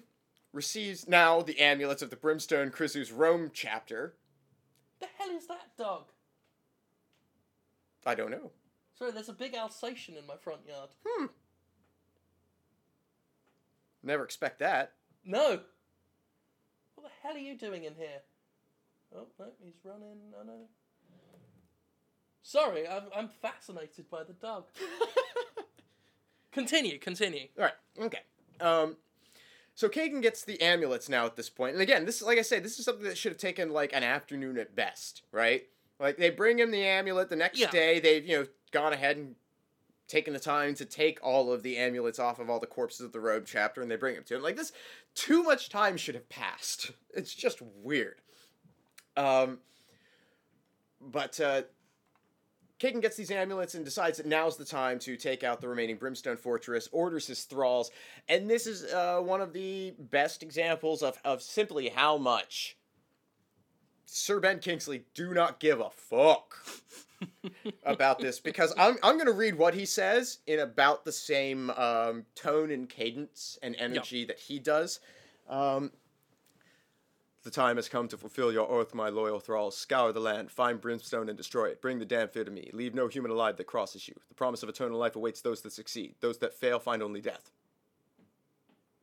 receives 0.54 1.08
now 1.08 1.42
the 1.42 1.60
amulets 1.60 2.02
of 2.02 2.10
the 2.10 2.16
Brimstone 2.16 2.70
Krizu's 2.70 3.12
Rome 3.12 3.50
chapter. 3.52 4.14
The 5.00 5.06
hell 5.18 5.30
is 5.30 5.46
that 5.48 5.76
dog? 5.76 6.04
I 8.06 8.14
don't 8.14 8.30
know. 8.30 8.52
Sorry, 8.96 9.10
there's 9.10 9.28
a 9.28 9.34
big 9.34 9.54
Alsatian 9.54 10.16
in 10.16 10.26
my 10.26 10.36
front 10.36 10.60
yard. 10.68 10.90
Hmm. 11.04 11.26
Never 14.02 14.24
expect 14.24 14.60
that. 14.60 14.92
No. 15.24 15.60
What 16.94 17.04
the 17.04 17.10
hell 17.22 17.34
are 17.34 17.38
you 17.38 17.56
doing 17.56 17.84
in 17.84 17.94
here? 17.94 18.22
Oh 19.16 19.26
no, 19.38 19.46
he's 19.62 19.74
running. 19.84 20.18
Oh 20.38 20.44
no. 20.44 20.60
Sorry, 22.42 22.86
I'm 22.86 23.04
I'm 23.16 23.28
fascinated 23.28 24.10
by 24.10 24.22
the 24.22 24.34
dog. 24.34 24.64
continue, 26.52 26.98
continue. 26.98 27.46
All 27.58 27.64
right. 27.64 27.74
Okay. 27.98 28.20
Um, 28.60 28.96
so 29.74 29.88
Kagan 29.88 30.22
gets 30.22 30.44
the 30.44 30.60
amulets 30.60 31.08
now 31.08 31.26
at 31.26 31.36
this 31.36 31.50
point, 31.50 31.72
and 31.74 31.82
again, 31.82 32.04
this 32.06 32.16
is 32.16 32.22
like 32.22 32.38
I 32.38 32.42
said, 32.42 32.64
this 32.64 32.78
is 32.78 32.84
something 32.84 33.04
that 33.04 33.18
should 33.18 33.32
have 33.32 33.38
taken 33.40 33.70
like 33.72 33.92
an 33.92 34.02
afternoon 34.04 34.58
at 34.58 34.74
best, 34.76 35.22
right? 35.32 35.64
Like 36.00 36.16
they 36.16 36.30
bring 36.30 36.58
him 36.58 36.70
the 36.70 36.84
amulet 36.84 37.28
the 37.28 37.36
next 37.36 37.58
Yeah. 37.58 37.70
day. 37.70 38.00
They've 38.00 38.24
you 38.26 38.38
know 38.40 38.46
gone 38.72 38.92
ahead 38.92 39.16
and 39.16 39.34
taken 40.06 40.34
the 40.34 40.40
time 40.40 40.74
to 40.74 40.84
take 40.84 41.18
all 41.22 41.50
of 41.52 41.62
the 41.62 41.76
amulets 41.78 42.18
off 42.18 42.38
of 42.38 42.50
all 42.50 42.60
the 42.60 42.66
corpses 42.66 43.00
of 43.00 43.12
the 43.12 43.20
Rome 43.20 43.44
chapter, 43.46 43.80
and 43.80 43.90
they 43.90 43.96
bring 43.96 44.14
him 44.16 44.24
to 44.24 44.36
him. 44.36 44.42
Like 44.42 44.56
this, 44.56 44.72
too 45.14 45.42
much 45.42 45.68
time 45.70 45.96
should 45.96 46.14
have 46.14 46.28
passed. 46.28 46.90
It's 47.16 47.32
just 47.34 47.62
weird. 47.62 48.20
Um, 49.16 49.58
but 51.00 51.38
uh, 51.40 51.62
Kagan 52.84 53.00
gets 53.00 53.16
these 53.16 53.30
amulets 53.30 53.74
and 53.74 53.82
decides 53.84 54.18
that 54.18 54.26
now's 54.26 54.58
the 54.58 54.64
time 54.64 54.98
to 55.00 55.16
take 55.16 55.42
out 55.42 55.62
the 55.62 55.68
remaining 55.68 55.96
Brimstone 55.96 56.36
Fortress, 56.36 56.86
orders 56.92 57.26
his 57.26 57.44
thralls, 57.44 57.90
and 58.28 58.50
this 58.50 58.66
is 58.66 58.92
uh, 58.92 59.20
one 59.20 59.40
of 59.40 59.54
the 59.54 59.94
best 59.98 60.42
examples 60.42 61.02
of, 61.02 61.18
of 61.24 61.40
simply 61.40 61.88
how 61.88 62.18
much 62.18 62.76
Sir 64.04 64.38
Ben 64.38 64.58
Kingsley 64.58 65.04
do 65.14 65.32
not 65.32 65.60
give 65.60 65.80
a 65.80 65.88
fuck 65.88 66.56
about 67.84 68.18
this. 68.18 68.38
Because 68.38 68.74
I'm, 68.76 68.96
I'm 69.02 69.14
going 69.14 69.26
to 69.26 69.32
read 69.32 69.56
what 69.56 69.72
he 69.72 69.86
says 69.86 70.40
in 70.46 70.60
about 70.60 71.06
the 71.06 71.12
same 71.12 71.70
um, 71.70 72.26
tone 72.34 72.70
and 72.70 72.86
cadence 72.86 73.58
and 73.62 73.74
energy 73.78 74.26
that 74.26 74.38
he 74.38 74.58
does. 74.58 75.00
Um, 75.48 75.90
the 77.44 77.50
time 77.50 77.76
has 77.76 77.88
come 77.88 78.08
to 78.08 78.16
fulfill 78.16 78.52
your 78.52 78.70
oath, 78.70 78.94
my 78.94 79.10
loyal 79.10 79.38
thralls. 79.38 79.76
Scour 79.76 80.12
the 80.12 80.20
land, 80.20 80.50
find 80.50 80.80
brimstone 80.80 81.28
and 81.28 81.36
destroy 81.36 81.66
it. 81.66 81.80
Bring 81.82 81.98
the 81.98 82.04
damned 82.06 82.30
fear 82.30 82.44
to 82.44 82.50
me. 82.50 82.70
Leave 82.72 82.94
no 82.94 83.06
human 83.06 83.30
alive 83.30 83.56
that 83.58 83.66
crosses 83.66 84.08
you. 84.08 84.14
The 84.28 84.34
promise 84.34 84.62
of 84.62 84.68
eternal 84.68 84.98
life 84.98 85.14
awaits 85.14 85.42
those 85.42 85.60
that 85.60 85.72
succeed. 85.72 86.14
Those 86.20 86.38
that 86.38 86.54
fail 86.54 86.78
find 86.78 87.02
only 87.02 87.20
death. 87.20 87.50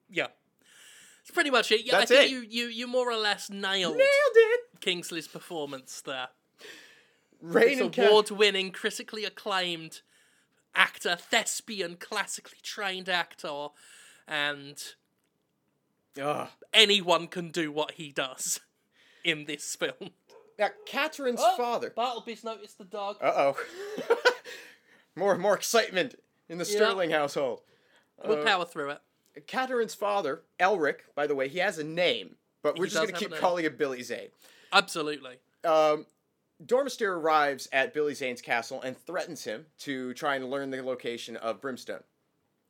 Yeah. 0.09 0.27
It's 1.21 1.31
pretty 1.31 1.51
much 1.51 1.71
it. 1.71 1.85
Yeah, 1.85 1.99
That's 1.99 2.11
I 2.11 2.15
think 2.15 2.31
it. 2.31 2.33
you, 2.33 2.45
you 2.49 2.67
you 2.69 2.87
more 2.87 3.11
or 3.11 3.15
less 3.15 3.49
nailed, 3.49 3.95
Nailed 3.95 4.01
it! 4.35 4.61
Kingsley's 4.79 5.27
performance 5.27 6.01
there. 6.01 6.29
Rain 7.41 7.77
This 7.77 7.97
award-winning, 7.97 8.71
critically 8.71 9.23
acclaimed 9.23 10.01
actor, 10.73 11.15
thespian, 11.15 11.95
classically 11.97 12.57
trained 12.63 13.07
actor, 13.07 13.67
and 14.27 14.83
Ugh. 16.21 16.47
anyone 16.73 17.27
can 17.27 17.49
do 17.51 17.71
what 17.71 17.91
he 17.91 18.11
does 18.11 18.59
in 19.23 19.45
this 19.45 19.75
film. 19.75 20.11
Now, 20.59 20.69
Katarin's 20.87 21.39
Oh, 21.41 21.55
father. 21.57 21.89
Bartleby's 21.89 22.43
noticed 22.43 22.77
the 22.77 22.83
dog. 22.85 23.17
Uh 23.21 23.53
oh. 23.53 23.57
more 25.15 25.37
more 25.37 25.55
excitement 25.55 26.15
in 26.49 26.57
the 26.57 26.65
Yeah. 26.65 26.75
Sterling 26.75 27.11
household. 27.11 27.61
we'll 28.25 28.43
power 28.43 28.65
through 28.65 28.91
it. 28.91 28.99
Katarin's 29.47 29.95
father, 29.95 30.43
Elric, 30.59 30.99
by 31.15 31.25
the 31.25 31.35
way, 31.35 31.47
he 31.47 31.59
has 31.59 31.77
a 31.77 31.83
name, 31.83 32.35
but 32.61 32.77
we're 32.77 32.85
He 32.85 32.89
just 32.91 32.95
does 32.95 32.99
going 33.03 33.07
to 33.07 33.13
have 33.13 33.19
keep 33.21 33.31
name. 33.31 33.39
calling 33.39 33.65
him 33.65 33.75
Billy 33.77 34.03
Zane. 34.03 34.27
Absolutely. 34.73 35.37
Um, 35.63 36.05
Domastir 36.63 37.09
arrives 37.09 37.67
at 37.71 37.93
Billy 37.93 38.13
Zane's 38.13 38.41
castle 38.41 38.81
and 38.81 38.97
threatens 38.97 39.43
him 39.45 39.65
to 39.79 40.13
try 40.13 40.35
and 40.35 40.49
learn 40.49 40.69
the 40.69 40.83
location 40.83 41.37
of 41.37 41.61
Brimstone. 41.61 42.03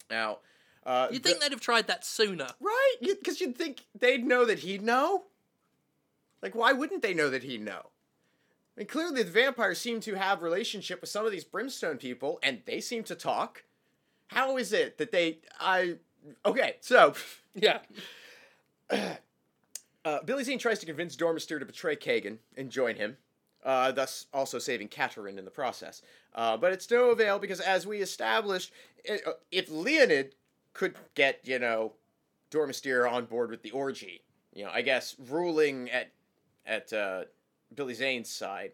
Now, 0.10 0.38
uh, 0.86 1.08
You'd 1.12 1.24
think 1.24 1.40
they'd 1.40 1.52
have 1.52 1.62
tried 1.62 1.88
that 1.88 2.06
sooner. 2.06 2.48
right? 2.60 2.96
Because 3.02 3.40
you'd 3.42 3.56
think 3.58 3.86
they'd 3.98 4.26
know 4.26 4.46
that 4.46 4.60
he'd 4.60 4.82
know. 4.82 5.26
Like, 6.42 6.56
why 6.56 6.74
wouldn't 6.74 7.02
they 7.04 7.14
know 7.14 7.30
that 7.30 7.44
he'd 7.44 7.62
know? 7.62 7.82
I 8.76 8.80
mean, 8.82 8.88
clearly 8.88 9.22
the 9.24 9.30
vampires 9.30 9.80
seem 9.80 10.00
to 10.02 10.16
have 10.16 10.42
relationship 10.42 11.02
with 11.02 11.10
some 11.10 11.26
of 11.26 11.32
these 11.32 11.44
Brimstone 11.44 11.98
people, 11.98 12.40
and 12.42 12.62
they 12.66 12.80
seem 12.82 13.04
to 13.04 13.16
talk. 13.16 13.64
How 14.28 14.58
is 14.58 14.72
it 14.74 14.98
that 14.98 15.12
they? 15.12 15.40
I 15.60 15.96
okay. 16.46 16.78
So, 16.80 17.14
Yeah. 17.54 17.80
uh, 18.90 20.20
Billy 20.26 20.44
Zane 20.44 20.60
tries 20.60 20.80
to 20.80 20.86
convince 20.86 21.16
Domastir 21.16 21.60
to 21.60 21.66
betray 21.66 21.96
Kagan 21.96 22.38
and 22.58 22.70
join 22.70 22.96
him, 22.96 23.18
uh, 23.64 23.92
thus 23.92 24.26
also 24.34 24.58
saving 24.60 24.88
Katarin 24.90 25.38
in 25.38 25.46
the 25.46 25.52
process. 25.52 26.02
Uh, 26.34 26.58
but 26.58 26.72
it's 26.74 26.90
no 26.90 27.10
avail 27.12 27.40
because, 27.40 27.60
as 27.60 27.86
we 27.86 28.02
established, 28.02 28.72
i- 29.10 29.20
uh, 29.28 29.34
if 29.52 29.70
Leonid 29.70 30.34
could 30.74 30.96
get, 31.16 31.40
you 31.44 31.60
know, 31.60 31.94
Domastir 32.52 33.10
on 33.10 33.26
board 33.26 33.50
with 33.52 33.62
the 33.64 33.72
orgy, 33.72 34.24
you 34.54 34.66
know, 34.66 34.72
I 34.72 34.82
guess 34.82 35.16
ruling 35.30 35.90
at 35.90 36.12
at 36.66 36.92
uh, 36.94 37.24
Billy 37.74 37.94
Zane's 37.94 38.30
side 38.30 38.72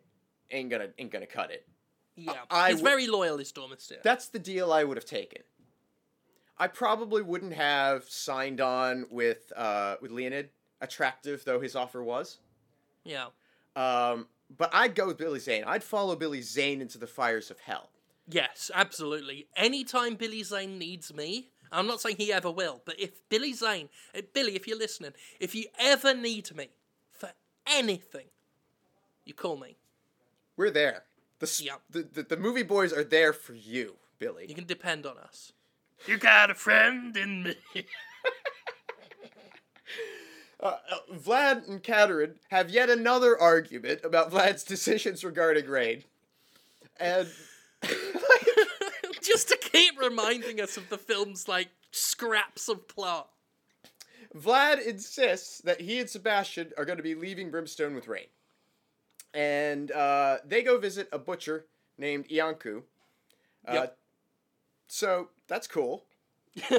ain't 0.51 0.69
gonna 0.69 0.89
ain't 0.97 1.11
gonna 1.11 1.27
cut 1.27 1.51
it. 1.51 1.67
Yeah. 2.15 2.33
I 2.49 2.69
He's 2.69 2.79
w- 2.79 2.89
very 2.95 3.07
loyal, 3.07 3.37
is 3.39 3.51
Domastir. 3.51 4.01
That's 4.01 4.29
the 4.29 4.39
deal 4.39 4.73
I 4.73 4.83
would 4.83 4.97
have 4.97 5.05
taken. 5.05 5.43
I 6.57 6.67
probably 6.67 7.21
wouldn't 7.21 7.53
have 7.53 8.05
signed 8.05 8.59
on 8.61 9.05
with 9.11 9.51
uh, 9.55 9.95
with 10.01 10.09
Leonid, 10.11 10.49
attractive 10.81 11.43
though 11.45 11.59
his 11.59 11.75
offer 11.75 12.03
was. 12.03 12.39
yeah. 13.03 13.27
Um, 13.75 14.27
but 14.57 14.71
I'd 14.73 14.95
go 14.95 15.05
with 15.07 15.17
Billy 15.17 15.39
Zane. 15.39 15.63
I'd 15.67 15.83
follow 15.83 16.15
Billy 16.15 16.41
Zane 16.41 16.81
into 16.81 16.97
the 16.97 17.05
fires 17.05 17.51
of 17.51 17.59
hell. 17.59 17.91
Yes, 18.27 18.71
absolutely. 18.73 19.47
Anytime 19.55 20.15
Billy 20.15 20.41
Zane 20.41 20.79
needs 20.79 21.13
me, 21.13 21.49
I'm 21.71 21.87
not 21.87 22.01
saying 22.01 22.15
he 22.17 22.31
ever 22.33 22.51
will, 22.51 22.81
but 22.85 22.99
if 22.99 23.27
Billy 23.29 23.53
Zane, 23.53 23.89
eh, 24.13 24.21
Billy, 24.33 24.55
if 24.55 24.67
you're 24.67 24.77
listening, 24.77 25.11
if 25.39 25.53
you 25.55 25.65
ever 25.79 26.13
need 26.13 26.55
me 26.55 26.69
for 27.11 27.31
anything, 27.67 28.27
you 29.25 29.33
call 29.33 29.57
me. 29.57 29.77
We're 30.55 30.71
there. 30.71 31.03
The, 31.39 31.45
s- 31.45 31.61
Yep. 31.61 31.81
the, 31.89 32.03
the 32.13 32.23
the 32.23 32.37
movie 32.37 32.63
boys 32.63 32.91
are 32.93 33.03
there 33.03 33.33
for 33.33 33.53
you, 33.53 33.95
Billy. 34.17 34.45
You 34.47 34.55
can 34.55 34.65
depend 34.65 35.05
on 35.05 35.17
us. 35.17 35.51
You 36.07 36.17
got 36.17 36.49
a 36.51 36.55
friend 36.55 37.15
in 37.17 37.43
me. 37.43 37.55
Uh, 40.59 40.75
uh, 40.91 40.97
Vlad 41.15 41.67
and 41.69 41.83
Katarin 41.83 42.33
have 42.49 42.71
yet 42.71 42.89
another 42.89 43.39
argument 43.39 43.99
about 44.03 44.31
Vlad's 44.31 44.63
decisions 44.73 45.23
regarding 45.23 45.67
Rayne, 45.67 46.03
and 46.99 47.27
Just 49.27 49.49
to 49.49 49.57
keep 49.57 49.99
reminding 49.99 50.61
us 50.61 50.77
of 50.77 50.89
the 50.89 50.97
film's 50.97 51.47
like 51.47 51.69
scraps 51.91 52.69
of 52.69 52.87
plot. 52.87 53.29
Vlad 54.35 54.85
insists 54.85 55.59
that 55.59 55.81
he 55.81 55.99
and 55.99 56.09
Sebastian 56.09 56.71
are 56.77 56.85
going 56.85 56.97
to 56.97 57.03
be 57.03 57.15
leaving 57.15 57.51
Brimstone 57.51 57.95
with 57.95 58.07
Rayne. 58.07 58.27
And 59.33 59.91
uh, 59.91 60.37
they 60.45 60.63
go 60.63 60.77
visit 60.77 61.09
a 61.11 61.19
butcher 61.19 61.65
named 61.97 62.27
Ianku. 62.29 62.83
Uh, 63.67 63.73
Yep. 63.73 63.97
So 64.87 65.29
that's 65.47 65.67
cool. 65.67 66.05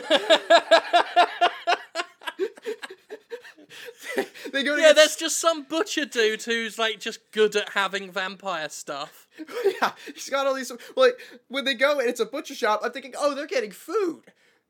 they 4.59 4.65
go 4.65 4.77
Yeah, 4.77 4.93
there's 4.93 5.17
just 5.17 5.41
some 5.41 5.63
butcher 5.63 6.05
dude 6.05 6.43
who's 6.43 6.79
like 6.79 7.01
just 7.01 7.21
good 7.33 7.55
at 7.57 7.71
having 7.71 8.11
vampire 8.11 8.69
stuff. 8.69 9.27
yeah, 9.81 9.93
he's 10.07 10.29
got 10.29 10.47
all 10.47 10.55
these. 10.55 10.71
Well, 10.97 11.07
like 11.07 11.19
when 11.49 11.65
they 11.65 11.75
go 11.75 11.99
and 11.99 12.09
it's 12.09 12.21
a 12.21 12.27
butcher 12.27 12.55
shop, 12.55 12.81
I'm 12.83 12.93
thinking, 12.93 13.15
oh, 13.19 13.35
they're 13.35 13.47
getting 13.47 13.71
food 13.71 14.23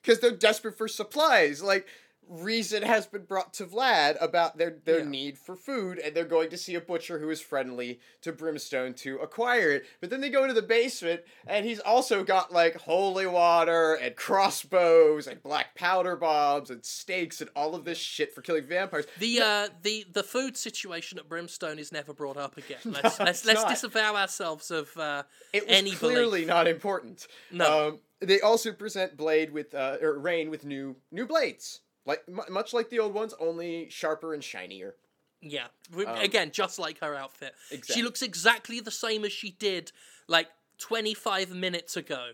because 0.03 0.21
they're 0.21 0.31
desperate 0.31 0.77
for 0.77 0.89
supplies. 0.89 1.63
Like 1.63 1.87
reason 2.29 2.83
has 2.83 3.07
been 3.07 3.25
brought 3.25 3.55
to 3.55 3.65
Vlad 3.67 4.17
about 4.23 4.59
their 4.59 4.77
their 4.85 4.99
Yeah. 5.01 5.09
need 5.09 5.39
for 5.39 5.57
food, 5.57 5.99
and 5.99 6.15
they're 6.15 6.25
going 6.25 6.51
to 6.51 6.59
see 6.59 6.75
a 6.75 6.81
butcher 6.81 7.19
who 7.19 7.31
is 7.31 7.41
friendly 7.41 8.01
to 8.23 8.33
Brimstone 8.33 8.95
to 8.95 9.19
acquire 9.19 9.71
it. 9.73 9.87
But 10.01 10.11
then 10.11 10.21
they 10.21 10.31
go 10.31 10.43
into 10.43 10.55
the 10.55 10.63
basement, 10.63 11.23
and 11.47 11.65
he's 11.65 11.81
also 11.81 12.25
got 12.25 12.53
like 12.53 12.77
holy 12.77 13.27
water 13.27 13.95
and 13.95 14.15
crossbows 14.17 15.27
and 15.27 15.43
black 15.43 15.75
powder 15.75 16.17
bombs 16.17 16.71
and 16.71 16.85
stakes 16.85 17.41
and 17.41 17.51
all 17.55 17.75
of 17.75 17.85
this 17.85 17.99
shit 17.99 18.35
for 18.35 18.43
killing 18.43 18.67
vampires. 18.67 19.07
The 19.19 19.41
uh 19.41 19.69
the 19.83 20.05
the 20.13 20.23
food 20.23 20.57
situation 20.57 21.19
at 21.19 21.29
Brimstone 21.29 21.79
is 21.79 21.93
never 21.93 22.13
brought 22.13 22.37
up 22.37 22.57
again. 22.57 22.79
Let's 22.85 23.19
let's 23.21 23.45
let's 23.45 23.63
not. 23.63 23.69
disavow 23.71 24.17
ourselves 24.17 24.71
of 24.71 24.97
uh 24.97 25.23
It 25.53 25.67
was 25.67 25.77
any 25.77 25.93
clearly 25.93 26.41
belief. 26.41 26.47
not 26.49 26.67
important. 26.69 27.27
No. 27.51 27.89
Um, 27.89 28.01
they 28.21 28.41
also 28.41 28.73
present 28.73 29.17
Blade 29.17 29.53
with 29.53 29.75
uh, 29.75 29.99
or 30.03 30.19
Rayne 30.19 30.51
with 30.51 30.65
new 30.65 30.97
new 31.13 31.25
blades, 31.27 31.81
like 32.09 32.27
mu 32.29 32.43
much 32.51 32.73
like 32.73 32.89
the 32.91 32.99
old 32.99 33.15
ones, 33.15 33.35
only 33.39 33.89
sharper 33.91 34.35
and 34.35 34.43
shinier. 34.43 34.97
Yeah. 35.41 35.69
We- 35.95 36.07
Um, 36.07 36.19
Again, 36.19 36.51
just 36.51 36.81
like 36.81 36.99
her 36.99 37.15
outfit. 37.15 37.55
Exactly. 37.71 37.95
She 37.95 38.03
looks 38.03 38.23
exactly 38.23 38.81
the 38.81 38.91
same 38.91 39.25
as 39.25 39.33
she 39.33 39.51
did 39.53 39.93
like 40.27 40.49
25 40.79 41.51
minutes 41.51 41.97
ago. 41.97 42.31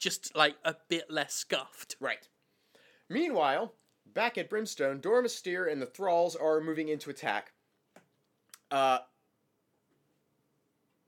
Just 0.00 0.34
like 0.34 0.56
a 0.64 0.74
bit 0.88 1.10
less 1.10 1.34
scuffed. 1.34 1.94
Right. 2.00 2.26
Meanwhile, 3.08 3.74
back 4.06 4.38
at 4.38 4.48
Brimstone, 4.50 5.00
Domastir 5.00 5.70
and 5.70 5.80
the 5.82 5.86
Thralls 5.86 6.34
are 6.36 6.60
moving 6.60 6.88
in 6.88 6.98
to 7.00 7.10
attack. 7.10 7.52
Uh, 8.70 8.98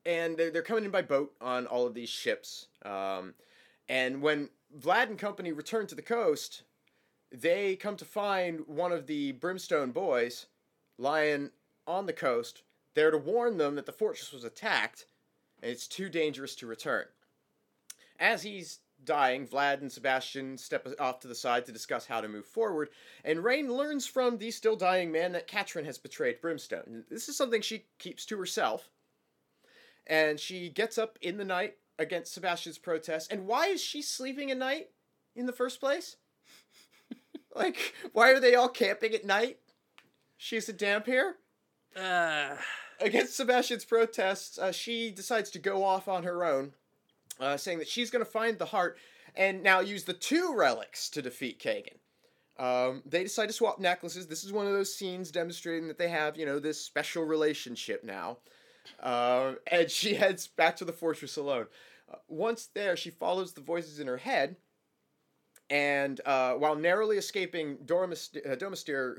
and 0.07 0.37
they're, 0.37 0.51
they're 0.51 0.63
coming 0.63 0.85
in 0.85 0.91
by 0.91 1.03
boat 1.03 1.33
on 1.41 1.67
all 1.67 1.87
of 1.87 1.95
these 1.95 2.09
ships. 2.09 2.67
Um, 2.85 3.35
and 3.89 4.23
when 4.23 4.49
Vlad 4.79 5.09
and 5.09 5.19
company 5.19 5.53
return 5.53 5.87
to 5.89 5.95
the 5.95 6.03
coast, 6.03 6.63
they 7.33 7.77
come 7.77 7.97
to 7.97 8.05
find 8.05 8.67
one 8.67 8.93
of 8.93 9.07
the 9.07 9.33
Brimstone 9.33 9.93
boys 9.93 10.47
lying 10.99 11.51
on 11.87 12.07
the 12.07 12.13
coast, 12.13 12.63
there 12.95 13.11
to 13.11 13.19
warn 13.19 13.57
them 13.57 13.77
that 13.77 13.87
the 13.87 13.93
fortress 13.93 14.33
was 14.33 14.45
attacked 14.45 15.07
and 15.63 15.71
it's 15.71 15.87
too 15.87 16.09
dangerous 16.09 16.55
to 16.57 16.67
return. 16.67 17.05
As 18.19 18.43
he's 18.43 18.81
dying, 19.05 19.47
Vlad 19.47 19.81
and 19.81 19.91
Sebastian 19.91 20.59
step 20.59 20.87
off 20.99 21.21
to 21.21 21.29
the 21.29 21.35
side 21.35 21.65
to 21.67 21.73
discuss 21.73 22.07
how 22.07 22.21
to 22.21 22.29
move 22.29 22.47
forward, 22.47 22.91
and 23.25 23.45
Rayne 23.45 23.73
learns 23.73 24.07
from 24.07 24.39
the 24.39 24.51
still 24.51 24.77
dying 24.77 25.11
man 25.11 25.33
that 25.33 25.49
Katarin 25.49 25.85
has 25.85 25.99
betrayed 25.99 26.41
Brimstone. 26.41 27.05
This 27.11 27.29
is 27.29 27.37
something 27.37 27.63
she 27.63 27.87
keeps 27.99 28.27
to 28.27 28.39
herself, 28.39 28.91
and 30.07 30.39
she 30.39 30.69
gets 30.69 30.99
up 30.99 31.19
in 31.23 31.39
the 31.39 31.45
night 31.45 31.77
against 31.99 32.33
Sebastian's 32.33 32.79
protest. 32.79 33.33
And 33.33 33.47
why 33.47 33.67
is 33.67 33.83
she 33.83 34.03
sleeping 34.03 34.51
at 34.51 34.59
night 34.59 34.91
in 35.35 35.47
the 35.47 35.53
first 35.53 35.81
place? 35.81 36.17
Like, 37.55 37.95
why 38.13 38.31
are 38.31 38.41
they 38.41 38.55
all 38.55 38.69
camping 38.69 39.15
at 39.15 39.25
night? 39.25 39.59
She's 40.37 40.69
a 40.69 40.73
Dhampir? 40.73 41.33
Uh 41.97 42.57
Against 43.01 43.37
Sebastian's 43.37 43.87
protests, 43.87 44.59
uh, 44.59 44.73
she 44.73 45.11
decides 45.11 45.51
to 45.51 45.59
go 45.59 45.85
off 45.85 46.07
on 46.07 46.25
her 46.25 46.45
own, 46.45 46.73
uh, 47.41 47.57
saying 47.57 47.79
that 47.79 47.89
she's 47.89 48.11
going 48.11 48.25
to 48.25 48.31
find 48.31 48.59
the 48.59 48.67
heart 48.67 48.99
and 49.35 49.63
now 49.63 49.81
use 49.81 50.05
the 50.05 50.13
two 50.13 50.55
relics 50.55 51.09
to 51.11 51.23
defeat 51.23 51.63
Kagan. 51.63 51.97
Um, 52.59 53.03
they 53.07 53.23
decide 53.23 53.47
to 53.47 53.55
swap 53.55 53.79
necklaces. 53.79 54.27
This 54.27 54.45
is 54.45 54.53
one 54.53 54.67
of 54.67 54.73
those 54.73 54.95
scenes 54.95 55.31
demonstrating 55.31 55.89
that 55.89 55.97
they 55.97 56.09
have, 56.09 56.37
you 56.37 56.45
know, 56.45 56.59
this 56.59 56.79
special 56.85 57.25
relationship 57.25 58.05
now. 58.05 58.37
Uh, 59.03 59.55
and 59.67 59.91
she 59.91 60.15
heads 60.17 60.47
back 60.47 60.77
to 60.77 60.85
the 60.85 60.93
fortress 60.93 61.39
alone. 61.39 61.69
Uh, 62.13 62.17
once 62.29 62.69
there, 62.75 62.97
she 62.97 63.09
follows 63.09 63.55
the 63.55 63.63
voices 63.63 63.99
in 63.99 64.07
her 64.07 64.19
head, 64.19 64.57
and 65.71 66.21
uh, 66.27 66.55
while 66.55 66.75
narrowly 66.75 67.17
escaping 67.17 67.79
Dormist- 67.87 68.37
uh, 68.45 68.57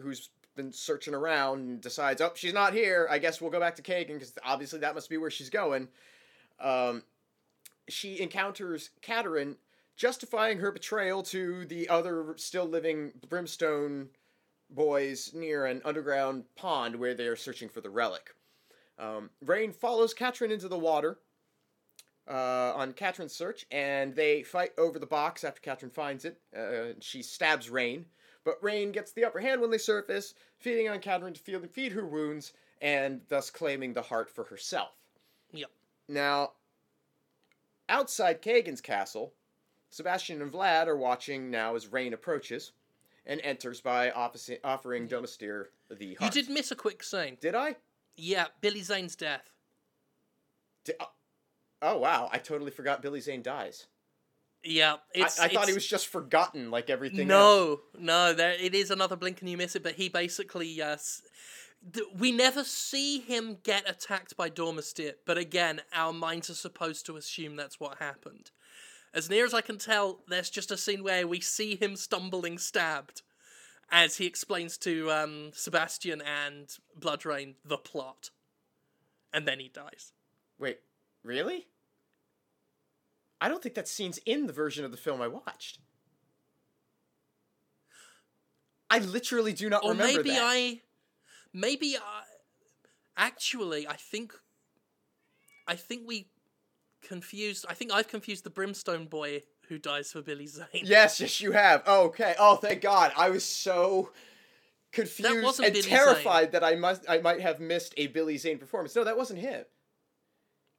who's 0.02 0.30
been 0.56 0.72
searching 0.74 1.14
around 1.14 1.60
and 1.60 1.82
decides, 1.82 2.22
oh, 2.22 2.34
she's 2.36 2.54
not 2.54 2.74
here. 2.74 3.08
I 3.10 3.20
guess 3.20 3.40
we'll 3.40 3.52
go 3.52 3.60
back 3.60 3.76
to 3.78 3.82
Kagan 3.82 4.16
because 4.16 4.34
obviously 4.44 4.80
that 4.80 4.94
must 4.94 5.10
be 5.10 5.18
where 5.18 5.32
she's 5.32 5.50
going. 5.50 5.88
Um, 6.60 7.04
she 7.88 8.20
encounters 8.20 8.90
Katarin, 9.02 9.56
justifying 9.96 10.60
her 10.60 10.72
betrayal 10.72 11.24
to 11.24 11.66
the 11.66 11.88
other 11.88 12.34
still 12.38 12.66
living 12.66 13.14
Brimstone 13.30 14.10
boys 14.70 15.32
near 15.34 15.66
an 15.66 15.82
underground 15.86 16.44
pond 16.56 16.96
where 16.96 17.14
they 17.14 17.28
are 17.28 17.36
searching 17.36 17.70
for 17.70 17.82
the 17.82 17.90
relic. 17.90 18.36
Um, 19.00 19.30
Rayne 19.44 19.72
follows 19.72 20.14
Katarin 20.14 20.52
into 20.52 20.68
the 20.68 20.78
water 20.78 21.20
uh, 22.30 22.74
on 22.76 22.94
Katarin's 22.94 23.34
search, 23.34 23.66
and 23.72 24.16
they 24.16 24.44
fight 24.44 24.72
over 24.78 25.00
the 25.00 25.06
box 25.06 25.44
after 25.44 25.62
Katarin 25.62 25.92
finds 25.92 26.26
it. 26.26 26.40
Uh, 26.56 26.94
she 27.00 27.22
stabs 27.22 27.70
Rayne, 27.70 28.06
but 28.44 28.62
Rayne 28.62 28.92
gets 28.92 29.12
the 29.12 29.26
upper 29.26 29.40
hand 29.40 29.62
when 29.62 29.72
they 29.72 29.78
surface, 29.78 30.34
feeding 30.58 30.90
on 30.90 31.00
Katarin 31.00 31.34
to 31.34 31.40
feed, 31.40 31.70
feed 31.72 31.92
her 31.92 32.06
wounds, 32.06 32.54
and 32.82 33.22
thus 33.30 33.50
claiming 33.50 33.94
the 33.94 34.02
heart 34.02 34.30
for 34.30 34.46
herself. 34.46 34.92
Yep. 35.52 35.70
Now, 36.08 36.54
outside 37.90 38.42
Kagan's 38.42 38.82
castle, 38.82 39.34
Sebastian 39.90 40.42
and 40.42 40.52
Vlad 40.52 40.88
are 40.88 40.98
watching 40.98 41.52
now 41.52 41.76
as 41.76 41.92
Rayne 41.92 42.14
approaches 42.14 42.72
and 43.26 43.42
enters 43.44 43.82
by 43.82 44.12
offering 44.12 45.08
Domastir 45.08 45.66
the 45.90 46.16
heart. 46.16 46.36
You 46.36 46.42
did 46.42 46.52
miss 46.52 46.72
a 46.72 46.76
quick 46.76 47.04
scene. 47.04 47.38
Did 47.40 47.56
I? 47.56 47.76
Yeah, 48.16 48.48
Billy 48.62 48.82
Zane's 48.82 49.16
death. 49.16 49.52
Di- 50.86 50.94
oh, 51.00 51.12
oh, 51.82 51.98
wow. 51.98 52.30
I 52.32 52.38
totally 52.38 52.72
forgot 52.72 53.02
Billy 53.02 53.22
Zane 53.22 53.42
dies. 53.42 53.88
Yeah, 54.64 54.94
I, 54.94 54.98
it's, 55.22 55.40
I 55.40 55.48
thought 55.48 55.68
he 55.68 55.74
was 55.74 55.88
just 55.88 56.08
forgotten 56.08 56.70
like 56.70 56.90
everything 56.90 57.32
else. 57.32 57.80
No, 57.98 58.28
no, 58.28 58.34
there 58.34 58.52
it 58.52 58.76
is 58.76 58.92
another 58.92 59.16
blink 59.16 59.42
and 59.42 59.50
you 59.50 59.58
miss 59.58 59.76
it. 59.76 59.82
But 59.82 59.94
he 59.96 60.08
basically, 60.08 60.80
uh, 60.82 60.94
s- 60.94 61.24
th- 61.92 62.06
we 62.16 62.32
never 62.32 62.64
see 62.64 63.20
him 63.20 63.58
get 63.64 63.90
attacked 63.90 64.38
by 64.38 64.52
Domastir. 64.52 65.14
But 65.26 65.40
again, 65.40 65.82
our 65.94 66.14
minds 66.14 66.50
are 66.52 66.56
supposed 66.56 67.08
to 67.08 67.18
assume 67.18 67.56
that's 67.56 67.80
what 67.80 67.98
happened. 67.98 68.52
As 69.14 69.30
near 69.30 69.46
as 69.46 69.54
I 69.54 69.62
can 69.62 69.78
tell, 69.80 70.20
there's 70.28 70.50
just 70.50 70.72
a 70.72 70.78
scene 70.78 71.04
where 71.04 71.28
we 71.28 71.42
see 71.42 71.76
him 71.76 71.96
stumbling, 71.96 72.58
stabbed, 72.60 73.24
as 73.92 74.18
he 74.18 74.26
explains 74.26 74.78
to 74.78 75.12
um, 75.12 75.52
Sebastian 75.54 76.22
and 76.22 76.70
BloodRayne 76.98 77.56
the 77.66 77.78
plot, 77.78 78.30
and 79.34 79.46
then 79.48 79.60
he 79.60 79.68
dies. 79.68 80.14
Wait, 80.60 80.80
really? 81.24 81.68
I 83.40 83.50
don't 83.50 83.62
think 83.62 83.76
that 83.76 83.88
scene's 83.88 84.20
in 84.26 84.48
the 84.48 84.54
version 84.54 84.86
of 84.86 84.92
the 84.92 84.98
film 84.98 85.22
I 85.22 85.28
watched. 85.28 85.80
I 88.90 89.00
literally 89.00 89.54
do 89.54 89.70
not 89.70 89.84
or 89.84 89.92
remember 89.92 90.18
maybe 90.18 90.30
that. 90.32 90.42
I, 90.44 90.82
maybe 91.54 91.98
I, 91.98 92.24
actually, 93.18 93.88
I 93.88 93.96
think, 93.96 94.34
I 95.68 95.76
think 95.76 96.04
we 96.06 96.28
confused. 97.02 97.66
I 97.70 97.74
think 97.74 97.92
I've 97.94 98.10
confused 98.10 98.44
the 98.44 98.50
Brimstone 98.50 99.06
boy 99.06 99.44
who 99.70 99.78
dies 99.78 100.12
for 100.12 100.22
Billy 100.22 100.46
Zane. 100.46 100.66
Yes, 100.74 101.22
yes, 101.22 101.40
you 101.40 101.54
have. 101.54 101.84
Oh, 101.88 102.08
okay. 102.08 102.36
Oh, 102.38 102.58
thank 102.58 102.82
God. 102.82 103.14
I 103.16 103.30
was 103.30 103.46
so 103.46 104.12
confused 104.92 105.62
and 105.62 105.74
Billy 105.74 105.82
terrified 105.82 106.52
that 106.52 106.64
I 106.64 106.76
must 106.76 107.06
I 107.10 107.20
might 107.20 107.40
have 107.40 107.60
missed 107.60 107.94
a 107.98 108.08
Billy 108.08 108.38
Zane 108.38 108.58
performance. 108.58 108.96
No, 108.96 109.04
that 109.04 109.18
wasn't 109.18 109.40
him. 109.40 109.64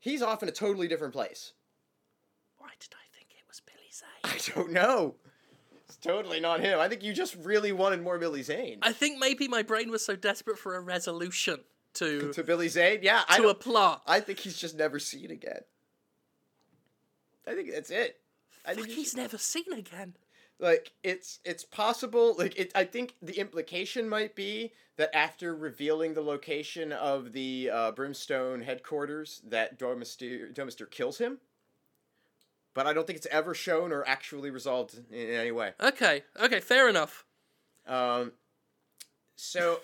He's 0.03 0.20
off 0.20 0.43
in 0.43 0.49
a 0.49 0.53
totally 0.53 0.89
different 0.89 1.12
place. 1.12 1.53
Why 2.59 2.70
did 2.81 2.91
I 2.93 3.07
think 3.16 3.29
it 3.31 3.45
was 3.47 3.61
Billy 3.61 3.89
Zane? 3.93 4.09
I 4.24 4.57
don't 4.61 4.73
know. 4.73 5.15
It's 5.85 5.97
totally 5.97 6.41
not 6.41 6.59
him. 6.59 6.81
I 6.81 6.89
think 6.89 7.05
you 7.05 7.12
just 7.12 7.37
really 7.37 7.70
wanted 7.70 8.03
more 8.03 8.19
Billy 8.19 8.43
Zane. 8.43 8.81
I 8.83 8.93
think 8.93 9.20
maybe 9.20 9.47
my 9.47 9.62
brain 9.62 9.93
was 9.93 10.05
so 10.05 10.16
desperate 10.16 10.59
for 10.59 10.74
a 10.74 10.81
resolution 10.81 11.61
to 11.95 12.33
to 12.33 12.43
Billy 12.43 12.66
Zane? 12.66 12.99
Yeah, 13.03 13.23
I 13.29 13.39
to 13.39 13.49
a 13.49 13.55
plot. 13.55 14.03
I 14.05 14.19
think 14.19 14.41
he's 14.41 14.57
just 14.57 14.77
never 14.77 14.99
seen 14.99 15.31
again. 15.31 15.61
I 17.47 17.55
think 17.55 17.70
that's 17.73 17.91
it. 17.91 18.19
I 18.66 18.74
Fuck, 18.74 18.85
think 18.85 18.97
he's 18.97 19.15
never 19.15 19.39
seen 19.39 19.73
again. 19.73 20.15
Like 20.62 20.93
it's 21.02 21.40
it's 21.44 21.64
possible 21.64 22.36
like 22.39 22.56
it 22.56 22.70
i 22.76 22.84
think 22.84 23.16
the 23.20 23.36
implication 23.40 24.09
might 24.09 24.34
be 24.36 24.72
that 24.97 25.14
after 25.14 25.55
revealing 25.56 26.14
the 26.14 26.22
location 26.22 26.93
of 26.93 27.32
the 27.32 27.68
uh, 27.68 27.90
brimstone 27.90 28.62
headquarters 28.62 29.43
that 29.44 29.76
Domastir 29.78 30.55
Domastir 30.55 30.89
kills 30.89 31.18
him 31.18 31.39
but 32.74 32.86
i 32.86 32.93
don't 32.93 33.09
think 33.09 33.16
it's 33.16 33.26
ever 33.32 33.55
shown 33.55 33.90
or 33.93 34.06
actually 34.06 34.51
resolved 34.51 34.94
in, 35.10 35.16
in 35.18 35.34
any 35.34 35.51
way 35.51 35.72
Okay, 35.80 36.22
okay, 36.40 36.60
fair 36.60 36.89
enough. 36.89 37.24
um, 37.89 38.30
so 39.34 39.80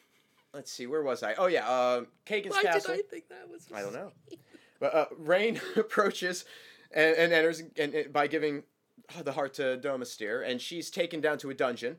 let's 0.54 0.72
see, 0.72 0.86
where 0.86 1.02
was 1.02 1.22
I? 1.22 1.34
Oh 1.34 1.46
yeah, 1.46 1.66
um, 1.68 2.06
Kagan's 2.24 2.52
Why 2.52 2.62
castle. 2.62 2.94
did 2.94 3.04
I 3.04 3.08
think 3.08 3.28
that 3.28 3.50
was? 3.50 3.66
I 3.74 3.82
don't 3.82 3.92
know. 3.92 4.12
But 4.80 4.94
uh, 4.94 5.06
Rayne 5.16 5.60
approaches 5.76 6.44
and, 6.90 7.14
and 7.16 7.32
enters 7.32 7.62
and, 7.78 7.94
and 7.94 8.12
by 8.12 8.26
giving 8.26 8.64
the 9.24 9.32
heart 9.32 9.54
to 9.54 9.78
Domastir, 9.82 10.48
and 10.48 10.60
she's 10.60 10.90
taken 10.90 11.20
down 11.20 11.38
to 11.38 11.50
a 11.50 11.54
dungeon, 11.54 11.96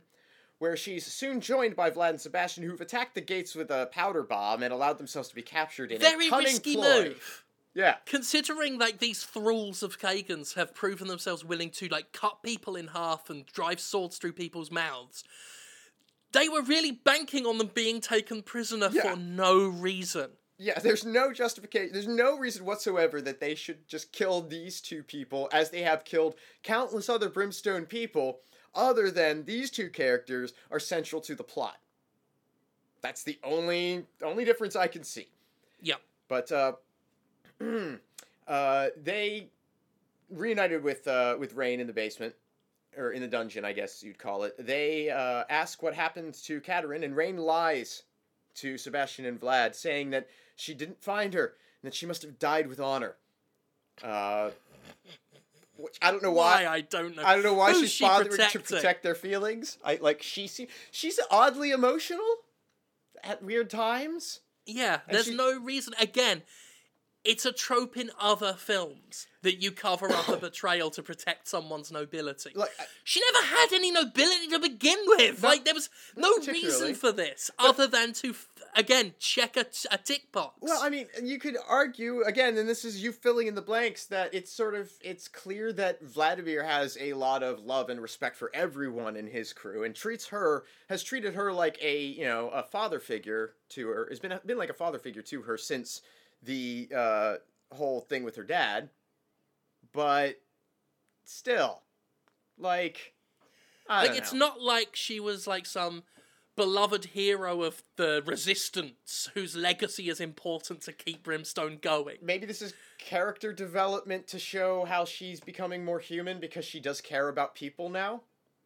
where 0.60 0.76
she's 0.77 1.06
soon 1.06 1.41
joined 1.41 1.76
by 1.76 1.90
Vlad 1.90 2.10
and 2.11 2.22
Sebastian, 2.22 2.64
who've 2.64 2.80
attacked 2.81 3.15
the 3.15 3.22
gates 3.22 3.56
with 3.56 3.69
a 3.72 3.88
powder 3.91 4.23
bomb 4.23 4.64
and 4.64 4.73
allowed 4.73 4.98
themselves 4.98 5.30
to 5.30 5.35
be 5.35 5.41
captured 5.41 5.91
in 5.91 5.99
Very 5.99 6.27
a 6.27 6.30
cunning 6.30 6.45
risky 6.48 6.76
ploy. 6.76 7.03
move. 7.06 7.44
Yeah, 7.76 7.95
Considering 8.06 8.77
like 8.77 8.99
these 8.99 9.23
thralls 9.23 9.81
of 9.81 9.99
Kagan's 9.99 10.53
have 10.53 10.76
proven 10.76 11.07
themselves 11.07 11.44
willing 11.44 11.72
to 11.72 11.88
like 11.88 12.11
cut 12.14 12.44
people 12.44 12.76
in 12.76 12.88
half 12.90 13.31
and 13.31 13.48
drive 13.48 13.80
swords 13.80 14.18
through 14.19 14.34
people's 14.34 14.69
mouths, 14.69 15.23
they 16.34 16.48
were 16.48 16.61
really 16.61 16.91
banking 16.91 17.48
on 17.48 17.57
them 17.57 17.72
being 17.73 17.99
taken 17.99 18.44
prisoner 18.44 18.90
Yeah. 18.91 19.02
for 19.14 19.15
no 19.19 19.68
reason. 19.68 20.30
Yeah. 20.58 20.80
There's 20.80 21.06
no 21.06 21.34
justification. 21.34 21.92
There's 21.94 22.08
no 22.08 22.38
reason 22.38 22.66
whatsoever 22.66 23.22
that 23.22 23.40
they 23.40 23.56
should 23.56 23.88
just 23.88 24.12
kill 24.12 24.42
these 24.42 24.82
two 24.82 25.04
people, 25.04 25.50
as 25.52 25.70
they 25.70 25.82
have 25.82 26.06
killed 26.06 26.36
countless 26.62 27.10
other 27.10 27.30
Brimstone 27.30 27.86
people, 27.86 28.40
other 28.76 29.12
than 29.12 29.46
these 29.46 29.70
two 29.70 29.90
characters 29.90 30.54
are 30.72 30.80
central 30.80 31.22
to 31.22 31.36
the 31.36 31.44
plot. 31.44 31.78
That's 33.02 33.24
the 33.24 33.38
only 33.44 34.06
only 34.24 34.46
difference 34.46 34.76
I 34.76 34.88
can 34.88 35.04
see. 35.04 35.28
Yep. 35.82 36.02
But 36.30 36.52
uh, 36.52 36.74
uh, 38.48 38.88
they 39.02 39.50
reunited 40.30 40.84
with 40.84 41.08
uh, 41.08 41.36
with 41.40 41.54
Rayne 41.54 41.80
in 41.80 41.88
the 41.88 41.94
basement, 41.94 42.34
or 42.98 43.12
in 43.12 43.22
the 43.22 43.28
dungeon, 43.28 43.66
I 43.66 43.74
guess 43.74 44.02
you'd 44.04 44.18
call 44.18 44.44
it. 44.44 44.56
They 44.58 45.10
uh, 45.10 45.44
ask 45.50 45.84
what 45.84 45.94
happened 45.94 46.34
to 46.46 46.62
Katarin, 46.62 47.04
and 47.04 47.16
Rayne 47.16 47.38
lies 47.38 48.04
to 48.56 48.78
Sebastian 48.78 49.26
and 49.26 49.40
Vlad, 49.40 49.76
saying 49.76 50.12
that 50.12 50.28
she 50.56 50.74
didn't 50.74 51.04
find 51.04 51.34
her 51.34 51.54
and 51.82 51.92
that 51.92 51.96
she 51.96 52.06
must 52.06 52.22
have 52.22 52.40
died 52.40 52.68
with 52.68 52.80
honor. 52.80 53.16
Uh, 54.04 54.52
which 55.78 55.98
I 56.02 56.12
don't 56.12 56.24
know 56.24 56.32
Why 56.32 56.64
why. 56.66 56.72
I 56.72 56.82
don't 56.82 57.16
know. 57.16 57.24
I 57.26 57.34
don't 57.36 57.44
know 57.44 57.54
why 57.54 57.72
Who's 57.72 57.82
she's 57.82 57.92
she 57.92 58.04
bothering 58.06 58.30
protecting? 58.32 58.62
to 58.62 58.68
protect 58.76 59.04
their 59.04 59.16
feelings. 59.16 59.78
I 59.84 59.98
like 60.02 60.22
she 60.22 60.48
se- 60.48 60.68
she's 60.92 61.20
oddly 61.32 61.72
emotional 61.72 62.24
at 63.24 63.44
weird 63.44 63.70
times. 63.70 64.42
Yeah, 64.66 65.00
And 65.08 65.16
there's 65.16 65.26
she- 65.26 65.36
no 65.36 65.60
reason. 65.60 65.94
Again, 66.00 66.44
it's 67.26 67.45
a 67.45 67.52
trope 67.54 67.95
in 67.98 68.12
other 68.20 68.54
films 68.54 69.28
that 69.44 69.62
you 69.62 69.72
cover 69.72 70.12
up 70.12 70.28
a 70.30 70.38
betrayal 70.50 70.90
to 70.91 71.02
protect 71.04 71.48
someone's 71.48 71.91
nobility. 71.91 72.52
Like 72.56 72.72
I- 72.80 72.86
She 73.04 73.22
never 73.34 73.45
had 73.45 73.74
any 73.74 73.91
nobility 73.91 74.48
to 74.50 74.60
begin 74.60 74.98
with. 75.06 75.41
Not- 75.41 75.50
like 75.50 75.66
there 75.66 75.74
was 75.74 75.90
no 76.16 76.38
reason 76.48 76.95
for 76.95 77.12
this 77.12 77.50
other 77.60 77.88
than 77.88 78.14
to 78.14 78.30
f- 78.32 78.48
again 78.76 79.14
check 79.20 79.56
a, 79.58 79.64
t- 79.66 79.88
a 79.91 79.98
tick 79.98 80.32
box. 80.32 80.58
Well, 80.62 80.82
I 80.82 80.90
mean, 80.90 81.08
you 81.22 81.40
could 81.40 81.58
argue 81.68 82.24
again, 82.24 82.58
and 82.58 82.68
this 82.68 82.84
is 82.86 83.04
you 83.04 83.12
filling 83.12 83.48
in 83.48 83.56
the 83.56 83.62
blanks 83.62 84.06
that 84.08 84.34
it's 84.34 84.52
sort 84.52 84.76
of 84.76 84.91
it's 85.02 85.28
clear 85.28 85.72
that 85.74 86.02
Vladimir 86.02 86.64
has 86.64 86.98
a 87.00 87.14
lot 87.14 87.44
of 87.44 87.60
love 87.60 87.90
and 87.90 88.02
respect 88.02 88.36
for 88.36 88.50
everyone 88.54 89.16
in 89.16 89.28
his 89.28 89.54
crew, 89.54 89.84
and 89.84 89.94
treats 89.95 90.28
her 90.28 90.64
has 90.90 91.04
treated 91.04 91.36
her 91.36 91.52
like 91.54 91.78
a 91.82 92.02
you 92.02 92.26
know 92.26 92.50
a 92.50 92.64
father 92.64 93.00
figure 93.00 93.54
to 93.70 93.88
her. 93.90 94.08
Has 94.10 94.20
been 94.20 94.38
been 94.45 94.58
like 94.58 94.70
a 94.70 94.74
father 94.74 95.00
figure 95.00 95.22
to 95.24 95.41
her 95.44 95.58
since 95.58 96.02
the 96.44 96.90
uh, 96.95 97.36
whole 97.72 98.02
thing 98.02 98.24
with 98.24 98.36
her 98.36 98.44
dad. 98.44 98.90
But 99.91 100.41
still, 101.24 101.82
like, 102.57 103.14
I 103.88 104.07
like 104.07 104.18
it's 104.18 104.34
know. 104.34 104.40
not 104.40 104.61
like 104.61 104.95
she 104.95 105.20
was 105.20 105.45
like 105.45 105.65
some 105.65 106.03
beloved 106.56 107.06
hero 107.06 107.64
of 107.64 107.84
the 107.95 108.24
resistance 108.26 109.30
whose 109.34 109.56
legacy 109.56 110.10
is 110.10 110.20
important 110.20 110.82
to 110.82 110.94
keep 110.94 111.24
Brimstone 111.24 111.80
going. 111.82 112.18
maybe 112.22 112.45
this 112.45 112.61
is 112.61 112.74
character 112.99 113.52
development 113.52 114.28
to 114.28 114.38
show 114.38 114.86
how 114.86 115.03
she's 115.03 115.40
becoming 115.40 115.84
more 115.84 115.99
human 115.99 116.40
because 116.40 116.64
she 116.64 116.80
does 116.80 117.02
care 117.02 117.28
about 117.28 117.56
people 117.56 117.90
now. 117.90 118.22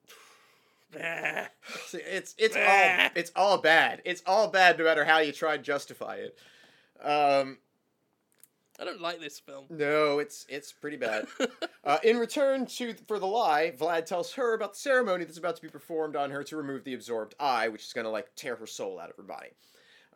See, 1.85 1.99
It's 1.99 2.35
it's 2.37 2.55
all 2.57 3.09
it's 3.15 3.31
all 3.35 3.57
bad. 3.57 4.01
It's 4.05 4.21
all 4.25 4.49
bad 4.49 4.77
no 4.77 4.85
matter 4.85 5.05
how 5.05 5.19
you 5.19 5.31
try 5.31 5.55
and 5.55 5.63
justify 5.63 6.15
it. 6.17 6.37
Um, 7.01 7.57
I 8.79 8.85
don't 8.85 9.01
like 9.01 9.19
this 9.19 9.39
film. 9.39 9.65
no, 9.69 10.19
it's 10.19 10.45
it's 10.49 10.71
pretty 10.71 10.97
bad. 10.97 11.27
uh, 11.83 11.97
in 12.03 12.17
return 12.17 12.65
to 12.67 12.93
for 13.07 13.17
the 13.19 13.25
lie, 13.25 13.73
Vlad 13.77 14.05
tells 14.05 14.33
her 14.33 14.53
about 14.53 14.73
the 14.73 14.79
ceremony 14.79 15.23
that's 15.25 15.37
about 15.37 15.55
to 15.55 15.61
be 15.61 15.69
performed 15.69 16.15
on 16.15 16.29
her 16.31 16.43
to 16.43 16.57
remove 16.57 16.83
the 16.83 16.93
absorbed 16.93 17.33
eye, 17.39 17.67
which 17.69 17.85
is 17.85 17.93
going 17.93 18.05
to 18.05 18.11
like 18.11 18.35
tear 18.35 18.55
her 18.55 18.67
soul 18.67 18.99
out 18.99 19.09
of 19.09 19.15
her 19.17 19.23
body. 19.23 19.49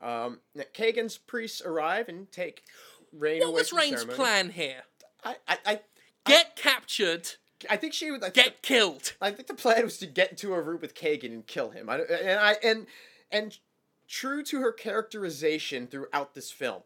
Um, 0.01 0.39
Kagan's 0.73 1.17
priests 1.17 1.61
arrive 1.61 2.09
and 2.09 2.31
take 2.31 2.63
Rayne 3.11 3.39
What 3.39 3.47
away 3.49 3.53
was 3.61 3.69
from 3.69 3.79
Rayne's 3.79 4.01
ceremony. 4.01 4.15
plan 4.15 4.49
here? 4.49 4.81
I, 5.23 5.35
I, 5.47 5.57
I, 5.65 5.79
Get 6.25 6.55
captured, 6.55 7.29
I 7.69 7.77
think 7.77 7.93
she 7.93 8.11
would. 8.11 8.23
I 8.23 8.29
get 8.29 8.61
killed. 8.61 9.13
I 9.21 9.31
think 9.31 9.47
the 9.47 9.53
plan 9.53 9.83
was 9.83 9.97
to 9.99 10.05
get 10.07 10.31
into 10.31 10.53
a 10.53 10.61
room 10.61 10.79
with 10.81 10.93
Kagan 10.95 11.25
and 11.25 11.45
kill 11.47 11.71
him. 11.71 11.89
I, 11.89 11.99
and 11.99 12.39
I 12.39 12.55
and 12.63 12.87
and 13.31 13.57
true 14.07 14.43
to 14.43 14.59
her 14.61 14.71
characterization 14.71 15.87
throughout 15.87 16.33
this 16.35 16.51
film, 16.51 16.83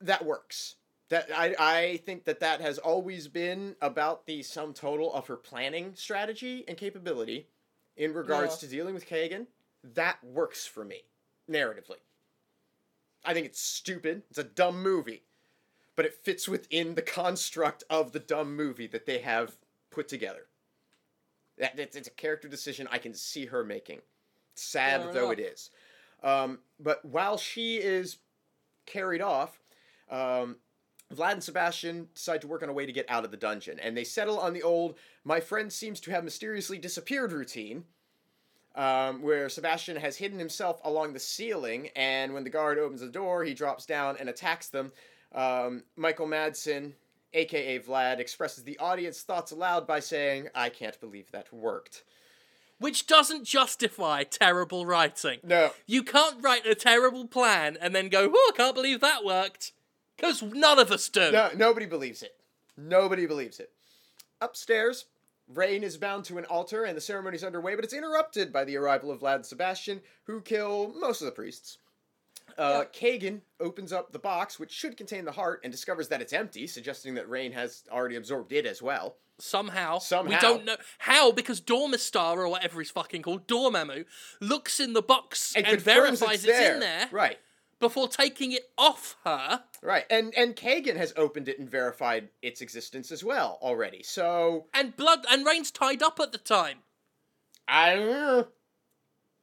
that 0.00 0.24
works. 0.24 0.76
That 1.08 1.28
I 1.34 1.54
I 1.58 1.96
think 1.98 2.24
that 2.24 2.40
that 2.40 2.60
has 2.60 2.78
always 2.78 3.28
been 3.28 3.76
about 3.80 4.26
the 4.26 4.42
sum 4.42 4.72
total 4.74 5.12
of 5.12 5.26
her 5.26 5.36
planning 5.36 5.94
strategy 5.94 6.64
and 6.68 6.76
capability 6.76 7.48
in 7.96 8.14
regards 8.14 8.54
Yeah. 8.54 8.68
to 8.68 8.74
dealing 8.76 8.94
with 8.94 9.08
Kagan. 9.08 9.46
That 9.82 10.22
works 10.22 10.66
for 10.66 10.84
me 10.84 11.02
narratively. 11.50 11.98
I 13.24 13.34
think 13.34 13.46
it's 13.46 13.60
stupid. 13.60 14.22
It's 14.30 14.38
a 14.38 14.44
dumb 14.44 14.82
movie 14.82 15.22
but 15.96 16.06
it 16.06 16.14
fits 16.14 16.48
within 16.48 16.94
the 16.94 17.02
construct 17.02 17.84
of 17.90 18.12
the 18.12 18.18
dumb 18.18 18.56
movie 18.56 18.86
that 18.86 19.04
they 19.04 19.18
have 19.18 19.58
put 19.90 20.08
together. 20.08 20.46
That 21.58 21.78
it's, 21.78 21.94
it's 21.94 22.08
a 22.08 22.12
character 22.12 22.48
decision 22.48 22.88
I 22.90 22.96
can 22.96 23.12
see 23.12 23.44
her 23.44 23.62
making, 23.64 24.00
sad 24.54 25.02
Fair 25.02 25.12
though 25.12 25.30
enough. 25.30 25.38
it 25.38 25.52
is. 25.52 25.70
Um, 26.22 26.60
but 26.78 27.04
while 27.04 27.36
she 27.36 27.76
is 27.76 28.16
carried 28.86 29.20
off, 29.20 29.59
um, 30.10 30.56
Vlad 31.14 31.32
and 31.32 31.42
Sebastian 31.42 32.08
decide 32.14 32.40
to 32.42 32.46
work 32.46 32.62
on 32.62 32.68
a 32.68 32.72
way 32.72 32.86
to 32.86 32.92
get 32.92 33.06
out 33.08 33.24
of 33.24 33.30
the 33.30 33.36
dungeon, 33.36 33.78
and 33.80 33.96
they 33.96 34.04
settle 34.04 34.38
on 34.38 34.52
the 34.52 34.62
old 34.62 34.96
"my 35.24 35.40
friend 35.40 35.72
seems 35.72 36.00
to 36.00 36.10
have 36.10 36.24
mysteriously 36.24 36.78
disappeared" 36.78 37.32
routine. 37.32 37.84
Um, 38.76 39.22
where 39.22 39.48
Sebastian 39.48 39.96
has 39.96 40.16
hidden 40.16 40.38
himself 40.38 40.80
along 40.84 41.12
the 41.12 41.18
ceiling, 41.18 41.88
and 41.96 42.32
when 42.32 42.44
the 42.44 42.50
guard 42.50 42.78
opens 42.78 43.00
the 43.00 43.08
door, 43.08 43.42
he 43.42 43.52
drops 43.52 43.84
down 43.84 44.16
and 44.20 44.28
attacks 44.28 44.68
them. 44.68 44.92
Um, 45.34 45.82
Michael 45.96 46.28
Madsen, 46.28 46.92
aka 47.32 47.80
Vlad, 47.80 48.20
expresses 48.20 48.62
the 48.62 48.78
audience 48.78 49.22
thoughts 49.22 49.50
aloud 49.50 49.88
by 49.88 50.00
saying, 50.00 50.48
I 50.54 50.68
can't 50.68 50.98
believe 51.00 51.30
that 51.32 51.52
worked. 51.52 52.04
Which 52.78 53.06
doesn't 53.06 53.44
justify 53.44 54.22
terrible 54.22 54.86
writing. 54.86 55.40
No. 55.42 55.72
You 55.86 56.02
can't 56.02 56.42
write 56.42 56.64
a 56.64 56.74
terrible 56.74 57.26
plan 57.26 57.76
and 57.80 57.94
then 57.94 58.08
go, 58.08 58.30
oh, 58.32 58.52
I 58.54 58.56
can't 58.56 58.74
believe 58.74 59.00
that 59.00 59.24
worked. 59.24 59.72
Because 60.20 60.42
none 60.42 60.78
of 60.78 60.90
us 60.90 61.08
do. 61.08 61.32
No, 61.32 61.50
nobody 61.56 61.86
believes 61.86 62.22
it. 62.22 62.34
Nobody 62.76 63.26
believes 63.26 63.60
it. 63.60 63.70
Upstairs, 64.40 65.06
Rayne 65.48 65.82
is 65.82 65.96
bound 65.96 66.24
to 66.26 66.38
an 66.38 66.44
altar 66.46 66.84
and 66.84 66.96
the 66.96 67.00
ceremony 67.00 67.36
is 67.36 67.44
underway, 67.44 67.74
but 67.74 67.84
it's 67.84 67.94
interrupted 67.94 68.52
by 68.52 68.64
the 68.64 68.76
arrival 68.76 69.10
of 69.10 69.20
Vlad 69.20 69.36
and 69.36 69.46
Sebastian, 69.46 70.00
who 70.24 70.40
kill 70.40 70.94
most 70.98 71.20
of 71.20 71.26
the 71.26 71.32
priests. 71.32 71.78
Uh, 72.58 72.84
Kagan 72.92 73.40
opens 73.60 73.92
up 73.92 74.12
the 74.12 74.18
box, 74.18 74.58
which 74.58 74.72
should 74.72 74.96
contain 74.96 75.24
the 75.24 75.32
heart, 75.32 75.60
and 75.62 75.72
discovers 75.72 76.08
that 76.08 76.20
it's 76.20 76.32
empty, 76.32 76.66
suggesting 76.66 77.14
that 77.14 77.28
Rayne 77.28 77.52
has 77.52 77.84
already 77.90 78.16
absorbed 78.16 78.52
it 78.52 78.66
as 78.66 78.82
well. 78.82 79.16
Somehow. 79.38 79.98
Somehow. 79.98 80.34
We 80.34 80.40
don't 80.40 80.64
know. 80.64 80.76
How? 80.98 81.32
Because 81.32 81.60
Domastir, 81.60 82.36
or 82.36 82.48
whatever 82.48 82.80
he's 82.80 82.90
fucking 82.90 83.22
called, 83.22 83.46
Dormammu, 83.46 84.04
looks 84.40 84.80
in 84.80 84.92
the 84.92 85.02
box 85.02 85.54
and, 85.56 85.64
confirms 85.64 86.20
verifies 86.20 86.44
it's, 86.44 86.46
there. 86.46 86.74
in 86.74 86.80
there 86.80 87.08
Right. 87.10 87.38
Before 87.80 88.08
taking 88.08 88.52
it 88.52 88.70
off 88.76 89.16
her. 89.24 89.64
Right, 89.82 90.04
and 90.10 90.34
and 90.36 90.54
Kagan 90.54 90.96
has 90.96 91.12
opened 91.16 91.48
it 91.48 91.58
and 91.58 91.68
verified 91.68 92.28
its 92.42 92.60
existence 92.60 93.10
as 93.10 93.24
well 93.24 93.58
already. 93.62 94.02
So 94.02 94.66
And 94.74 94.94
blood 94.96 95.24
and 95.30 95.46
Rayne's 95.46 95.70
tied 95.70 96.02
up 96.02 96.20
at 96.20 96.32
the 96.32 96.38
time. 96.38 96.78
I 97.66 97.94
don't 97.96 98.06
know. 98.06 98.48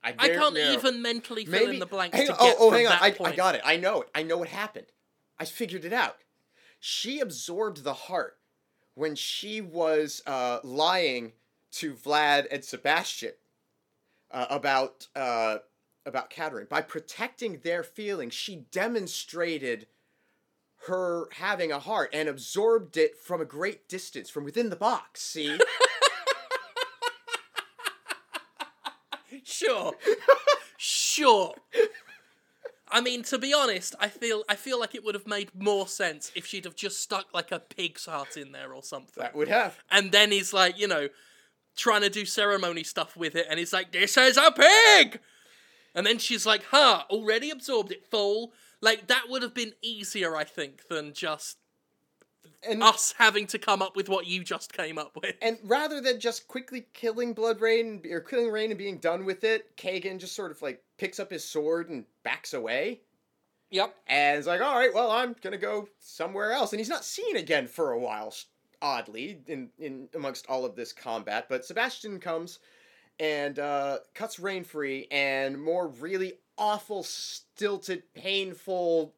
I, 0.03 0.15
I 0.18 0.30
can't 0.30 0.53
know. 0.53 0.72
even 0.72 1.01
mentally 1.01 1.45
fill 1.45 1.59
Maybe 1.59 1.73
in 1.73 1.80
the 1.80 1.85
blanks 1.85 2.19
on, 2.19 2.27
get 2.27 2.35
oh, 2.39 2.55
oh, 2.59 2.72
hang 2.72 2.88
on. 2.88 2.93
I. 2.93 3.15
I 3.19 3.35
got 3.35 3.55
it. 3.55 3.61
I 3.65 3.77
know 3.77 4.01
it. 4.01 4.09
I 4.14 4.23
know 4.23 4.38
what 4.38 4.47
happened. 4.47 4.88
I 5.39 5.45
figured 5.45 5.84
it 5.85 5.93
out. 5.93 6.18
She 6.80 7.19
absorbed 7.19 7.84
the 7.84 7.93
heart 7.93 8.38
when 8.93 9.15
she 9.15 9.61
was 9.61 10.22
uh, 10.26 10.59
lying 10.64 11.34
to 11.72 11.93
Vlad 11.93 12.47
and 12.51 12.64
Sebastian 12.64 13.34
uh, 14.31 14.45
about 14.49 15.07
uh, 15.15 15.57
about 16.07 16.29
Katarin. 16.29 16.69
By 16.69 16.81
protecting 16.81 17.59
their 17.63 17.84
feelings, 17.84 18.34
she 18.34 18.65
demonstrated 18.71 19.88
her 20.88 21.27
having 21.34 21.71
a 21.71 21.79
heart 21.79 22.09
and 22.13 22.29
absorbed 22.29 22.97
it 22.97 23.17
from 23.17 23.41
a 23.41 23.45
great 23.45 23.89
distance, 23.89 24.29
from 24.29 24.43
within 24.43 24.69
the 24.69 24.75
box. 24.75 25.21
See. 25.21 25.57
sure. 29.43 29.93
Sure. 30.77 31.53
I 32.89 33.01
mean, 33.01 33.23
to 33.23 33.38
be 33.38 33.53
honest, 33.53 33.95
I 33.99 34.07
feel 34.07 34.43
I 34.47 34.55
feel 34.55 34.79
like 34.79 34.95
it 34.95 35.03
would 35.03 35.15
have 35.15 35.27
made 35.27 35.53
more 35.53 35.88
sense 35.88 36.31
if 36.35 36.45
she'd 36.45 36.65
have 36.65 36.75
just 36.75 37.01
stuck 37.01 37.34
like 37.34 37.51
a 37.51 37.59
pig's 37.59 38.05
heart 38.05 38.38
in 38.38 38.53
there 38.53 38.73
or 38.73 38.81
something. 38.81 39.21
That 39.21 39.35
would 39.35 39.49
have. 39.49 39.77
And 39.91 40.11
then 40.11 40.31
he's 40.31 40.53
like, 40.53 40.79
you 40.79 40.88
know, 40.88 41.09
trying 41.75 42.01
to 42.01 42.09
do 42.09 42.25
ceremony 42.25 42.84
stuff 42.84 43.17
with 43.17 43.35
it, 43.35 43.45
and 43.49 43.59
he's 43.59 43.73
like, 43.73 43.91
"This 43.91 44.17
is 44.17 44.38
a 44.38 44.51
pig," 44.51 45.19
and 45.98 46.06
then 46.06 46.19
she's 46.19 46.45
like, 46.45 46.64
"Huh, 46.69 47.03
already 47.10 47.49
absorbed 47.49 47.91
it, 47.91 48.06
fool." 48.10 48.53
Like 48.80 49.07
that 49.07 49.26
would 49.28 49.41
have 49.41 49.56
been 49.56 49.74
easier, 49.82 50.36
I 50.36 50.44
think, 50.44 50.88
than 50.88 51.11
just 51.14 51.57
And 52.61 52.84
us 52.84 53.15
having 53.18 53.48
to 53.48 53.57
come 53.60 53.82
up 53.82 53.95
with 53.95 54.07
what 54.07 54.28
you 54.28 54.44
just 54.44 54.72
came 54.74 54.98
up 54.99 55.18
with. 55.19 55.36
and 55.41 55.57
rather 55.64 55.99
than 55.99 56.19
just 56.19 56.48
quickly 56.48 56.86
killing 56.94 57.34
BloodRayne 57.34 58.06
or 58.11 58.22
killing 58.22 58.52
Rayne 58.52 58.69
and 58.72 58.78
being 58.78 58.99
done 58.99 59.26
with 59.26 59.44
it, 59.44 59.76
Kagan 59.76 60.19
just 60.19 60.36
sort 60.36 60.52
of 60.52 60.61
like 60.61 60.84
picks 60.98 61.19
up 61.19 61.32
his 61.32 61.44
sword 61.44 61.90
and 61.90 62.06
backs 62.24 62.53
away. 62.53 63.02
Yep. 63.72 63.95
And 64.07 64.40
is 64.40 64.48
like, 64.48 64.61
all 64.61 64.78
right, 64.78 64.94
well, 64.94 65.11
I'm 65.11 65.36
gonna 65.41 65.57
go 65.57 65.90
somewhere 65.99 66.52
else. 66.52 66.72
And 66.72 66.80
he's 66.80 66.90
not 66.90 67.03
seen 67.03 67.36
again 67.36 67.68
for 67.68 67.91
a 67.91 67.99
while, 67.99 68.34
oddly, 68.82 69.41
in, 69.48 69.69
in 69.80 70.10
amongst 70.14 70.45
all 70.48 70.64
of 70.65 70.76
this 70.76 70.94
combat. 70.94 71.48
But 71.49 71.65
Sebastian 71.65 72.19
comes 72.19 72.60
and 73.19 73.57
uh, 73.60 73.99
cuts 74.14 74.39
Rayne 74.39 74.64
free, 74.64 75.07
and 75.11 75.61
more 75.61 75.88
really 75.88 76.34
awful, 76.57 77.03
stilted, 77.03 78.03
painful, 78.14 79.14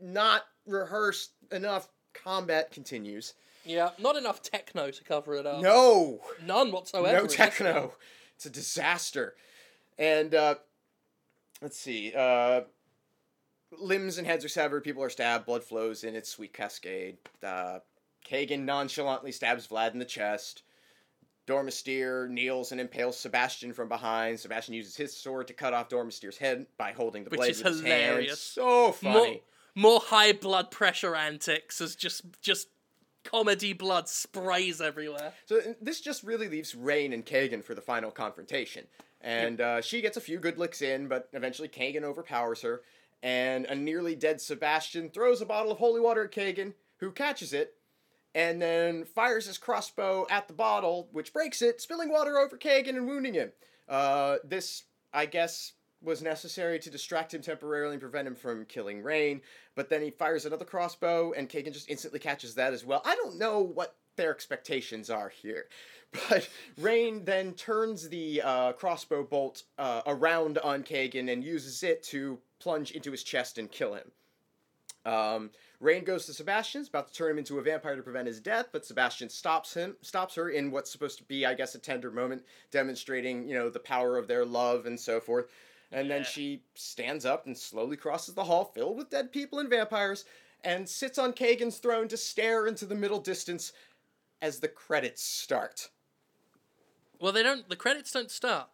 not 0.00 0.42
rehearsed 0.66 1.32
enough 1.50 1.88
combat 2.12 2.70
continues. 2.70 3.34
Yeah. 3.64 3.90
Not 3.98 4.16
enough 4.16 4.42
techno 4.42 4.90
to 4.90 5.04
cover 5.04 5.34
it 5.36 5.46
up. 5.46 5.62
No, 5.62 6.20
None 6.44 6.70
whatsoever. 6.72 7.22
no 7.22 7.26
techno. 7.26 7.92
It's 8.36 8.46
a 8.46 8.50
disaster. 8.50 9.34
And 9.98 10.34
uh, 10.34 10.56
let's 11.62 11.78
see. 11.78 12.12
Uh, 12.14 12.62
limbs 13.78 14.18
and 14.18 14.26
heads 14.26 14.44
are 14.44 14.48
severed. 14.48 14.82
People 14.84 15.02
are 15.04 15.08
stabbed. 15.08 15.46
Blood 15.46 15.62
flows 15.64 16.02
in 16.04 16.14
its 16.16 16.28
sweet 16.28 16.52
cascade. 16.52 17.16
Uh, 17.42 17.78
Kagan 18.28 18.64
nonchalantly 18.64 19.30
stabs 19.32 19.68
Vlad 19.68 19.92
in 19.92 19.98
the 19.98 20.04
chest. 20.04 20.63
Domastir 21.46 22.28
kneels 22.28 22.72
and 22.72 22.80
impales 22.80 23.18
Sebastian 23.18 23.72
from 23.72 23.88
behind. 23.88 24.40
Sebastian 24.40 24.74
uses 24.74 24.96
his 24.96 25.16
sword 25.16 25.46
to 25.48 25.52
cut 25.52 25.74
off 25.74 25.88
Domastir's 25.88 26.38
head 26.38 26.66
by 26.78 26.92
holding 26.92 27.24
the 27.24 27.30
Which 27.30 27.38
blade 27.38 27.50
is 27.50 27.62
with 27.62 27.72
his 27.74 27.82
hand. 27.82 28.02
hilarious. 28.06 28.40
So 28.40 28.92
funny. 28.92 29.42
More, 29.74 29.92
more 29.92 30.00
high 30.00 30.32
blood 30.32 30.70
pressure 30.70 31.14
antics 31.14 31.80
as 31.80 31.94
just 31.96 32.22
just 32.40 32.68
comedy 33.24 33.72
blood 33.72 34.08
sprays 34.08 34.80
everywhere. 34.80 35.32
So 35.46 35.60
this 35.80 36.00
just 36.00 36.22
really 36.22 36.48
leaves 36.48 36.74
Rayne 36.74 37.12
and 37.12 37.24
Kagan 37.24 37.64
for 37.64 37.74
the 37.74 37.80
final 37.80 38.10
confrontation. 38.10 38.86
And 39.20 39.60
uh, 39.60 39.80
she 39.80 40.02
gets 40.02 40.18
a 40.18 40.20
few 40.20 40.38
good 40.38 40.58
licks 40.58 40.82
in, 40.82 41.08
but 41.08 41.28
eventually 41.32 41.68
Kagan 41.68 42.02
overpowers 42.04 42.60
her. 42.62 42.82
And 43.22 43.64
a 43.64 43.74
nearly 43.74 44.14
dead 44.14 44.42
Sebastian 44.42 45.08
throws 45.08 45.40
a 45.40 45.46
bottle 45.46 45.72
of 45.72 45.78
holy 45.78 46.00
water 46.00 46.24
at 46.24 46.30
Kagan, 46.32 46.74
who 46.98 47.10
catches 47.10 47.54
it, 47.54 47.74
and 48.34 48.60
then 48.60 49.04
fires 49.04 49.46
his 49.46 49.58
crossbow 49.58 50.26
at 50.28 50.48
the 50.48 50.54
bottle, 50.54 51.08
which 51.12 51.32
breaks 51.32 51.62
it, 51.62 51.80
spilling 51.80 52.10
water 52.10 52.38
over 52.38 52.56
Kagan 52.56 52.96
and 52.96 53.06
wounding 53.06 53.34
him. 53.34 53.52
Uh, 53.88 54.36
this, 54.44 54.84
I 55.12 55.26
guess, 55.26 55.72
was 56.02 56.22
necessary 56.22 56.78
to 56.80 56.90
distract 56.90 57.32
him 57.32 57.42
temporarily 57.42 57.94
and 57.94 58.00
prevent 58.00 58.28
him 58.28 58.34
from 58.34 58.66
killing 58.66 59.02
Rayne. 59.02 59.40
But 59.74 59.88
then 59.88 60.02
he 60.02 60.10
fires 60.10 60.44
another 60.44 60.64
crossbow, 60.64 61.32
and 61.32 61.48
Kagan 61.48 61.72
just 61.72 61.88
instantly 61.88 62.20
catches 62.20 62.54
that 62.56 62.72
as 62.72 62.84
well. 62.84 63.02
I 63.04 63.14
don't 63.14 63.38
know 63.38 63.60
what 63.60 63.96
their 64.16 64.30
expectations 64.30 65.10
are 65.10 65.28
here. 65.28 65.66
But 66.28 66.48
Rayne 66.78 67.24
then 67.24 67.54
turns 67.54 68.08
the 68.08 68.40
uh, 68.40 68.72
crossbow 68.74 69.24
bolt 69.24 69.64
uh, 69.78 70.02
around 70.06 70.58
on 70.58 70.84
Kagan 70.84 71.32
and 71.32 71.42
uses 71.42 71.82
it 71.82 72.04
to 72.04 72.38
plunge 72.60 72.92
into 72.92 73.10
his 73.10 73.24
chest 73.24 73.58
and 73.58 73.68
kill 73.68 73.94
him. 73.94 74.12
Um, 75.04 75.50
Rayne 75.80 76.04
goes 76.04 76.26
to 76.26 76.32
Sebastian, 76.32 76.82
is 76.82 76.88
about 76.88 77.08
to 77.08 77.14
turn 77.14 77.32
him 77.32 77.38
into 77.38 77.58
a 77.58 77.62
vampire 77.62 77.96
to 77.96 78.02
prevent 78.02 78.26
his 78.26 78.40
death, 78.40 78.68
but 78.72 78.86
Sebastian 78.86 79.28
stops 79.28 79.74
him, 79.74 79.96
stops 80.02 80.34
her 80.36 80.50
in 80.50 80.70
what's 80.70 80.90
supposed 80.90 81.18
to 81.18 81.24
be, 81.24 81.44
I 81.44 81.54
guess, 81.54 81.74
a 81.74 81.78
tender 81.78 82.10
moment, 82.10 82.42
demonstrating, 82.70 83.46
you 83.48 83.54
know, 83.54 83.68
the 83.68 83.80
power 83.80 84.16
of 84.16 84.28
their 84.28 84.44
love 84.44 84.86
and 84.86 84.98
so 84.98 85.20
forth. 85.20 85.46
And 85.92 86.10
then 86.10 86.24
she 86.24 86.62
stands 86.74 87.24
up 87.24 87.46
and 87.46 87.56
slowly 87.56 87.96
crosses 87.96 88.34
the 88.34 88.44
hall 88.44 88.72
filled 88.74 88.96
with 88.96 89.10
dead 89.10 89.30
people 89.30 89.58
and 89.58 89.68
vampires, 89.68 90.24
and 90.64 90.88
sits 90.88 91.18
on 91.18 91.32
Kagan's 91.32 91.78
throne 91.78 92.08
to 92.08 92.16
stare 92.16 92.66
into 92.66 92.86
the 92.86 92.94
middle 92.94 93.20
distance 93.20 93.72
as 94.40 94.60
the 94.60 94.68
credits 94.68 95.22
start. 95.22 95.90
Well, 97.20 97.32
they 97.32 97.42
don't. 97.42 97.68
The 97.68 97.76
credits 97.76 98.10
don't 98.10 98.30
start. 98.30 98.68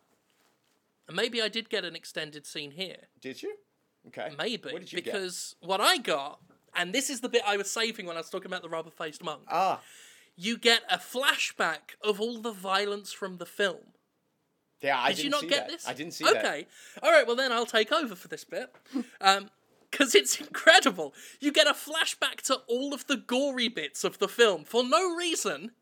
And 1.08 1.16
maybe 1.16 1.42
I 1.42 1.48
did 1.48 1.68
get 1.68 1.84
an 1.84 1.96
extended 1.96 2.46
scene 2.46 2.70
here. 2.70 3.08
Did 3.20 3.42
you? 3.42 3.56
Okay. 4.06 4.30
Maybe 4.38 4.72
What 4.72 4.80
did 4.80 4.92
you 4.92 5.00
get? 5.00 5.12
because 5.12 5.56
what 5.60 5.80
I 5.80 5.98
got, 5.98 6.40
and 6.76 6.92
this 6.92 7.10
is 7.10 7.20
the 7.20 7.28
bit 7.28 7.42
I 7.46 7.56
was 7.56 7.70
saving 7.70 8.06
when 8.06 8.16
I 8.16 8.20
was 8.20 8.30
talking 8.30 8.46
about 8.50 8.62
the 8.62 8.68
rubber-faced 8.68 9.22
monk. 9.22 9.42
Ah, 9.48 9.80
You 10.36 10.56
get 10.58 10.82
a 10.90 10.98
flashback 10.98 11.96
of 12.02 12.20
all 12.20 12.38
the 12.40 12.52
violence 12.52 13.12
from 13.12 13.36
the 13.38 13.46
film. 13.46 13.92
yeah, 14.82 14.98
I 14.98 15.12
Did 15.12 15.24
you 15.24 15.30
not 15.30 15.42
get 15.42 15.66
that. 15.66 15.68
this? 15.68 15.88
I 15.88 15.92
didn't 15.92 16.14
see 16.14 16.24
that. 16.24 16.36
Okay. 16.44 16.66
All 17.02 17.10
right. 17.10 17.26
Well, 17.26 17.36
then 17.36 17.52
I'll 17.52 17.66
take 17.66 17.92
over 17.92 18.14
for 18.14 18.28
this 18.28 18.44
bit. 18.44 18.72
Um, 19.20 19.50
because 19.90 20.14
it's 20.14 20.40
incredible. 20.40 21.12
You 21.40 21.50
get 21.50 21.66
a 21.66 21.72
flashback 21.72 22.42
to 22.42 22.60
all 22.68 22.94
of 22.94 23.08
the 23.08 23.16
gory 23.16 23.66
bits 23.68 24.04
of 24.04 24.20
the 24.20 24.28
film 24.28 24.62
for 24.64 24.84
no 24.84 25.12
reason. 25.16 25.72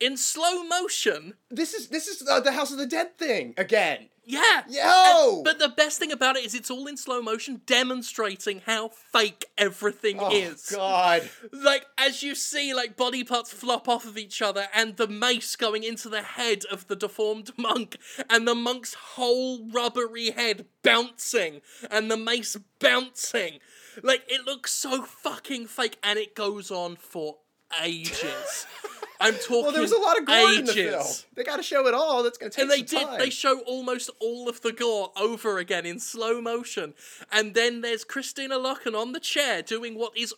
In 0.00 0.16
slow 0.16 0.64
motion. 0.64 1.34
This 1.50 1.72
is 1.72 1.86
this 1.88 2.08
is 2.08 2.26
uh, 2.28 2.40
the 2.40 2.50
House 2.52 2.72
of 2.72 2.78
the 2.78 2.86
Dead 2.86 3.16
thing 3.16 3.54
again. 3.56 4.08
Yeah. 4.30 4.62
Yo! 4.68 5.34
And- 5.36 5.44
but 5.44 5.58
the 5.58 5.68
best 5.68 5.98
thing 5.98 6.12
about 6.12 6.36
it 6.36 6.44
is 6.44 6.54
it's 6.54 6.70
all 6.70 6.86
in 6.86 6.96
slow 6.96 7.20
motion, 7.22 7.62
demonstrating 7.66 8.62
how 8.66 8.88
fake 8.88 9.46
everything 9.58 10.18
Oh 10.20 10.30
is. 10.32 10.66
God! 10.74 11.28
Like 11.52 11.86
as 11.98 12.22
you 12.22 12.34
see, 12.34 12.72
like 12.74 12.96
body 12.96 13.24
parts 13.24 13.52
flop 13.52 13.88
off 13.88 14.04
of 14.06 14.16
each 14.16 14.40
other, 14.42 14.68
and 14.74 14.96
the 14.96 15.08
mace 15.08 15.56
going 15.56 15.82
into 15.82 16.08
the 16.08 16.22
head 16.22 16.64
of 16.70 16.86
the 16.86 16.96
deformed 16.96 17.50
monk, 17.58 17.96
and 18.28 18.46
the 18.46 18.54
monk's 18.54 18.94
whole 18.94 19.68
rubbery 19.70 20.30
head 20.30 20.66
bouncing, 20.82 21.60
and 21.90 22.10
the 22.10 22.16
mace 22.16 22.56
bouncing. 22.78 23.58
Like 24.02 24.22
it 24.28 24.44
looks 24.46 24.72
so 24.72 25.02
fucking 25.02 25.66
fake, 25.66 25.98
and 26.02 26.18
it 26.18 26.34
goes 26.34 26.70
on 26.70 26.96
for 26.96 27.38
ages. 27.82 28.66
I'm 29.20 29.34
talking. 29.34 29.62
Well, 29.62 29.72
there 29.72 29.82
was 29.82 29.92
a 29.92 29.98
lot 30.00 30.18
of 30.18 30.24
gore 30.24 30.52
in 30.54 30.64
the 30.64 30.72
film. 30.72 31.04
They 31.34 31.44
got 31.44 31.56
to 31.56 31.62
show 31.62 31.86
it 31.86 31.94
all. 31.94 32.22
That's 32.22 32.38
gonna 32.38 32.50
take 32.50 32.62
And 32.62 32.70
they 32.70 32.78
some 32.78 33.00
did. 33.00 33.06
time. 33.06 33.18
They 33.18 33.30
show 33.30 33.60
almost 33.60 34.08
all 34.18 34.48
of 34.48 34.62
the 34.62 34.72
gore 34.72 35.12
over 35.16 35.58
again 35.58 35.84
in 35.84 35.98
slow 35.98 36.40
motion, 36.40 36.94
and 37.30 37.54
then 37.54 37.82
there's 37.82 38.04
Kristanna 38.04 38.52
Loken 38.58 38.98
on 38.98 39.12
the 39.12 39.20
chair 39.20 39.60
doing 39.62 39.94
what 39.98 40.16
is, 40.16 40.34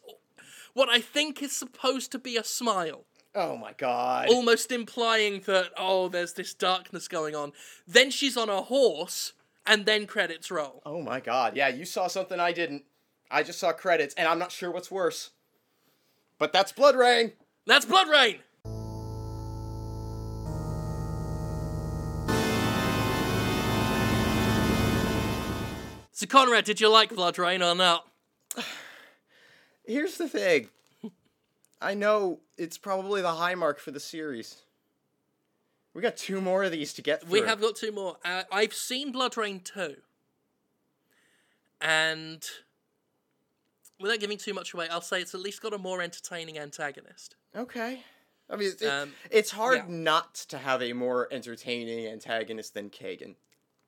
what 0.74 0.88
I 0.88 1.00
think 1.00 1.42
is 1.42 1.54
supposed 1.54 2.10
to 2.12 2.18
be 2.18 2.36
a 2.36 2.44
smile, 2.44 3.04
oh 3.34 3.56
my 3.56 3.72
God! 3.78 4.28
almost 4.28 4.72
implying 4.72 5.40
that 5.46 5.70
oh, 5.76 6.08
there's 6.08 6.32
this 6.32 6.52
darkness 6.52 7.06
going 7.06 7.36
on. 7.36 7.52
Then 7.86 8.10
she's 8.10 8.36
on 8.36 8.48
a 8.48 8.62
horse, 8.62 9.32
and 9.64 9.86
then 9.86 10.06
credits 10.06 10.50
roll. 10.50 10.82
Oh 10.84 11.00
my 11.02 11.20
God! 11.20 11.56
Yeah, 11.56 11.68
you 11.68 11.84
saw 11.84 12.08
something 12.08 12.40
I 12.40 12.52
didn't. 12.52 12.82
I 13.30 13.44
just 13.44 13.60
saw 13.60 13.72
credits, 13.72 14.14
and 14.16 14.26
I'm 14.26 14.38
not 14.40 14.50
sure 14.50 14.70
what's 14.72 14.90
worse. 14.90 15.30
But 16.38 16.52
that's 16.52 16.72
BloodRayne. 16.72 17.32
That's 17.66 17.86
BloodRayne. 17.86 18.40
So 26.22 26.28
Conrad, 26.28 26.64
did 26.64 26.80
you 26.80 26.88
like 26.88 27.10
BloodRayne 27.10 27.68
or 27.68 27.74
not? 27.74 28.06
Here's 29.84 30.18
the 30.18 30.28
thing. 30.28 30.68
I 31.80 31.94
know 31.94 32.38
it's 32.56 32.78
probably 32.78 33.22
the 33.22 33.32
high 33.32 33.56
mark 33.56 33.80
for 33.80 33.90
the 33.90 33.98
series. 33.98 34.58
We 35.94 36.00
got 36.00 36.16
two 36.16 36.40
more 36.40 36.62
of 36.62 36.70
these 36.70 36.92
to 36.92 37.02
get 37.02 37.22
through. 37.22 37.40
We 37.40 37.40
have 37.40 37.60
got 37.60 37.74
two 37.74 37.90
more. 37.90 38.18
Uh, 38.24 38.44
I've 38.52 38.72
seen 38.72 39.12
BloodRayne 39.12 39.64
2. 39.64 39.96
And 41.80 42.46
without 43.98 44.20
giving 44.20 44.38
too 44.38 44.54
much 44.54 44.74
away, 44.74 44.86
I'll 44.88 45.00
say 45.00 45.20
it's 45.20 45.34
at 45.34 45.40
least 45.40 45.60
got 45.60 45.74
a 45.74 45.78
more 45.78 46.00
entertaining 46.02 46.56
antagonist. 46.56 47.34
Okay. 47.56 48.04
I 48.48 48.54
mean, 48.54 48.70
it, 48.80 48.86
Um, 48.86 49.12
it's 49.28 49.50
hard 49.50 49.78
yeah. 49.78 49.84
not 49.88 50.34
to 50.50 50.58
have 50.58 50.82
a 50.82 50.92
more 50.92 51.26
entertaining 51.32 52.06
antagonist 52.06 52.74
than 52.74 52.90
Kagan. 52.90 53.34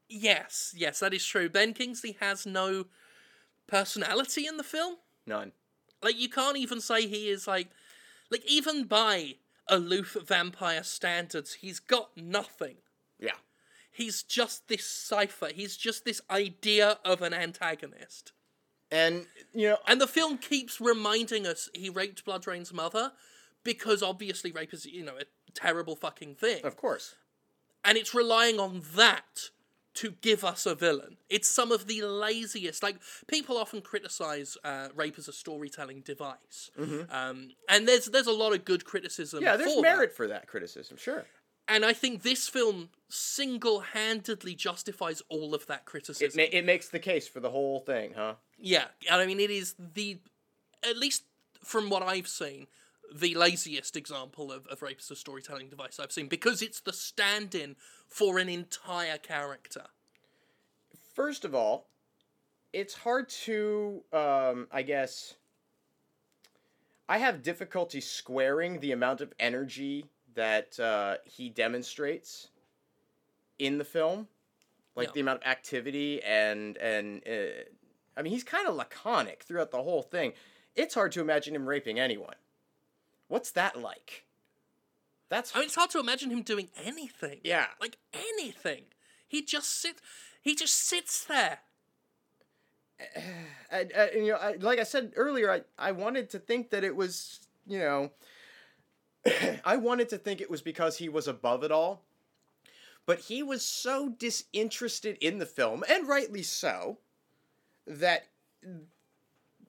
Yes, 0.09 0.75
yes, 0.77 1.01
that 1.01 1.15
is 1.15 1.25
true. 1.25 1.49
Ben 1.49 1.73
Kingsley 1.73 2.17
has 2.21 2.47
no 2.47 2.87
personality 3.67 4.47
in 4.47 4.57
the 4.57 4.63
film. 4.65 4.97
None. 5.27 5.53
Like 6.03 6.19
you 6.21 6.29
can't 6.29 6.57
even 6.57 6.81
say 6.81 7.07
he 7.07 7.29
is 7.29 7.47
like 7.47 7.69
like 8.31 8.45
even 8.47 8.85
by 8.85 9.37
aloof 9.69 10.17
vampire 10.27 10.83
standards, 10.83 11.55
he's 11.55 11.81
got 11.81 12.11
nothing. 12.17 12.77
Yeah. 13.19 13.33
He's 13.91 14.23
just 14.23 14.69
this 14.69 14.85
cipher. 14.85 15.49
He's 15.55 15.77
just 15.77 16.05
this 16.05 16.21
idea 16.31 16.99
of 17.05 17.23
an 17.23 17.33
antagonist. 17.33 18.33
And, 18.91 19.27
you 19.53 19.69
know, 19.71 19.79
And 19.87 20.01
the 20.01 20.07
film 20.07 20.37
keeps 20.39 20.81
reminding 20.81 21.47
us 21.47 21.69
he 21.75 21.89
raped 21.89 22.25
BloodRayne's 22.27 22.73
mother 22.73 23.13
because 23.63 24.03
obviously 24.03 24.53
rape 24.53 24.75
is, 24.75 24.85
you 24.85 25.05
know, 25.05 25.17
a 25.19 25.25
terrible 25.55 25.97
fucking 25.97 26.35
thing. 26.35 26.65
of 26.65 26.77
course. 26.77 27.15
and 27.85 27.97
it's 27.97 28.15
relying 28.15 28.59
on 28.61 28.83
that 28.95 29.51
to 29.95 30.11
give 30.23 30.45
us 30.45 30.67
a 30.67 30.75
villain. 30.75 31.17
It's 31.31 31.47
some 31.49 31.71
of 31.71 31.87
the 31.87 32.03
laziest. 32.03 32.83
Like 32.83 32.97
people 33.29 33.57
often 33.57 33.81
criticize 33.81 34.57
uh, 34.65 34.89
rape 34.95 35.15
as 35.19 35.29
a 35.29 35.33
storytelling 35.33 36.01
device, 36.01 36.71
um, 37.11 37.51
and 37.69 37.87
there's 37.89 38.07
there's 38.07 38.27
a 38.27 38.33
lot 38.33 38.53
of 38.55 38.65
good 38.65 38.85
criticism. 38.85 39.39
Mm-hmm. 39.39 39.47
Yeah, 39.47 39.57
there's 39.57 39.75
for 39.75 39.83
that. 39.83 39.97
merit 39.97 40.13
for 40.13 40.27
that 40.29 40.47
criticism, 40.49 40.97
sure. 40.97 41.25
and 41.69 41.85
I 41.85 41.93
think 41.93 42.23
this 42.23 42.49
film 42.49 42.91
single-handedly 43.09 44.55
justifies 44.55 45.23
all 45.29 45.55
of 45.55 45.67
that 45.67 45.81
It, 45.81 45.85
criticism. 45.85 46.33
ma- 46.37 46.49
it 46.51 46.65
makes 46.65 46.89
the 46.89 46.99
case 46.99 47.29
for 47.29 47.41
the 47.41 47.51
whole 47.51 47.81
thing, 47.81 48.13
huh? 48.17 48.35
Yeah, 48.59 48.85
and 49.11 49.21
I 49.21 49.27
mean 49.27 49.41
it 49.41 49.51
is 49.51 49.75
the, 49.79 50.19
at 50.89 50.97
least 50.97 51.25
from 51.63 51.91
what 51.91 52.03
I've 52.03 52.29
seen, 52.29 52.67
the 53.15 53.35
laziest 53.35 53.97
example 53.97 54.53
of, 54.53 54.67
of 54.69 54.83
rape 54.83 54.99
as 55.01 55.11
a 55.11 55.17
storytelling 55.17 55.69
device 55.69 55.99
I've 56.01 56.13
seen 56.13 56.29
because 56.29 56.63
it's 56.63 56.81
the 56.81 56.93
stand-in 56.93 57.77
for 58.09 58.39
an 58.39 58.49
entire 58.49 59.19
character. 59.19 59.85
First 61.15 61.45
of 61.45 61.55
all, 61.55 61.87
it's 62.73 62.95
hard 62.95 63.29
to, 63.29 64.03
um, 64.13 64.67
I 64.73 64.83
guess. 64.83 65.35
I 67.09 67.19
have 67.19 67.43
difficulty 67.43 68.01
squaring 68.01 68.81
the 68.81 68.93
amount 68.93 69.21
of 69.21 69.33
energy 69.39 70.07
that 70.35 70.81
uh, 70.81 71.17
he 71.25 71.51
demonstrates 71.51 72.49
in 73.59 73.79
the 73.79 73.85
film, 73.85 74.27
like 74.97 75.09
Yeah. 75.09 75.13
the 75.15 75.21
amount 75.21 75.43
of 75.43 75.47
activity 75.49 76.23
and 76.23 76.77
and 76.79 77.23
uh, 77.29 77.63
I 78.17 78.23
mean 78.23 78.33
he's 78.33 78.43
kind 78.43 78.67
of 78.67 78.75
laconic 78.75 79.43
throughout 79.45 79.71
the 79.71 79.83
whole 79.83 80.03
thing. 80.03 80.33
It's 80.75 80.95
hard 80.95 81.13
to 81.13 81.21
imagine 81.21 81.55
him 81.55 81.69
raping 81.69 82.01
anyone. 82.01 82.35
What's 83.29 83.51
that 83.53 83.81
like? 83.81 84.25
That's 85.29 85.55
I 85.55 85.61
mean, 85.61 85.67
it's 85.67 85.75
hard 85.75 85.91
to 85.91 86.01
imagine 86.01 86.31
him 86.31 86.43
doing 86.43 86.69
anything. 86.83 87.41
yeah. 87.43 87.67
like 87.81 87.97
anything. 88.13 88.85
He 89.27 89.43
just 89.43 89.81
sit. 89.81 89.97
He 90.43 90.55
just 90.55 90.75
sits 90.75 91.25
there. 91.25 91.61
and, 93.71 93.93
uh, 93.97 94.07
you 94.15 94.29
know, 94.29 94.37
I, 94.37 94.53
like 94.61 94.79
I 94.79 94.85
said 94.85 95.13
earlier, 95.17 95.51
I, 95.51 95.63
I 95.79 95.93
wanted 95.93 96.31
to 96.31 96.39
think 96.39 96.71
that 96.71 96.85
it 96.85 96.95
was, 96.95 97.41
you 97.67 97.79
know, 97.79 98.13
I 99.65 99.77
wanted 99.77 100.09
to 100.11 100.19
think 100.19 100.41
it 100.41 100.51
was 100.51 100.63
because 100.63 100.99
he 100.99 101.09
was 101.09 101.27
above 101.27 101.65
it 101.65 101.73
all. 101.73 102.03
But 103.07 103.21
he 103.21 103.43
was 103.43 103.63
so 103.63 104.09
disinterested 104.09 105.19
in 105.21 105.39
the 105.39 105.47
film, 105.47 105.85
and 105.91 106.09
rightly 106.09 106.43
so, 106.43 106.99
that 107.87 108.29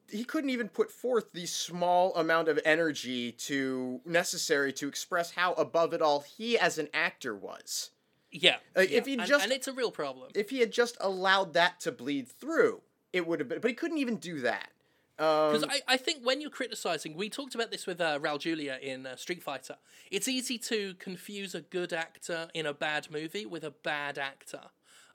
he 0.09 0.23
couldn't 0.23 0.49
even 0.49 0.69
put 0.69 0.91
forth 0.91 1.31
the 1.33 1.45
small 1.45 2.15
amount 2.15 2.47
of 2.47 2.59
energy 2.65 3.31
to 3.31 4.01
necessary 4.05 4.71
to 4.73 4.87
express 4.87 5.31
how 5.31 5.53
above 5.53 5.93
it 5.93 6.01
all 6.01 6.21
he 6.21 6.57
as 6.57 6.77
an 6.77 6.89
actor 6.93 7.35
was. 7.35 7.91
Yeah. 8.31 8.57
Like, 8.75 8.91
yeah. 8.91 8.97
if 8.97 9.05
he 9.05 9.13
and, 9.13 9.25
just- 9.25 9.43
and 9.43 9.53
it's 9.53 9.67
a 9.67 9.73
real 9.73 9.91
problem. 9.91 10.31
If 10.35 10.49
he 10.49 10.59
had 10.59 10.71
just 10.71 10.97
allowed 10.99 11.53
that 11.53 11.79
to 11.81 11.91
bleed 11.91 12.27
through, 12.27 12.81
it 13.13 13.25
would 13.25 13.39
have 13.39 13.47
been. 13.49 13.61
But 13.61 13.69
he 13.69 13.75
couldn't 13.75 13.97
even 13.97 14.17
do 14.17 14.41
that. 14.41 14.69
Because 15.17 15.63
Um, 15.63 15.69
I, 15.71 15.93
I 15.93 15.97
think 15.97 16.25
when 16.25 16.41
you're 16.41 16.49
criticizing, 16.49 17.15
we 17.15 17.29
talked 17.29 17.55
about 17.55 17.71
this 17.71 17.87
with 17.87 18.01
uh, 18.01 18.19
Raul 18.19 18.37
Julia 18.37 18.77
in 18.81 19.07
uh, 19.07 19.15
Street 19.15 19.41
Fighter. 19.41 19.77
It's 20.11 20.27
easy 20.27 20.57
to 20.57 20.93
confuse 20.95 21.55
a 21.55 21.61
good 21.61 21.93
actor 21.93 22.49
in 22.53 22.65
a 22.65 22.73
bad 22.73 23.09
movie 23.09 23.45
with 23.45 23.63
a 23.63 23.71
bad 23.71 24.17
actor. 24.17 24.59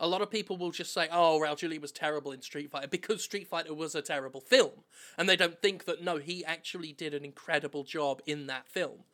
A 0.03 0.09
lot 0.09 0.23
of 0.23 0.31
people 0.31 0.57
will 0.57 0.71
just 0.71 0.95
say, 0.95 1.09
"Oh, 1.13 1.39
Raul 1.39 1.57
Julia 1.57 1.79
was 1.79 1.93
terrible 1.93 2.33
in 2.33 2.41
Street 2.41 2.71
Fighter" 2.71 2.89
because 2.89 3.23
Street 3.23 3.47
Fighter 3.47 3.75
was 3.75 3.95
a 3.95 4.03
terrible 4.03 4.41
film, 4.41 4.85
and 5.19 5.29
they 5.29 5.37
don't 5.37 5.61
think 5.61 5.85
that 5.85 6.03
no, 6.03 6.17
he 6.17 6.45
actually 6.45 6.93
did 6.93 7.13
an 7.15 7.25
incredible 7.25 7.85
job 7.85 8.23
in 8.27 8.47
that 8.47 8.67
film. 8.67 9.05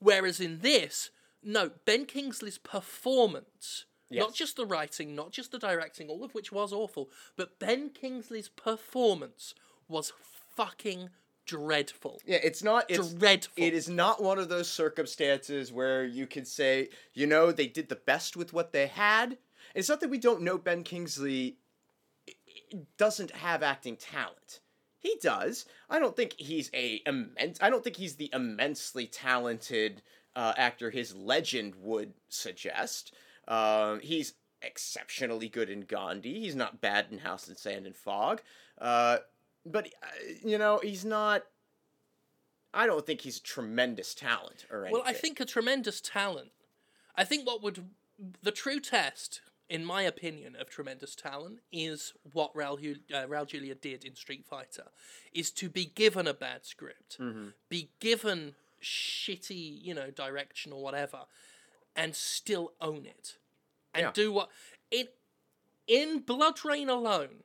Whereas 0.00 0.40
in 0.40 0.58
this, 0.60 1.10
no, 1.42 1.70
Ben 1.84 2.04
Kingsley's 2.04 2.58
performance, 2.58 3.84
not 4.10 4.34
just 4.34 4.56
the 4.56 4.66
writing, 4.66 5.14
not 5.14 5.30
just 5.30 5.52
the 5.52 5.58
directing, 5.58 6.08
all 6.08 6.24
of 6.24 6.34
which 6.34 6.50
was 6.52 6.72
awful, 6.72 7.10
but 7.36 7.58
Ben 7.58 7.90
Kingsley's 7.90 8.48
performance 8.48 9.54
was 9.88 10.12
fucking 10.56 11.10
dreadful. 11.46 12.20
yeah, 12.24 12.38
it's 12.42 12.62
not. 12.62 12.86
It's, 12.88 13.12
dreadful. 13.12 13.62
It 13.62 13.74
is 13.74 13.88
not 13.88 14.22
one 14.22 14.38
of 14.38 14.48
those 14.48 14.68
circumstances 14.68 15.72
where 15.72 16.04
you 16.04 16.26
could 16.26 16.46
say, 16.46 16.88
you 17.12 17.26
know, 17.26 17.52
they 17.52 17.66
did 17.66 17.88
the 17.88 17.96
best 17.96 18.36
with 18.36 18.52
what 18.52 18.72
they 18.72 18.86
had. 18.86 19.38
It's 19.74 19.88
not 19.88 20.00
that 20.00 20.10
we 20.10 20.18
don't 20.18 20.42
know 20.42 20.58
Ben 20.58 20.84
Kingsley 20.84 21.56
doesn't 22.96 23.32
have 23.32 23.62
acting 23.62 23.96
talent. 23.96 24.60
He 24.98 25.16
does. 25.20 25.66
I 25.90 25.98
don't 25.98 26.16
think 26.16 26.34
he's 26.38 26.70
a 26.72 27.02
immense. 27.06 27.58
I 27.60 27.68
don't 27.68 27.84
think 27.84 27.96
he's 27.96 28.16
the 28.16 28.30
immensely 28.32 29.06
talented 29.06 30.02
uh, 30.34 30.54
actor 30.56 30.90
his 30.90 31.14
legend 31.14 31.74
would 31.76 32.14
suggest. 32.28 33.12
Um, 33.46 34.00
he's 34.00 34.34
exceptionally 34.62 35.48
good 35.48 35.68
in 35.68 35.82
Gandhi. 35.82 36.40
He's 36.40 36.56
not 36.56 36.80
bad 36.80 37.06
in 37.10 37.18
House 37.18 37.48
and 37.48 37.58
Sand 37.58 37.86
and 37.86 37.94
Fog. 37.94 38.40
Uh, 38.78 39.18
but 39.66 39.88
uh, 40.02 40.06
you 40.42 40.56
know, 40.56 40.80
he's 40.82 41.04
not. 41.04 41.44
I 42.72 42.86
don't 42.86 43.06
think 43.06 43.20
he's 43.20 43.38
a 43.38 43.42
tremendous 43.42 44.14
talent 44.14 44.66
or 44.70 44.84
anything. 44.84 44.94
Well, 44.94 45.02
I 45.06 45.12
think 45.12 45.38
a 45.38 45.44
tremendous 45.44 46.00
talent. 46.00 46.50
I 47.14 47.24
think 47.24 47.46
what 47.46 47.62
would 47.62 47.84
the 48.42 48.50
true 48.50 48.80
test, 48.80 49.40
in 49.74 49.84
my 49.84 50.02
opinion, 50.02 50.54
of 50.54 50.70
tremendous 50.70 51.16
talent 51.16 51.58
is 51.72 52.12
what 52.32 52.54
Raul, 52.54 52.96
uh, 53.12 53.26
Raul 53.26 53.44
Julia 53.44 53.74
did 53.74 54.04
in 54.04 54.14
Street 54.14 54.46
Fighter, 54.46 54.84
is 55.32 55.50
to 55.50 55.68
be 55.68 55.84
given 55.84 56.28
a 56.28 56.32
bad 56.32 56.64
script, 56.64 57.18
be 57.68 57.90
given 57.98 58.54
shitty, 58.80 59.82
you 59.82 59.92
know, 59.92 60.12
direction 60.12 60.72
or 60.72 60.80
whatever, 60.80 61.22
and 61.96 62.14
still 62.14 62.74
own 62.80 63.04
it, 63.04 63.36
and 63.92 64.02
Yeah. 64.02 64.12
do 64.12 64.30
what 64.32 64.48
in 64.92 65.08
in 65.88 66.22
BloodRayne 66.22 66.88
alone. 66.88 67.42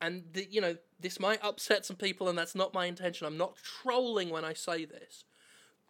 And 0.00 0.32
the, 0.32 0.44
you 0.50 0.60
know 0.60 0.78
this 0.98 1.20
might 1.20 1.44
upset 1.44 1.86
some 1.86 1.96
people, 1.96 2.28
and 2.28 2.36
that's 2.36 2.56
not 2.56 2.74
my 2.74 2.86
intention. 2.86 3.24
I'm 3.24 3.38
not 3.38 3.54
trolling 3.62 4.30
when 4.30 4.44
I 4.44 4.52
say 4.52 4.84
this. 4.84 5.24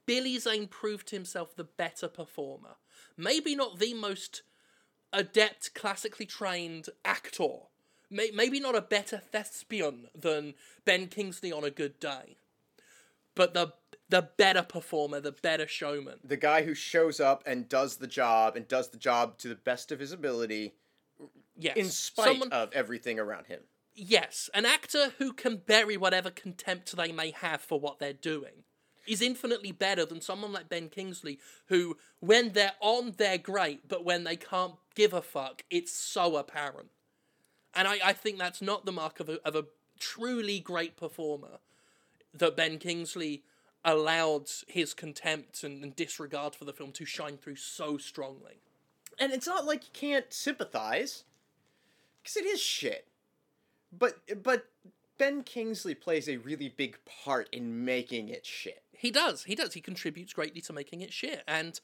Billy 0.05 0.39
Zane 0.39 0.69
proved 0.69 1.09
himself 1.11 1.57
the 1.57 1.65
better 1.65 2.09
performer. 2.09 2.77
Maybe 3.17 3.55
not 3.55 3.79
the 3.79 3.95
most 3.95 4.43
adept, 5.13 5.75
classically 5.75 6.27
trained 6.27 6.89
actor. 7.05 7.49
Maybe 8.11 8.61
not 8.61 8.75
a 8.77 8.83
better 8.83 9.19
thespian 9.19 10.09
than 10.15 10.55
Ben 10.85 11.09
Kingsley 11.09 11.51
on 11.53 11.65
a 11.65 11.71
good 11.71 11.99
day. 11.99 12.37
But 13.35 13.55
the 13.55 13.73
the 14.11 14.29
better 14.37 14.63
performer, 14.63 15.21
the 15.21 15.33
better 15.33 15.67
showman. 15.67 16.19
the 16.23 16.37
guy 16.37 16.65
who 16.65 16.75
shows 16.75 17.19
up 17.19 17.43
and 17.47 17.67
does 17.67 17.97
the 17.97 18.07
job 18.07 18.57
and 18.57 18.69
does 18.69 18.91
the 18.91 18.99
job 18.99 19.39
to 19.39 19.49
the 19.49 19.55
best 19.55 19.91
of 19.91 20.01
his 20.01 20.13
ability 20.13 20.75
Yes. 21.57 21.77
in 21.79 21.89
spite 21.89 22.27
Someone- 22.27 22.53
of 22.53 22.71
everything 22.75 23.19
around 23.19 23.47
him. 23.47 23.63
Yes, 23.95 24.51
an 24.53 24.67
actor 24.67 25.15
who 25.19 25.33
can 25.33 25.57
bury 25.59 25.97
whatever 25.97 26.31
contempt 26.31 26.95
they 26.95 27.11
may 27.13 27.31
have 27.31 27.63
for 27.63 27.81
what 27.81 27.99
they're 28.01 28.13
doing 28.13 28.65
is 29.07 29.23
infinitely 29.23 29.73
better 29.73 30.05
than 30.05 30.21
someone 30.21 30.53
like 30.53 30.69
Ben 30.69 30.89
Kingsley, 30.89 31.39
who, 31.67 31.97
when 32.21 32.53
they're 32.53 32.73
on, 32.81 33.15
they're 33.17 33.39
great, 33.39 33.89
but 33.89 34.05
when 34.05 34.25
they 34.25 34.37
can't 34.37 34.75
give 34.95 35.13
a 35.13 35.23
fuck, 35.23 35.65
it's 35.71 35.93
so 35.93 36.37
apparent. 36.37 36.91
And 37.75 37.89
I, 37.89 37.99
I 38.05 38.13
think 38.13 38.39
that's 38.39 38.63
not 38.63 38.85
the 38.85 38.93
mark 38.93 39.21
of 39.21 39.29
a, 39.29 39.41
of 39.47 39.57
a 39.57 39.65
truly 39.99 40.61
great 40.61 40.97
performer 40.97 41.59
that 42.35 42.57
Ben 42.57 42.79
Kingsley 42.79 43.43
allowed 43.85 44.49
his 44.69 44.95
contempt 44.95 45.65
and, 45.65 45.83
and 45.83 45.97
disregard 45.97 46.55
for 46.55 46.65
the 46.65 46.73
film 46.73 46.93
to 46.93 47.05
shine 47.05 47.37
through 47.37 47.57
so 47.57 47.97
strongly. 47.99 48.61
And 49.19 49.33
it's 49.33 49.47
not 49.47 49.67
like 49.67 49.83
you 49.85 49.91
can't 49.93 50.33
sympathize, 50.33 51.25
because 52.23 52.37
it 52.37 52.47
is 52.47 52.61
shit. 52.61 53.07
But 53.97 54.19
but 54.43 54.67
Ben 55.19 55.43
Kingsley 55.43 55.95
plays 55.95 56.29
a 56.29 56.39
really 56.39 56.69
big 56.69 56.99
part 57.05 57.49
in 57.53 57.85
making 57.85 58.29
it 58.29 58.47
shit. 58.47 58.82
He 58.93 59.11
does. 59.11 59.45
He 59.45 59.55
does. 59.55 59.75
He 59.75 59.81
contributes 59.81 60.33
greatly 60.33 60.61
to 60.63 60.73
making 60.73 61.01
it 61.01 61.13
shit. 61.13 61.43
And 61.49 61.81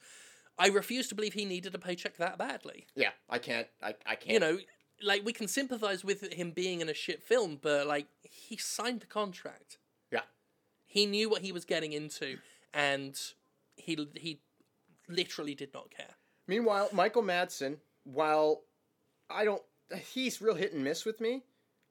I 0.57 0.67
refuse 0.67 1.07
to 1.09 1.15
believe 1.15 1.33
he 1.33 1.45
needed 1.45 1.73
a 1.75 1.79
paycheck 1.79 2.17
that 2.17 2.37
badly. 2.37 2.87
Yeah, 2.95 3.11
I 3.29 3.39
can't. 3.39 3.67
I, 3.81 3.95
I 4.05 4.15
can't. 4.15 4.29
You 4.31 4.39
know, 4.39 4.57
like 5.01 5.25
we 5.25 5.33
can 5.33 5.47
sympathize 5.47 6.03
with 6.03 6.31
him 6.33 6.51
being 6.51 6.81
in 6.81 6.89
a 6.89 6.93
shit 6.93 7.23
film, 7.23 7.57
but 7.61 7.87
like 7.87 8.07
he 8.21 8.57
signed 8.57 9.01
the 9.01 9.05
contract. 9.07 9.77
Yeah. 10.11 10.21
He 10.85 11.05
knew 11.05 11.29
what 11.29 11.41
he 11.41 11.51
was 11.51 11.65
getting 11.65 11.93
into, 11.93 12.37
and 12.73 13.19
he 13.75 13.97
he 14.15 14.39
literally 15.07 15.55
did 15.55 15.73
not 15.73 15.89
care. 15.91 16.15
Meanwhile, 16.47 16.89
Michael 16.93 17.23
Madsen, 17.23 17.77
while 18.03 18.61
I 19.29 19.45
don't, 19.45 19.61
he's 20.13 20.41
real 20.41 20.55
hit 20.55 20.73
and 20.73 20.83
miss 20.83 21.05
with 21.05 21.21
me. 21.21 21.43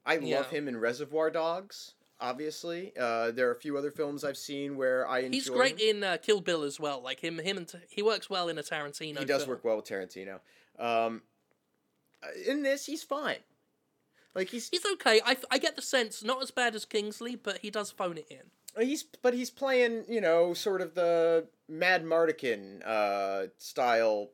I 0.04 0.18
Yeah. 0.18 0.38
love 0.38 0.50
him 0.50 0.68
in 0.68 0.76
Reservoir 0.78 1.30
Dogs. 1.30 1.94
Obviously, 2.20 2.92
uh, 2.98 3.30
there 3.30 3.48
are 3.48 3.52
a 3.52 3.60
few 3.60 3.78
other 3.78 3.92
films 3.92 4.24
I've 4.24 4.36
seen 4.36 4.76
where 4.76 5.06
I 5.06 5.20
enjoy. 5.20 5.36
He's 5.36 5.48
great 5.48 5.80
him. 5.80 5.96
in 5.98 6.04
uh, 6.04 6.16
Kill 6.20 6.40
Bill 6.40 6.64
as 6.64 6.80
well. 6.80 7.00
Like 7.00 7.20
him, 7.20 7.38
him 7.38 7.58
and 7.58 7.72
he 7.88 8.02
works 8.02 8.28
well 8.28 8.48
in 8.48 8.58
a 8.58 8.62
Tarantino. 8.62 9.20
He 9.20 9.24
does 9.24 9.42
film. 9.42 9.50
work 9.50 9.64
well 9.64 9.76
with 9.76 9.84
Tarantino. 9.84 10.40
Um, 10.78 11.22
uh, 12.22 12.28
in 12.46 12.62
this, 12.62 12.86
he's 12.86 13.04
fine. 13.04 13.38
Like 14.34 14.48
he's 14.48 14.68
He's 14.68 14.84
okay. 14.94 15.20
I, 15.24 15.36
I 15.50 15.58
get 15.58 15.76
the 15.76 15.82
sense 15.82 16.22
not 16.22 16.42
as 16.42 16.50
bad 16.50 16.74
as 16.74 16.84
Kingsley, 16.84 17.36
but 17.36 17.58
he 17.58 17.70
does 17.70 17.90
phone 17.90 18.18
it 18.18 18.26
in. 18.30 18.84
he's 18.84 19.04
but 19.22 19.34
he's 19.34 19.50
playing 19.50 20.04
you 20.08 20.20
know 20.20 20.54
sort 20.54 20.80
of 20.80 20.94
the 20.94 21.46
Madmartigan 21.70 22.86
uh, 22.86 23.46
style 23.58 24.30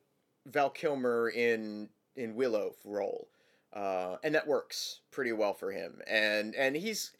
Val 0.46 0.70
Kilmer 0.70 1.28
in 1.28 1.88
in 2.16 2.34
Willow 2.34 2.74
role, 2.84 3.28
uh, 3.72 4.16
and 4.22 4.34
that 4.34 4.46
works 4.46 5.00
pretty 5.10 5.32
well 5.32 5.54
for 5.54 5.72
him. 5.72 6.00
And 6.06 6.54
and 6.54 6.76
he's 6.76 7.12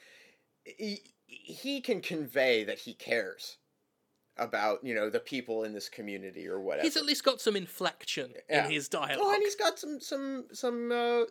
he 0.64 1.00
he 1.26 1.80
can 1.80 2.00
convey 2.00 2.64
that 2.64 2.78
he 2.80 2.94
cares 2.94 3.58
about 4.36 4.82
you 4.84 4.94
know 4.94 5.08
the 5.10 5.20
people 5.20 5.64
in 5.64 5.72
this 5.72 5.88
community 5.88 6.48
or 6.48 6.60
whatever. 6.60 6.84
He's 6.84 6.96
at 6.96 7.04
least 7.04 7.24
got 7.24 7.40
some 7.40 7.56
inflection 7.56 8.32
Yeah. 8.48 8.64
in 8.66 8.72
his 8.72 8.88
dialogue. 8.88 9.18
Oh, 9.20 9.32
and 9.32 9.42
he's 9.42 9.54
got 9.56 9.78
some 9.78 10.00
some 10.00 10.46
some 10.52 10.90
uh, 10.92 11.24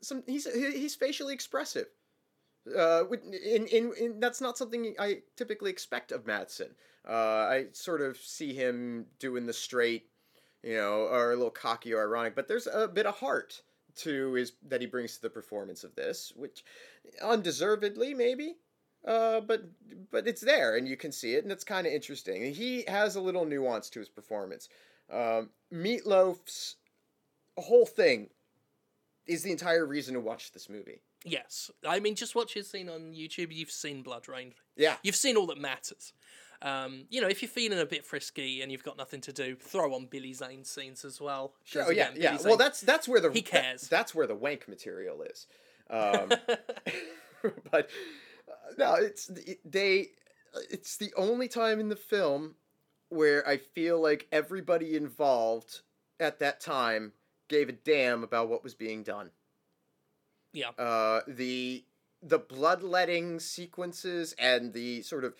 some. 0.00 0.22
He's 0.26 0.46
he's 0.52 0.94
facially 0.94 1.34
expressive. 1.34 1.86
Uh, 2.76 3.04
in, 3.08 3.66
in 3.66 3.92
in 3.98 4.20
that's 4.20 4.40
not 4.40 4.58
something 4.58 4.94
I 4.98 5.22
typically 5.36 5.70
expect 5.70 6.12
of 6.12 6.24
Madsen. 6.24 6.70
Uh, 7.08 7.12
I 7.48 7.66
sort 7.72 8.02
of 8.02 8.18
see 8.18 8.52
him 8.52 9.06
doing 9.18 9.46
the 9.46 9.52
straight, 9.54 10.10
you 10.62 10.74
know, 10.76 11.08
or 11.10 11.32
a 11.32 11.36
little 11.36 11.50
cocky 11.50 11.94
or 11.94 12.02
ironic, 12.02 12.34
but 12.36 12.46
there's 12.48 12.66
a 12.66 12.86
bit 12.86 13.06
of 13.06 13.16
heart 13.16 13.62
to 13.98 14.32
his 14.34 14.52
that 14.68 14.80
he 14.80 14.86
brings 14.86 15.16
to 15.16 15.22
the 15.22 15.30
performance 15.30 15.84
of 15.84 15.94
this, 15.94 16.32
which 16.36 16.64
undeservedly 17.22 18.14
maybe. 18.14 18.56
Uh, 19.06 19.40
but 19.40 19.62
but 20.10 20.26
it's 20.26 20.40
there 20.40 20.76
and 20.76 20.88
you 20.88 20.96
can 20.96 21.12
see 21.12 21.34
it 21.34 21.44
and 21.44 21.52
it's 21.52 21.64
kind 21.64 21.86
of 21.86 21.92
interesting. 21.92 22.52
He 22.52 22.84
has 22.88 23.16
a 23.16 23.20
little 23.20 23.44
nuance 23.44 23.88
to 23.90 24.00
his 24.00 24.08
performance. 24.08 24.68
Um, 25.10 25.50
Meatloaf's 25.72 26.76
whole 27.56 27.86
thing 27.86 28.30
is 29.26 29.42
the 29.42 29.52
entire 29.52 29.86
reason 29.86 30.14
to 30.14 30.20
watch 30.20 30.52
this 30.52 30.68
movie. 30.68 31.00
Yes, 31.24 31.70
I 31.86 32.00
mean, 32.00 32.14
just 32.14 32.34
watch 32.34 32.54
his 32.54 32.70
scene 32.70 32.88
on 32.88 33.12
YouTube. 33.12 33.48
You've 33.50 33.70
seen 33.70 34.04
BloodRayne. 34.04 34.52
Yeah. 34.76 34.96
You've 35.02 35.16
seen 35.16 35.36
all 35.36 35.46
that 35.46 35.58
matters. 35.58 36.12
Um, 36.60 37.04
you 37.10 37.20
know, 37.20 37.28
if 37.28 37.40
you're 37.40 37.48
feeling 37.48 37.78
a 37.78 37.86
bit 37.86 38.04
frisky 38.04 38.62
and 38.62 38.72
you've 38.72 38.82
got 38.82 38.96
nothing 38.96 39.20
to 39.22 39.32
do, 39.32 39.54
throw 39.54 39.94
on 39.94 40.06
Billy 40.06 40.32
Zane 40.32 40.64
scenes 40.64 41.04
as 41.04 41.20
well. 41.20 41.54
'cause 41.72 41.86
Oh 41.86 41.90
yeah, 41.90 42.10
yeah. 42.16 42.36
Billy 42.36 42.48
Well, 42.48 42.56
that's 42.56 42.80
that's 42.80 43.06
where 43.06 43.20
the 43.20 43.30
He 43.30 43.42
cares. 43.42 43.82
that's 43.88 44.14
where 44.14 44.26
the 44.26 44.34
wank 44.34 44.66
material 44.68 45.22
is. 45.22 45.46
Um, 45.88 46.28
but 47.70 47.88
uh, 48.48 48.52
no, 48.76 48.94
it's 48.94 49.28
it- 49.30 49.60
they. 49.70 50.08
It's 50.70 50.96
the 50.96 51.12
only 51.16 51.46
time 51.46 51.78
in 51.78 51.88
the 51.90 51.94
film 51.96 52.56
where 53.10 53.46
I 53.46 53.58
feel 53.58 54.00
like 54.00 54.26
everybody 54.32 54.96
involved 54.96 55.82
at 56.18 56.38
that 56.40 56.58
time 56.60 57.12
gave 57.48 57.68
a 57.68 57.72
damn 57.72 58.24
about 58.24 58.48
what 58.48 58.64
was 58.64 58.74
being 58.74 59.02
done. 59.02 59.30
Yeah. 60.52 60.70
Uh, 60.70 61.20
the 61.28 61.84
the 62.22 62.38
bloodletting 62.38 63.38
sequences 63.40 64.34
and 64.38 64.72
the 64.72 65.02
sort 65.02 65.24
of 65.24 65.34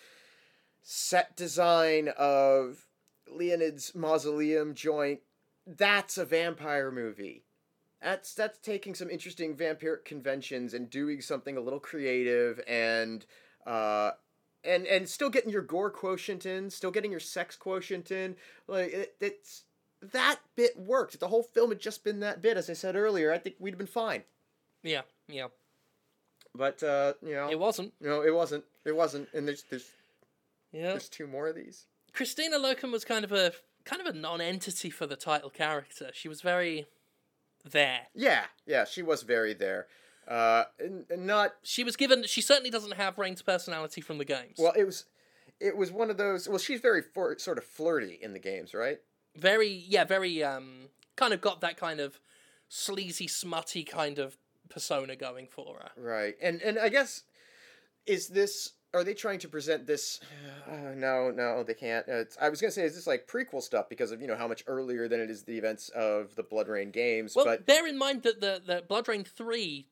set 0.91 1.37
design 1.37 2.09
of 2.17 2.87
Leonid's 3.31 3.95
mausoleum 3.95 4.73
joint. 4.73 5.21
That's 5.67 6.17
a 6.17 6.25
vampire 6.25 6.91
movie. 6.91 7.45
That's 8.01 8.33
that's 8.33 8.59
taking 8.59 8.95
some 8.95 9.11
interesting 9.11 9.55
vampiric 9.55 10.07
conventions 10.07 10.73
and 10.73 10.89
doing 10.89 11.21
something 11.21 11.59
a 11.59 11.61
little 11.61 11.79
creative 11.81 12.59
and 12.67 13.27
uh 13.67 14.13
and 14.65 14.87
and 14.87 15.07
still 15.07 15.29
getting 15.29 15.51
your 15.51 15.61
gore 15.61 15.91
quotient 15.91 16.47
in, 16.47 16.71
still 16.71 16.91
getting 16.91 17.11
your 17.11 17.21
sex 17.21 17.55
quotient 17.55 18.11
in. 18.11 18.37
Like 18.67 18.91
it, 18.95 19.15
it's 19.21 19.65
that 20.01 20.39
bit 20.57 20.79
worked. 20.79 21.13
If 21.13 21.21
the 21.21 21.29
whole 21.29 21.43
film 21.43 21.69
had 21.69 21.81
just 21.81 22.03
been 22.03 22.21
that 22.21 22.41
bit, 22.41 22.57
as 22.57 22.71
I 22.71 22.73
said 22.73 22.97
earlier, 22.97 23.31
I 23.31 23.37
think 23.37 23.57
we'd 23.59 23.73
have 23.73 23.79
been 23.79 23.87
fine. 23.87 24.23
yeah, 24.83 25.03
yeah. 25.29 25.49
But 26.55 26.83
uh, 26.83 27.13
you 27.21 27.35
know, 27.35 27.51
It 27.51 27.59
wasn't. 27.59 27.93
no, 28.01 28.23
it 28.23 28.35
wasn't. 28.35 28.65
It 28.87 28.97
wasn't. 28.97 29.29
And 29.35 29.47
there's 29.47 29.65
there's 29.69 29.91
Yeah. 30.73 30.91
there's 30.91 31.09
two 31.09 31.27
more 31.27 31.49
of 31.49 31.57
these. 31.57 31.87
Kristanna 32.15 32.55
Loken 32.55 32.93
was 32.93 33.05
kind 33.05 33.25
of 33.25 33.33
a 33.33 33.53
kind 33.85 34.01
of 34.01 34.15
a 34.15 34.19
non-entity 34.19 34.91
for 34.91 35.07
the 35.07 35.17
title 35.17 35.51
character. 35.51 36.11
She 36.13 36.29
was 36.29 36.41
very 36.41 36.87
there. 37.65 38.09
Yeah, 38.15 38.45
yeah, 38.67 38.85
she 38.85 39.03
was 39.03 39.23
very 39.23 39.55
there. 39.55 39.87
Uh, 40.27 40.65
not 41.17 41.55
She 41.63 41.85
was 41.85 41.97
given. 41.97 42.25
She 42.25 42.43
certainly 42.43 42.71
doesn't 42.71 42.95
have 42.95 43.17
Rayne's 43.17 43.41
personality 43.43 44.01
from 44.01 44.19
the 44.19 44.27
games. 44.27 44.57
well. 44.59 44.75
It 44.77 44.85
was, 44.85 45.07
it 45.59 45.77
was 45.77 45.91
one 45.91 46.11
of 46.11 46.19
those. 46.19 46.49
Well, 46.49 46.59
she's 46.59 46.81
very 46.81 47.03
for, 47.03 47.39
sort 47.39 47.57
of 47.57 47.65
flirty 47.65 48.19
in 48.21 48.35
the 48.35 48.39
games, 48.39 48.75
right? 48.75 49.01
very 49.39 49.69
yeah, 49.69 50.05
very 50.05 50.43
um, 50.43 50.89
kind 51.17 51.33
of 51.33 51.41
got 51.41 51.61
that 51.61 51.77
kind 51.77 52.01
of 52.01 52.21
sleazy, 52.69 53.29
smutty 53.29 53.85
kind 53.85 54.19
of 54.19 54.37
persona 54.69 55.17
going 55.17 55.47
for 55.47 55.79
her. 55.81 55.91
Right. 55.97 56.37
And 56.43 56.61
and 56.63 56.79
I 56.79 56.89
guess 56.89 57.23
is 58.07 58.29
this 58.29 58.73
are 58.95 59.05
they 59.05 59.15
trying 59.15 59.39
to 59.39 59.49
present 59.49 59.87
this 59.87 60.21
uh, 60.71 60.93
no 60.97 61.31
no 61.31 61.63
they 61.63 61.75
can't 61.75 62.09
uh, 62.09 62.25
i 62.41 62.49
was 62.49 62.61
going 62.61 62.71
to 62.71 62.75
say 62.75 62.85
is 62.85 62.95
this 62.95 63.07
like 63.07 63.27
prequel 63.27 63.61
stuff 63.63 63.89
because 63.89 64.11
of 64.13 64.21
you 64.21 64.27
know 64.27 64.37
how 64.37 64.49
much 64.49 64.65
earlier 64.67 65.09
than 65.09 65.21
it 65.21 65.31
is 65.31 65.43
the 65.45 65.57
events 65.59 65.89
of 65.91 66.35
the 66.37 66.43
BloodRayne 66.43 66.93
games 66.93 67.35
Well, 67.37 67.45
but 67.45 67.67
bear 67.67 67.87
in 67.87 67.99
mind 67.99 68.23
that 68.23 68.41
the 68.41 68.61
the 68.65 68.83
BloodRayne 68.89 69.27
three 69.27 69.87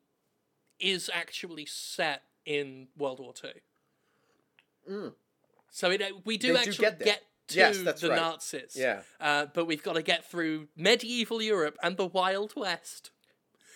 is 0.80 1.10
actually 1.12 1.66
set 1.66 2.22
in 2.44 2.88
World 2.96 3.18
War 3.20 3.32
Two. 3.32 3.48
Mm. 4.90 5.12
So 5.70 5.90
it, 5.90 6.02
we 6.24 6.38
do 6.38 6.48
They 6.48 6.52
do 6.62 6.68
actually 6.68 6.84
get 6.84 6.98
get, 7.00 7.22
to 7.48 7.56
Yes, 7.58 7.78
that's 7.82 8.00
the 8.00 8.10
right. 8.10 8.16
Nazis. 8.20 8.74
yeah 8.76 9.00
Uh, 9.20 9.46
but 9.52 9.66
we've 9.66 9.82
got 9.82 9.94
to 9.94 10.02
get 10.02 10.24
through 10.30 10.68
medieval 10.76 11.42
Europe 11.42 11.76
and 11.82 11.96
the 11.96 12.06
Wild 12.06 12.54
West. 12.56 13.10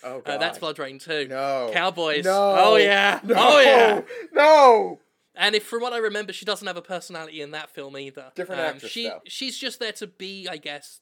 oh 0.03 0.17
Uh, 0.17 0.19
god 0.21 0.41
that's 0.41 0.57
BloodRayne 0.59 1.01
2. 1.03 1.27
no 1.27 1.69
Cowboys. 1.73 2.25
no 2.25 2.55
Oh, 2.59 2.75
yeah. 2.77 3.19
no 3.23 3.35
Oh, 3.37 3.59
yeah. 3.59 4.01
no 4.33 4.99
And 5.35 5.55
if, 5.55 5.63
from 5.63 5.81
what 5.81 5.93
I 5.93 5.97
remember, 5.97 6.33
she 6.33 6.43
doesn't 6.45 6.67
have 6.67 6.75
a 6.77 6.81
personality 6.81 7.41
in 7.41 7.51
that 7.51 7.69
film 7.69 7.97
either. 7.97 8.31
Different 8.35 8.61
Um, 8.61 8.67
actress, 8.67 8.91
She 8.91 9.07
though. 9.07 9.21
she's 9.25 9.57
just 9.57 9.79
there 9.79 9.93
to 9.93 10.07
be, 10.07 10.47
I 10.49 10.57
guess, 10.57 10.99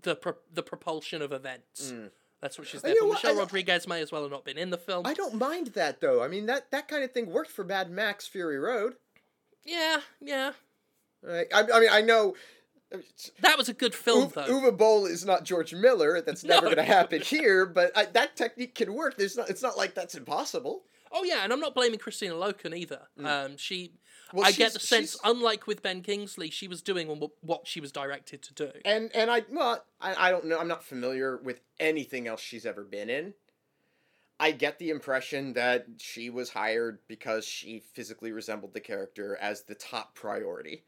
the 0.00 0.14
pro- 0.16 0.36
the 0.52 0.62
propulsion 0.62 1.20
of 1.22 1.32
events. 1.32 1.92
Mm. 1.92 2.10
That's 2.40 2.58
what 2.58 2.66
she's 2.68 2.82
You 2.82 2.88
there 2.90 2.94
know 2.94 3.08
for. 3.08 3.14
Michelle 3.14 3.36
Rodriguez 3.36 3.88
may 3.88 4.00
as 4.02 4.12
well 4.12 4.22
have 4.22 4.30
not 4.30 4.44
been 4.44 4.58
in 4.58 4.70
the 4.70 4.76
film. 4.78 5.06
i 5.06 5.14
don't 5.14 5.34
mind 5.34 5.68
that 5.68 6.00
though 6.02 6.22
i 6.22 6.28
mean 6.28 6.44
that 6.46 6.70
that 6.72 6.88
kind 6.88 7.02
of 7.02 7.10
thing 7.10 7.30
worked 7.30 7.50
for 7.50 7.64
mad 7.64 7.90
max 7.90 8.26
fury 8.26 8.58
road 8.58 8.96
Yeah, 9.64 10.00
yeah. 10.20 10.52
right? 11.22 11.46
I, 11.54 11.60
I 11.72 11.80
mean 11.80 11.88
i 11.90 12.02
know 12.02 12.34
That 13.40 13.56
was 13.56 13.68
a 13.68 13.72
good 13.74 13.94
film, 13.94 14.28
Uwe, 14.30 14.34
though. 14.34 14.46
Uwe 14.46 14.76
Boll 14.76 15.06
is 15.06 15.24
not 15.24 15.42
George 15.44 15.72
Miller. 15.74 16.20
That's 16.20 16.44
never 16.44 16.66
No. 16.68 16.74
going 16.74 16.86
to 16.86 16.92
happen 16.92 17.22
here. 17.22 17.66
But 17.66 17.90
I, 17.96 18.04
that 18.04 18.36
technique 18.36 18.74
can 18.76 18.94
work. 18.94 19.16
There's 19.16 19.36
not. 19.36 19.50
It's 19.50 19.62
not 19.62 19.76
like 19.76 19.94
that's 19.94 20.14
impossible. 20.14 20.84
Oh 21.16 21.22
yeah, 21.24 21.44
and 21.44 21.52
I'm 21.52 21.60
not 21.60 21.74
blaming 21.74 21.98
Kristanna 21.98 22.32
Loken 22.32 22.76
either. 22.76 23.02
Um, 23.24 23.56
she, 23.56 23.92
Mm. 24.32 24.38
Well, 24.38 24.46
I 24.46 24.50
get 24.52 24.72
the 24.72 24.80
sense, 24.80 25.12
she's- 25.12 25.20
unlike 25.22 25.66
with 25.68 25.80
Ben 25.80 26.02
Kingsley, 26.02 26.50
she 26.50 26.66
was 26.66 26.82
doing 26.82 27.06
what 27.40 27.68
she 27.68 27.80
was 27.80 27.92
directed 27.92 28.42
to 28.42 28.54
do. 28.54 28.72
And 28.84 29.14
and 29.14 29.30
I 29.30 29.44
well 29.48 29.84
I, 30.00 30.28
I 30.28 30.30
don't 30.32 30.46
know. 30.46 30.58
I'm 30.58 30.66
not 30.66 30.82
familiar 30.82 31.36
with 31.36 31.60
anything 31.78 32.26
else 32.26 32.40
she's 32.40 32.66
ever 32.66 32.82
been 32.82 33.08
in. 33.10 33.34
I 34.40 34.50
get 34.50 34.80
the 34.80 34.90
impression 34.90 35.52
that 35.52 35.86
she 35.98 36.30
was 36.30 36.50
hired 36.50 36.98
because 37.06 37.44
she 37.46 37.78
physically 37.92 38.32
resembled 38.32 38.74
the 38.74 38.80
character 38.80 39.36
as 39.40 39.62
the 39.62 39.76
top 39.76 40.16
priority. 40.16 40.82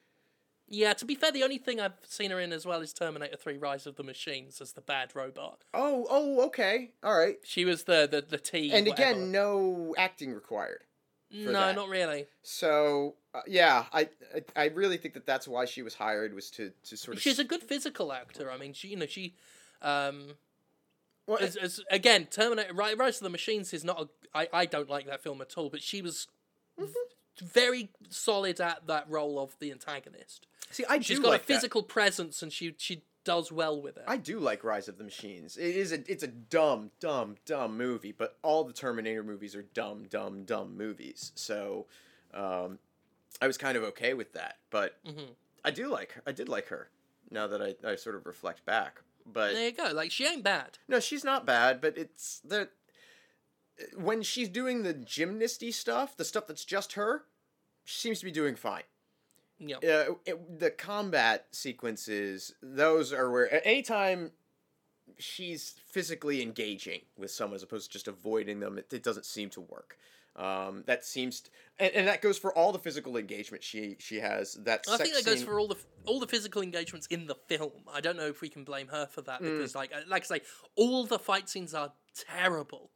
Yeah, 0.69 0.95
to 0.95 1.05
be 1.05 1.15
fair, 1.15 1.31
the 1.31 1.45
only 1.45 1.59
thing 1.59 1.81
I've 1.81 1.93
seen 2.03 2.33
her 2.33 2.41
in 2.41 2.53
as 2.53 2.67
well 2.67 2.81
is 2.81 2.93
Terminator 2.93 3.37
3: 3.37 3.57
Rise 3.57 3.87
of 3.87 3.95
the 3.97 4.03
Machines 4.03 4.61
as 4.61 4.73
the 4.73 4.81
bad 4.81 5.15
robot. 5.15 5.63
Oh 5.73 6.07
oh 6.11 6.45
okay 6.47 6.91
all 7.05 7.17
right. 7.17 7.37
She 7.45 7.65
was 7.65 7.85
the 7.85 8.09
the 8.11 8.21
the 8.21 8.39
T. 8.39 8.73
And 8.73 8.87
whatever. 8.87 9.11
again, 9.11 9.31
no 9.33 9.95
acting 9.97 10.33
required. 10.35 10.83
no, 11.31 11.53
that. 11.53 11.77
not 11.77 11.89
really. 11.89 12.27
So 12.43 13.15
uh, 13.35 13.43
yeah, 13.47 13.85
I, 13.93 14.09
I 14.35 14.63
I 14.63 14.65
really 14.69 14.97
think 14.97 15.15
that 15.15 15.25
that's 15.27 15.47
why 15.47 15.67
she 15.67 15.83
was 15.83 15.95
hired 15.95 16.35
was 16.35 16.51
to 16.53 16.73
to 16.89 16.97
sort 16.97 17.17
of 17.17 17.23
She's 17.23 17.39
a 17.39 17.45
good 17.45 17.63
physical 17.63 18.13
actor. 18.13 18.51
I 18.51 18.59
mean, 18.59 18.73
she 18.73 18.89
you 18.89 18.97
know 18.97 19.07
she. 19.07 19.35
Um, 19.83 20.35
well, 21.29 21.39
as, 21.41 21.55
as 21.57 21.81
again, 21.91 22.27
Terminator 22.27 22.73
Rise 22.73 23.17
of 23.19 23.23
the 23.25 23.31
Machines 23.31 23.73
is 23.73 23.85
not. 23.85 24.01
A, 24.01 24.09
I 24.39 24.49
I 24.53 24.67
don't 24.67 24.89
like 24.91 25.07
that 25.07 25.23
film 25.23 25.41
at 25.41 25.57
all, 25.57 25.71
but 25.71 25.81
she 25.83 26.03
was 26.03 26.27
Mm-hmm. 26.79 27.47
very 27.47 27.89
solid 28.11 28.61
at 28.61 28.87
that 28.87 29.07
role 29.09 29.39
of 29.39 29.57
the 29.61 29.73
antagonist. 29.73 30.47
See 30.71 30.85
I 30.89 30.99
She's 31.01 31.19
got 31.19 31.29
like 31.29 31.43
a 31.43 31.47
that. 31.47 31.53
physical 31.55 31.83
presence, 31.83 32.43
and 32.43 32.53
she 32.53 32.75
she 32.79 33.03
does 33.25 33.51
well 33.51 33.81
with 33.83 33.97
it. 33.97 34.05
I 34.07 34.17
do 34.19 34.39
like 34.39 34.63
Rise 34.63 34.87
of 34.89 34.99
the 34.99 35.05
Machines. 35.05 35.57
It 35.57 35.75
is 35.77 35.93
a 35.93 36.11
it's 36.11 36.23
a 36.23 36.29
dumb, 36.29 36.91
dumb, 37.01 37.37
dumb 37.45 37.77
movie, 37.77 38.13
but 38.13 38.37
all 38.43 38.65
the 38.65 38.73
Terminator 38.73 39.23
movies 39.25 39.55
are 39.57 39.63
dumb, 39.75 40.05
dumb, 40.09 40.45
dumb 40.45 40.77
movies. 40.77 41.33
So, 41.35 41.87
um, 42.33 42.79
I 43.41 43.47
was 43.47 43.59
kind 43.59 43.77
of 43.77 43.83
okay 43.85 44.15
with 44.15 44.33
that. 44.35 44.59
But 44.71 45.03
Mhm. 45.05 45.31
I 45.65 45.71
do 45.73 45.89
like 45.89 46.13
her. 46.13 46.23
I 46.27 46.33
did 46.33 46.49
like 46.49 46.69
her. 46.69 46.91
Now 47.31 47.49
that 47.49 47.61
I, 47.61 47.75
I 47.85 47.97
sort 47.97 48.15
of 48.15 48.25
reflect 48.27 48.65
back, 48.65 49.01
but 49.27 49.53
There 49.55 49.65
you 49.67 49.73
go. 49.73 49.91
Like 49.93 50.13
she 50.13 50.25
ain't 50.27 50.45
bad. 50.45 50.79
no, 50.87 51.01
she's 51.01 51.25
not 51.25 51.45
bad. 51.45 51.81
But 51.81 51.99
it's 51.99 52.39
the 52.45 52.69
when 53.95 54.23
she's 54.23 54.49
doing 54.49 54.83
the 54.85 54.95
gymnasty 54.95 55.73
stuff, 55.75 56.17
the 56.17 56.25
stuff 56.25 56.47
that's 56.47 56.65
just 56.65 56.93
her, 56.95 57.25
she 57.85 57.99
seems 57.99 58.21
to 58.21 58.25
be 58.25 58.31
doing 58.31 58.55
fine. 58.57 58.85
Yeah. 59.59 59.77
uh, 59.77 60.15
it, 60.27 60.59
the 60.61 60.71
combat 60.71 61.47
sequences 61.51 62.55
those 62.63 63.13
are 63.13 63.31
where 63.31 63.67
anytime 63.67 64.33
she's 65.19 65.75
physically 65.87 66.43
engaging 66.43 67.01
with 67.17 67.31
someone 67.31 67.57
as 67.57 67.63
opposed 67.63 67.87
to 67.87 67.93
just 67.93 68.09
avoiding 68.09 68.61
them 68.61 68.77
it, 68.79 68.93
it 68.93 69.03
doesn't 69.03 69.25
seem 69.25 69.49
to 69.51 69.61
work 69.61 69.97
Um, 70.37 70.85
that 70.87 71.03
seems, 71.07 71.41
t- 71.41 71.51
and, 71.79 71.91
and 71.95 72.09
that 72.09 72.21
goes 72.21 72.37
for 72.37 72.53
all 72.55 72.71
the 72.71 72.79
physical 72.79 73.17
engagement 73.17 73.65
she 73.65 73.97
she 73.99 74.17
has. 74.21 74.53
That 74.69 74.85
I 74.87 74.99
think 74.99 75.15
that 75.15 75.25
goes 75.25 75.39
scene- 75.39 75.47
for 75.47 75.59
all 75.59 75.69
the 75.69 75.79
all 76.05 76.21
the 76.21 76.27
physical 76.27 76.61
engagements 76.61 77.07
in 77.07 77.27
the 77.27 77.37
film. 77.49 77.73
I 77.91 78.03
don't 78.03 78.19
know 78.19 78.27
if 78.29 78.43
we 78.43 78.51
can 78.51 78.63
blame 78.63 78.89
her 78.89 79.07
for 79.07 79.23
that 79.23 79.41
Mm. 79.41 79.45
because, 79.57 79.75
like, 79.75 79.93
uh, 79.95 80.01
like 80.07 80.25
I 80.25 80.27
say, 80.37 80.41
all 80.77 81.07
the 81.07 81.19
fight 81.19 81.49
scenes 81.49 81.73
are 81.73 81.93
terrible. 82.15 82.91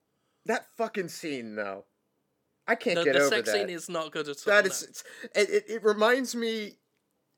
that 0.44 0.66
fucking 0.76 1.08
scene 1.08 1.54
though. 1.56 1.84
I 2.70 2.74
can't 2.76 2.96
The, 2.96 3.04
get 3.04 3.14
the 3.14 3.20
over 3.20 3.30
that. 3.30 3.44
The 3.44 3.50
sex 3.50 3.58
scene 3.58 3.70
is 3.70 3.88
not 3.88 4.12
good 4.12 4.28
at 4.28 4.36
all. 4.46 4.54
That 4.54 4.66
is, 4.66 5.04
no. 5.24 5.40
it, 5.42 5.50
it, 5.50 5.64
it 5.68 5.84
reminds 5.84 6.34
me 6.34 6.76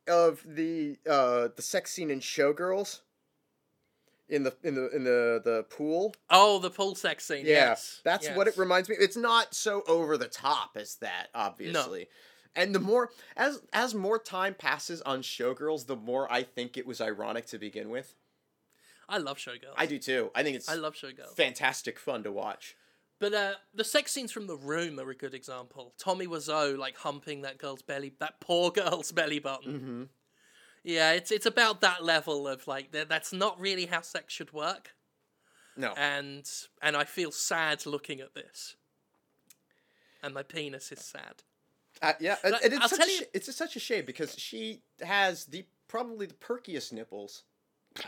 of 0.07 0.43
the 0.45 0.99
uh 1.09 1.49
the 1.55 1.63
sex 1.63 1.93
scene 1.93 2.11
in 2.11 2.21
Showgirls. 2.21 3.01
In 4.29 4.45
the 4.45 4.55
in 4.63 4.75
the 4.75 4.89
in 4.97 5.05
the 5.05 5.41
the 5.45 5.65
pool. 5.69 6.15
Oh, 6.31 6.59
the 6.59 6.71
pool 6.71 6.95
sex 6.95 7.25
scene. 7.25 7.45
Yeah, 7.45 7.71
yes. 7.71 8.01
that's 8.05 8.29
what 8.31 8.47
it 8.49 8.57
reminds 8.57 8.89
me. 8.89 8.97
It's 8.99 9.17
not 9.17 9.55
so 9.55 9.83
over 9.87 10.17
the 10.17 10.29
top 10.29 10.71
as 10.77 10.97
that, 10.97 11.29
obviously. 11.35 12.09
And 12.55 12.75
the 12.75 12.81
more 12.81 13.11
as 13.37 13.61
as 13.73 13.95
more 13.95 14.19
time 14.19 14.55
passes 14.55 15.03
on 15.03 15.23
Showgirls, 15.23 15.87
the 15.87 15.97
more 15.97 16.31
I 16.33 16.43
think 16.43 16.77
it 16.77 16.87
was 16.87 17.01
ironic 17.01 17.47
to 17.47 17.59
begin 17.59 17.91
with. 17.91 18.15
I 19.09 19.19
love 19.19 19.37
Showgirls. 19.39 19.75
I 19.77 19.87
do 19.87 19.99
too. 19.99 20.31
I 20.35 20.43
think 20.43 20.57
it's 20.57 20.69
I 20.69 20.75
love 20.75 20.95
Showgirls. 20.95 21.35
fantastic 21.37 21.99
fun 21.99 22.23
to 22.23 22.33
watch. 22.33 22.77
But 23.23 23.35
uh, 23.35 23.53
the 23.73 23.85
sex 23.85 24.11
scenes 24.11 24.33
from 24.33 24.49
the 24.49 24.57
room 24.57 24.99
are 24.99 25.09
a 25.09 25.15
good 25.15 25.33
example. 25.33 25.95
Tommy 25.97 26.27
Wiseau 26.27 26.77
like 26.77 26.97
humping 26.97 27.43
that 27.43 27.57
girl's 27.57 27.81
belly, 27.81 28.13
that 28.19 28.41
poor 28.41 28.71
girl's 28.81 29.13
belly 29.13 29.39
button. 29.39 29.73
Mm-hmm. 29.73 30.03
Yeah, 30.83 31.13
it's 31.13 31.31
it's 31.31 31.47
about 31.47 31.83
that 31.83 32.03
level 32.03 32.49
of 32.49 32.67
like 32.67 32.91
that. 32.91 33.09
That's 33.09 33.33
not 33.33 33.61
really 33.61 33.87
how 33.87 34.01
sex 34.01 34.35
should 34.35 34.53
work, 34.53 34.97
No, 35.77 35.95
and 35.97 36.51
and 36.83 36.97
I 36.97 37.05
feel 37.05 37.31
sad 37.31 37.87
looking 37.87 38.21
at 38.21 38.35
this. 38.35 38.75
And 40.25 40.35
my 40.35 40.43
penis 40.43 40.91
is 40.91 41.05
sad. 41.05 41.45
Uh, 42.03 42.15
yeah, 42.19 42.39
and, 42.43 42.57
and 42.65 42.73
it's 42.73 42.97
such 42.97 43.09
you- 43.09 43.27
it's 43.33 43.55
such 43.55 43.77
a 43.77 43.79
shame 43.81 44.05
because 44.05 44.35
she 44.37 44.83
has 45.01 45.45
the 45.45 45.65
probably 45.87 46.27
the 46.27 46.35
perkiest 46.35 46.93
nipples 46.93 47.45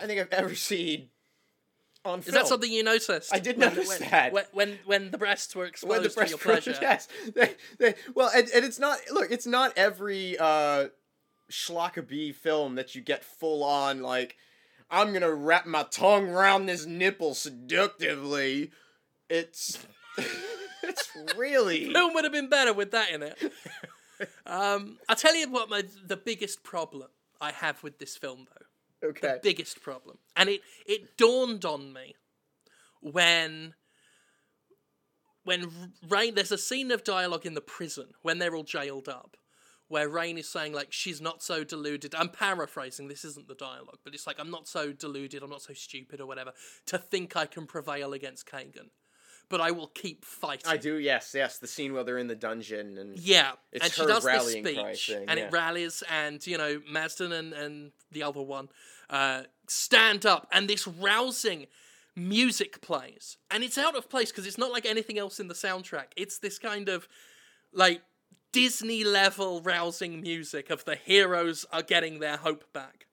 I 0.03 0.09
think 0.09 0.21
I've 0.21 0.33
ever 0.33 0.55
seen 0.73 1.11
on 2.05 2.19
Is 2.21 2.27
film. 2.27 2.35
that 2.35 2.47
something 2.47 2.71
you 2.71 2.83
noticed? 2.83 3.35
I 3.35 3.39
did 3.39 3.59
notice 3.59 3.89
when, 3.89 4.11
that. 4.11 4.33
when, 4.33 4.45
when 4.53 4.79
when 4.85 5.11
the 5.11 5.19
breasts 5.19 5.55
were 5.57 5.65
exposed 5.65 5.91
when 5.91 6.03
the 6.03 6.11
for 6.11 6.21
press 6.21 6.31
your 6.31 6.39
pleasure. 6.39 6.77
Yes, 6.81 7.09
they, 7.35 7.55
they, 7.79 7.95
well, 8.15 8.31
and, 8.35 8.49
and 8.55 8.65
it's 8.65 8.79
not 8.79 8.99
look, 9.13 9.31
it's 9.31 9.47
not 9.47 9.73
every 9.77 10.37
uh, 10.39 10.89
schlockabee 11.51 12.35
film 12.35 12.75
that 12.75 12.95
you 12.95 13.01
get 13.01 13.25
full 13.25 13.63
on 13.65 14.03
like 14.03 14.37
I'm 14.91 15.13
gonna 15.13 15.35
wrap 15.35 15.67
my 15.67 15.85
tongue 15.85 16.29
around 16.29 16.67
this 16.67 16.87
nipple 16.87 17.35
seductively. 17.35 18.71
It's 19.29 19.85
it's 20.83 21.11
really 21.37 21.91
film 21.93 22.15
would 22.15 22.25
have 22.25 22.33
been 22.33 22.49
better 22.49 22.73
with 22.73 22.91
that 22.93 23.11
in 23.11 23.23
it. 23.23 23.53
um, 24.47 24.99
I'll 25.09 25.17
tell 25.17 25.35
you 25.35 25.51
what 25.51 25.69
my 25.69 25.83
the 26.07 26.17
biggest 26.17 26.63
problem 26.63 27.09
I 27.41 27.53
have 27.53 27.83
with 27.83 27.99
this 27.99 28.17
film 28.17 28.47
though. 28.49 28.64
Okay. 29.05 29.35
The 29.35 29.41
biggest 29.43 29.83
problem, 29.83 30.19
and 30.37 30.49
it 30.49 30.63
it 30.87 31.17
dawned 31.17 31.65
on 31.65 31.93
me 31.93 32.15
when 33.01 33.75
when 35.45 35.71
Rayne. 36.09 36.35
There's 36.35 36.53
a 36.53 36.59
scene 36.59 36.91
of 36.91 37.05
dialogue 37.05 37.47
in 37.47 37.55
the 37.55 37.61
prison 37.61 38.09
when 38.23 38.39
they're 38.39 38.55
all 38.55 38.65
jailed 38.65 39.09
up. 39.09 39.37
Where 39.89 40.09
Rayne 40.09 40.39
is 40.39 40.49
saying 40.49 40.73
like 40.73 40.93
she's 40.93 41.21
not 41.21 41.43
so 41.43 41.63
deluded. 41.63 42.15
I'm 42.15 42.31
paraphrasing. 42.31 43.09
This 43.09 43.25
isn't 43.25 43.49
the 43.49 43.55
dialogue, 43.55 43.99
but 44.03 44.15
it's 44.15 44.27
like 44.27 44.41
I'm 44.41 44.51
not 44.51 44.67
so 44.67 44.93
deluded. 44.93 45.43
I'm 45.43 45.51
not 45.51 45.61
so 45.63 45.75
stupid 45.75 46.21
or 46.21 46.27
whatever 46.27 46.53
to 46.87 46.97
think 46.99 47.37
I 47.37 47.45
can 47.45 47.67
prevail 47.67 48.15
against 48.15 48.47
Kagan, 48.47 48.89
but 49.51 49.61
I 49.61 49.71
will 49.73 49.89
keep 49.89 50.25
fighting. 50.25 50.67
I 50.67 50.79
do, 50.79 50.99
yes, 50.99 51.33
yes. 51.35 51.59
The 51.59 51.67
scene 51.67 51.93
where 51.93 52.03
they're 52.03 52.19
in 52.19 52.29
the 52.29 52.35
dungeon 52.35 52.97
and 52.97 53.19
Yeah, 53.19 53.53
It's 53.73 53.85
and 53.85 53.93
she 53.93 54.01
her 54.01 54.09
does 54.09 54.25
rallying 54.25 54.65
speech, 54.65 55.07
thing, 55.07 55.27
and 55.29 55.39
yeah. 55.39 55.47
it 55.47 55.53
rallies, 55.53 56.03
and 56.11 56.45
you 56.47 56.57
know 56.57 56.81
Madsen 56.91 57.33
and 57.33 57.53
and 57.53 57.93
the 58.11 58.23
other 58.23 58.43
one 58.43 58.71
uh, 59.11 59.43
stand 59.67 60.27
up, 60.27 60.49
and 60.53 60.69
this 60.69 60.87
rousing 60.87 61.67
music 62.17 62.81
plays, 62.81 63.37
and 63.51 63.65
it's 63.65 63.79
out 63.79 63.97
of 63.97 64.09
place 64.09 64.31
because 64.31 64.47
it's 64.47 64.59
not 64.59 64.73
like 64.73 64.87
anything 64.87 65.19
else 65.19 65.41
in 65.41 65.49
the 65.49 65.55
soundtrack. 65.55 66.07
It's 66.17 66.39
this 66.39 66.59
kind 66.59 66.89
of 66.89 67.09
like 67.73 68.03
Disney 68.53 69.03
level 69.03 69.61
rousing 69.63 70.21
music 70.21 70.71
of 70.71 70.85
the 70.85 70.97
heroes 70.97 71.67
are 71.73 71.83
getting 71.83 72.21
their 72.21 72.37
hope 72.37 72.73
back. 72.73 73.07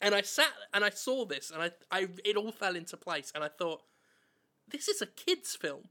And 0.00 0.14
I 0.14 0.22
sat 0.22 0.52
and 0.72 0.84
I 0.84 0.90
saw 0.90 1.24
this, 1.24 1.50
and 1.50 1.62
I, 1.62 1.70
I 1.90 2.08
it 2.24 2.36
all 2.36 2.52
fell 2.52 2.76
into 2.76 2.96
place, 2.96 3.32
and 3.34 3.42
I 3.42 3.48
thought, 3.48 3.82
this 4.68 4.88
is 4.88 5.02
a 5.02 5.06
kids' 5.06 5.56
film. 5.56 5.88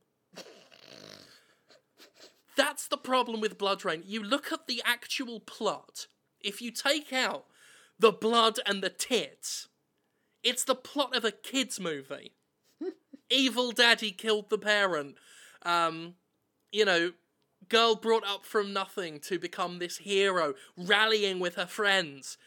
That's 2.56 2.88
the 2.88 2.98
problem 2.98 3.40
with 3.40 3.58
BloodRayne. 3.58 4.04
You 4.06 4.24
look 4.24 4.52
at 4.52 4.68
the 4.68 4.82
actual 4.86 5.40
plot. 5.40 6.08
If 6.42 6.62
you 6.62 6.72
take 6.72 7.14
out 7.14 7.46
the 8.00 8.12
blood 8.12 8.60
and 8.66 8.82
the 8.82 8.90
tits, 8.90 9.68
it's 10.44 10.64
the 10.64 10.76
plot 10.76 11.16
of 11.16 11.26
a 11.26 11.32
kids' 11.32 11.80
movie. 11.80 12.34
Evil 13.30 13.72
daddy 13.72 14.12
killed 14.12 14.50
the 14.50 14.58
parent. 14.58 15.16
Um, 15.64 16.16
you 16.72 16.86
know, 16.86 17.12
girl 17.68 17.96
brought 17.96 18.26
up 18.26 18.46
from 18.46 18.74
nothing 18.74 19.20
to 19.22 19.38
become 19.38 19.80
this 19.80 19.98
hero, 19.98 20.54
rallying 20.78 21.40
with 21.40 21.56
her 21.56 21.66
friends. 21.66 22.38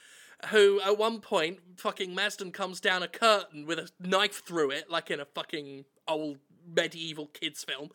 Who 0.51 0.81
at 0.81 0.99
one 0.99 1.21
point, 1.21 1.61
fucking 1.77 2.17
Madsen 2.17 2.53
comes 2.53 2.81
down 2.81 3.03
a 3.03 3.09
curtain 3.09 3.65
with 3.65 3.79
a 3.79 3.91
knife 4.01 4.43
through 4.45 4.73
it, 4.73 4.91
like 4.91 5.11
in 5.11 5.21
a 5.21 5.25
fucking 5.25 5.85
old 6.09 6.39
medieval 6.67 7.27
kids 7.27 7.63
film. 7.63 7.91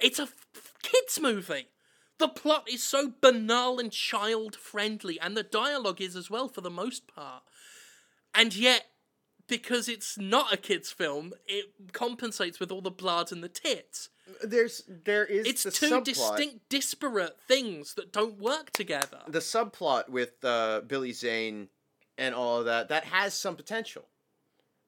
It's 0.00 0.18
a 0.18 0.22
f- 0.22 0.74
kids 0.82 1.20
movie. 1.20 1.68
The 2.18 2.28
plot 2.28 2.68
is 2.70 2.82
so 2.82 3.12
banal 3.20 3.78
and 3.78 3.92
child 3.92 4.56
friendly, 4.56 5.20
and 5.20 5.36
the 5.36 5.42
dialogue 5.44 6.00
is 6.00 6.16
as 6.16 6.28
well 6.30 6.48
for 6.48 6.60
the 6.60 6.70
most 6.70 7.06
part. 7.06 7.42
And 8.34 8.54
yet, 8.54 8.86
because 9.46 9.88
it's 9.88 10.18
not 10.18 10.52
a 10.52 10.56
kids' 10.56 10.90
film, 10.90 11.32
it 11.46 11.92
compensates 11.92 12.58
with 12.60 12.70
all 12.72 12.80
the 12.82 12.90
blood 12.90 13.30
and 13.32 13.42
the 13.42 13.48
tits. 13.48 14.08
there's 14.42 14.82
there 14.88 15.24
is 15.24 15.46
It's 15.46 15.62
the 15.62 15.70
two 15.70 15.90
subplot. 15.90 16.04
distinct, 16.04 16.68
disparate 16.68 17.38
things 17.46 17.94
that 17.94 18.12
don't 18.12 18.38
work 18.38 18.70
together. 18.72 19.20
the 19.28 19.38
subplot 19.38 20.08
with 20.08 20.44
uh, 20.44 20.80
Billy 20.86 21.12
Zane 21.12 21.68
and 22.18 22.34
all 22.34 22.58
of 22.58 22.64
that 22.66 22.88
that 22.88 23.04
has 23.04 23.32
some 23.32 23.54
potential. 23.56 24.06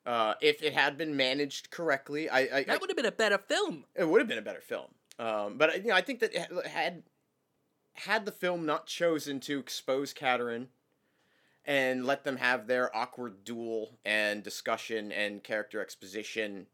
Uh, 0.05 0.35
if 0.41 0.63
it 0.63 0.73
had 0.75 0.99
been 0.99 1.17
managed 1.17 1.71
correctly, 1.71 2.29
I, 2.29 2.41
I, 2.41 2.63
That 2.65 2.81
would 2.81 2.91
have 2.91 2.97
been 2.97 3.07
a 3.07 3.13
better 3.13 3.39
film. 3.39 3.85
it 3.95 4.09
would 4.09 4.21
have 4.21 4.29
been 4.29 4.39
a 4.39 4.43
better 4.43 4.61
film. 4.61 4.89
Um, 5.19 5.57
but 5.59 5.77
you 5.83 5.89
know, 5.91 5.95
I 5.95 6.01
think 6.01 6.21
that 6.21 6.35
it 6.35 6.67
had 6.67 7.03
had 8.07 8.25
the 8.25 8.33
film 8.33 8.67
not 8.67 8.87
chosen 8.87 9.41
to 9.41 9.59
expose 9.59 10.13
Katarin 10.13 10.69
and 11.65 12.07
let 12.07 12.25
them 12.25 12.37
have 12.37 12.67
their 12.67 12.95
awkward 12.97 13.45
duel 13.45 13.99
and 14.05 14.43
discussion 14.43 15.13
and 15.13 15.45
character 15.45 15.81
exposition, 15.81 16.67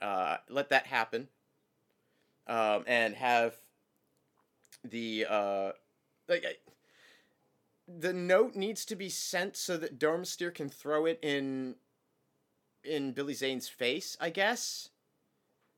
uh, 0.00 0.36
let 0.48 0.68
that 0.70 0.86
happen, 0.86 1.28
um, 2.46 2.84
and 2.86 3.14
have 3.14 3.56
the 4.84 5.26
uh, 5.28 5.72
like. 6.28 6.44
I- 6.44 6.56
the 7.90 8.12
note 8.12 8.54
needs 8.54 8.84
to 8.84 8.94
be 8.94 9.08
sent 9.08 9.56
so 9.56 9.78
that 9.78 9.98
Domastir 9.98 10.54
can 10.54 10.68
throw 10.68 11.06
it 11.06 11.18
in 11.22 11.76
in 12.84 13.12
Billy 13.12 13.32
Zane's 13.32 13.68
face, 13.68 14.14
I 14.20 14.28
guess. 14.28 14.90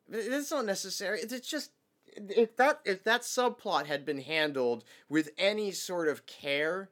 That's 0.09 0.51
not 0.51 0.65
necessary. 0.65 1.21
It's 1.21 1.49
just 1.49 1.71
if 2.17 2.57
that 2.57 2.81
if 2.85 3.05
that 3.05 3.23
subplot 3.23 3.87
had 3.87 4.05
been 4.05 4.21
handled 4.21 4.85
with 5.09 5.31
any 5.39 5.73
sort 5.73 6.09
of 6.09 6.27
care, 6.27 6.91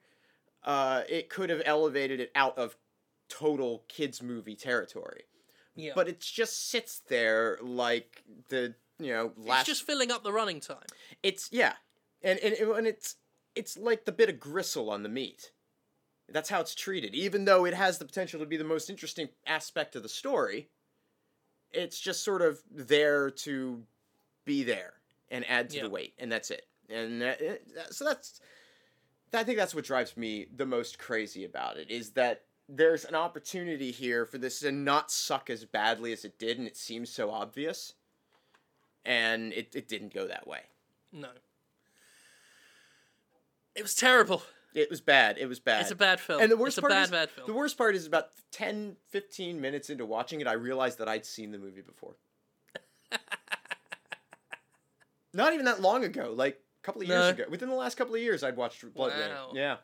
uh, 0.64 1.02
it 1.08 1.28
could 1.28 1.50
have 1.50 1.62
elevated 1.64 2.20
it 2.20 2.30
out 2.34 2.56
of 2.58 2.76
total 3.28 3.84
kids 3.88 4.22
movie 4.22 4.56
territory. 4.56 5.24
Yeah. 5.74 5.92
But 5.94 6.08
it 6.08 6.20
just 6.20 6.70
sits 6.70 7.02
there 7.08 7.58
like 7.62 8.22
the 8.48 8.74
you 8.98 9.12
know 9.12 9.32
last. 9.36 9.60
it's 9.60 9.78
just 9.78 9.86
filling 9.86 10.10
up 10.10 10.24
the 10.24 10.32
running 10.32 10.60
time. 10.60 10.86
It's 11.22 11.48
yeah, 11.52 11.74
and 12.22 12.38
and 12.40 12.54
and 12.54 12.86
it's 12.86 13.16
it's 13.54 13.76
like 13.76 14.04
the 14.04 14.12
bit 14.12 14.28
of 14.28 14.40
gristle 14.40 14.90
on 14.90 15.02
the 15.02 15.08
meat. 15.08 15.52
That's 16.30 16.50
how 16.50 16.60
it's 16.60 16.74
treated, 16.74 17.14
even 17.14 17.46
though 17.46 17.64
it 17.64 17.72
has 17.72 17.98
the 17.98 18.04
potential 18.04 18.38
to 18.40 18.46
be 18.46 18.58
the 18.58 18.64
most 18.64 18.90
interesting 18.90 19.30
aspect 19.46 19.96
of 19.96 20.02
the 20.02 20.10
story. 20.10 20.68
It's 21.70 21.98
just 21.98 22.22
sort 22.22 22.42
of 22.42 22.60
there 22.70 23.30
to 23.30 23.82
be 24.44 24.62
there 24.62 24.97
and 25.30 25.48
add 25.48 25.70
to 25.70 25.76
Yeah. 25.76 25.82
the 25.84 25.90
weight, 25.90 26.14
and 26.18 26.30
that's 26.30 26.50
it. 26.50 26.66
And 26.88 27.22
eh, 27.22 27.56
that, 27.74 27.94
so 27.94 28.04
that's, 28.04 28.40
I 29.32 29.44
think 29.44 29.58
that's 29.58 29.74
what 29.74 29.84
drives 29.84 30.16
me 30.16 30.46
the 30.54 30.66
most 30.66 30.98
crazy 30.98 31.44
about 31.44 31.76
it 31.76 31.90
is 31.90 32.10
that 32.10 32.44
there's 32.68 33.04
an 33.04 33.14
opportunity 33.14 33.90
here 33.90 34.24
for 34.26 34.38
this 34.38 34.60
to 34.60 34.72
not 34.72 35.10
suck 35.10 35.48
as 35.50 35.64
badly 35.64 36.12
as 36.12 36.24
it 36.24 36.38
did, 36.38 36.58
and 36.58 36.66
it 36.66 36.76
seems 36.76 37.10
so 37.10 37.30
obvious. 37.30 37.94
And 39.04 39.52
it, 39.54 39.74
it 39.74 39.88
didn't 39.88 40.12
go 40.12 40.26
that 40.26 40.46
way. 40.46 40.60
No. 41.12 41.28
It 43.74 43.82
was 43.82 43.94
terrible. 43.94 44.42
It 44.74 44.90
was 44.90 45.00
bad. 45.00 45.38
It 45.38 45.46
was 45.46 45.60
bad. 45.60 45.82
It's 45.82 45.90
a 45.90 45.96
bad 45.96 46.20
film. 46.20 46.42
And 46.42 46.50
the 46.50 46.56
worst 46.56 46.76
it's 46.76 46.78
a 46.78 46.80
part 46.82 46.92
bad, 46.92 47.04
is, 47.04 47.10
bad 47.10 47.30
film. 47.30 47.46
The 47.46 47.54
worst 47.54 47.78
part 47.78 47.94
is 47.94 48.06
about 48.06 48.28
10, 48.52 48.96
15 49.08 49.60
minutes 49.60 49.88
into 49.88 50.04
watching 50.04 50.40
it, 50.40 50.46
I 50.46 50.52
realized 50.52 50.98
that 50.98 51.08
I'd 51.08 51.24
seen 51.24 51.52
the 51.52 51.58
movie 51.58 51.80
before. 51.80 52.16
Not 55.32 55.52
even 55.52 55.64
that 55.66 55.80
long 55.80 56.04
ago, 56.04 56.32
like 56.34 56.60
a 56.82 56.84
couple 56.84 57.02
of 57.02 57.08
years 57.08 57.20
No. 57.20 57.28
ago. 57.30 57.44
Within 57.50 57.68
the 57.68 57.74
last 57.74 57.96
couple 57.96 58.14
of 58.14 58.20
years, 58.20 58.42
I'd 58.42 58.56
watched 58.56 58.82
BloodRayne. 58.82 59.30
Wow. 59.30 59.52
Yeah, 59.54 59.76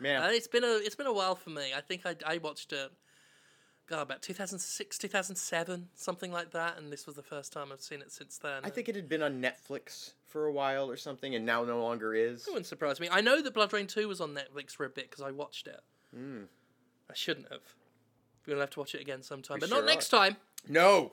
man. 0.00 0.22
Uh, 0.22 0.28
it's 0.32 0.48
been 0.48 0.64
a 0.64 0.80
it's 0.82 0.94
been 0.94 1.06
a 1.06 1.12
while 1.12 1.34
for 1.34 1.50
me. 1.50 1.72
I 1.74 1.80
think 1.80 2.02
I 2.06 2.16
I 2.26 2.38
watched 2.38 2.72
it. 2.72 2.92
God, 3.88 4.02
about 4.02 4.22
2006, 4.22 4.96
2007, 4.96 5.88
something 5.94 6.30
like 6.32 6.52
that, 6.52 6.78
and 6.78 6.90
this 6.92 7.04
was 7.04 7.16
the 7.16 7.22
first 7.22 7.52
time 7.52 7.72
I've 7.72 7.82
seen 7.82 8.00
it 8.00 8.12
since 8.12 8.38
then. 8.38 8.62
I 8.64 8.70
think 8.70 8.88
it 8.88 8.94
had 8.94 9.08
been 9.08 9.22
on 9.22 9.42
Netflix 9.42 10.12
for 10.24 10.46
a 10.46 10.52
while 10.52 10.88
or 10.88 10.96
something, 10.96 11.34
and 11.34 11.44
now 11.44 11.64
no 11.64 11.82
longer 11.82 12.14
is. 12.14 12.46
It 12.46 12.50
wouldn't 12.50 12.66
surprise 12.66 13.00
me. 13.00 13.08
I 13.10 13.20
know 13.20 13.42
that 13.42 13.52
BloodRayne 13.52 13.88
2 13.88 14.06
was 14.06 14.20
on 14.20 14.34
Netflix 14.34 14.70
for 14.70 14.86
a 14.86 14.88
bit 14.88 15.10
because 15.10 15.22
I 15.24 15.32
watched 15.32 15.66
it. 15.66 15.80
Mm. 16.16 16.46
I 17.10 17.14
shouldn't 17.14 17.50
have. 17.50 17.60
We're 18.46 18.52
going 18.52 18.58
to 18.58 18.62
have 18.62 18.70
to 18.70 18.78
watch 18.78 18.94
it 18.94 19.00
again 19.00 19.22
sometime. 19.22 19.56
We 19.56 19.60
but 19.62 19.68
sure 19.68 19.80
not 19.82 19.86
next 19.86 20.08
time. 20.10 20.36
No. 20.68 21.12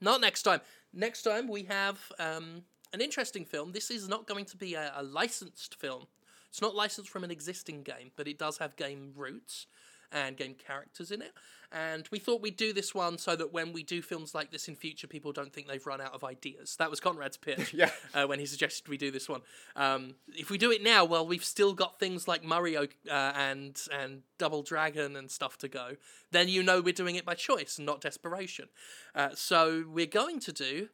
Not 0.00 0.20
next 0.20 0.42
time. 0.42 0.60
Next 0.92 1.22
time 1.22 1.48
we 1.48 1.64
have 1.64 1.98
um, 2.18 2.62
an 2.92 3.00
interesting 3.00 3.44
film. 3.44 3.72
This 3.72 3.90
is 3.90 4.08
not 4.08 4.26
going 4.26 4.44
to 4.46 4.56
be 4.56 4.74
a, 4.74 4.92
a 4.96 5.02
licensed 5.02 5.74
film. 5.74 6.06
It's 6.48 6.60
not 6.60 6.74
licensed 6.74 7.10
from 7.10 7.24
an 7.24 7.30
existing 7.30 7.82
game, 7.82 8.10
but 8.16 8.26
it 8.26 8.38
does 8.38 8.58
have 8.58 8.76
game 8.76 9.12
roots 9.16 9.66
and 10.12 10.36
game 10.36 10.54
characters 10.54 11.12
in 11.12 11.22
it. 11.22 11.32
And 11.70 12.08
we 12.10 12.18
thought 12.18 12.42
we'd 12.42 12.56
do 12.56 12.72
this 12.72 12.92
one 12.96 13.16
so 13.16 13.36
that 13.36 13.52
when 13.52 13.72
we 13.72 13.84
do 13.84 14.02
films 14.02 14.34
like 14.34 14.50
this 14.50 14.66
in 14.66 14.74
future, 14.74 15.06
people 15.06 15.30
don't 15.30 15.52
think 15.52 15.68
they've 15.68 15.86
run 15.86 16.00
out 16.00 16.12
of 16.12 16.24
ideas. 16.24 16.74
That 16.80 16.90
was 16.90 16.98
Conrad's 16.98 17.36
pitch 17.36 17.72
Yeah. 17.74 17.90
uh, 18.12 18.26
when 18.26 18.40
he 18.40 18.46
suggested 18.46 18.88
we 18.88 18.96
do 18.96 19.12
this 19.12 19.28
one. 19.28 19.42
Um, 19.76 20.16
if 20.34 20.50
we 20.50 20.58
do 20.58 20.72
it 20.72 20.82
now, 20.82 21.04
well, 21.04 21.24
we've 21.24 21.44
still 21.44 21.72
got 21.72 22.00
things 22.00 22.26
like 22.26 22.42
Mario 22.42 22.88
uh, 23.08 23.32
and 23.36 23.80
and 23.92 24.22
Double 24.36 24.62
Dragon 24.64 25.14
and 25.14 25.30
stuff 25.30 25.56
to 25.58 25.68
go. 25.68 25.92
Then 26.32 26.48
you 26.48 26.64
know 26.64 26.80
we're 26.80 26.92
doing 26.92 27.14
it 27.14 27.24
by 27.24 27.34
choice 27.34 27.78
not 27.78 28.00
desperation. 28.00 28.66
Uh, 29.14 29.28
so 29.34 29.84
we're 29.88 30.06
going 30.06 30.40
to 30.40 30.52
do 30.52 30.88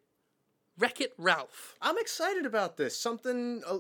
Wreck 0.79 1.01
It 1.01 1.13
Ralph. 1.19 1.75
I'm 1.81 1.99
excited 1.99 2.47
about 2.47 2.77
this. 2.77 2.99
Something 2.99 3.63
uh, 3.67 3.79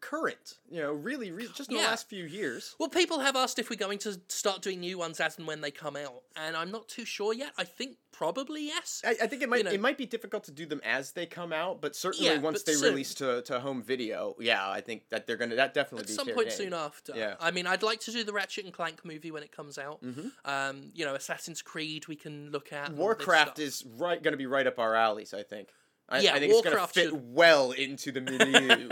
current. 0.00 0.58
You 0.70 0.80
know, 0.80 0.92
really, 0.92 1.30
really 1.32 1.50
just 1.54 1.70
in 1.70 1.76
the 1.76 1.82
last 1.82 2.08
few 2.08 2.24
years. 2.24 2.74
Well, 2.78 2.88
people 2.88 3.18
have 3.20 3.36
asked 3.36 3.58
if 3.58 3.68
we're 3.70 3.76
going 3.76 3.98
to 4.00 4.20
start 4.28 4.62
doing 4.62 4.80
new 4.80 4.96
ones 4.98 5.20
as 5.20 5.36
and 5.38 5.46
when 5.46 5.60
they 5.60 5.70
come 5.70 5.96
out, 5.96 6.22
and 6.36 6.56
I'm 6.56 6.70
not 6.70 6.88
too 6.88 7.04
sure 7.04 7.34
yet. 7.34 7.52
I 7.58 7.64
think 7.64 7.96
probably 8.12 8.66
yes. 8.66 9.02
I, 9.04 9.16
I 9.22 9.26
think 9.26 9.42
it 9.42 9.48
might 9.48 9.64
know- 9.64 9.70
it 9.72 9.80
might 9.80 9.98
be 9.98 10.06
difficult 10.06 10.44
to 10.44 10.52
do 10.52 10.64
them 10.66 10.80
as 10.84 11.12
they 11.12 11.26
come 11.26 11.52
out, 11.52 11.80
but 11.80 11.96
certainly 11.96 12.28
Yeah, 12.30 12.38
once 12.38 12.60
but 12.60 12.66
they 12.66 12.74
soon. 12.74 12.90
release 12.90 13.14
to, 13.14 13.42
to 13.42 13.60
home 13.60 13.82
video, 13.82 14.36
yeah, 14.38 14.68
I 14.70 14.80
think 14.80 15.08
that 15.10 15.26
they're 15.26 15.36
gonna 15.36 15.56
that 15.56 15.74
definitely 15.74 16.04
At 16.04 16.08
be 16.08 16.12
some 16.14 16.26
point 16.28 16.48
game. 16.48 16.56
soon 16.56 16.74
after. 16.74 17.12
Yeah. 17.16 17.34
I 17.40 17.50
mean, 17.50 17.66
I'd 17.66 17.82
like 17.82 18.00
to 18.00 18.12
do 18.12 18.22
the 18.24 18.32
Ratchet 18.32 18.64
and 18.64 18.72
Clank 18.74 19.04
movie 19.04 19.30
when 19.30 19.42
it 19.42 19.50
comes 19.52 19.76
out. 19.78 20.02
Mhm. 20.02 20.30
Um, 20.44 20.92
you 20.94 21.04
know, 21.04 21.14
Assassin's 21.14 21.62
Creed 21.62 22.06
we 22.08 22.16
can 22.16 22.50
look 22.50 22.72
at. 22.72 22.90
and 22.90 22.98
all 22.98 23.08
this 23.08 23.16
Warcraft 23.26 23.58
is 23.58 23.84
right 23.96 24.22
going 24.22 24.32
to 24.32 24.38
be 24.38 24.46
right 24.46 24.66
up 24.66 24.78
our 24.78 24.94
alleys. 24.94 25.34
I 25.34 25.42
think. 25.42 25.68
I, 26.10 26.20
Yeah, 26.20 26.34
I 26.34 26.38
think 26.40 26.52
it's 26.52 26.62
Warcraft 26.64 26.94
going 26.94 27.06
to 27.08 27.12
fit 27.12 27.20
should- 27.20 27.34
well 27.34 27.70
into 27.72 28.12
the 28.12 28.20
milieu. 28.20 28.88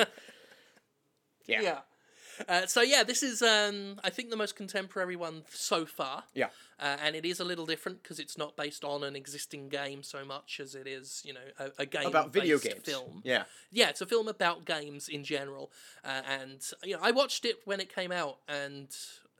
yeah. 1.46 1.60
Yeah. 1.62 1.78
Uh, 2.48 2.66
so 2.66 2.82
yeah, 2.82 3.02
this 3.02 3.24
is 3.24 3.42
um, 3.42 3.98
I 4.04 4.10
think 4.10 4.30
the 4.30 4.36
most 4.36 4.54
contemporary 4.54 5.16
one 5.16 5.42
so 5.50 5.84
far. 5.84 6.22
Yeah. 6.34 6.50
Uh, 6.78 6.96
and 7.02 7.16
it 7.16 7.24
is 7.24 7.40
a 7.40 7.44
little 7.44 7.66
different 7.66 8.00
because 8.00 8.20
it's 8.20 8.38
not 8.38 8.56
based 8.56 8.84
on 8.84 9.02
an 9.02 9.16
existing 9.16 9.68
game 9.68 10.04
so 10.04 10.24
much 10.24 10.60
as 10.60 10.76
it 10.76 10.86
is, 10.86 11.20
you 11.24 11.32
know, 11.34 11.40
a, 11.58 11.70
a 11.80 11.86
game 11.86 12.06
About 12.06 12.32
video 12.32 12.58
games. 12.58 12.84
film. 12.84 13.22
Yeah. 13.24 13.42
Yeah, 13.72 13.88
it's 13.88 14.00
a 14.00 14.06
film 14.06 14.28
about 14.28 14.64
games 14.66 15.08
in 15.08 15.24
general, 15.24 15.72
uh, 16.04 16.22
and 16.28 16.60
you 16.84 16.94
know, 16.94 17.00
I 17.02 17.10
watched 17.10 17.44
it 17.44 17.56
when 17.64 17.80
it 17.80 17.92
came 17.92 18.12
out, 18.12 18.38
and 18.46 18.86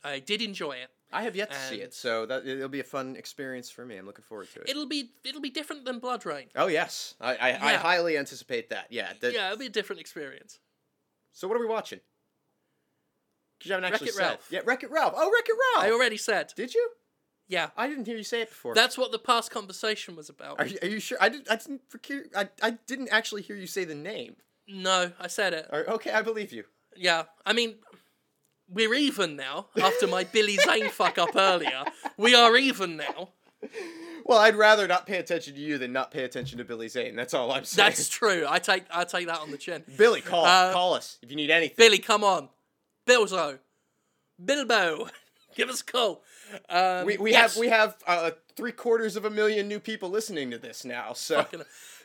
I 0.03 0.19
did 0.19 0.41
enjoy 0.41 0.73
it. 0.73 0.89
I 1.11 1.23
have 1.23 1.35
yet 1.35 1.51
to 1.51 1.57
see 1.57 1.81
it, 1.81 1.93
so 1.93 2.25
that 2.27 2.45
it'll 2.45 2.69
be 2.69 2.81
a 2.81 2.83
fun 2.83 3.15
experience 3.15 3.69
for 3.69 3.83
me. 3.85 3.97
I'm 3.97 4.05
looking 4.05 4.23
forward 4.23 4.47
to 4.53 4.61
it. 4.61 4.69
It'll 4.69 4.85
be 4.85 5.09
it'll 5.23 5.41
be 5.41 5.49
different 5.49 5.85
than 5.85 5.99
BloodRayne. 5.99 6.47
oh 6.55 6.67
yes, 6.67 7.15
I 7.19 7.35
I, 7.35 7.49
I 7.49 7.73
highly 7.75 8.17
anticipate 8.17 8.69
that. 8.69 8.87
Yeah. 8.91 9.11
yeah, 9.21 9.47
it'll 9.47 9.57
be 9.57 9.65
a 9.65 9.69
different 9.69 9.99
experience. 10.01 10.59
So 11.33 11.47
what 11.47 11.57
are 11.57 11.59
we 11.61 11.65
watching? 11.67 11.99
'Cause 13.59 13.67
you 13.67 13.73
haven't 13.73 13.91
actually 13.91 14.05
Wreck-It 14.07 14.15
said. 14.15 14.23
Ralph. 14.27 14.47
Yeah, 14.51 14.59
Wreck 14.65 14.83
It 14.83 14.91
Ralph. 14.91 15.13
Oh, 15.17 15.29
Wreck 15.33 15.45
It 15.49 15.57
Ralph. 15.75 15.85
I 15.85 15.91
already 15.91 16.17
said. 16.17 16.53
Did 16.55 16.73
you? 16.73 16.91
Yeah, 17.47 17.71
I 17.75 17.87
didn't 17.87 18.05
hear 18.05 18.15
you 18.15 18.23
say 18.23 18.41
it 18.41 18.49
before. 18.49 18.75
that's 18.75 18.97
what 18.97 19.11
the 19.11 19.19
past 19.19 19.49
conversation 19.51 20.15
was 20.15 20.29
about. 20.29 20.59
Are 20.59 20.65
you, 20.67 20.77
are 20.83 20.87
you 20.87 20.99
sure? 20.99 21.17
I 21.19 21.29
didn't. 21.29 21.49
I 21.51 21.55
didn't. 21.55 21.81
I, 22.35 22.49
I 22.61 22.71
didn't 22.87 23.09
actually 23.09 23.41
hear 23.41 23.55
you 23.55 23.65
say 23.67 23.83
the 23.85 23.95
name. 23.95 24.35
No, 24.67 25.11
I 25.19 25.27
said 25.27 25.53
it. 25.53 25.67
Or, 25.71 25.89
okay, 25.95 26.11
I 26.11 26.21
believe 26.21 26.53
you. 26.53 26.65
Yeah, 26.95 27.23
I 27.45 27.53
mean, 27.53 27.75
we're 28.71 28.93
even 28.93 29.35
now 29.35 29.67
after 29.81 30.07
my 30.07 30.23
Billy 30.23 30.57
Zane 30.57 30.89
fuck 30.89 31.17
up 31.17 31.35
earlier. 31.35 31.83
We 32.17 32.35
are 32.35 32.55
even 32.57 32.97
now. 32.97 33.29
Well, 34.25 34.37
I'd 34.37 34.55
rather 34.55 34.87
not 34.87 35.07
pay 35.07 35.17
attention 35.17 35.55
to 35.55 35.59
you 35.59 35.77
than 35.77 35.91
not 35.91 36.11
pay 36.11 36.23
attention 36.23 36.59
to 36.59 36.63
Billy 36.63 36.87
Zane. 36.87 37.15
That's 37.15 37.33
all 37.33 37.51
I'm 37.51 37.65
saying. 37.65 37.89
That's 37.89 38.07
true. 38.09 38.45
I 38.47 38.59
take 38.59 38.83
I 38.93 39.03
take 39.03 39.27
that 39.27 39.39
on 39.39 39.51
the 39.51 39.57
chin. 39.57 39.83
Billy. 39.97 40.21
Call 40.21 40.45
Uh, 40.45 40.71
call 40.71 40.93
us 40.93 41.17
if 41.21 41.29
you 41.31 41.35
need 41.35 41.49
anything. 41.49 41.75
Billy, 41.77 41.97
come 41.99 42.23
on, 42.23 42.49
Bilzo, 43.07 43.57
Bilbo, 44.43 45.07
give 45.55 45.69
us 45.69 45.81
a 45.81 45.85
call. 45.85 46.23
Um, 46.69 47.05
we 47.05 47.17
we 47.17 47.31
yes. 47.31 47.53
have 47.53 47.59
we 47.59 47.69
have 47.69 47.95
uh, 48.07 48.31
three 48.55 48.71
quarters 48.71 49.15
of 49.15 49.25
a 49.25 49.29
million 49.29 49.67
new 49.67 49.79
people 49.79 50.09
listening 50.09 50.51
to 50.51 50.57
this 50.57 50.85
now. 50.85 51.13
So 51.13 51.37
Fucking- 51.37 51.61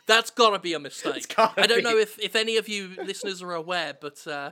That's 0.07 0.29
gotta 0.31 0.59
be 0.59 0.73
a 0.73 0.79
mistake. 0.79 1.33
I 1.37 1.65
don't 1.67 1.77
be. 1.77 1.83
know 1.83 1.97
if, 1.97 2.19
if 2.19 2.35
any 2.35 2.57
of 2.57 2.67
you 2.69 2.91
listeners 3.05 3.41
are 3.41 3.53
aware, 3.53 3.93
but 3.99 4.25
uh, 4.27 4.51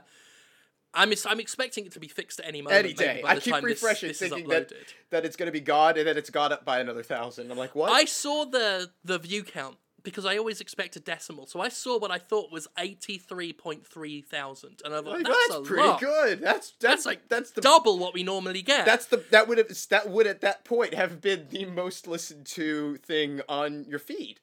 I'm 0.94 1.12
I'm 1.26 1.40
expecting 1.40 1.86
it 1.86 1.92
to 1.92 2.00
be 2.00 2.08
fixed 2.08 2.40
at 2.40 2.46
any 2.46 2.62
moment. 2.62 2.84
any 2.84 2.94
day, 2.94 3.20
by 3.22 3.30
I 3.30 3.34
the 3.36 3.40
keep 3.40 3.52
time 3.54 3.62
this- 3.64 3.82
refreshing, 3.82 4.08
this 4.08 4.22
is 4.22 4.28
thinking 4.30 4.48
that 4.48 4.72
that 5.10 5.24
it's 5.24 5.36
going 5.36 5.46
to 5.48 5.52
be 5.52 5.60
God 5.60 5.98
and 5.98 6.06
that 6.06 6.16
it's 6.16 6.30
got 6.30 6.52
up 6.52 6.64
by 6.64 6.78
another 6.80 7.02
thousand. 7.02 7.50
I'm 7.50 7.58
like, 7.58 7.74
what? 7.74 7.90
I 7.90 8.04
saw 8.04 8.44
the 8.44 8.90
the 9.04 9.18
view 9.18 9.42
count 9.44 9.76
because 10.02 10.26
I 10.26 10.36
always 10.36 10.60
expect 10.60 10.96
a 10.96 11.00
decimal, 11.00 11.46
so 11.46 11.60
I 11.60 11.70
saw 11.70 11.98
what 11.98 12.10
I 12.10 12.18
thought 12.18 12.52
was 12.52 12.68
eighty 12.78 13.16
three 13.18 13.52
point 13.52 13.86
three 13.86 14.20
thousand, 14.22 14.82
and 14.84 14.92
I 14.94 14.98
thought 14.98 15.06
Like, 15.14 15.24
that's, 15.24 15.48
that's, 15.48 15.68
pretty 15.68 15.82
lot. 15.88 16.00
good. 16.00 16.40
That's 16.40 16.70
that's, 16.72 16.78
That's 16.80 17.06
like 17.06 17.28
that's 17.28 17.50
the 17.52 17.60
double 17.62 17.98
what 17.98 18.12
we 18.14 18.22
normally 18.22 18.62
get. 18.62 18.84
that's 18.86 19.06
the 19.06 19.24
that 19.30 19.48
would 19.48 19.58
have 19.58 19.68
that 19.90 20.08
would 20.10 20.26
at 20.26 20.42
that 20.42 20.64
point 20.64 20.94
have 20.94 21.20
been 21.20 21.46
the 21.50 21.64
most 21.64 22.06
listened 22.06 22.46
to 22.48 22.96
thing 22.98 23.40
on 23.48 23.84
your 23.88 23.98
feed. 23.98 24.40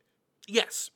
Yes. 0.48 0.90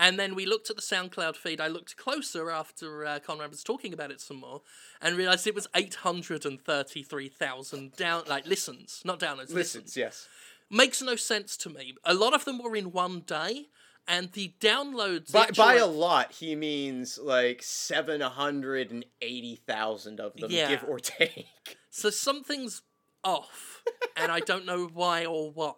And 0.00 0.18
then 0.18 0.36
we 0.36 0.46
looked 0.46 0.70
at 0.70 0.76
the 0.76 0.82
SoundCloud 0.82 1.34
feed. 1.34 1.60
I 1.60 1.66
looked 1.66 1.96
closer 1.96 2.50
after 2.50 3.04
uh, 3.04 3.18
Conrad 3.18 3.50
was 3.50 3.64
talking 3.64 3.92
about 3.92 4.12
it 4.12 4.20
some 4.20 4.36
more, 4.38 4.62
and 5.02 5.16
realized 5.16 5.46
it 5.48 5.54
was 5.56 5.66
eight 5.74 5.96
hundred 5.96 6.46
and 6.46 6.60
thirty-three 6.60 7.28
thousand 7.28 7.96
down 7.96 8.22
like 8.28 8.46
listens, 8.46 9.02
not 9.04 9.18
downloads. 9.18 9.52
Listens, 9.52 9.54
Listens. 9.54 9.96
yes. 9.96 10.28
makes 10.70 11.02
no 11.02 11.16
sense 11.16 11.56
to 11.58 11.68
me. 11.70 11.94
A 12.04 12.14
lot 12.14 12.32
of 12.32 12.44
them 12.44 12.62
were 12.62 12.76
in 12.76 12.92
one 12.92 13.20
day, 13.20 13.66
and 14.06 14.30
the 14.32 14.54
downloads. 14.60 15.32
By, 15.32 15.50
by 15.56 15.74
a 15.74 15.86
lot, 15.86 16.30
he 16.30 16.54
means 16.54 17.18
like 17.18 17.60
seven 17.64 18.20
hundred 18.20 18.92
and 18.92 19.04
eighty 19.20 19.56
thousand 19.66 20.20
of 20.20 20.36
them, 20.36 20.52
Yeah. 20.52 20.68
give 20.68 20.84
or 20.86 21.00
take. 21.00 21.46
so 21.90 22.08
something's 22.10 22.82
off, 23.24 23.82
and 24.16 24.30
I 24.30 24.38
don't 24.38 24.64
know 24.64 24.86
why 24.94 25.24
or 25.24 25.50
what. 25.50 25.76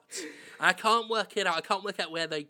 I 0.60 0.74
can't 0.74 1.08
work 1.08 1.38
it 1.38 1.46
out. 1.46 1.56
I 1.56 1.62
can't 1.62 1.82
work 1.82 1.98
out 1.98 2.10
where 2.10 2.26
they 2.26 2.48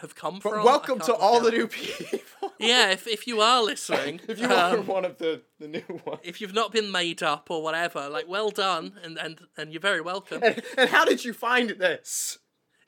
have 0.00 0.14
come 0.14 0.40
But 0.42 0.52
from. 0.52 0.64
Welcome 0.64 1.00
to 1.00 1.14
all 1.14 1.40
the 1.40 1.50
new 1.50 1.68
people. 1.68 2.20
Yeah, 2.60 2.90
if 2.90 3.06
if 3.06 3.28
you 3.28 3.40
are 3.40 3.62
listening, 3.62 4.20
if 4.28 4.40
you 4.40 4.48
are 4.48 4.78
um, 4.78 4.86
one 4.86 5.04
of 5.04 5.18
the, 5.18 5.42
the 5.60 5.68
new 5.68 5.84
ones. 6.04 6.18
if 6.24 6.40
you've 6.40 6.54
not 6.54 6.72
been 6.72 6.90
made 6.90 7.22
up 7.22 7.52
or 7.52 7.62
whatever, 7.62 8.08
like 8.08 8.28
well 8.28 8.50
done, 8.50 8.94
and 9.04 9.16
and 9.16 9.40
and 9.56 9.72
you're 9.72 9.80
very 9.80 10.00
welcome. 10.00 10.42
And, 10.42 10.60
and 10.76 10.90
how 10.90 11.04
did 11.04 11.24
you 11.24 11.32
find 11.32 11.70
this? 11.70 12.38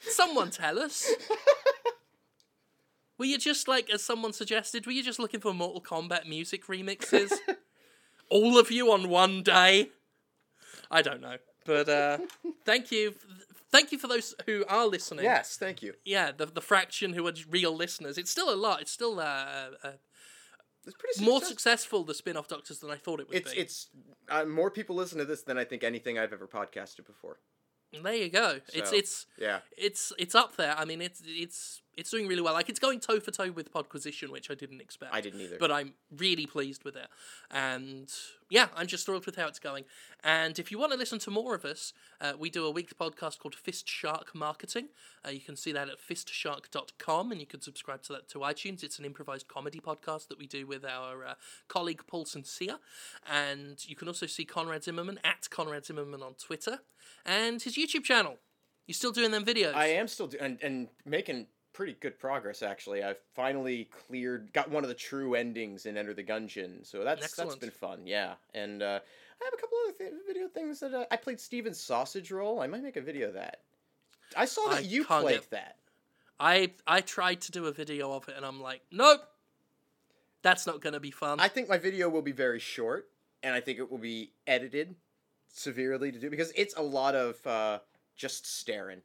Someone 0.00 0.50
tell 0.50 0.80
us. 0.80 1.08
Were 3.18 3.26
you 3.26 3.38
just 3.38 3.68
like, 3.68 3.90
as 3.90 4.02
someone 4.02 4.32
suggested, 4.32 4.86
were 4.86 4.92
you 4.92 5.02
just 5.02 5.18
looking 5.18 5.40
for 5.40 5.52
Mortal 5.52 5.82
Kombat 5.82 6.26
music 6.26 6.66
remixes? 6.66 7.32
All 8.30 8.58
of 8.58 8.70
you 8.70 8.90
on 8.90 9.10
one 9.10 9.42
day? 9.42 9.90
I 10.90 11.02
don't 11.02 11.20
know, 11.20 11.36
but 11.66 11.88
uh, 11.88 12.18
thank 12.64 12.90
you, 12.90 13.14
thank 13.72 13.92
you 13.92 13.98
for 13.98 14.06
those 14.08 14.34
who 14.46 14.64
are 14.68 14.86
listening. 14.86 15.24
Yes, 15.24 15.56
thank 15.56 15.82
you. 15.82 15.94
yeah, 16.04 16.30
the 16.36 16.46
the 16.46 16.60
fraction 16.60 17.12
who 17.14 17.26
are 17.26 17.32
real 17.48 17.74
listeners. 17.74 18.18
It's 18.18 18.30
still 18.30 18.52
a 18.52 18.56
lot. 18.56 18.80
It's 18.82 18.92
still 18.92 19.18
uh, 19.20 19.70
uh, 19.82 19.92
It's 20.86 20.96
pretty 20.96 21.24
more 21.24 21.40
successful 21.42 22.04
the 22.04 22.14
spin-off 22.14 22.48
Doctors 22.48 22.78
than 22.80 22.90
I 22.90 22.96
thought 22.96 23.20
it 23.20 23.28
would 23.28 23.36
It's 23.36 23.52
be. 23.54 23.60
it's 23.60 23.88
uh, 24.28 24.44
more 24.44 24.70
people 24.70 24.96
listen 24.96 25.18
to 25.18 25.24
this 25.24 25.42
than 25.42 25.58
I 25.58 25.64
think 25.64 25.84
anything 25.84 26.18
I've 26.18 26.32
ever 26.32 26.46
podcasted 26.46 27.04
before. 27.06 27.38
there 28.02 28.14
you 28.14 28.28
go. 28.28 28.60
It's 28.72 28.92
it's 28.92 29.26
Yeah. 29.38 29.60
it's 29.76 30.12
it's 30.18 30.34
up 30.34 30.56
there. 30.56 30.74
I 30.78 30.84
mean, 30.84 31.00
it's 31.02 31.20
it's 31.26 31.82
it's 31.96 32.10
doing 32.10 32.26
really 32.28 32.40
well. 32.40 32.54
Like 32.54 32.68
it's 32.68 32.78
going 32.78 33.00
toe 33.00 33.20
for 33.20 33.30
toe 33.30 33.50
with 33.50 33.72
Podquisition, 33.72 34.30
which 34.30 34.50
I 34.50 34.54
didn't 34.54 34.80
expect. 34.80 35.14
I 35.14 35.20
didn't 35.20 35.40
either. 35.40 35.56
but 35.58 35.70
I'm 35.70 35.94
really 36.16 36.46
pleased 36.46 36.84
with 36.84 36.96
it. 36.96 37.08
And 37.50 38.10
yeah, 38.48 38.68
I'm 38.76 38.86
just 38.86 39.06
thrilled 39.06 39.26
with 39.26 39.36
how 39.36 39.46
it's 39.46 39.58
going. 39.58 39.84
And 40.24 40.58
if 40.58 40.70
you 40.70 40.78
want 40.78 40.92
to 40.92 40.98
listen 40.98 41.18
to 41.20 41.30
more 41.30 41.54
of 41.54 41.64
us, 41.64 41.92
uh, 42.20 42.32
we 42.38 42.50
do 42.50 42.64
a 42.64 42.70
weekly 42.70 42.96
podcast 42.98 43.38
called 43.38 43.54
Fist 43.54 43.88
Shark 43.88 44.34
Marketing. 44.34 44.88
Uh, 45.26 45.30
you 45.30 45.40
can 45.40 45.56
see 45.56 45.72
that 45.72 45.88
at 45.88 45.98
fistshark.com 46.00 47.32
and 47.32 47.40
you 47.40 47.46
can 47.46 47.60
subscribe 47.60 48.02
to 48.02 48.12
that 48.14 48.28
to 48.30 48.38
iTunes. 48.40 48.82
It's 48.82 48.98
an 48.98 49.04
improvised 49.04 49.48
comedy 49.48 49.80
podcast 49.80 50.28
that 50.28 50.38
we 50.38 50.46
do 50.46 50.66
with 50.66 50.84
our 50.84 51.24
uh, 51.24 51.34
colleague 51.68 52.02
Paul 52.06 52.24
Sincere. 52.24 52.78
And 53.30 53.84
you 53.86 53.96
can 53.96 54.08
also 54.08 54.26
see 54.26 54.44
Conrad 54.44 54.84
Zimmerman 54.84 55.20
at 55.24 55.48
Conrad 55.50 55.86
Zimmerman 55.86 56.22
on 56.22 56.34
Twitter 56.34 56.80
and 57.24 57.60
his 57.62 57.76
YouTube 57.76 58.04
channel. 58.04 58.38
You're 58.86 58.94
still 58.94 59.12
doing 59.12 59.30
them 59.30 59.44
videos. 59.44 59.74
I 59.74 59.88
am 59.88 60.08
still 60.08 60.26
doing 60.26 60.42
and, 60.42 60.58
and 60.62 60.88
making 61.04 61.46
pretty 61.80 61.96
good 62.00 62.18
progress 62.18 62.60
actually. 62.62 63.02
I've 63.02 63.16
finally 63.34 63.88
cleared, 64.06 64.52
got 64.52 64.70
one 64.70 64.84
of 64.84 64.88
the 64.88 64.94
true 64.94 65.34
endings 65.34 65.86
in 65.86 65.96
Enter 65.96 66.12
the 66.12 66.22
Gungeon, 66.22 66.84
so 66.86 67.02
that's 67.02 67.24
Excellent. 67.24 67.48
that's 67.52 67.58
been 67.58 67.70
fun. 67.70 68.00
Yeah, 68.04 68.34
and 68.52 68.82
uh, 68.82 69.00
I 69.40 69.44
have 69.46 69.54
a 69.54 69.56
couple 69.56 69.78
other 69.88 69.96
th- 69.96 70.12
video 70.26 70.46
things 70.48 70.78
that 70.80 70.92
uh, 70.92 71.06
I 71.10 71.16
played 71.16 71.40
Stephen's 71.40 71.80
Sausage 71.80 72.30
Roll. 72.30 72.60
I 72.60 72.66
might 72.66 72.82
make 72.82 72.98
a 72.98 73.00
video 73.00 73.28
of 73.28 73.34
that. 73.34 73.60
I 74.36 74.44
saw 74.44 74.68
that 74.68 74.76
I 74.76 74.80
you 74.80 75.06
played 75.06 75.36
get- 75.36 75.50
that. 75.52 75.76
I 76.38 76.72
I 76.86 77.00
tried 77.00 77.40
to 77.40 77.50
do 77.50 77.64
a 77.64 77.72
video 77.72 78.12
of 78.12 78.28
it 78.28 78.34
and 78.36 78.44
I'm 78.44 78.60
like, 78.60 78.82
nope, 78.92 79.22
that's 80.42 80.66
not 80.66 80.82
gonna 80.82 81.00
be 81.00 81.10
fun. 81.10 81.40
I 81.40 81.48
think 81.48 81.66
my 81.66 81.78
video 81.78 82.10
will 82.10 82.20
be 82.20 82.32
very 82.32 82.58
short, 82.58 83.08
and 83.42 83.54
I 83.54 83.60
think 83.62 83.78
it 83.78 83.90
will 83.90 83.96
be 83.96 84.32
edited 84.46 84.96
severely 85.48 86.12
to 86.12 86.18
do 86.20 86.28
because 86.28 86.52
it's 86.56 86.74
a 86.76 86.82
lot 86.82 87.14
of 87.14 87.46
uh, 87.46 87.78
just 88.16 88.46
staring. 88.46 89.00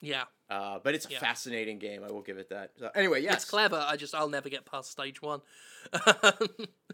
yeah, 0.00 0.26
Uh, 0.48 0.78
but 0.82 0.94
it's 0.94 1.06
a 1.06 1.10
Yeah. 1.10 1.18
fascinating 1.18 1.78
game. 1.78 2.04
I 2.04 2.12
will 2.12 2.22
give 2.22 2.38
it 2.38 2.50
that. 2.50 2.70
So, 2.78 2.90
anyway, 2.94 3.20
yes, 3.22 3.34
it's 3.42 3.44
clever. 3.46 3.84
I 3.86 3.96
just 3.96 4.14
I'll 4.14 4.28
never 4.28 4.48
get 4.48 4.64
past 4.64 4.90
stage 4.92 5.20
one. 5.22 5.40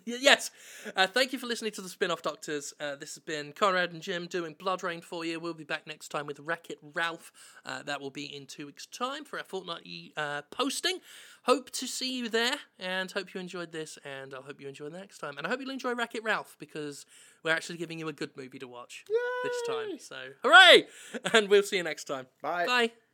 Yes, 0.04 0.50
uh, 0.96 1.06
thank 1.06 1.32
you 1.32 1.38
for 1.38 1.46
listening 1.46 1.70
to 1.72 1.80
the 1.80 1.88
Spin-off 1.88 2.22
Doctors. 2.22 2.74
Uh, 2.80 2.96
this 2.96 3.14
has 3.14 3.22
been 3.22 3.52
Conrad 3.52 3.92
and 3.92 4.02
Jim 4.02 4.26
doing 4.26 4.56
BloodRayne 4.56 5.04
for 5.04 5.24
you. 5.24 5.38
We'll 5.38 5.54
be 5.54 5.62
back 5.62 5.86
next 5.86 6.08
time 6.08 6.26
with 6.26 6.40
Wreck 6.40 6.70
It 6.70 6.78
Ralph. 6.82 7.30
Uh, 7.64 7.84
that 7.84 8.00
will 8.00 8.10
be 8.10 8.24
in 8.24 8.46
two 8.46 8.66
weeks' 8.66 8.84
time 8.86 9.24
for 9.24 9.38
our 9.38 9.44
fortnightly 9.44 10.12
uh, 10.16 10.42
posting. 10.50 10.98
Hope 11.44 11.70
to 11.70 11.86
see 11.86 12.18
you 12.18 12.28
there, 12.28 12.56
and 12.80 13.12
hope 13.12 13.32
you 13.32 13.40
enjoyed 13.40 13.70
this, 13.70 13.96
and 14.04 14.34
I 14.34 14.38
hope 14.38 14.60
you 14.60 14.66
enjoy 14.66 14.88
the 14.88 14.98
next 14.98 15.18
time. 15.18 15.38
And 15.38 15.46
I 15.46 15.50
hope 15.50 15.60
you'll 15.60 15.70
enjoy 15.70 15.94
Wreck 15.94 16.16
It 16.16 16.24
Ralph 16.24 16.56
because 16.58 17.06
we're 17.44 17.52
actually 17.52 17.78
giving 17.78 18.00
you 18.00 18.08
a 18.08 18.12
good 18.12 18.36
movie 18.36 18.58
to 18.58 18.66
watch 18.66 19.04
this 19.44 19.62
time. 19.68 19.98
So 20.00 20.16
hooray! 20.42 20.86
And 21.32 21.48
we'll 21.48 21.62
see 21.62 21.76
you 21.76 21.84
next 21.84 22.04
time. 22.04 22.26
Bye. 22.42 22.66
Bye. 22.66 22.90